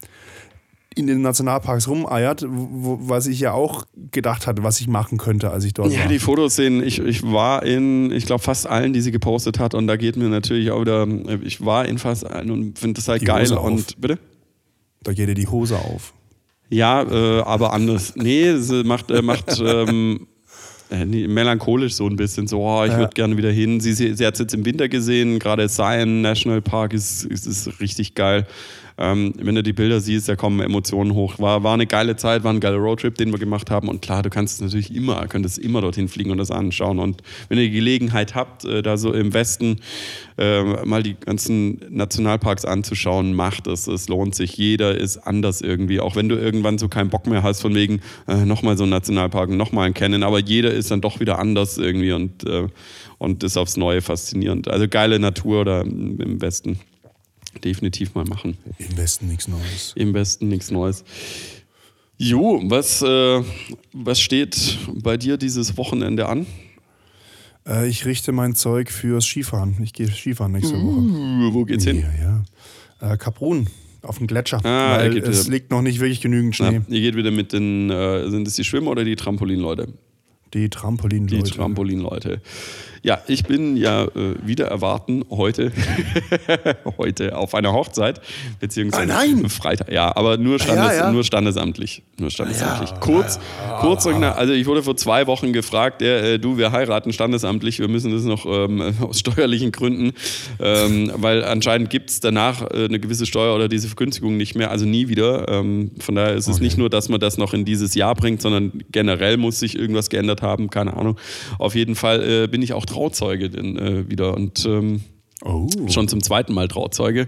in 0.94 1.06
den 1.06 1.22
Nationalparks 1.22 1.88
rumeiert, 1.88 2.44
wo, 2.48 2.98
was 3.02 3.26
ich 3.26 3.40
ja 3.40 3.52
auch 3.52 3.84
gedacht 4.10 4.46
hatte, 4.46 4.62
was 4.62 4.80
ich 4.80 4.88
machen 4.88 5.18
könnte, 5.18 5.50
als 5.50 5.64
ich 5.64 5.74
dort 5.74 5.92
Ja, 5.92 6.00
war. 6.00 6.08
die 6.08 6.18
Fotos 6.18 6.56
sehen, 6.56 6.82
ich, 6.82 6.98
ich 7.00 7.22
war 7.22 7.62
in, 7.64 8.10
ich 8.10 8.26
glaube, 8.26 8.42
fast 8.42 8.66
allen, 8.66 8.92
die 8.92 9.00
sie 9.00 9.12
gepostet 9.12 9.58
hat 9.58 9.74
und 9.74 9.86
da 9.86 9.96
geht 9.96 10.16
mir 10.16 10.28
natürlich 10.28 10.70
auch 10.70 10.80
wieder, 10.80 11.06
ich 11.42 11.64
war 11.64 11.86
in 11.86 11.98
fast 11.98 12.26
allen 12.30 12.50
und 12.50 12.78
finde 12.78 12.94
das 13.00 13.08
halt 13.08 13.22
Die 13.22 13.26
geil 13.26 13.52
und, 13.52 14.00
bitte? 14.00 14.18
Da 15.02 15.12
geht 15.12 15.28
dir 15.28 15.34
die 15.34 15.48
Hose 15.48 15.76
auf. 15.78 16.12
Ja, 16.68 17.02
äh, 17.02 17.40
aber 17.42 17.72
anders. 17.72 18.14
Nee, 18.16 18.56
sie 18.56 18.84
macht, 18.84 19.10
äh, 19.10 19.20
macht 19.20 19.60
ähm, 19.64 20.26
äh, 20.90 21.04
melancholisch 21.04 21.94
so 21.94 22.06
ein 22.06 22.16
bisschen. 22.16 22.46
So, 22.46 22.60
oh, 22.62 22.84
ich 22.84 22.92
Ja. 22.92 22.98
würde 22.98 23.12
gerne 23.14 23.36
wieder 23.36 23.50
hin. 23.50 23.80
Sie, 23.80 23.92
sie, 23.92 24.14
sie 24.14 24.24
hat 24.24 24.34
es 24.34 24.40
jetzt 24.40 24.54
im 24.54 24.64
Winter 24.64 24.88
gesehen, 24.88 25.38
gerade 25.38 25.68
Zion 25.68 26.22
National 26.22 26.62
Park 26.62 26.94
ist, 26.94 27.24
ist, 27.24 27.46
ist 27.46 27.80
richtig 27.80 28.14
geil. 28.14 28.46
Ähm, 28.98 29.32
wenn 29.38 29.54
du 29.54 29.62
die 29.62 29.72
Bilder 29.72 30.00
siehst, 30.00 30.28
da 30.28 30.36
kommen 30.36 30.60
Emotionen 30.60 31.14
hoch. 31.14 31.38
War, 31.38 31.62
war 31.62 31.74
eine 31.74 31.86
geile 31.86 32.16
Zeit, 32.16 32.44
war 32.44 32.52
ein 32.52 32.60
geiler 32.60 32.76
Roadtrip, 32.76 33.14
den 33.16 33.32
wir 33.32 33.38
gemacht 33.38 33.70
haben. 33.70 33.88
Und 33.88 34.02
klar, 34.02 34.22
du 34.22 34.30
kannst 34.30 34.60
natürlich 34.60 34.94
immer, 34.94 35.26
könntest 35.26 35.58
immer 35.58 35.80
dorthin 35.80 36.08
fliegen 36.08 36.30
und 36.30 36.38
das 36.38 36.50
anschauen. 36.50 36.98
Und 36.98 37.22
wenn 37.48 37.58
ihr 37.58 37.64
die 37.64 37.70
Gelegenheit 37.70 38.34
habt, 38.34 38.64
äh, 38.64 38.82
da 38.82 38.96
so 38.96 39.12
im 39.12 39.34
Westen 39.34 39.80
äh, 40.38 40.84
mal 40.84 41.02
die 41.02 41.14
ganzen 41.14 41.80
Nationalparks 41.90 42.64
anzuschauen, 42.64 43.34
macht 43.34 43.66
es. 43.66 43.86
Es 43.86 44.08
lohnt 44.08 44.34
sich. 44.34 44.56
Jeder 44.56 44.96
ist 44.96 45.18
anders 45.18 45.60
irgendwie. 45.60 46.00
Auch 46.00 46.16
wenn 46.16 46.28
du 46.28 46.36
irgendwann 46.36 46.78
so 46.78 46.88
keinen 46.88 47.10
Bock 47.10 47.26
mehr 47.26 47.42
hast, 47.42 47.62
von 47.62 47.74
wegen 47.74 48.00
äh, 48.28 48.44
nochmal 48.44 48.76
so 48.76 48.84
ein 48.84 48.90
Nationalpark 48.90 49.50
und 49.50 49.56
nochmal 49.56 49.86
ein 49.86 49.94
Kennen. 49.94 50.22
Aber 50.22 50.38
jeder 50.38 50.70
ist 50.70 50.90
dann 50.90 51.00
doch 51.00 51.20
wieder 51.20 51.38
anders 51.38 51.78
irgendwie 51.78 52.12
und, 52.12 52.44
äh, 52.46 52.68
und 53.18 53.42
ist 53.42 53.56
aufs 53.56 53.76
Neue 53.76 54.02
faszinierend. 54.02 54.68
Also 54.68 54.86
geile 54.88 55.18
Natur 55.18 55.64
da 55.64 55.80
im 55.82 56.40
Westen. 56.40 56.78
Definitiv 57.64 58.14
mal 58.14 58.24
machen. 58.24 58.56
Im 58.78 58.96
Westen 58.96 59.28
nichts 59.28 59.46
Neues. 59.48 59.92
Im 59.96 60.14
Westen 60.14 60.48
nichts 60.48 60.70
Neues. 60.70 61.04
Jo, 62.18 62.60
was, 62.64 63.02
äh, 63.02 63.42
was 63.92 64.20
steht 64.20 64.78
bei 64.94 65.16
dir 65.16 65.36
dieses 65.36 65.76
Wochenende 65.76 66.28
an? 66.28 66.46
Äh, 67.66 67.88
ich 67.88 68.04
richte 68.04 68.32
mein 68.32 68.54
Zeug 68.54 68.90
fürs 68.90 69.24
Skifahren. 69.24 69.76
Ich 69.82 69.92
gehe 69.92 70.08
Skifahren 70.10 70.52
nächste 70.52 70.74
Woche. 70.74 71.00
Uh, 71.00 71.54
wo 71.54 71.64
geht's 71.64 71.84
hin? 71.84 72.02
Ja, 72.02 72.44
ja. 73.00 73.12
Äh, 73.12 73.16
Kaprun, 73.16 73.66
auf 74.02 74.18
dem 74.18 74.26
Gletscher. 74.26 74.64
Ah, 74.64 74.98
weil 74.98 75.16
es 75.18 75.44
wieder- 75.46 75.52
liegt 75.52 75.70
noch 75.70 75.82
nicht 75.82 76.00
wirklich 76.00 76.20
genügend 76.20 76.56
Na, 76.60 76.68
Schnee. 76.70 76.80
ihr 76.88 77.00
geht 77.00 77.16
wieder 77.16 77.30
mit 77.30 77.52
den, 77.52 77.90
äh, 77.90 78.28
sind 78.30 78.46
es 78.48 78.54
die 78.56 78.64
Schwimmer 78.64 78.90
oder 78.92 79.04
die 79.04 79.16
Trampolinleute? 79.16 79.88
Die 80.54 80.68
Trampolin 80.68 81.26
Die 81.26 81.42
Trampolinleute. 81.42 82.42
Ja, 83.04 83.20
ich 83.26 83.42
bin 83.44 83.76
ja 83.76 84.04
äh, 84.04 84.36
wieder 84.44 84.66
erwarten 84.66 85.24
heute, 85.28 85.72
heute 86.98 87.36
auf 87.36 87.54
einer 87.56 87.72
Hochzeit, 87.72 88.20
beziehungsweise 88.60 89.12
Ah, 89.12 89.24
nein! 89.24 89.48
Freitag. 89.48 89.90
Ja, 89.90 90.14
aber 90.14 90.36
nur, 90.36 90.60
Standes, 90.60 90.98
ja. 90.98 91.10
nur 91.10 91.24
standesamtlich. 91.24 92.02
Nur 92.20 92.30
standesamtlich. 92.30 92.92
kurz, 93.00 93.40
kurz, 93.80 94.06
und 94.06 94.18
knapp, 94.18 94.38
also 94.38 94.52
ich 94.52 94.66
wurde 94.66 94.84
vor 94.84 94.96
zwei 94.96 95.26
Wochen 95.26 95.52
gefragt, 95.52 96.00
äh, 96.00 96.38
du, 96.38 96.58
wir 96.58 96.70
heiraten 96.70 97.12
standesamtlich, 97.12 97.80
wir 97.80 97.88
müssen 97.88 98.12
das 98.12 98.22
noch 98.22 98.46
ähm, 98.46 98.94
aus 99.00 99.18
steuerlichen 99.18 99.72
Gründen, 99.72 100.12
ähm, 100.60 101.10
weil 101.16 101.42
anscheinend 101.42 101.90
gibt 101.90 102.10
es 102.10 102.20
danach 102.20 102.62
äh, 102.70 102.84
eine 102.84 103.00
gewisse 103.00 103.26
Steuer 103.26 103.56
oder 103.56 103.68
diese 103.68 103.88
Vergünstigung 103.88 104.36
nicht 104.36 104.54
mehr, 104.54 104.70
also 104.70 104.86
nie 104.86 105.08
wieder. 105.08 105.48
Ähm, 105.48 105.90
von 105.98 106.14
daher 106.14 106.34
ist 106.34 106.46
es 106.46 106.60
nicht 106.60 106.78
nur, 106.78 106.88
dass 106.88 107.08
man 107.08 107.18
das 107.18 107.36
noch 107.36 107.52
in 107.52 107.64
dieses 107.64 107.96
Jahr 107.96 108.14
bringt, 108.14 108.42
sondern 108.42 108.84
generell 108.92 109.38
muss 109.38 109.58
sich 109.58 109.76
irgendwas 109.76 110.08
geändert 110.08 110.41
haben, 110.42 110.70
keine 110.70 110.96
Ahnung. 110.96 111.18
Auf 111.58 111.74
jeden 111.74 111.94
Fall 111.94 112.44
äh, 112.44 112.46
bin 112.48 112.62
ich 112.62 112.72
auch 112.72 112.84
Trauzeuge 112.86 113.48
denn, 113.50 113.78
äh, 113.78 114.10
wieder 114.10 114.34
und 114.34 114.64
ähm, 114.66 115.02
Oh. 115.44 115.68
schon 115.88 116.06
zum 116.06 116.22
zweiten 116.22 116.52
Mal 116.54 116.68
Trauzeuge. 116.68 117.26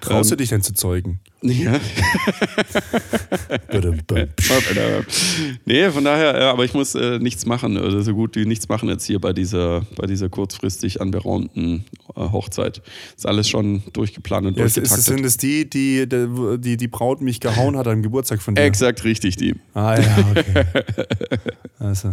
Traust 0.00 0.30
du 0.30 0.36
dich 0.36 0.48
denn 0.48 0.62
zu 0.62 0.72
zeugen? 0.72 1.20
Ja. 1.42 1.72
Bum. 4.06 4.28
nee, 5.64 5.90
von 5.90 6.04
daher, 6.04 6.34
aber 6.50 6.64
ich 6.64 6.74
muss 6.74 6.94
äh, 6.94 7.18
nichts 7.18 7.46
machen, 7.46 7.76
oder 7.78 8.02
so 8.02 8.14
gut 8.14 8.36
wie 8.36 8.44
nichts 8.46 8.68
machen 8.68 8.88
jetzt 8.88 9.04
hier 9.06 9.20
bei 9.20 9.32
dieser, 9.32 9.82
bei 9.96 10.06
dieser 10.06 10.28
kurzfristig 10.28 11.00
anberaumten 11.00 11.84
äh, 12.14 12.20
Hochzeit. 12.20 12.82
Ist 13.16 13.26
alles 13.26 13.48
schon 13.48 13.82
durchgeplant 13.92 14.46
und 14.48 14.56
Ja, 14.56 14.64
durchgetaktet. 14.64 15.04
sind 15.04 15.24
es 15.24 15.36
die, 15.36 15.68
die, 15.68 16.08
die, 16.08 16.76
die 16.76 16.88
Braut 16.88 17.20
mich 17.20 17.40
gehauen 17.40 17.76
hat 17.76 17.86
am 17.88 18.02
Geburtstag 18.02 18.42
von 18.42 18.54
dir? 18.54 18.62
Exakt 18.62 19.04
richtig, 19.04 19.36
die. 19.36 19.54
Ah 19.74 19.98
ja, 19.98 20.18
okay. 20.30 20.64
Also, 21.78 22.12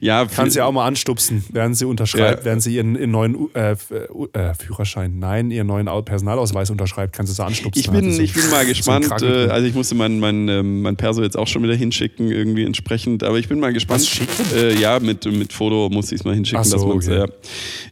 Ja, 0.00 0.26
kann 0.26 0.50
sie 0.50 0.60
auch 0.60 0.72
mal 0.72 0.86
anstupsen, 0.86 1.42
während 1.50 1.74
sie 1.76 1.86
unterschreibt, 1.86 2.40
Ja. 2.40 2.44
während 2.44 2.62
sie 2.62 2.74
ihren, 2.76 2.96
ihren 2.96 3.10
neuen 3.10 3.48
äh, 3.54 3.70
F- 3.72 3.90
äh, 3.90 4.54
Führerschein, 4.54 5.18
nein, 5.18 5.50
ihren 5.50 5.66
neuen 5.66 5.88
Au- 5.88 6.02
Personalausweis 6.02 6.68
unterschreibt, 6.68 7.14
kann 7.14 7.26
sie 7.26 7.32
sie 7.32 7.42
anstupsen. 7.42 7.80
Ich 7.80 7.90
bin, 7.90 8.12
so- 8.12 8.20
ich 8.20 8.33
bin 8.34 8.50
mal 8.50 8.66
gespannt. 8.66 9.10
einen 9.10 9.48
äh, 9.48 9.50
also 9.50 9.66
ich 9.66 9.74
musste 9.74 9.94
mein, 9.94 10.20
mein, 10.20 10.48
ähm, 10.48 10.82
mein 10.82 10.96
Perso 10.96 11.22
jetzt 11.22 11.36
auch 11.36 11.46
schon 11.46 11.62
wieder 11.62 11.74
hinschicken, 11.74 12.30
irgendwie 12.30 12.64
entsprechend. 12.64 13.22
Aber 13.22 13.38
ich 13.38 13.48
bin 13.48 13.60
mal 13.60 13.72
gespannt. 13.72 14.02
Was 14.02 14.08
schicken? 14.08 14.44
Äh, 14.54 14.78
ja, 14.78 15.00
mit, 15.00 15.24
mit 15.24 15.52
Foto 15.52 15.88
muss 15.90 16.12
ich 16.12 16.20
es 16.20 16.24
mal 16.24 16.34
hinschicken. 16.34 16.64
So, 16.64 16.88
okay. 16.88 17.18
ja. 17.18 17.26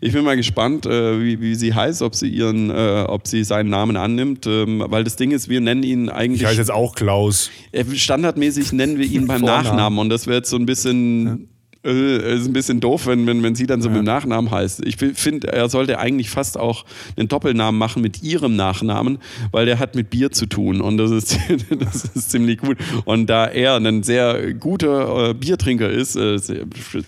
Ich 0.00 0.12
bin 0.12 0.24
mal 0.24 0.36
gespannt, 0.36 0.86
äh, 0.86 1.20
wie, 1.22 1.40
wie 1.40 1.54
sie 1.54 1.74
heißt, 1.74 2.02
ob 2.02 2.14
sie 2.14 2.28
ihren, 2.28 2.70
äh, 2.70 3.04
ob 3.06 3.26
sie 3.26 3.44
seinen 3.44 3.70
Namen 3.70 3.96
annimmt. 3.96 4.46
Ähm, 4.46 4.84
weil 4.86 5.04
das 5.04 5.16
Ding 5.16 5.30
ist, 5.30 5.48
wir 5.48 5.60
nennen 5.60 5.82
ihn 5.82 6.08
eigentlich. 6.08 6.42
ich 6.42 6.46
heiße 6.48 6.58
jetzt 6.58 6.72
auch 6.72 6.94
Klaus. 6.94 7.50
Äh, 7.72 7.84
Standardmäßig 7.94 8.72
nennen 8.72 8.98
wir 8.98 9.06
ihn 9.06 9.26
beim 9.26 9.40
Vornamen. 9.40 9.64
Nachnamen 9.64 9.98
und 9.98 10.08
das 10.08 10.26
wäre 10.26 10.38
jetzt 10.38 10.50
so 10.50 10.56
ein 10.56 10.66
bisschen. 10.66 11.48
Äh, 11.84 12.36
ist 12.36 12.46
ein 12.46 12.52
bisschen 12.52 12.78
doof, 12.78 13.06
wenn, 13.06 13.26
wenn, 13.26 13.42
wenn 13.42 13.56
sie 13.56 13.66
dann 13.66 13.82
so 13.82 13.88
mit 13.88 13.98
dem 13.98 14.04
Nachnamen 14.04 14.50
heißt. 14.50 14.86
Ich 14.86 14.96
finde, 14.96 15.52
er 15.52 15.68
sollte 15.68 15.98
eigentlich 15.98 16.30
fast 16.30 16.56
auch 16.56 16.84
einen 17.16 17.26
Doppelnamen 17.26 17.76
machen 17.76 18.02
mit 18.02 18.22
ihrem 18.22 18.54
Nachnamen, 18.54 19.18
weil 19.50 19.66
der 19.66 19.80
hat 19.80 19.96
mit 19.96 20.08
Bier 20.10 20.30
zu 20.30 20.46
tun 20.46 20.80
und 20.80 20.96
das 20.98 21.10
ist, 21.10 21.38
das 21.78 22.04
ist 22.04 22.30
ziemlich 22.30 22.58
gut. 22.58 22.78
Und 23.04 23.26
da 23.26 23.46
er 23.46 23.76
ein 23.76 24.04
sehr 24.04 24.54
guter 24.54 25.30
äh, 25.30 25.34
Biertrinker 25.34 25.90
ist, 25.90 26.14
äh, 26.14 26.36
ist 26.36 26.52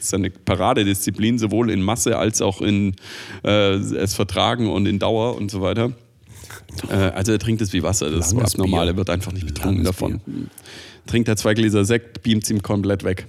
seine 0.00 0.30
Paradedisziplin, 0.30 1.38
sowohl 1.38 1.70
in 1.70 1.80
Masse 1.80 2.18
als 2.18 2.42
auch 2.42 2.60
in 2.60 2.96
äh, 3.44 3.74
es 3.74 4.14
vertragen 4.14 4.68
und 4.68 4.86
in 4.86 4.98
Dauer 4.98 5.36
und 5.36 5.52
so 5.52 5.62
weiter. 5.62 5.92
Äh, 6.90 6.94
also 6.94 7.30
er 7.30 7.38
trinkt 7.38 7.62
es 7.62 7.72
wie 7.72 7.84
Wasser, 7.84 8.10
das 8.10 8.26
ist 8.26 8.32
Langes 8.32 8.54
abnormal, 8.54 8.86
Bier. 8.86 8.94
er 8.94 8.96
wird 8.96 9.10
einfach 9.10 9.32
nicht 9.32 9.46
betrunken 9.46 9.84
Langes 9.84 9.96
davon. 9.96 10.20
Trinkt 11.06 11.28
er 11.28 11.36
zwei 11.36 11.54
Gläser 11.54 11.84
Sekt, 11.84 12.22
beamt 12.22 12.48
ihm 12.48 12.62
komplett 12.62 13.04
weg. 13.04 13.26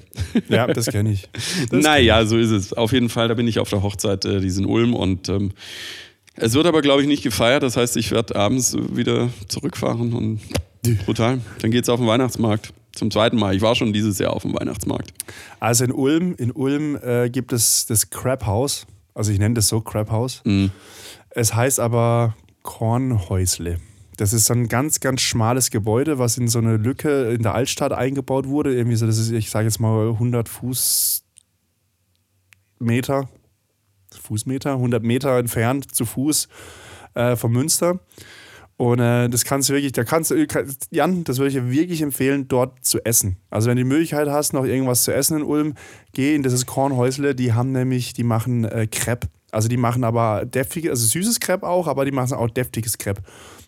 Ja, 0.50 0.68
das 0.68 0.88
kenne 0.88 1.12
ich. 1.12 1.28
Das 1.70 1.84
naja, 1.84 2.26
so 2.26 2.38
ist 2.38 2.52
es. 2.52 2.74
Auf 2.74 2.92
jeden 2.92 3.10
Fall, 3.10 3.28
da 3.28 3.34
bin 3.34 3.48
ich 3.48 3.60
auf 3.60 3.70
der 3.70 3.84
Hochzeit, 3.84 4.26
äh, 4.26 4.40
die 4.40 4.48
ist 4.48 4.58
in 4.58 4.66
Ulm 4.66 4.94
und 4.94 5.30
ähm, 5.30 5.52
es 6.36 6.54
wird 6.54 6.66
aber, 6.66 6.82
glaube 6.82 7.02
ich, 7.02 7.08
nicht 7.08 7.24
gefeiert. 7.24 7.64
Das 7.64 7.78
heißt, 7.78 7.96
ich 7.98 8.12
werde 8.12 8.36
abends 8.36 8.76
wieder 8.92 9.30
zurückfahren 9.48 10.14
und 10.14 10.40
brutal. 11.06 11.40
Dann 11.62 11.72
geht 11.72 11.84
es 11.84 11.90
auf 11.90 12.00
den 12.00 12.08
Weihnachtsmarkt. 12.08 12.74
Zum 12.94 13.12
zweiten 13.12 13.38
Mal. 13.38 13.56
Ich 13.56 13.62
war 13.62 13.76
schon 13.76 13.92
dieses 13.92 14.20
Jahr 14.20 14.34
auf 14.34 14.44
dem 14.44 14.54
Weihnachtsmarkt. 14.54 15.12
Also 15.60 15.84
in 15.84 15.92
Ulm, 15.92 16.36
in 16.38 16.52
Ulm 16.52 16.98
äh, 17.02 17.30
gibt 17.30 17.52
es 17.52 17.86
das 17.86 18.10
Crab 18.10 18.46
House. 18.46 18.86
Also 19.14 19.32
ich 19.32 19.40
nenne 19.40 19.56
das 19.56 19.68
so 19.68 19.82
Crab 19.82 20.12
House. 20.12 20.42
Mhm. 20.46 20.72
Es 21.30 21.54
heißt 21.54 21.80
aber 21.82 22.36
Kornhäusle. 22.64 23.80
Das 24.16 24.34
ist 24.34 24.46
so 24.46 24.54
ein 24.54 24.68
ganz, 24.68 25.00
ganz 25.00 25.22
schmales 25.22 25.72
Gebäude, 25.72 26.20
was 26.20 26.38
in 26.38 26.48
so 26.48 26.60
eine 26.60 26.78
Lücke 26.78 27.32
in 27.32 27.44
der 27.44 27.54
Altstadt 27.54 27.94
eingebaut 27.94 28.48
wurde. 28.48 28.76
Irgendwie 28.76 28.98
so, 28.98 29.06
das 29.06 29.18
ist, 29.18 29.32
ich 29.32 29.50
sage 29.50 29.66
jetzt 29.66 29.80
mal 29.80 30.10
100 30.10 30.50
Fußmeter, 30.50 31.24
Fußmeter, 34.22 34.74
100 34.74 35.04
Meter 35.04 35.38
entfernt 35.38 35.94
zu 35.94 36.06
Fuß 36.06 36.48
äh, 37.14 37.36
vom 37.36 37.52
Münster. 37.52 38.00
Und 38.78 39.00
äh, 39.00 39.30
das 39.30 39.46
kannst 39.46 39.70
du 39.70 39.74
wirklich, 39.74 39.94
da 39.94 40.04
kannst 40.04 40.32
du, 40.32 40.48
Jan, 40.92 41.24
das 41.24 41.38
würde 41.38 41.48
ich 41.48 41.54
dir 41.54 41.72
wirklich 41.72 42.02
empfehlen, 42.02 42.48
dort 42.50 42.84
zu 42.84 43.04
essen. 43.06 43.38
Also 43.50 43.70
wenn 43.70 43.78
du 43.78 43.84
die 43.84 43.90
Möglichkeit 43.90 44.28
hast, 44.28 44.52
noch 44.54 44.66
irgendwas 44.66 45.04
zu 45.04 45.14
essen 45.14 45.38
in 45.38 45.44
Ulm, 45.44 45.76
geh 46.12 46.36
in 46.36 46.44
dieses 46.44 46.66
Kornhäusle, 46.66 47.36
die 47.36 47.54
haben 47.54 47.72
nämlich, 47.72 48.14
die 48.14 48.24
machen 48.24 48.66
äh, 48.66 48.88
Crepe. 48.88 49.28
Also 49.52 49.70
die 49.70 49.78
machen 49.78 50.04
aber 50.04 50.44
deftige, 50.46 50.90
also 50.90 51.08
süßes 51.08 51.40
Crepe 51.40 51.66
auch, 51.66 51.88
aber 51.88 52.04
die 52.04 52.12
machen 52.12 52.34
auch 52.34 52.50
deftiges 52.50 52.98
Crepe. 52.98 53.22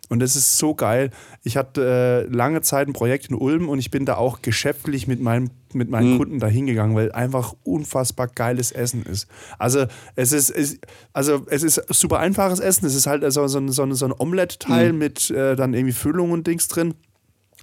Und 0.09 0.19
das 0.19 0.35
ist 0.35 0.57
so 0.57 0.73
geil. 0.73 1.11
Ich 1.43 1.57
hatte 1.57 2.27
äh, 2.29 2.33
lange 2.33 2.61
Zeit 2.61 2.87
ein 2.87 2.93
Projekt 2.93 3.27
in 3.29 3.35
Ulm 3.35 3.69
und 3.69 3.79
ich 3.79 3.91
bin 3.91 4.05
da 4.05 4.15
auch 4.15 4.41
geschäftlich 4.41 5.07
mit, 5.07 5.19
meinem, 5.19 5.49
mit 5.73 5.89
meinen 5.89 6.13
mhm. 6.13 6.17
Kunden 6.17 6.39
da 6.39 6.47
hingegangen, 6.47 6.95
weil 6.95 7.11
einfach 7.11 7.53
unfassbar 7.63 8.27
geiles 8.27 8.71
Essen 8.71 9.03
ist. 9.03 9.27
Also 9.57 9.85
es 10.15 10.31
ist, 10.31 10.49
es, 10.49 10.79
also 11.13 11.45
es 11.49 11.63
ist 11.63 11.81
super 11.89 12.19
einfaches 12.19 12.59
Essen. 12.59 12.85
Es 12.85 12.95
ist 12.95 13.07
halt 13.07 13.29
so, 13.31 13.47
so, 13.47 13.67
so, 13.67 13.93
so 13.93 14.05
ein 14.05 14.13
Omelette-Teil 14.17 14.93
mhm. 14.93 14.99
mit 14.99 15.29
äh, 15.31 15.55
dann 15.55 15.73
irgendwie 15.73 15.93
Füllung 15.93 16.31
und 16.31 16.47
Dings 16.47 16.67
drin. 16.67 16.93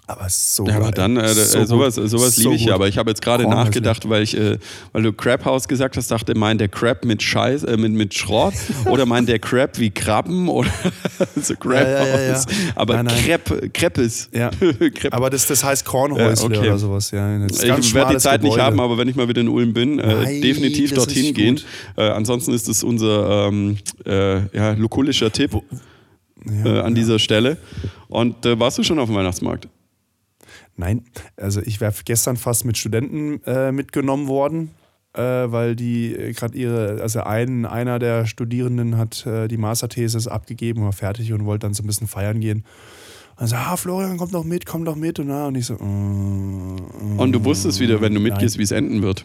Aber 0.06 0.26
so 0.28 0.66
Ja, 0.66 0.76
aber 0.76 0.90
dann, 0.90 1.16
äh, 1.16 1.32
so 1.32 1.58
äh, 1.58 1.66
sowas, 1.66 1.94
sowas 1.94 2.36
liebe 2.36 2.54
ich 2.54 2.66
ja. 2.66 2.74
Aber 2.74 2.88
ich 2.88 2.98
habe 2.98 3.10
jetzt 3.10 3.22
gerade 3.22 3.48
nachgedacht, 3.48 4.06
weil 4.06 4.22
ich, 4.22 4.36
äh, 4.36 4.58
weil 4.92 5.02
du 5.02 5.14
Crab 5.14 5.46
House 5.46 5.66
gesagt 5.66 5.96
hast, 5.96 6.10
dachte, 6.10 6.36
meint 6.36 6.60
der 6.60 6.68
Crab 6.68 7.06
mit 7.06 7.22
Scheiß, 7.22 7.64
äh, 7.64 7.78
mit, 7.78 7.92
mit 7.92 8.12
Schrott 8.12 8.52
oder 8.84 9.06
meint 9.06 9.30
der 9.30 9.38
Crab 9.38 9.78
wie 9.78 9.90
Krabben 9.90 10.48
oder 10.50 10.68
so 11.40 11.54
Crab 11.56 11.86
ja, 11.86 12.06
ja, 12.06 12.20
ja, 12.20 12.44
Aber 12.74 12.96
nein, 12.96 13.06
nein. 13.06 13.24
Crepe, 13.24 13.70
Crepes. 13.70 14.28
Ja. 14.32 14.50
Crepe. 14.58 15.12
Aber 15.12 15.30
das, 15.30 15.46
das 15.46 15.64
heißt 15.64 15.86
Kornhäusle 15.86 16.46
okay. 16.46 16.58
oder 16.58 16.78
sowas, 16.78 17.10
ja. 17.10 17.38
Ich 17.46 17.94
werde 17.94 18.12
die 18.12 18.18
Zeit 18.18 18.42
Gebäude. 18.42 18.56
nicht 18.56 18.58
haben, 18.58 18.80
aber 18.80 18.98
wenn 18.98 19.08
ich 19.08 19.16
mal 19.16 19.28
wieder 19.28 19.40
in 19.40 19.48
Ulm 19.48 19.72
bin, 19.72 19.98
äh, 19.98 20.06
nein, 20.06 20.42
definitiv 20.42 20.92
dorthin 20.92 21.32
gehen. 21.32 21.60
Äh, 21.96 22.10
ansonsten 22.10 22.52
ist 22.52 22.68
es 22.68 22.84
unser 22.84 23.48
ähm, 23.48 23.78
ja, 24.04 24.72
lukulischer 24.72 25.32
Tipp. 25.32 25.52
An 26.64 26.94
dieser 26.94 27.18
Stelle. 27.18 27.56
Und 28.08 28.44
warst 28.44 28.76
du 28.76 28.82
schon 28.82 28.98
auf 28.98 29.08
dem 29.08 29.16
Weihnachtsmarkt? 29.16 29.66
Nein, 30.76 31.04
also 31.36 31.60
ich 31.60 31.80
wäre 31.80 31.92
gestern 32.04 32.36
fast 32.36 32.64
mit 32.64 32.76
Studenten 32.76 33.42
äh, 33.44 33.70
mitgenommen 33.70 34.26
worden, 34.26 34.70
äh, 35.12 35.20
weil 35.22 35.76
die 35.76 36.14
äh, 36.14 36.32
gerade 36.32 36.56
ihre, 36.58 37.00
also 37.00 37.22
ein, 37.22 37.64
einer 37.64 37.98
der 37.98 38.26
Studierenden 38.26 38.98
hat 38.98 39.24
äh, 39.26 39.46
die 39.46 39.56
Masterthesis 39.56 40.26
abgegeben, 40.26 40.82
war 40.82 40.92
fertig 40.92 41.32
und 41.32 41.44
wollte 41.44 41.66
dann 41.66 41.74
so 41.74 41.84
ein 41.84 41.86
bisschen 41.86 42.08
feiern 42.08 42.40
gehen. 42.40 42.64
Und 43.36 43.48
so, 43.48 43.56
ah, 43.56 43.76
Florian, 43.76 44.16
komm 44.16 44.30
doch 44.30 44.44
mit, 44.44 44.66
komm 44.66 44.84
doch 44.84 44.96
mit. 44.96 45.18
Und, 45.18 45.30
und 45.30 45.54
ich 45.56 45.66
so, 45.66 45.74
mm, 45.74 47.18
Und 47.18 47.32
du 47.32 47.44
wusstest 47.44 47.80
wieder, 47.80 48.00
wenn 48.00 48.14
du 48.14 48.20
mitgehst, 48.20 48.58
wie 48.58 48.62
es 48.62 48.70
enden 48.70 49.02
wird. 49.02 49.24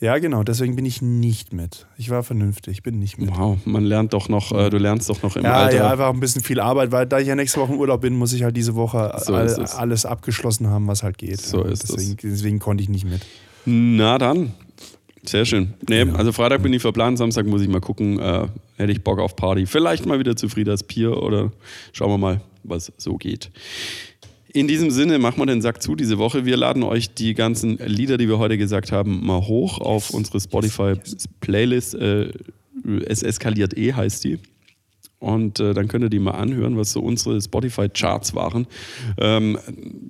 Ja, 0.00 0.18
genau, 0.18 0.44
deswegen 0.44 0.76
bin 0.76 0.86
ich 0.86 1.02
nicht 1.02 1.52
mit. 1.52 1.86
Ich 1.96 2.08
war 2.08 2.22
vernünftig, 2.22 2.78
ich 2.78 2.82
bin 2.84 3.00
nicht 3.00 3.18
mit. 3.18 3.30
Wow, 3.36 3.58
man 3.64 3.84
lernt 3.84 4.12
doch 4.12 4.28
noch, 4.28 4.52
äh, 4.52 4.70
du 4.70 4.78
lernst 4.78 5.10
doch 5.10 5.22
noch 5.22 5.34
im 5.34 5.42
ja, 5.42 5.54
Alter. 5.54 5.76
Ja, 5.76 5.90
einfach 5.90 6.10
ein 6.10 6.20
bisschen 6.20 6.42
viel 6.42 6.60
Arbeit, 6.60 6.92
weil 6.92 7.06
da 7.06 7.18
ich 7.18 7.26
ja 7.26 7.34
nächste 7.34 7.60
Woche 7.60 7.72
im 7.72 7.80
Urlaub 7.80 8.00
bin, 8.00 8.14
muss 8.14 8.32
ich 8.32 8.44
halt 8.44 8.56
diese 8.56 8.76
Woche 8.76 9.12
so 9.24 9.34
all, 9.34 9.48
alles 9.76 10.06
abgeschlossen 10.06 10.68
haben, 10.68 10.86
was 10.86 11.02
halt 11.02 11.18
geht. 11.18 11.40
So 11.40 11.64
ist 11.64 11.82
deswegen, 11.82 12.16
deswegen 12.22 12.58
konnte 12.60 12.82
ich 12.82 12.88
nicht 12.88 13.06
mit. 13.06 13.22
Na 13.64 14.18
dann, 14.18 14.52
sehr 15.24 15.44
schön. 15.44 15.74
Nee, 15.88 16.04
genau. 16.04 16.16
also 16.16 16.30
Freitag 16.30 16.62
bin 16.62 16.72
ich 16.72 16.82
verplant, 16.82 17.18
Samstag 17.18 17.46
muss 17.46 17.60
ich 17.62 17.68
mal 17.68 17.80
gucken, 17.80 18.20
äh, 18.20 18.46
hätte 18.76 18.92
ich 18.92 19.02
Bock 19.02 19.18
auf 19.18 19.34
Party. 19.34 19.66
Vielleicht 19.66 20.06
mal 20.06 20.20
wieder 20.20 20.36
zu 20.36 20.48
Friedas 20.48 20.84
Pier 20.84 21.20
oder 21.20 21.50
schauen 21.92 22.10
wir 22.10 22.18
mal, 22.18 22.40
was 22.62 22.92
so 22.96 23.16
geht. 23.16 23.50
In 24.58 24.66
diesem 24.66 24.90
Sinne 24.90 25.20
machen 25.20 25.38
wir 25.38 25.46
den 25.46 25.62
Sack 25.62 25.80
zu 25.80 25.94
diese 25.94 26.18
Woche. 26.18 26.44
Wir 26.44 26.56
laden 26.56 26.82
euch 26.82 27.14
die 27.14 27.34
ganzen 27.34 27.78
Lieder, 27.78 28.16
die 28.16 28.28
wir 28.28 28.40
heute 28.40 28.58
gesagt 28.58 28.90
haben, 28.90 29.24
mal 29.24 29.42
hoch 29.42 29.78
auf 29.78 30.10
unsere 30.10 30.40
Spotify-Playlist. 30.40 31.94
Äh, 31.94 32.32
es 33.06 33.22
eskaliert 33.22 33.78
eh 33.78 33.92
heißt 33.92 34.24
die. 34.24 34.40
Und 35.20 35.60
äh, 35.60 35.74
dann 35.74 35.86
könnt 35.86 36.02
ihr 36.02 36.10
die 36.10 36.18
mal 36.18 36.32
anhören, 36.32 36.76
was 36.76 36.90
so 36.90 37.00
unsere 37.00 37.40
Spotify-Charts 37.40 38.34
waren. 38.34 38.66
Ähm, 39.16 39.60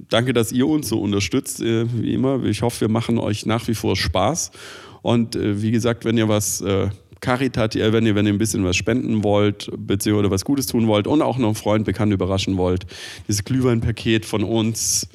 danke, 0.08 0.32
dass 0.32 0.50
ihr 0.50 0.66
uns 0.66 0.88
so 0.88 0.98
unterstützt, 0.98 1.60
äh, 1.60 1.84
wie 2.00 2.14
immer. 2.14 2.42
Ich 2.44 2.62
hoffe, 2.62 2.80
wir 2.80 2.88
machen 2.88 3.18
euch 3.18 3.44
nach 3.44 3.68
wie 3.68 3.74
vor 3.74 3.96
Spaß. 3.96 4.50
Und 5.02 5.36
äh, 5.36 5.60
wie 5.60 5.72
gesagt, 5.72 6.06
wenn 6.06 6.16
ihr 6.16 6.30
was 6.30 6.62
äh, 6.62 6.88
karitativ, 7.20 7.92
wenn 7.92 8.06
ihr, 8.06 8.14
wenn 8.14 8.26
ihr 8.26 8.32
ein 8.32 8.38
bisschen 8.38 8.64
was 8.64 8.76
spenden 8.76 9.24
wollt, 9.24 9.70
beziehungsweise 9.76 10.30
was 10.30 10.44
Gutes 10.44 10.66
tun 10.66 10.86
wollt 10.86 11.06
und 11.06 11.22
auch 11.22 11.38
noch 11.38 11.46
einen 11.46 11.54
Freund, 11.54 11.84
bekannt 11.84 12.12
überraschen 12.12 12.56
wollt, 12.56 12.86
dieses 13.26 13.44
Glühweinpaket 13.44 14.24
von 14.24 14.44
uns, 14.44 15.08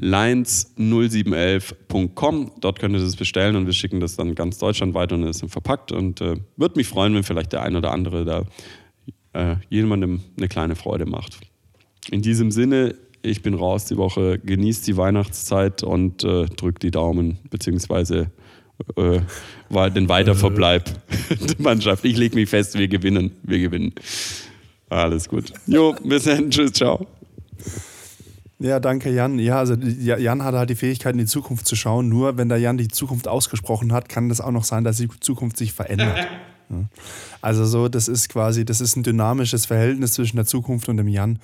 lines0711.com. 0.00 2.52
Dort 2.60 2.78
könnt 2.78 2.94
ihr 2.94 3.00
das 3.00 3.16
bestellen 3.16 3.56
und 3.56 3.66
wir 3.66 3.72
schicken 3.72 4.00
das 4.00 4.16
dann 4.16 4.34
ganz 4.34 4.58
deutschlandweit 4.58 5.12
und 5.12 5.22
ist 5.24 5.40
dann 5.42 5.48
verpackt. 5.48 5.92
Und 5.92 6.20
äh, 6.20 6.36
würde 6.56 6.76
mich 6.76 6.88
freuen, 6.88 7.14
wenn 7.14 7.22
vielleicht 7.22 7.52
der 7.52 7.62
ein 7.62 7.76
oder 7.76 7.92
andere 7.92 8.24
da 8.24 8.44
äh, 9.32 9.56
jemandem 9.68 10.22
eine 10.36 10.48
kleine 10.48 10.74
Freude 10.76 11.06
macht. 11.06 11.38
In 12.10 12.22
diesem 12.22 12.50
Sinne, 12.50 12.96
ich 13.22 13.42
bin 13.42 13.54
raus 13.54 13.86
die 13.86 13.96
Woche, 13.96 14.38
genießt 14.38 14.86
die 14.86 14.96
Weihnachtszeit 14.96 15.82
und 15.82 16.24
äh, 16.24 16.46
drückt 16.46 16.82
die 16.82 16.90
Daumen, 16.90 17.38
beziehungsweise 17.50 18.30
äh, 18.96 19.20
war 19.68 19.90
den 19.90 20.08
Weiterverbleib 20.08 20.84
der 21.30 21.56
Mannschaft. 21.58 22.04
Ich 22.04 22.16
lege 22.16 22.34
mich 22.34 22.48
fest, 22.48 22.78
wir 22.78 22.88
gewinnen. 22.88 23.32
Wir 23.42 23.58
gewinnen. 23.58 23.92
Alles 24.88 25.28
gut. 25.28 25.52
Jo, 25.66 25.94
bis 26.04 26.24
dann. 26.24 26.50
Tschüss, 26.50 26.72
ciao. 26.72 27.06
Ja, 28.58 28.80
danke 28.80 29.10
Jan. 29.10 29.38
Ja, 29.38 29.58
also 29.58 29.74
Jan 29.74 30.42
hat 30.44 30.54
halt 30.54 30.70
die 30.70 30.74
Fähigkeit, 30.74 31.12
in 31.12 31.18
die 31.18 31.26
Zukunft 31.26 31.66
zu 31.66 31.76
schauen. 31.76 32.08
Nur 32.08 32.36
wenn 32.36 32.48
der 32.48 32.58
Jan 32.58 32.78
die 32.78 32.88
Zukunft 32.88 33.28
ausgesprochen 33.28 33.92
hat, 33.92 34.08
kann 34.08 34.28
das 34.28 34.40
auch 34.40 34.52
noch 34.52 34.64
sein, 34.64 34.84
dass 34.84 34.96
die 34.96 35.08
Zukunft 35.20 35.56
sich 35.56 35.72
verändert. 35.72 36.26
Also 37.40 37.66
so, 37.66 37.88
das 37.88 38.08
ist 38.08 38.30
quasi, 38.30 38.64
das 38.64 38.80
ist 38.80 38.96
ein 38.96 39.02
dynamisches 39.02 39.66
Verhältnis 39.66 40.14
zwischen 40.14 40.36
der 40.36 40.46
Zukunft 40.46 40.88
und 40.88 40.96
dem 40.96 41.08
Jan. 41.08 41.38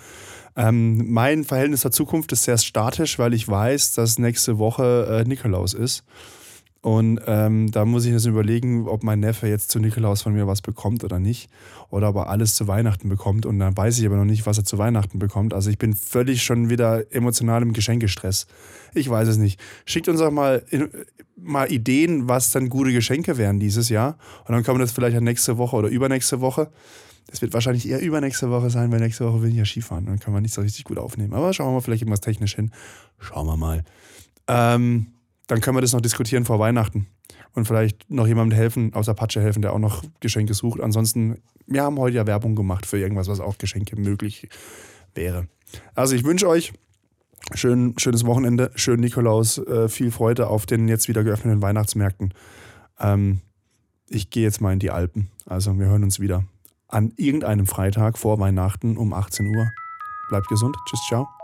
Ähm, 0.57 1.13
mein 1.13 1.45
Verhältnis 1.45 1.83
zur 1.83 1.93
Zukunft 1.93 2.33
ist 2.33 2.45
sehr 2.45 2.57
statisch, 2.57 3.19
weil 3.19 3.35
ich 3.35 3.47
weiß, 3.47 3.93
dass 3.93 4.19
nächste 4.19 4.59
Woche 4.59 5.21
äh, 5.21 5.29
Nikolaus 5.29 5.75
ist. 5.75 6.03
Und 6.83 7.21
ähm, 7.27 7.71
da 7.71 7.85
muss 7.85 8.07
ich 8.07 8.13
jetzt 8.13 8.25
überlegen, 8.25 8.89
ob 8.89 9.03
mein 9.03 9.21
Neffe 9.21 9.47
jetzt 9.47 9.71
zu 9.71 9.79
Nikolaus 9.79 10.23
von 10.23 10.33
mir 10.33 10.47
was 10.47 10.63
bekommt 10.63 11.05
oder 11.05 11.19
nicht. 11.19 11.51
Oder 11.91 12.09
ob 12.09 12.17
er 12.17 12.29
alles 12.29 12.55
zu 12.55 12.69
Weihnachten 12.69 13.11
bekommt. 13.11 13.45
Und 13.45 13.59
dann 13.59 13.77
weiß 13.77 13.99
ich 13.99 14.07
aber 14.07 14.17
noch 14.17 14.25
nicht, 14.25 14.47
was 14.47 14.57
er 14.57 14.65
zu 14.65 14.79
Weihnachten 14.79 15.19
bekommt. 15.19 15.53
Also 15.53 15.69
ich 15.69 15.77
bin 15.77 15.95
völlig 15.95 16.43
schon 16.43 16.71
wieder 16.71 17.13
emotional 17.13 17.61
im 17.61 17.75
Geschenkestress. 17.75 18.47
Ich 18.95 19.11
weiß 19.11 19.29
es 19.29 19.37
nicht. 19.37 19.61
Schickt 19.85 20.09
uns 20.09 20.23
auch 20.23 20.31
mal, 20.31 20.65
mal 21.37 21.71
Ideen, 21.71 22.29
was 22.29 22.51
dann 22.51 22.71
gute 22.71 22.93
Geschenke 22.93 23.37
wären 23.37 23.61
dieses 23.61 23.91
Jahr. 23.91 24.17
Und 24.47 24.55
dann 24.55 24.65
kommen 24.65 24.79
wir 24.79 24.85
das 24.85 24.93
vielleicht 24.93 25.21
nächste 25.21 25.59
Woche 25.59 25.77
oder 25.77 25.89
übernächste 25.89 26.41
Woche. 26.41 26.71
Das 27.27 27.43
wird 27.43 27.53
wahrscheinlich 27.53 27.89
eher 27.89 28.01
übernächste 28.01 28.51
Woche 28.51 28.71
sein, 28.71 28.91
weil 28.91 29.01
nächste 29.01 29.27
Woche 29.27 29.43
will 29.43 29.51
ich 29.51 29.57
ja 29.57 29.67
Skifahren. 29.67 30.07
Dann 30.07 30.19
kann 30.19 30.33
man 30.33 30.43
nicht 30.43 30.55
so 30.55 30.63
richtig 30.63 30.85
gut 30.85 30.97
aufnehmen. 30.97 31.35
Aber 31.35 31.53
schauen 31.53 31.69
wir 31.69 31.73
mal 31.73 31.81
vielleicht 31.81 32.03
irgendwas 32.03 32.23
technisch 32.23 32.57
hin. 32.57 32.73
Schauen 33.19 33.47
wir 33.47 33.59
mal. 33.59 33.85
Ähm, 34.49 35.09
dann 35.51 35.61
können 35.61 35.77
wir 35.77 35.81
das 35.81 35.93
noch 35.93 36.01
diskutieren 36.01 36.45
vor 36.45 36.61
Weihnachten 36.61 37.09
und 37.55 37.67
vielleicht 37.67 38.09
noch 38.09 38.27
jemandem 38.27 38.57
helfen, 38.57 38.95
aus 38.95 39.09
Apache 39.09 39.41
helfen, 39.41 39.63
der 39.63 39.73
auch 39.73 39.81
noch 39.81 40.05
Geschenke 40.21 40.55
sucht. 40.55 40.81
Ansonsten, 40.81 41.39
wir 41.67 41.83
haben 41.83 41.99
heute 41.99 42.17
ja 42.17 42.27
Werbung 42.27 42.55
gemacht 42.55 42.87
für 42.87 42.99
irgendwas, 42.99 43.27
was 43.27 43.41
auch 43.41 43.59
Geschenke 43.59 43.97
möglich 43.97 44.49
wäre. 45.15 45.49
Also 45.95 46.15
ich 46.15 46.23
wünsche 46.23 46.49
euch 46.49 46.73
schön, 47.55 47.95
schönes 47.99 48.25
Wochenende, 48.27 48.71
schönen 48.77 49.01
Nikolaus, 49.01 49.59
äh, 49.59 49.89
viel 49.89 50.13
Freude 50.13 50.47
auf 50.47 50.67
den 50.67 50.87
jetzt 50.87 51.09
wieder 51.09 51.25
geöffneten 51.25 51.63
Weihnachtsmärkten. 51.63 52.33
Ähm, 53.01 53.41
ich 54.09 54.31
gehe 54.31 54.45
jetzt 54.45 54.61
mal 54.61 54.73
in 54.73 54.79
die 54.79 54.93
Alpen. 54.93 55.31
Also 55.47 55.77
wir 55.81 55.87
hören 55.87 56.05
uns 56.05 56.21
wieder 56.21 56.45
an 56.87 57.13
irgendeinem 57.17 57.67
Freitag 57.67 58.19
vor 58.19 58.39
Weihnachten 58.39 58.97
um 58.97 59.13
18 59.13 59.47
Uhr. 59.47 59.69
Bleibt 60.29 60.47
gesund. 60.47 60.77
Tschüss, 60.89 61.01
ciao. 61.09 61.40